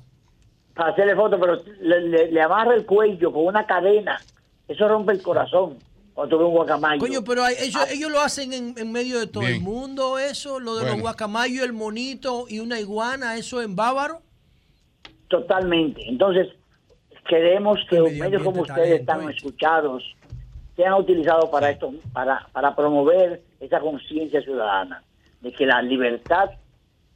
[0.73, 4.19] Para hacerle foto, pero le, le- le amarra el cuello con una cadena.
[4.67, 5.77] Eso rompe el corazón
[6.13, 6.99] cuando ves un guacamayo.
[6.99, 7.91] Coño, pero hay- ellos, Ah.
[7.91, 11.63] ellos lo hacen en, en medio de todo el mundo, eso, lo de los guacamayos,
[11.65, 14.21] el monito y una iguana, eso en bávaro.
[15.27, 16.01] Totalmente.
[16.07, 16.47] Entonces,
[17.27, 20.03] queremos que medio medios como ustedes están escuchados
[20.75, 25.01] sean utilizados para esto, para, para promover esa conciencia ciudadana
[25.39, 26.49] de que la libertad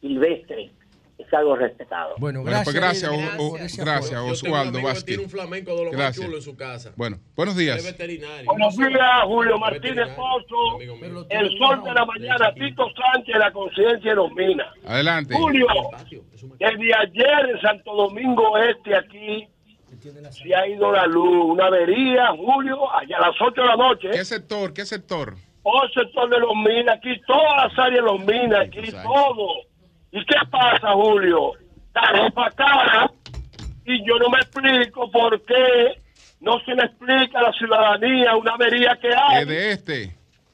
[0.02, 0.72] silvestre
[1.18, 2.16] es algo respetado.
[2.18, 5.06] Bueno, Bueno, pues gracias, o- o- Yo gracias, Oswaldo Vázquez.
[5.06, 6.26] tiene un flamenco de los más Gracias.
[6.26, 6.94] chulos en su casa.
[6.95, 7.84] Bueno, buenos días.
[8.45, 10.80] Buenos días, Julio Martínez Pozo,
[11.30, 14.72] el sol de la mañana, Tito Sánchez, la conciencia ilumina.
[14.86, 15.36] Adelante.
[15.36, 15.68] Julio,
[16.58, 19.45] desde ayer en Santo Domingo Este, aquí,
[20.32, 24.10] se ha ido la luz, una avería, Julio, allá a las 8 de la noche.
[24.11, 24.74] ¿Qué sector?
[24.74, 25.36] ¿Qué sector?
[25.66, 29.48] El sector de los minas, aquí todas las áreas de los minas, aquí todo.
[30.11, 31.51] ¿Y qué pasa, Julio?
[31.93, 33.11] Tarifa cara
[33.85, 35.99] y yo no me explico por qué
[36.41, 39.41] no se le explica a la ciudadanía una avería que hay.
[39.41, 40.03] Es de este.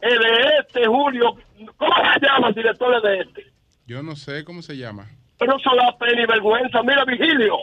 [0.01, 1.35] Es de este, Julio.
[1.77, 3.45] ¿Cómo se llama el director de este?
[3.85, 5.07] Yo no sé cómo se llama.
[5.37, 6.81] Pero eso da pena y vergüenza.
[6.81, 7.57] Mira, Vigilio.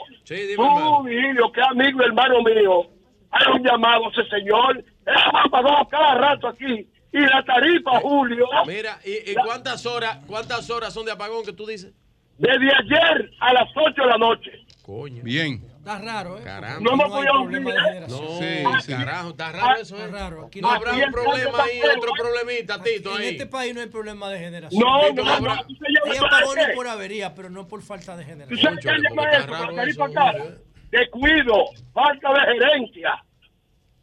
[0.56, 2.86] Tú, Vigilio, que amigo y hermano mío.
[3.30, 4.76] Hay un llamado ese señor.
[4.76, 6.86] Él ha pagado cada rato aquí.
[7.12, 8.46] Y la tarifa, Julio.
[8.66, 11.92] Mira, ¿y, y cuántas horas cuántas horas son de apagón que tú dices?
[12.38, 14.50] Desde ayer a las 8 de la noche.
[14.82, 15.22] Coño.
[15.22, 15.62] Bien.
[15.78, 16.42] Está raro, ¿eh?
[16.44, 16.80] Caramba.
[16.80, 17.84] No me hay voy a problema de olvidar.
[17.88, 18.24] generación.
[18.24, 18.38] No,
[18.78, 18.92] Sí, sí.
[18.92, 20.04] carajo, está raro eso, ¿eh?
[20.06, 20.46] Está raro.
[20.46, 23.80] Aquí no no habrá hay- un problema ahí, otro problemita, Tito, En este país no
[23.80, 24.80] hay problema de generación.
[24.82, 27.68] No, Tito, no, habrá- no, tú se llamas Hay para apagones por avería, pero no
[27.68, 28.60] por falta de ¿Tú generación.
[28.60, 29.74] sabes qué llama eso?
[29.76, 30.44] Tarifa cara.
[30.90, 31.54] Descuido,
[31.92, 33.24] falta de gerencia.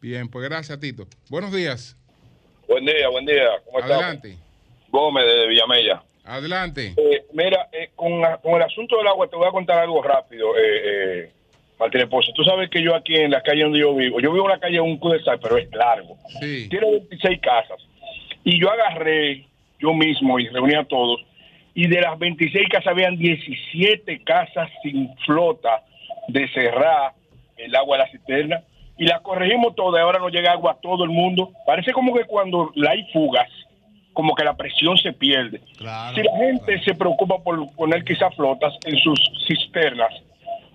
[0.02, 1.08] Bien, pues gracias, Tito.
[1.30, 1.98] Buenos días.
[2.70, 3.50] Buen día, buen día.
[3.66, 3.98] ¿Cómo estás?
[3.98, 4.38] Adelante.
[4.90, 6.04] Gómez de Villamella.
[6.24, 6.94] Adelante.
[6.96, 10.56] Eh, mira, eh, con, con el asunto del agua te voy a contar algo rápido,
[10.56, 11.32] eh, eh,
[11.80, 12.32] Martínez Pozo.
[12.36, 14.60] Tú sabes que yo aquí en la calle donde yo vivo, yo vivo en una
[14.60, 16.16] calle un cul-de-sac, pero es largo.
[16.40, 16.70] Sí.
[16.70, 17.80] Tiene 26 casas.
[18.44, 19.48] Y yo agarré
[19.80, 21.26] yo mismo y reuní a todos.
[21.74, 25.84] Y de las 26 casas habían 17 casas sin flota
[26.28, 27.14] de cerrar
[27.58, 28.64] el agua de la cisterna.
[29.00, 31.52] Y la corregimos toda y ahora no llega agua a todo el mundo.
[31.66, 33.48] Parece como que cuando hay fugas,
[34.14, 35.62] como que la presión se pierde.
[35.78, 40.12] si la gente se preocupa por poner quizás flotas en sus cisternas,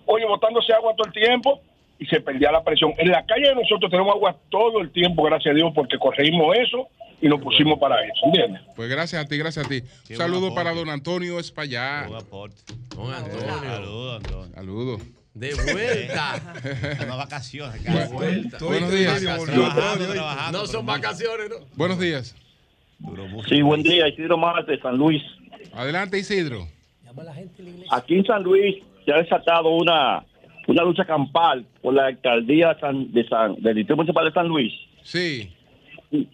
[0.07, 1.61] oye, botándose agua todo el tiempo
[1.99, 2.95] y se perdía la presión.
[2.97, 6.57] En la calle de nosotros tenemos agua todo el tiempo, gracias a Dios, porque corregimos
[6.57, 6.89] eso
[7.21, 8.63] y nos pusimos para eso, ¿entiendes?
[8.75, 9.83] Pues gracias a ti, gracias a ti.
[10.11, 12.07] Un saludo para don Antonio Espallá.
[12.07, 12.55] Don Antonio.
[13.41, 14.55] Saludos, Antonio.
[14.55, 15.03] Saludos.
[15.35, 16.41] De vuelta.
[17.05, 17.83] Unas vacaciones.
[17.85, 18.59] Bueno, vuelta.
[18.65, 19.21] buenos días.
[19.21, 20.59] Trabajando, trabajando.
[20.61, 21.57] No son vacaciones, ¿no?
[21.75, 22.37] Buenos días.
[23.49, 25.23] Sí, buen día, Isidro Marte, San Luis.
[25.73, 26.69] Adelante, Isidro.
[27.91, 30.25] Aquí en San Luis se ha desatado una,
[30.69, 34.73] una lucha campal por la alcaldía San- de San, del Distrito Municipal de San Luis.
[35.03, 35.53] Sí.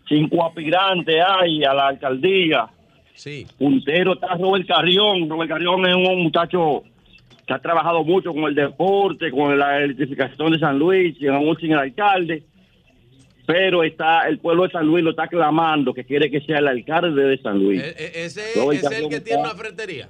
[0.08, 2.66] Cinco aspirantes hay a la alcaldía.
[3.14, 3.46] Sí.
[3.58, 5.28] Puntero está Robert Carrión.
[5.28, 6.84] Robert Carrión es un muchacho
[7.50, 11.56] que ha trabajado mucho con el deporte, con la electrificación de San Luis, y aún
[11.58, 12.44] sin el alcalde.
[13.44, 16.68] Pero está el pueblo de San Luis lo está clamando que quiere que sea el
[16.68, 17.82] alcalde de San Luis.
[17.82, 20.08] E- Ese Robert es el que está- tiene una fretería.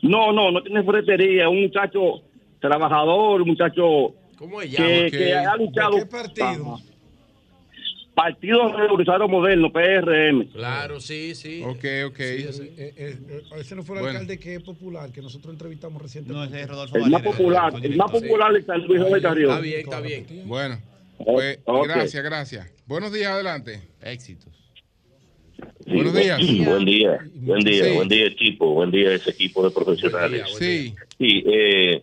[0.00, 2.22] No, no, no tiene ferretería, es un muchacho
[2.58, 5.96] trabajador, un muchacho ¿Cómo que, que ha luchado.
[5.96, 6.74] ¿De qué partido?
[6.76, 6.84] Ajá.
[8.14, 10.46] Partido Revolucionario Moderno, PRM.
[10.52, 11.62] Claro, sí, sí.
[11.64, 12.20] Ok, ok.
[12.20, 14.18] Eh, eh, ese no fue el Bueno.
[14.18, 16.46] alcalde que es popular, que nosotros entrevistamos recientemente.
[16.50, 19.50] No, ese es Rodolfo El más popular, el más popular de San Luis Robert Carrión.
[19.50, 20.26] Está bien, está bien.
[20.46, 20.78] Bueno,
[21.24, 22.70] pues gracias, gracias.
[22.86, 23.80] Buenos días, adelante.
[24.02, 24.52] Éxitos.
[25.86, 26.38] Sí, Buenos días.
[26.66, 27.90] Buen día, buen día, Sí.
[27.94, 30.44] buen día equipo, buen día ese equipo de profesionales.
[30.58, 30.94] Sí.
[31.18, 32.02] Sí, eh,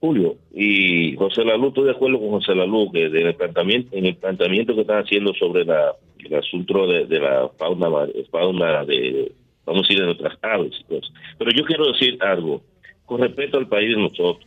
[0.00, 4.06] Julio y José Lalú, estoy de acuerdo con José Lalú que en el planteamiento, en
[4.06, 7.88] el planteamiento que están haciendo sobre la, el asunto de, de la fauna,
[8.30, 9.32] fauna de
[9.66, 11.12] vamos a ir en nuestras aves cosas.
[11.38, 12.62] Pero yo quiero decir algo
[13.04, 14.46] con respecto al país de nosotros,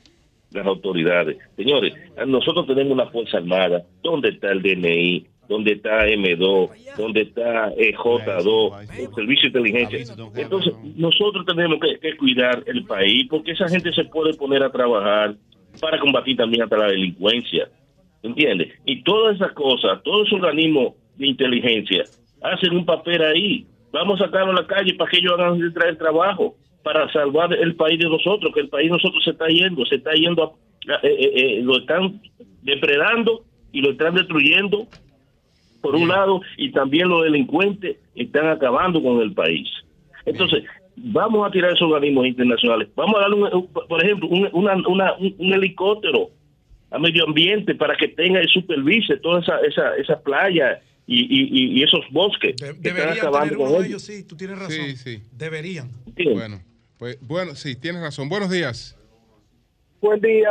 [0.51, 1.37] las autoridades.
[1.55, 1.93] Señores,
[2.27, 3.83] nosotros tenemos una Fuerza Armada.
[4.01, 5.25] ¿Dónde está el DNI?
[5.47, 6.69] ¿Dónde está M2?
[6.95, 8.73] ¿Dónde está eh, J2?
[8.97, 9.99] El Servicio de Inteligencia.
[10.35, 14.71] Entonces, nosotros tenemos que, que cuidar el país porque esa gente se puede poner a
[14.71, 15.35] trabajar
[15.79, 17.69] para combatir también hasta la delincuencia.
[18.21, 18.69] ¿Entiendes?
[18.85, 22.03] Y todas esas cosas, todos esos organismos de inteligencia
[22.41, 23.65] hacen un papel ahí.
[23.91, 27.11] Vamos a sacarlo a la calle para que ellos hagan el, tra- el trabajo, para
[27.11, 30.13] salvar el país de nosotros, que el país de nosotros se está yendo, se está
[30.13, 32.21] yendo, a- eh, eh, eh, lo están
[32.61, 34.87] depredando y lo están destruyendo,
[35.83, 39.67] por un lado, y también los delincuentes están acabando con el país.
[40.25, 40.63] Entonces,
[40.95, 42.87] vamos a tirar esos organismos internacionales.
[42.95, 46.29] Vamos a darle, un- un- por ejemplo, un, una- una- un- un helicóptero
[46.89, 51.49] a medio ambiente para que tenga y supervise toda esa, esa, esa playa y, y-
[51.51, 54.07] y- y esos bosques que están Deberían acabando tener con uno de ellos.
[54.09, 54.85] ellos, sí, tú tienes razón.
[54.85, 55.21] Sí, sí.
[55.37, 55.89] Deberían.
[56.33, 56.61] Bueno,
[56.97, 58.29] pues, bueno, sí, tienes razón.
[58.29, 58.97] Buenos días.
[60.01, 60.49] Buen día.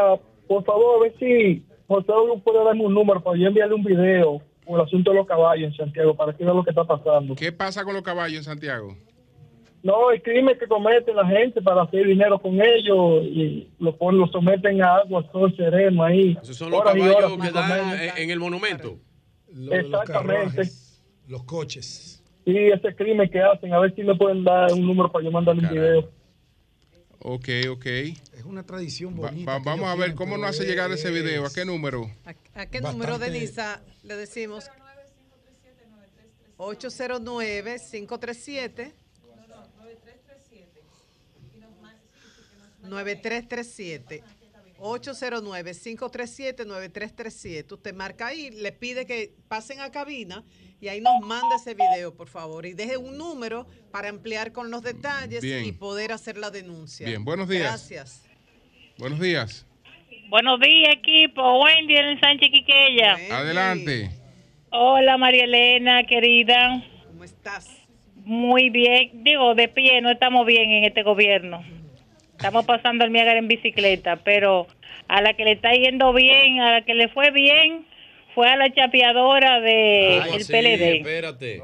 [0.49, 3.85] Por favor, a ver si José Luis puede darme un número para yo enviarle un
[3.85, 6.85] video con el asunto de los caballos en Santiago para que vea lo que está
[6.85, 7.35] pasando.
[7.35, 8.97] ¿Qué pasa con los caballos en Santiago?
[9.83, 14.21] No, el crimen que comete la gente para hacer dinero con ellos y lo, ponen,
[14.21, 16.39] lo someten a agua, sol sereno ahí.
[16.41, 18.97] Esos son los caballos horas que dan en el monumento.
[19.71, 20.69] Exactamente.
[21.27, 22.23] Los coches.
[22.45, 25.31] Sí, ese crimen que hacen, a ver si me pueden dar un número para yo
[25.31, 26.11] mandarle un video.
[27.25, 27.87] Ok, ok.
[27.87, 29.53] Es una tradición Va- bonita.
[29.53, 31.47] va- que vamos a ver cómo nos hace llegar ese video.
[31.47, 32.11] ¿A qué número?
[32.55, 34.65] ¿A qué número, Bastante- Denisa, le decimos?
[36.59, 38.93] 809-537.
[42.83, 44.25] 9337
[44.79, 47.73] 809-537-9337.
[47.73, 50.43] Usted marca ahí, le pide que pasen a cabina
[50.83, 52.67] y ahí nos manda ese video, por favor.
[52.67, 55.65] Y deje un número para ampliar con los detalles Bien.
[55.65, 57.07] y poder hacer la denuncia.
[57.07, 57.63] Bien, buenos días.
[57.63, 58.29] Gracias.
[58.99, 59.65] Buenos días.
[60.29, 61.63] Buenos días, equipo.
[61.63, 63.17] Wendy en Sánchez Quiqueya.
[63.31, 64.11] Adelante.
[64.71, 66.83] Hola, María Elena, querida.
[67.07, 67.69] ¿Cómo estás?
[68.17, 69.23] Muy bien.
[69.23, 71.65] Digo, de pie, no estamos bien en este gobierno.
[72.33, 74.67] Estamos pasando el miagar en bicicleta, pero
[75.07, 77.87] a la que le está yendo bien, a la que le fue bien,
[78.35, 80.53] fue a la chapeadora del ¿Cómo así?
[80.53, 80.97] PLD.
[80.99, 81.63] Espérate.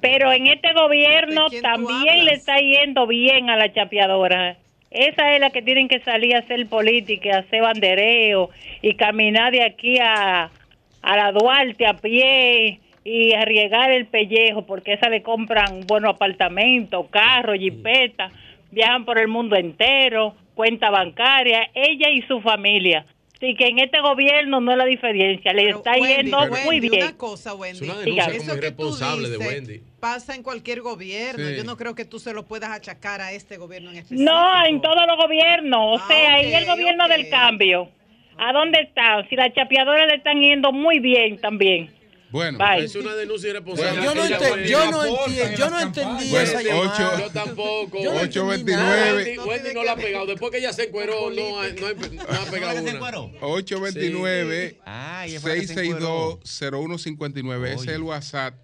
[0.00, 4.56] Pero en este gobierno también le está yendo bien a la chapeadora.
[4.90, 8.50] Esa es la que tienen que salir a hacer política, hacer bandereo
[8.82, 10.50] y caminar de aquí a,
[11.02, 17.06] a la Duarte a pie y arriesgar el pellejo, porque esa le compran buenos apartamentos,
[17.10, 18.32] carros, jipetas,
[18.70, 23.06] viajan por el mundo entero, cuenta bancaria, ella y su familia.
[23.42, 26.78] Así que en este gobierno no es la diferencia, le está Wendy, yendo Wendy, muy
[26.80, 27.02] bien.
[27.04, 27.78] Una cosa, Wendy.
[27.78, 29.80] Es una denuncia como irresponsable de dices Wendy.
[29.98, 31.48] Pasa en cualquier gobierno.
[31.48, 31.56] Sí.
[31.56, 34.30] Yo no creo que tú se lo puedas achacar a este gobierno en específico.
[34.30, 35.80] No, en todos los gobiernos.
[35.80, 37.88] O Ah, sea, ok, ahí el gobierno del cambio.
[38.36, 39.26] ¿A dónde están?
[39.30, 41.90] Si las chapeadoras le están yendo muy bien también.
[42.30, 42.84] Bueno, Bye.
[42.84, 44.04] Es una denuncia irresponsable.
[44.04, 46.92] Yo no fue- yo no enti- yo no entendí Bueno, esa llamada.
[47.16, 48.02] ocho- Yo tampoco.
[48.02, 48.20] Yo no
[48.52, 49.14] entendí nada.
[49.14, 50.26] Wendy, Wendy no la ha pegado.
[50.26, 52.92] Después que ella se encueró, no, ha- no, ha- no ha pegado una.
[53.40, 56.38] 829 Ay, ella fue la que se encueró.
[56.44, 57.72] 662-0159.
[57.72, 58.54] Ese es el WhatsApp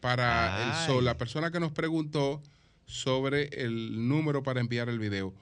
[0.00, 0.70] para Ay.
[0.80, 1.04] el Sol.
[1.04, 2.42] La persona que nos preguntó
[2.86, 5.34] sobre el número para enviar el video.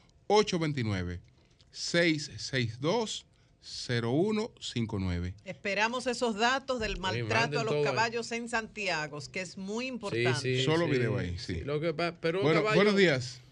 [3.63, 5.35] 829-662-0159.
[5.45, 7.83] Esperamos esos datos del maltrato a los ahí.
[7.85, 10.63] caballos en Santiago, que es muy importante.
[10.63, 11.63] Solo video ahí, sí.
[11.65, 13.43] Lo que pa- pero Bueno, caballo- buenos días.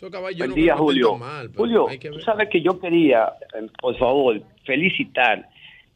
[0.00, 1.16] Buen día, Julio.
[1.18, 5.46] mal, Julio, tú sabes que yo quería, eh, por favor, felicitar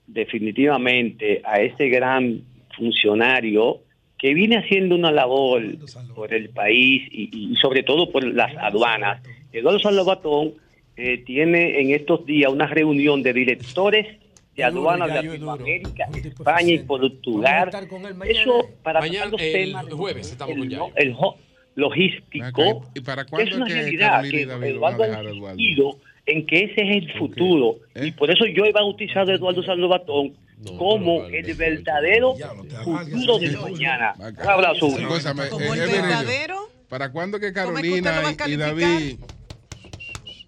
[0.06, 2.42] definitivamente a ese gran
[2.76, 3.80] funcionario
[4.18, 5.62] que viene haciendo una labor
[6.14, 9.22] por el país y, y sobre todo por las aduanas.
[9.52, 10.52] Eduardo Salvatón
[10.96, 14.06] eh, tiene en estos días una reunión de directores
[14.56, 17.70] de aduanas de Latinoamérica, España y Portugal.
[18.26, 21.16] Eso para Mañana, los el temas jueves estamos el, con el
[21.74, 22.84] logístico.
[22.94, 25.22] ¿Y para Es una que realidad que Eduardo ha
[26.26, 27.76] en que ese es el futuro.
[27.94, 30.34] Y por eso yo he bautizado a Eduardo Salvatón
[30.78, 32.34] como el verdadero
[32.84, 34.14] futuro del mañana.
[34.18, 34.86] Un abrazo.
[34.86, 36.68] Escúchame, Como el eh, Evelio, verdadero.
[36.88, 38.84] ¿Para cuándo que ¿Cómo es que usted lo va a Carolina y?
[38.84, 39.18] David...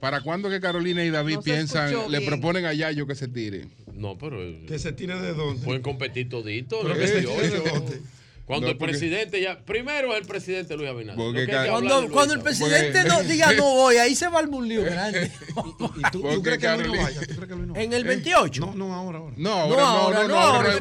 [0.07, 3.67] ¿Para cuándo que Carolina y David No piensan, le proponen a Yayo que se tire?
[3.93, 4.39] No, pero.
[4.65, 5.65] Que se tire de dónde.
[5.65, 6.79] Pueden competir todito.
[6.81, 6.95] Pero
[8.47, 8.47] en que el se 28.
[8.47, 8.47] tire de dónde.
[8.47, 9.59] Cuando No, el porque- presidente ya.
[9.65, 11.17] Primero es el presidente Luis Abinader.
[11.17, 14.49] Porque ca- Cuando, Luis cuando el presidente no diga no voy, ahí se va el
[14.69, 15.33] lío grande.
[16.13, 17.21] ¿Tú, tú crees que Luis no vaya?
[17.21, 18.61] ¿Tú crees que Luis no En el 28.
[18.67, 19.35] No, no, ahora, ahora.
[19.37, 20.29] No, No, ahora, no, ahora.
[20.29, 20.77] no, ahora no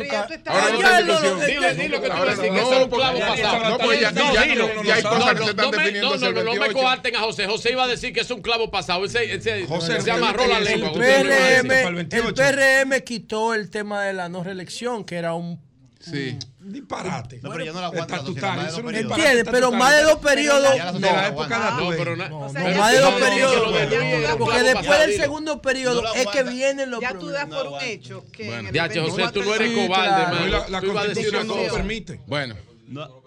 [0.52, 1.40] Allá hay lo- discusión.
[1.40, 2.90] lo- Dile, dile lo que tú Ahora vas a decir, no, que eso es un
[2.92, 3.77] clavo pasado.
[3.80, 4.11] no, ya-
[4.44, 4.66] dilo.
[4.66, 6.74] hay No, cosas que no, se están definiendo No, no, no, no me 28.
[6.80, 7.45] coarten a José.
[7.48, 9.02] José iba a decir que es un clavo pasado.
[9.02, 10.92] José, se amarró la lengua.
[10.94, 15.60] El PRM quitó el tema de la no reelección, que era un
[16.00, 16.38] Sí.
[16.68, 17.40] Disparate.
[17.44, 18.16] No, pero yo no la aguanto.
[18.16, 19.48] Estatutario, eso no de periodos.
[19.52, 20.76] Pero más de dos periodos.
[20.76, 21.84] Ya la No, época de.
[21.84, 22.53] No, pero no, más
[22.92, 23.90] de dos no, no, que periodos.
[23.90, 27.68] de Porque después del segundo periodo No es que vienen los Ya tú das por
[27.68, 30.66] un hecho que Ya, José, tú 24 no eres cobarde, hermano.
[30.69, 32.19] La, constitución no lo permite.
[32.26, 32.56] Bueno,
[32.88, 33.22] No,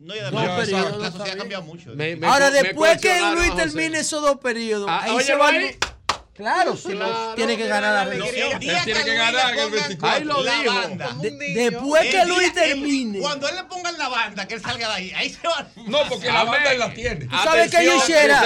[0.00, 1.90] no, y además periodos, la sociedad cambia mucho.
[1.94, 5.34] Me- me- Ahora, me después que Luis termine esos dos periodos, Ah, ahí oye, se
[5.36, 5.50] va.
[6.34, 8.52] Claro, si Claro, tiene que ganar la reelección.
[8.52, 10.16] El día tiene que ganar el pongan 24.
[10.16, 11.30] Ahí lo la dijo.
[11.54, 13.18] después que Luis termine.
[13.18, 15.68] Cuando él le pongan la banda, que él salga de ahí, ahí se va.
[15.88, 17.26] No, porque la banda él la tiene.
[17.26, 18.44] ¿Tú sabes qué yo hiciera?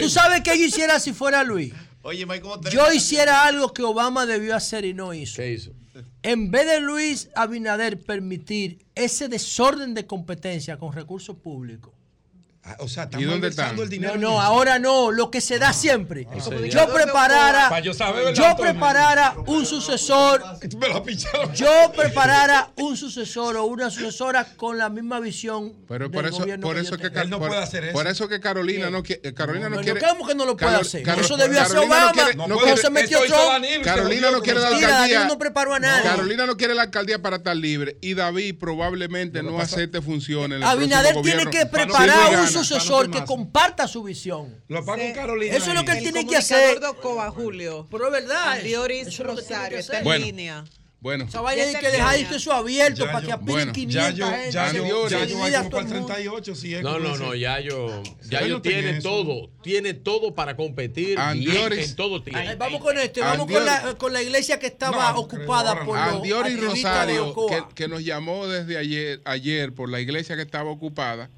[0.00, 1.72] ¿Tú sabes qué yo hiciera si fuera Luis?
[2.02, 5.36] Oye, Mike, ¿cómo te Yo hiciera algo que Obama debió hacer y no hizo.
[5.36, 5.72] ¿Qué hizo?
[6.22, 11.92] En vez de Luis Abinader permitir ese desorden de competencia con recursos públicos.
[12.62, 13.78] Ah, O sea, ¿Y dónde están?
[13.78, 14.16] el dinero.
[14.16, 16.26] No, no, ahora no, lo que se da siempre.
[16.44, 16.64] señor.
[16.68, 20.42] Yo preparara, Para yo preparara un sucesor,
[21.54, 26.38] yo preparara un sucesor o una sucesora con la misma visión pero del por eso,
[26.60, 27.06] por que eso que.
[27.06, 27.92] Él no por, puede hacer eso.
[27.94, 29.98] por eso que Carolina no quiere, Carolina no, No, quiere.
[30.00, 31.02] ¿Cómo que no lo puede Carol- hacer?
[31.02, 32.12] Carol- Eso debió hacer no Obama.
[32.46, 33.84] no se metió Trump.
[33.84, 35.24] Carolina no quiere la alcaldía.
[35.24, 36.02] No preparó a nadie.
[36.02, 40.62] Carolina no quiere la alcaldía para estar libre y David probablemente no acepte funciones.
[40.62, 42.49] Abinader tiene que preparar un.
[42.50, 44.62] Sucesor que comparta su visión.
[44.68, 45.56] Lo paga con Carolina.
[45.56, 46.80] Eso es lo que él El tiene que hacer.
[46.80, 47.86] de Ocoa, Julio.
[47.90, 48.60] Pero es verdad.
[48.62, 50.04] Dioris Rosario está en.
[50.04, 50.26] Bueno.
[50.26, 50.64] línea.
[51.02, 53.94] Bueno, Esa vaina hay Ya que dejar eso abierto Ya para que aspiren bueno, 500
[53.94, 56.06] Ya ya yo, ya yo Divida hay a como todo para el mundo.
[56.14, 59.08] 38, si es No, no, no, ya yo, ya yo tiene eso.
[59.08, 62.38] todo, tiene todo para competir bien en todo tiempo.
[62.46, 65.86] Ay, Vamos con este, vamos con la, con la iglesia que estaba No, ocupada creo,
[65.86, 70.70] por los Rosario, que, que nos llamó desde ayer, ayer por la iglesia que estaba
[70.70, 71.30] ocupada,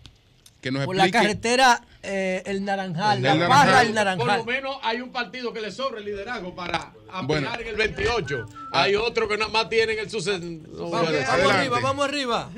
[0.62, 1.26] que nos por la explique.
[1.26, 3.48] carretera eh, El Naranjal, El la Naranjal.
[3.66, 4.44] Parra El Por lo Naranjal.
[4.46, 6.92] menos hay un partido que le sobra el liderazgo para
[7.24, 7.48] Bueno.
[7.60, 8.46] en el 28.
[8.72, 10.40] Hay otro que nada más tienen el sucesor.
[10.40, 11.50] No, Vamos, vamos adelante.
[11.52, 12.50] arriba, vamos arriba.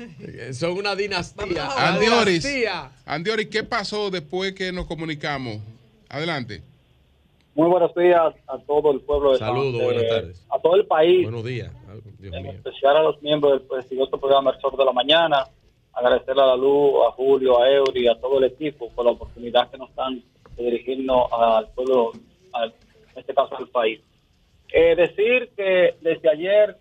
[0.53, 1.67] Son una dinastía.
[1.75, 2.47] Andioris.
[3.05, 5.57] Andioris, ¿qué pasó después que nos comunicamos?
[6.07, 6.61] Adelante.
[7.55, 10.45] Muy buenos días a todo el pueblo de Saludos, buenas eh, tardes.
[10.49, 11.71] A todo el país, Buenos días.
[12.19, 12.51] Dios en mío.
[12.51, 15.45] especial a los miembros del prestigioso programa El Sol de la Mañana.
[15.95, 19.69] Agradecerle a la Luz, a Julio, a Eury, a todo el equipo por la oportunidad
[19.71, 20.21] que nos dan
[20.55, 22.11] de dirigirnos al pueblo,
[22.53, 22.73] al-
[23.13, 24.01] en este caso al país.
[24.71, 26.75] Eh, decir que desde ayer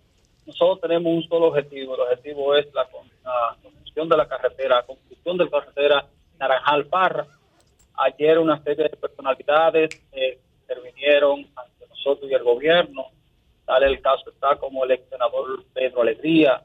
[0.46, 1.94] nosotros tenemos un solo objetivo.
[1.94, 6.06] El objetivo es la, con- la construcción de la carretera, la construcción de la carretera
[6.38, 7.26] Naranjal Parra.
[7.96, 13.06] Ayer una serie de personalidades eh, intervinieron ante nosotros y el gobierno.
[13.64, 16.62] Tal el caso está como el ex senador Pedro Alegría,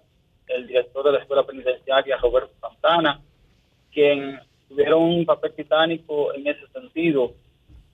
[0.49, 3.21] el director de la Escuela Penitenciaria Roberto Santana,
[3.91, 7.33] quien tuvieron un papel titánico en ese sentido.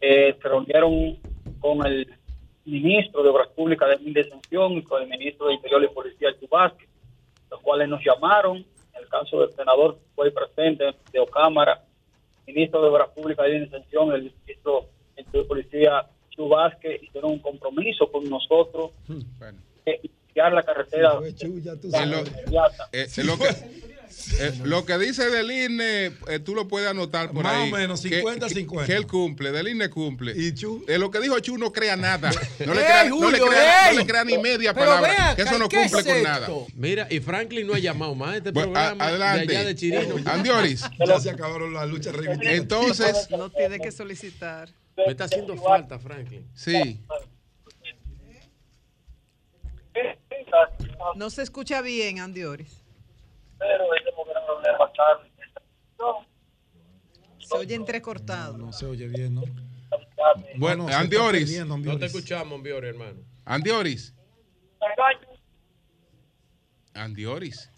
[0.01, 1.17] Eh, se reunieron
[1.59, 2.07] con el
[2.65, 6.29] ministro de Obras Públicas de mi detención y con el ministro de Interior y Policía,
[6.29, 6.89] el Vázquez,
[7.51, 8.57] los cuales nos llamaron.
[8.57, 11.83] En el caso del senador fue presente de Ocámara,
[12.47, 17.39] ministro de Obras Públicas de mi detención, el ministro de Policía, Chu Vázquez, hicieron un
[17.39, 19.99] compromiso con nosotros Bueno, de
[20.35, 21.47] la carretera lo, eh, que,
[24.39, 27.71] eh, lo que dice del INE, eh, tú lo puedes anotar por Más ahí.
[27.71, 28.85] o menos, que- 50-50.
[28.85, 30.33] Que, que él cumple, del INE cumple.
[30.35, 30.83] Y Chu.
[30.87, 32.31] Eh, lo que dijo Chu no crea nada.
[32.65, 33.97] No le crea, no le Julio, crea- no ey.
[33.97, 35.09] le crea ni media Pero palabra.
[35.11, 36.47] vea que eso no ¿qué cumple es con nada.
[36.75, 39.45] Mira, y Franklin no ha llamado más a este Bueno, programa adelante.
[39.47, 40.15] de allá de Chirino.
[40.25, 40.83] Andioris.
[41.07, 42.61] Ya se acabaron las luchas reivindicativas.
[42.61, 44.69] Entonces, No tiene que solicitar.
[44.97, 46.45] Me está haciendo falta, Franklin.
[46.55, 46.99] sí.
[51.15, 52.83] No se escucha bien, Andioris.
[53.57, 55.21] Pero ese gobierno debe pasar
[57.39, 58.57] Se oye entrecortado.
[58.57, 59.43] No se oye bien, ¿no?
[60.57, 61.41] Bueno, No, Andioris.
[61.41, 63.21] perdiendo, No te escuchamos, Biori, hermano.
[63.45, 64.13] Andioris.
[66.93, 67.71] Andioris.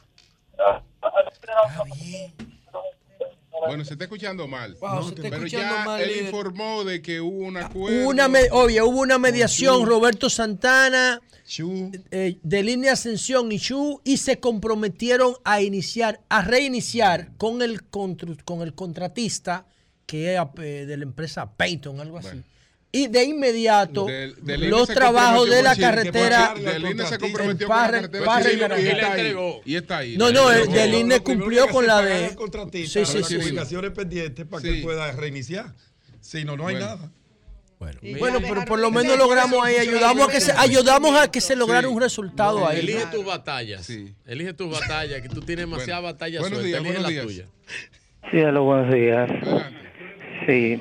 [3.65, 4.75] Bueno, se está escuchando mal.
[4.79, 6.25] Wow, se está Pero escuchando ya mal, él líder.
[6.25, 8.01] informó de que hubo un acuerdo.
[8.01, 11.91] Hubo una, oye, hubo una mediación, Roberto Santana, Chu.
[12.11, 17.89] eh, de línea Ascensión y Chu, y se comprometieron a iniciar, a reiniciar con el,
[17.89, 19.65] contr- con el contratista,
[20.05, 22.43] que es eh, de la empresa Peyton, algo así,
[22.91, 27.67] y de inmediato Del- del los trabajos de la carretera que Del INE se comprometió
[27.67, 29.35] con la carretera y está ahí.
[29.65, 30.17] Y está ahí.
[30.17, 32.29] No, no, el del INE cumplió con la de.
[32.29, 33.35] Sí, sí, las sí.
[33.35, 35.73] comunicaciones pendientes para que pueda reiniciar.
[36.21, 36.95] Si no, no hay Bueno.
[36.95, 37.11] nada.
[38.19, 41.55] Bueno, pero por lo menos logramos ahí, ayudamos a que se, ayudamos a que se
[41.55, 42.79] lograra un resultado ahí.
[42.79, 43.87] Elige tus batallas.
[44.25, 46.63] Elige tus batallas, que tú tienes demasiadas batallas sueltas.
[46.65, 47.23] Elige días.
[47.25, 47.47] tuyas.
[48.31, 49.29] Sí, buenos días.
[50.47, 50.79] Sí,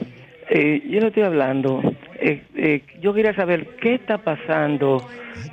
[0.49, 1.81] Eh, yo le estoy hablando.
[2.21, 5.07] eh, eh, yo quería saber qué está pasando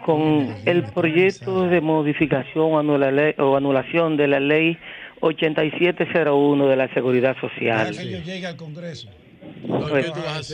[0.06, 4.78] con el proyecto de modificación o, anula- o anulación de la ley
[5.22, 7.96] 8701 de la Seguridad Social.
[7.96, 9.10] Que llegue al Congreso.
[9.90, 10.06] Pues,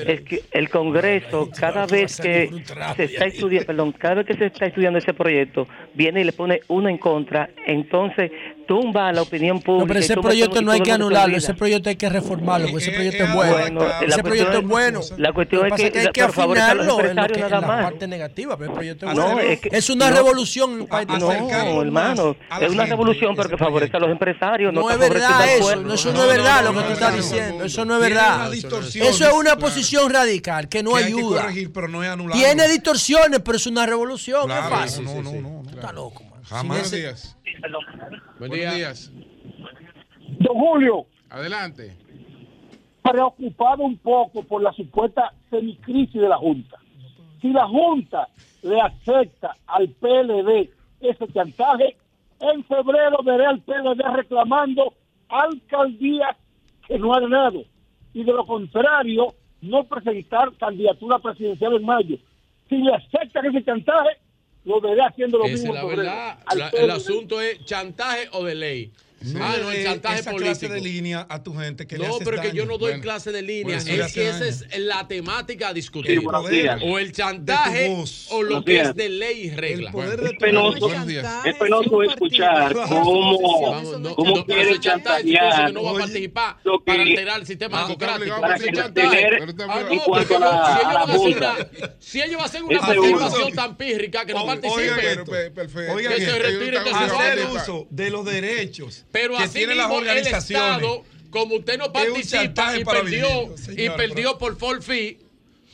[0.09, 2.49] es que el Congreso cada vez que
[2.95, 6.33] se está estudiando, perdón, cada vez que se está estudiando ese proyecto viene y le
[6.33, 8.31] pone uno en contra, entonces
[8.69, 9.81] tumba la opinión pública.
[9.81, 12.91] No, pero ese proyecto no hay que anularlo, ese proyecto hay que reformarlo, porque ese
[12.93, 13.81] proyecto es Bueno, bueno.
[14.07, 14.99] Ese proyecto es- es bueno.
[15.17, 17.77] la cuestión es que- es que hay que afinarlo en, lo empresarios que- en nada
[17.77, 19.39] la parte negativa, pero el proyecto es No, bueno.
[19.49, 20.15] es que- es una no.
[20.17, 20.87] revolución.
[21.19, 24.71] No, hermano, es una revolución porque favorece a los empresarios.
[24.71, 27.63] No, es está verdad eso, no, eso no es verdad lo que tú estás diciendo,
[27.65, 28.53] eso no es verdad.
[28.53, 31.47] Eso es una posición radical que no ayuda.
[32.33, 35.05] Tiene distorsiones, pero es una revolución, es fácil.
[35.05, 36.23] no, no, no, Tú Estás loco.
[36.49, 36.89] Jamás.
[36.91, 37.37] Días.
[37.43, 38.71] Buen Buenos día.
[38.73, 39.11] días.
[40.39, 41.95] Don Julio, Adelante.
[43.03, 46.77] preocupado un poco por la supuesta semicrisis de la Junta.
[47.41, 48.27] Si la Junta
[48.63, 50.69] le acepta al PLD
[51.01, 51.95] ese chantaje,
[52.39, 54.93] en febrero veré al PLD reclamando
[55.29, 56.35] alcaldías
[56.87, 57.63] que no ha ganado.
[58.13, 59.27] Y de lo contrario,
[59.61, 62.17] no presentar candidatura presidencial en mayo.
[62.69, 64.17] Si le aceptan ese chantaje,
[64.65, 65.73] lo veré haciendo lo Esa mismo.
[65.75, 66.39] es la verdad.
[66.51, 66.91] El PLD.
[66.91, 68.91] asunto es chantaje o de ley.
[69.21, 70.59] No ah, le no, el dé chantaje esa político.
[70.59, 72.57] clase de línea a tu gente que le no, haces pero es que daño.
[72.63, 73.77] yo no doy Bueno, clase de línea.
[73.83, 74.45] le es que esa daño.
[74.45, 76.11] es la temática a discutir.
[76.19, 76.81] Sí, buenos días.
[76.83, 79.91] o el chantaje De o lo que es de ley y regla.
[79.91, 80.89] Es penoso,
[81.45, 86.57] es penoso escuchar cómo, Vamos, no, cómo no, quiere chantajear que no va a participar
[86.63, 88.39] que- para alterar el sistema Ah, democrático.
[88.41, 91.13] para Ese que tener- Ah, en cuanto a la- si ellos a la van a
[91.13, 91.55] hacer Junta.
[91.79, 94.95] una- si ellos hacen una participación tan pírrica que no participen.
[94.95, 97.51] que se retiren, que se hacer vayan.
[97.51, 100.75] uso de los derechos Pero que así mismo las el organizaciones.
[100.77, 103.27] Estado, como usted no participa y perdió,
[103.75, 105.19] y perdió por forfeit,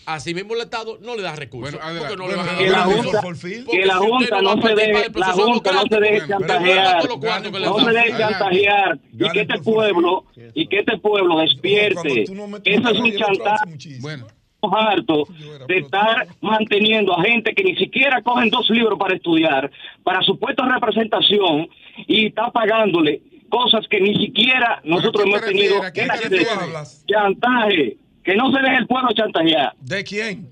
[0.06, 1.80] así mismo el Estado no le da recursos.
[2.00, 2.84] porque no le van a dar que la.
[2.84, 3.22] Junta,
[3.72, 8.18] que la Junta no se deje, la Junta no se deje chantajear, no se deje
[8.18, 12.24] chantajear y que este pueblo y que este pueblo despierte.
[12.24, 14.00] Eso es un chantaje.
[14.00, 14.28] Bueno.
[14.62, 15.28] harto
[15.68, 19.70] de estar manteniendo a gente que ni siquiera cogen dos libros para estudiar,
[20.04, 21.70] para supuesta representación
[22.08, 25.82] y está pagándole cosas que ni siquiera nosotros hemos tenido.
[25.82, 27.06] ¿A quién de- refieres?
[27.08, 29.74] chantaje, que no se deje el pueblo chantajear.
[29.82, 30.50] ¿De quién?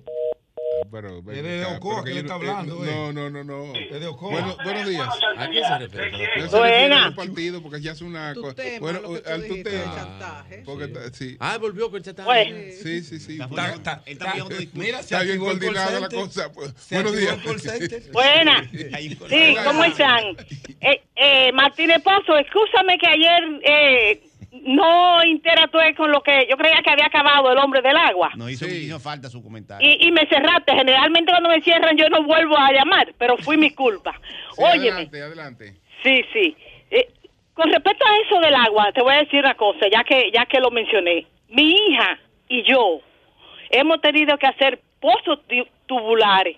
[0.92, 2.90] Pero, Es de Ocoa que le está hablando, eh.
[2.94, 3.74] No, no, no, no.
[3.76, 4.32] Es de Ocoa.
[4.32, 5.10] Bueno, buenos días.
[5.38, 6.12] ¿A quién se refiere?
[6.12, 7.06] No se refiere Buena.
[7.06, 8.62] al partido porque ya es una cosa.
[8.80, 10.46] Bueno, al tu tema.
[10.66, 11.38] Porque sí.
[11.40, 12.26] Ah, volvió con el chantaje.
[12.28, 12.58] Bueno.
[12.82, 13.40] Sí, sí, sí.
[13.42, 14.34] Está- está- está-
[14.74, 16.52] Mira, Está bien coordinada la cosa.
[16.52, 16.74] pues.
[16.90, 17.38] Buenos días.
[18.12, 18.70] Buena.
[18.72, 20.24] Sí, ¿cómo están?
[20.86, 24.22] Eh, eh, Martínez Pozo, escúchame que ayer eh,
[24.62, 28.32] no interactué con lo que yo creía que había acabado el hombre del agua.
[28.36, 29.88] No hizo, hizo falta su comentario.
[29.88, 30.74] Y, y me cerraste.
[30.76, 34.14] Generalmente cuando me cierran yo no vuelvo a llamar, pero fui mi culpa.
[34.56, 34.90] Sí, Óyeme.
[34.92, 35.74] Adelante, adelante.
[36.04, 36.56] Sí, sí.
[36.92, 37.08] Eh,
[37.56, 40.46] con respecto a eso del agua, te voy a decir una cosa, ya que ya
[40.46, 41.26] que lo mencioné.
[41.50, 43.00] Mi hija y yo
[43.72, 46.58] hemos tenido que hacer pozos tu- tubulares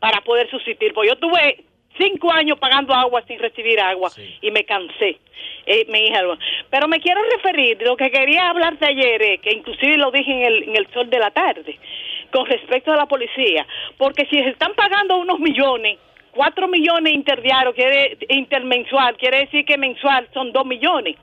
[0.00, 0.92] para poder subsistir.
[0.92, 1.64] Porque yo tuve
[1.98, 4.10] cinco años pagando agua sin recibir agua
[4.40, 5.18] y me cansé.
[5.66, 6.22] Eh, mi hija,
[6.70, 10.44] pero me quiero referir, lo que quería hablarte ayer, eh, que inclusive lo dije en
[10.44, 11.76] el, en el sol de la tarde,
[12.30, 13.66] con respecto a la policía,
[13.98, 15.98] porque si se están pagando unos millones,
[16.30, 21.16] cuatro millones interdiarios, quiere, intermensual, quiere decir que mensual son dos millones.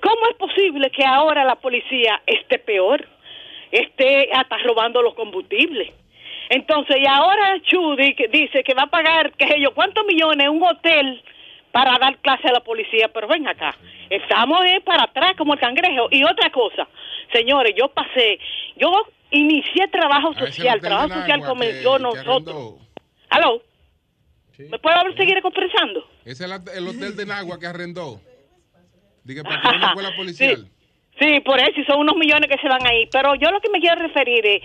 [0.00, 3.06] ¿Cómo es posible que ahora la policía esté peor?
[3.70, 5.92] Esté hasta robando los combustibles.
[6.48, 10.48] Entonces, y ahora Chudi que dice que va a pagar, qué sé yo, cuántos millones
[10.48, 11.22] un hotel
[11.72, 13.76] para dar clase a la policía, pero ven acá,
[14.08, 16.08] estamos eh, para atrás como el cangrejo.
[16.10, 16.88] Y otra cosa,
[17.32, 18.38] señores, yo pasé,
[18.76, 18.90] yo
[19.30, 22.74] inicié trabajo social, trabajo social comenzó que nosotros.
[23.30, 23.62] ¿Aló?
[24.58, 26.08] ¿Me puedo hablar- seguir conversando?
[26.24, 28.20] Ese es el hotel de Nagua que arrendó.
[29.24, 30.66] Dije, para que una escuela policial.
[31.18, 33.06] Sí, por eso, y son unos millones que se van ahí.
[33.10, 34.62] Pero yo lo que me quiero referir es,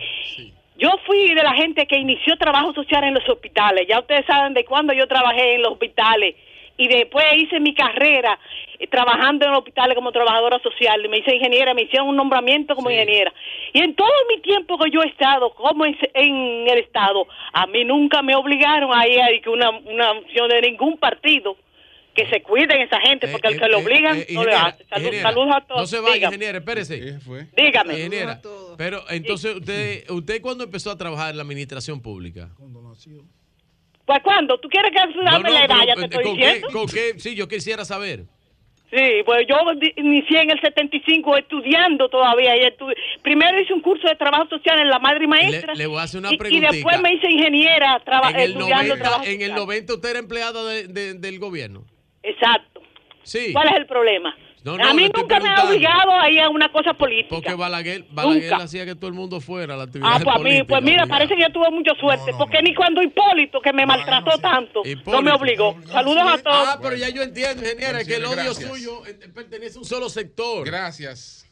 [0.82, 3.88] yo fui de la gente que inició trabajo social en los hospitales.
[3.88, 6.36] Ya ustedes saben de cuándo yo trabajé en los hospitales
[6.76, 8.40] y después hice mi carrera
[8.80, 11.08] eh, trabajando en hospitales como trabajadora social.
[11.08, 13.32] Me hice ingeniera, me hicieron un nombramiento como ingeniera.
[13.74, 17.68] Y en todo mi tiempo que yo he estado como en, en el Estado, a
[17.68, 21.58] mí nunca me obligaron a ir a una, una opción de ningún partido.
[22.14, 24.84] Que se cuiden esa gente, porque al que lo obligan, eh, no le hace.
[24.90, 25.82] Salud- saludos a todos.
[25.82, 26.36] No se vaya, Dígame.
[26.36, 27.20] ingeniera, espérese.
[27.56, 27.94] Dígame.
[27.94, 28.42] Ingeniera,
[28.78, 32.50] pero entonces usted, usted cuando empezó a trabajar en la administración pública.
[34.06, 36.36] Pues cuando tú quieres que No, dame no, la edad, ya te eh, estoy ¿con
[36.38, 36.68] qué, diciendo.
[36.74, 37.14] con qué?
[37.20, 38.26] Sí, yo quisiera saber.
[38.94, 39.56] Sí, pues yo
[39.96, 42.58] inicié en el 75 estudiando todavía.
[42.58, 45.74] Y estu- Primero hice un curso de trabajo social en la madre y maestra.
[45.74, 48.52] Le- le voy a hacer una y- y, después me hice ingeniera traba- En el,
[48.52, 49.56] estudiando 90, trabajo en el social.
[49.56, 51.86] 90 usted era empleado de- de- del gobierno.
[52.24, 52.82] Exacto.
[53.24, 53.52] Sí.
[53.54, 54.36] ¿Cuál es el problema?
[54.64, 57.30] No, no, a mí nunca me ha obligado a ir a una cosa política.
[57.36, 58.64] Porque Balaguer, Balaguer Nunca.
[58.64, 60.66] hacía que todo el mundo fuera a la actividad Ah, pues, a mí, política.
[60.68, 61.10] pues mira, obligado.
[61.10, 65.22] parece que yo tuve mucha suerte, porque ni cuando Hipólito, que me maltrató tanto, no
[65.24, 65.76] me obligó.
[65.88, 66.68] Saludos a todos.
[66.68, 68.70] Ah, pero ya yo entiendo, ingeniera, Bueno, que el odio gracias.
[68.70, 70.64] suyo eh, pertenece a un solo sector.
[70.64, 71.50] Gracias.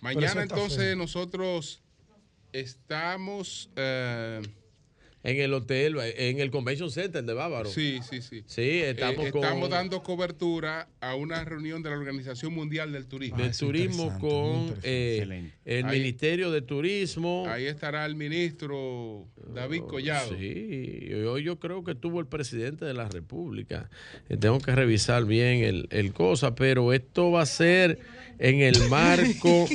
[0.00, 0.96] Mañana entonces feo.
[0.96, 1.80] nosotros
[2.52, 4.40] estamos eh,
[5.22, 7.68] En el hotel, en el Convention Center de Bávaro.
[7.68, 8.42] Sí, sí, sí.
[8.46, 9.44] Sí, estamos Eh, con...
[9.44, 13.36] estamos dando cobertura a una reunión de la Organización Mundial del Turismo.
[13.36, 17.44] de turismo con eh, el Ahí- Ministerio de Turismo.
[17.48, 20.36] Ahí estará el ministro David Collado.
[20.38, 23.90] Sí, y hoy yo creo que tuvo el presidente de la República.
[24.30, 27.98] Eh, Tengo que revisar bien el, el cosa, pero esto va a ser
[28.40, 29.68] en el marco.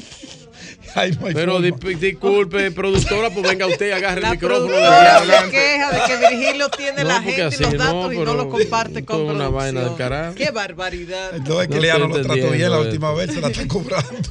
[1.34, 1.68] pero forma.
[1.68, 4.68] di- disculpe, productora, pues venga usted, agarre La el micrófono.
[4.68, 7.80] productora de se queja de que Virgilio tiene No, la gente y así los no,
[7.84, 10.10] datos y no pero los comparte con es una vaina del producción.
[10.10, 10.36] carajo.
[10.36, 11.32] Qué barbaridad.
[11.46, 13.68] No, es que No Leano estoy lo trató bien la última vez, se la está
[13.68, 14.30] cobrando.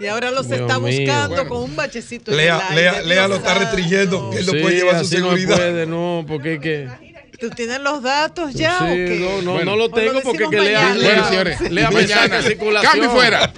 [0.00, 0.96] Y ahora los Dios está mío.
[0.96, 1.48] buscando Bueno.
[1.50, 2.80] con un bachecito en Lea, el aire.
[2.92, 3.52] Lea, Lea lo está
[4.30, 5.56] que él no Sí, puede llevar su así no seguridad.
[5.56, 6.88] puede, no, porque es que...
[7.40, 9.18] ¿Tú tienes los datos ya Sí, o qué?
[9.18, 9.70] no, no, Bueno.
[9.70, 10.94] no lo O lo tengo porque que lea, mañana.
[10.96, 12.42] lea, Bueno, señores, lea mañana.
[12.42, 12.92] circulación.
[12.92, 13.52] Cambio y fuera.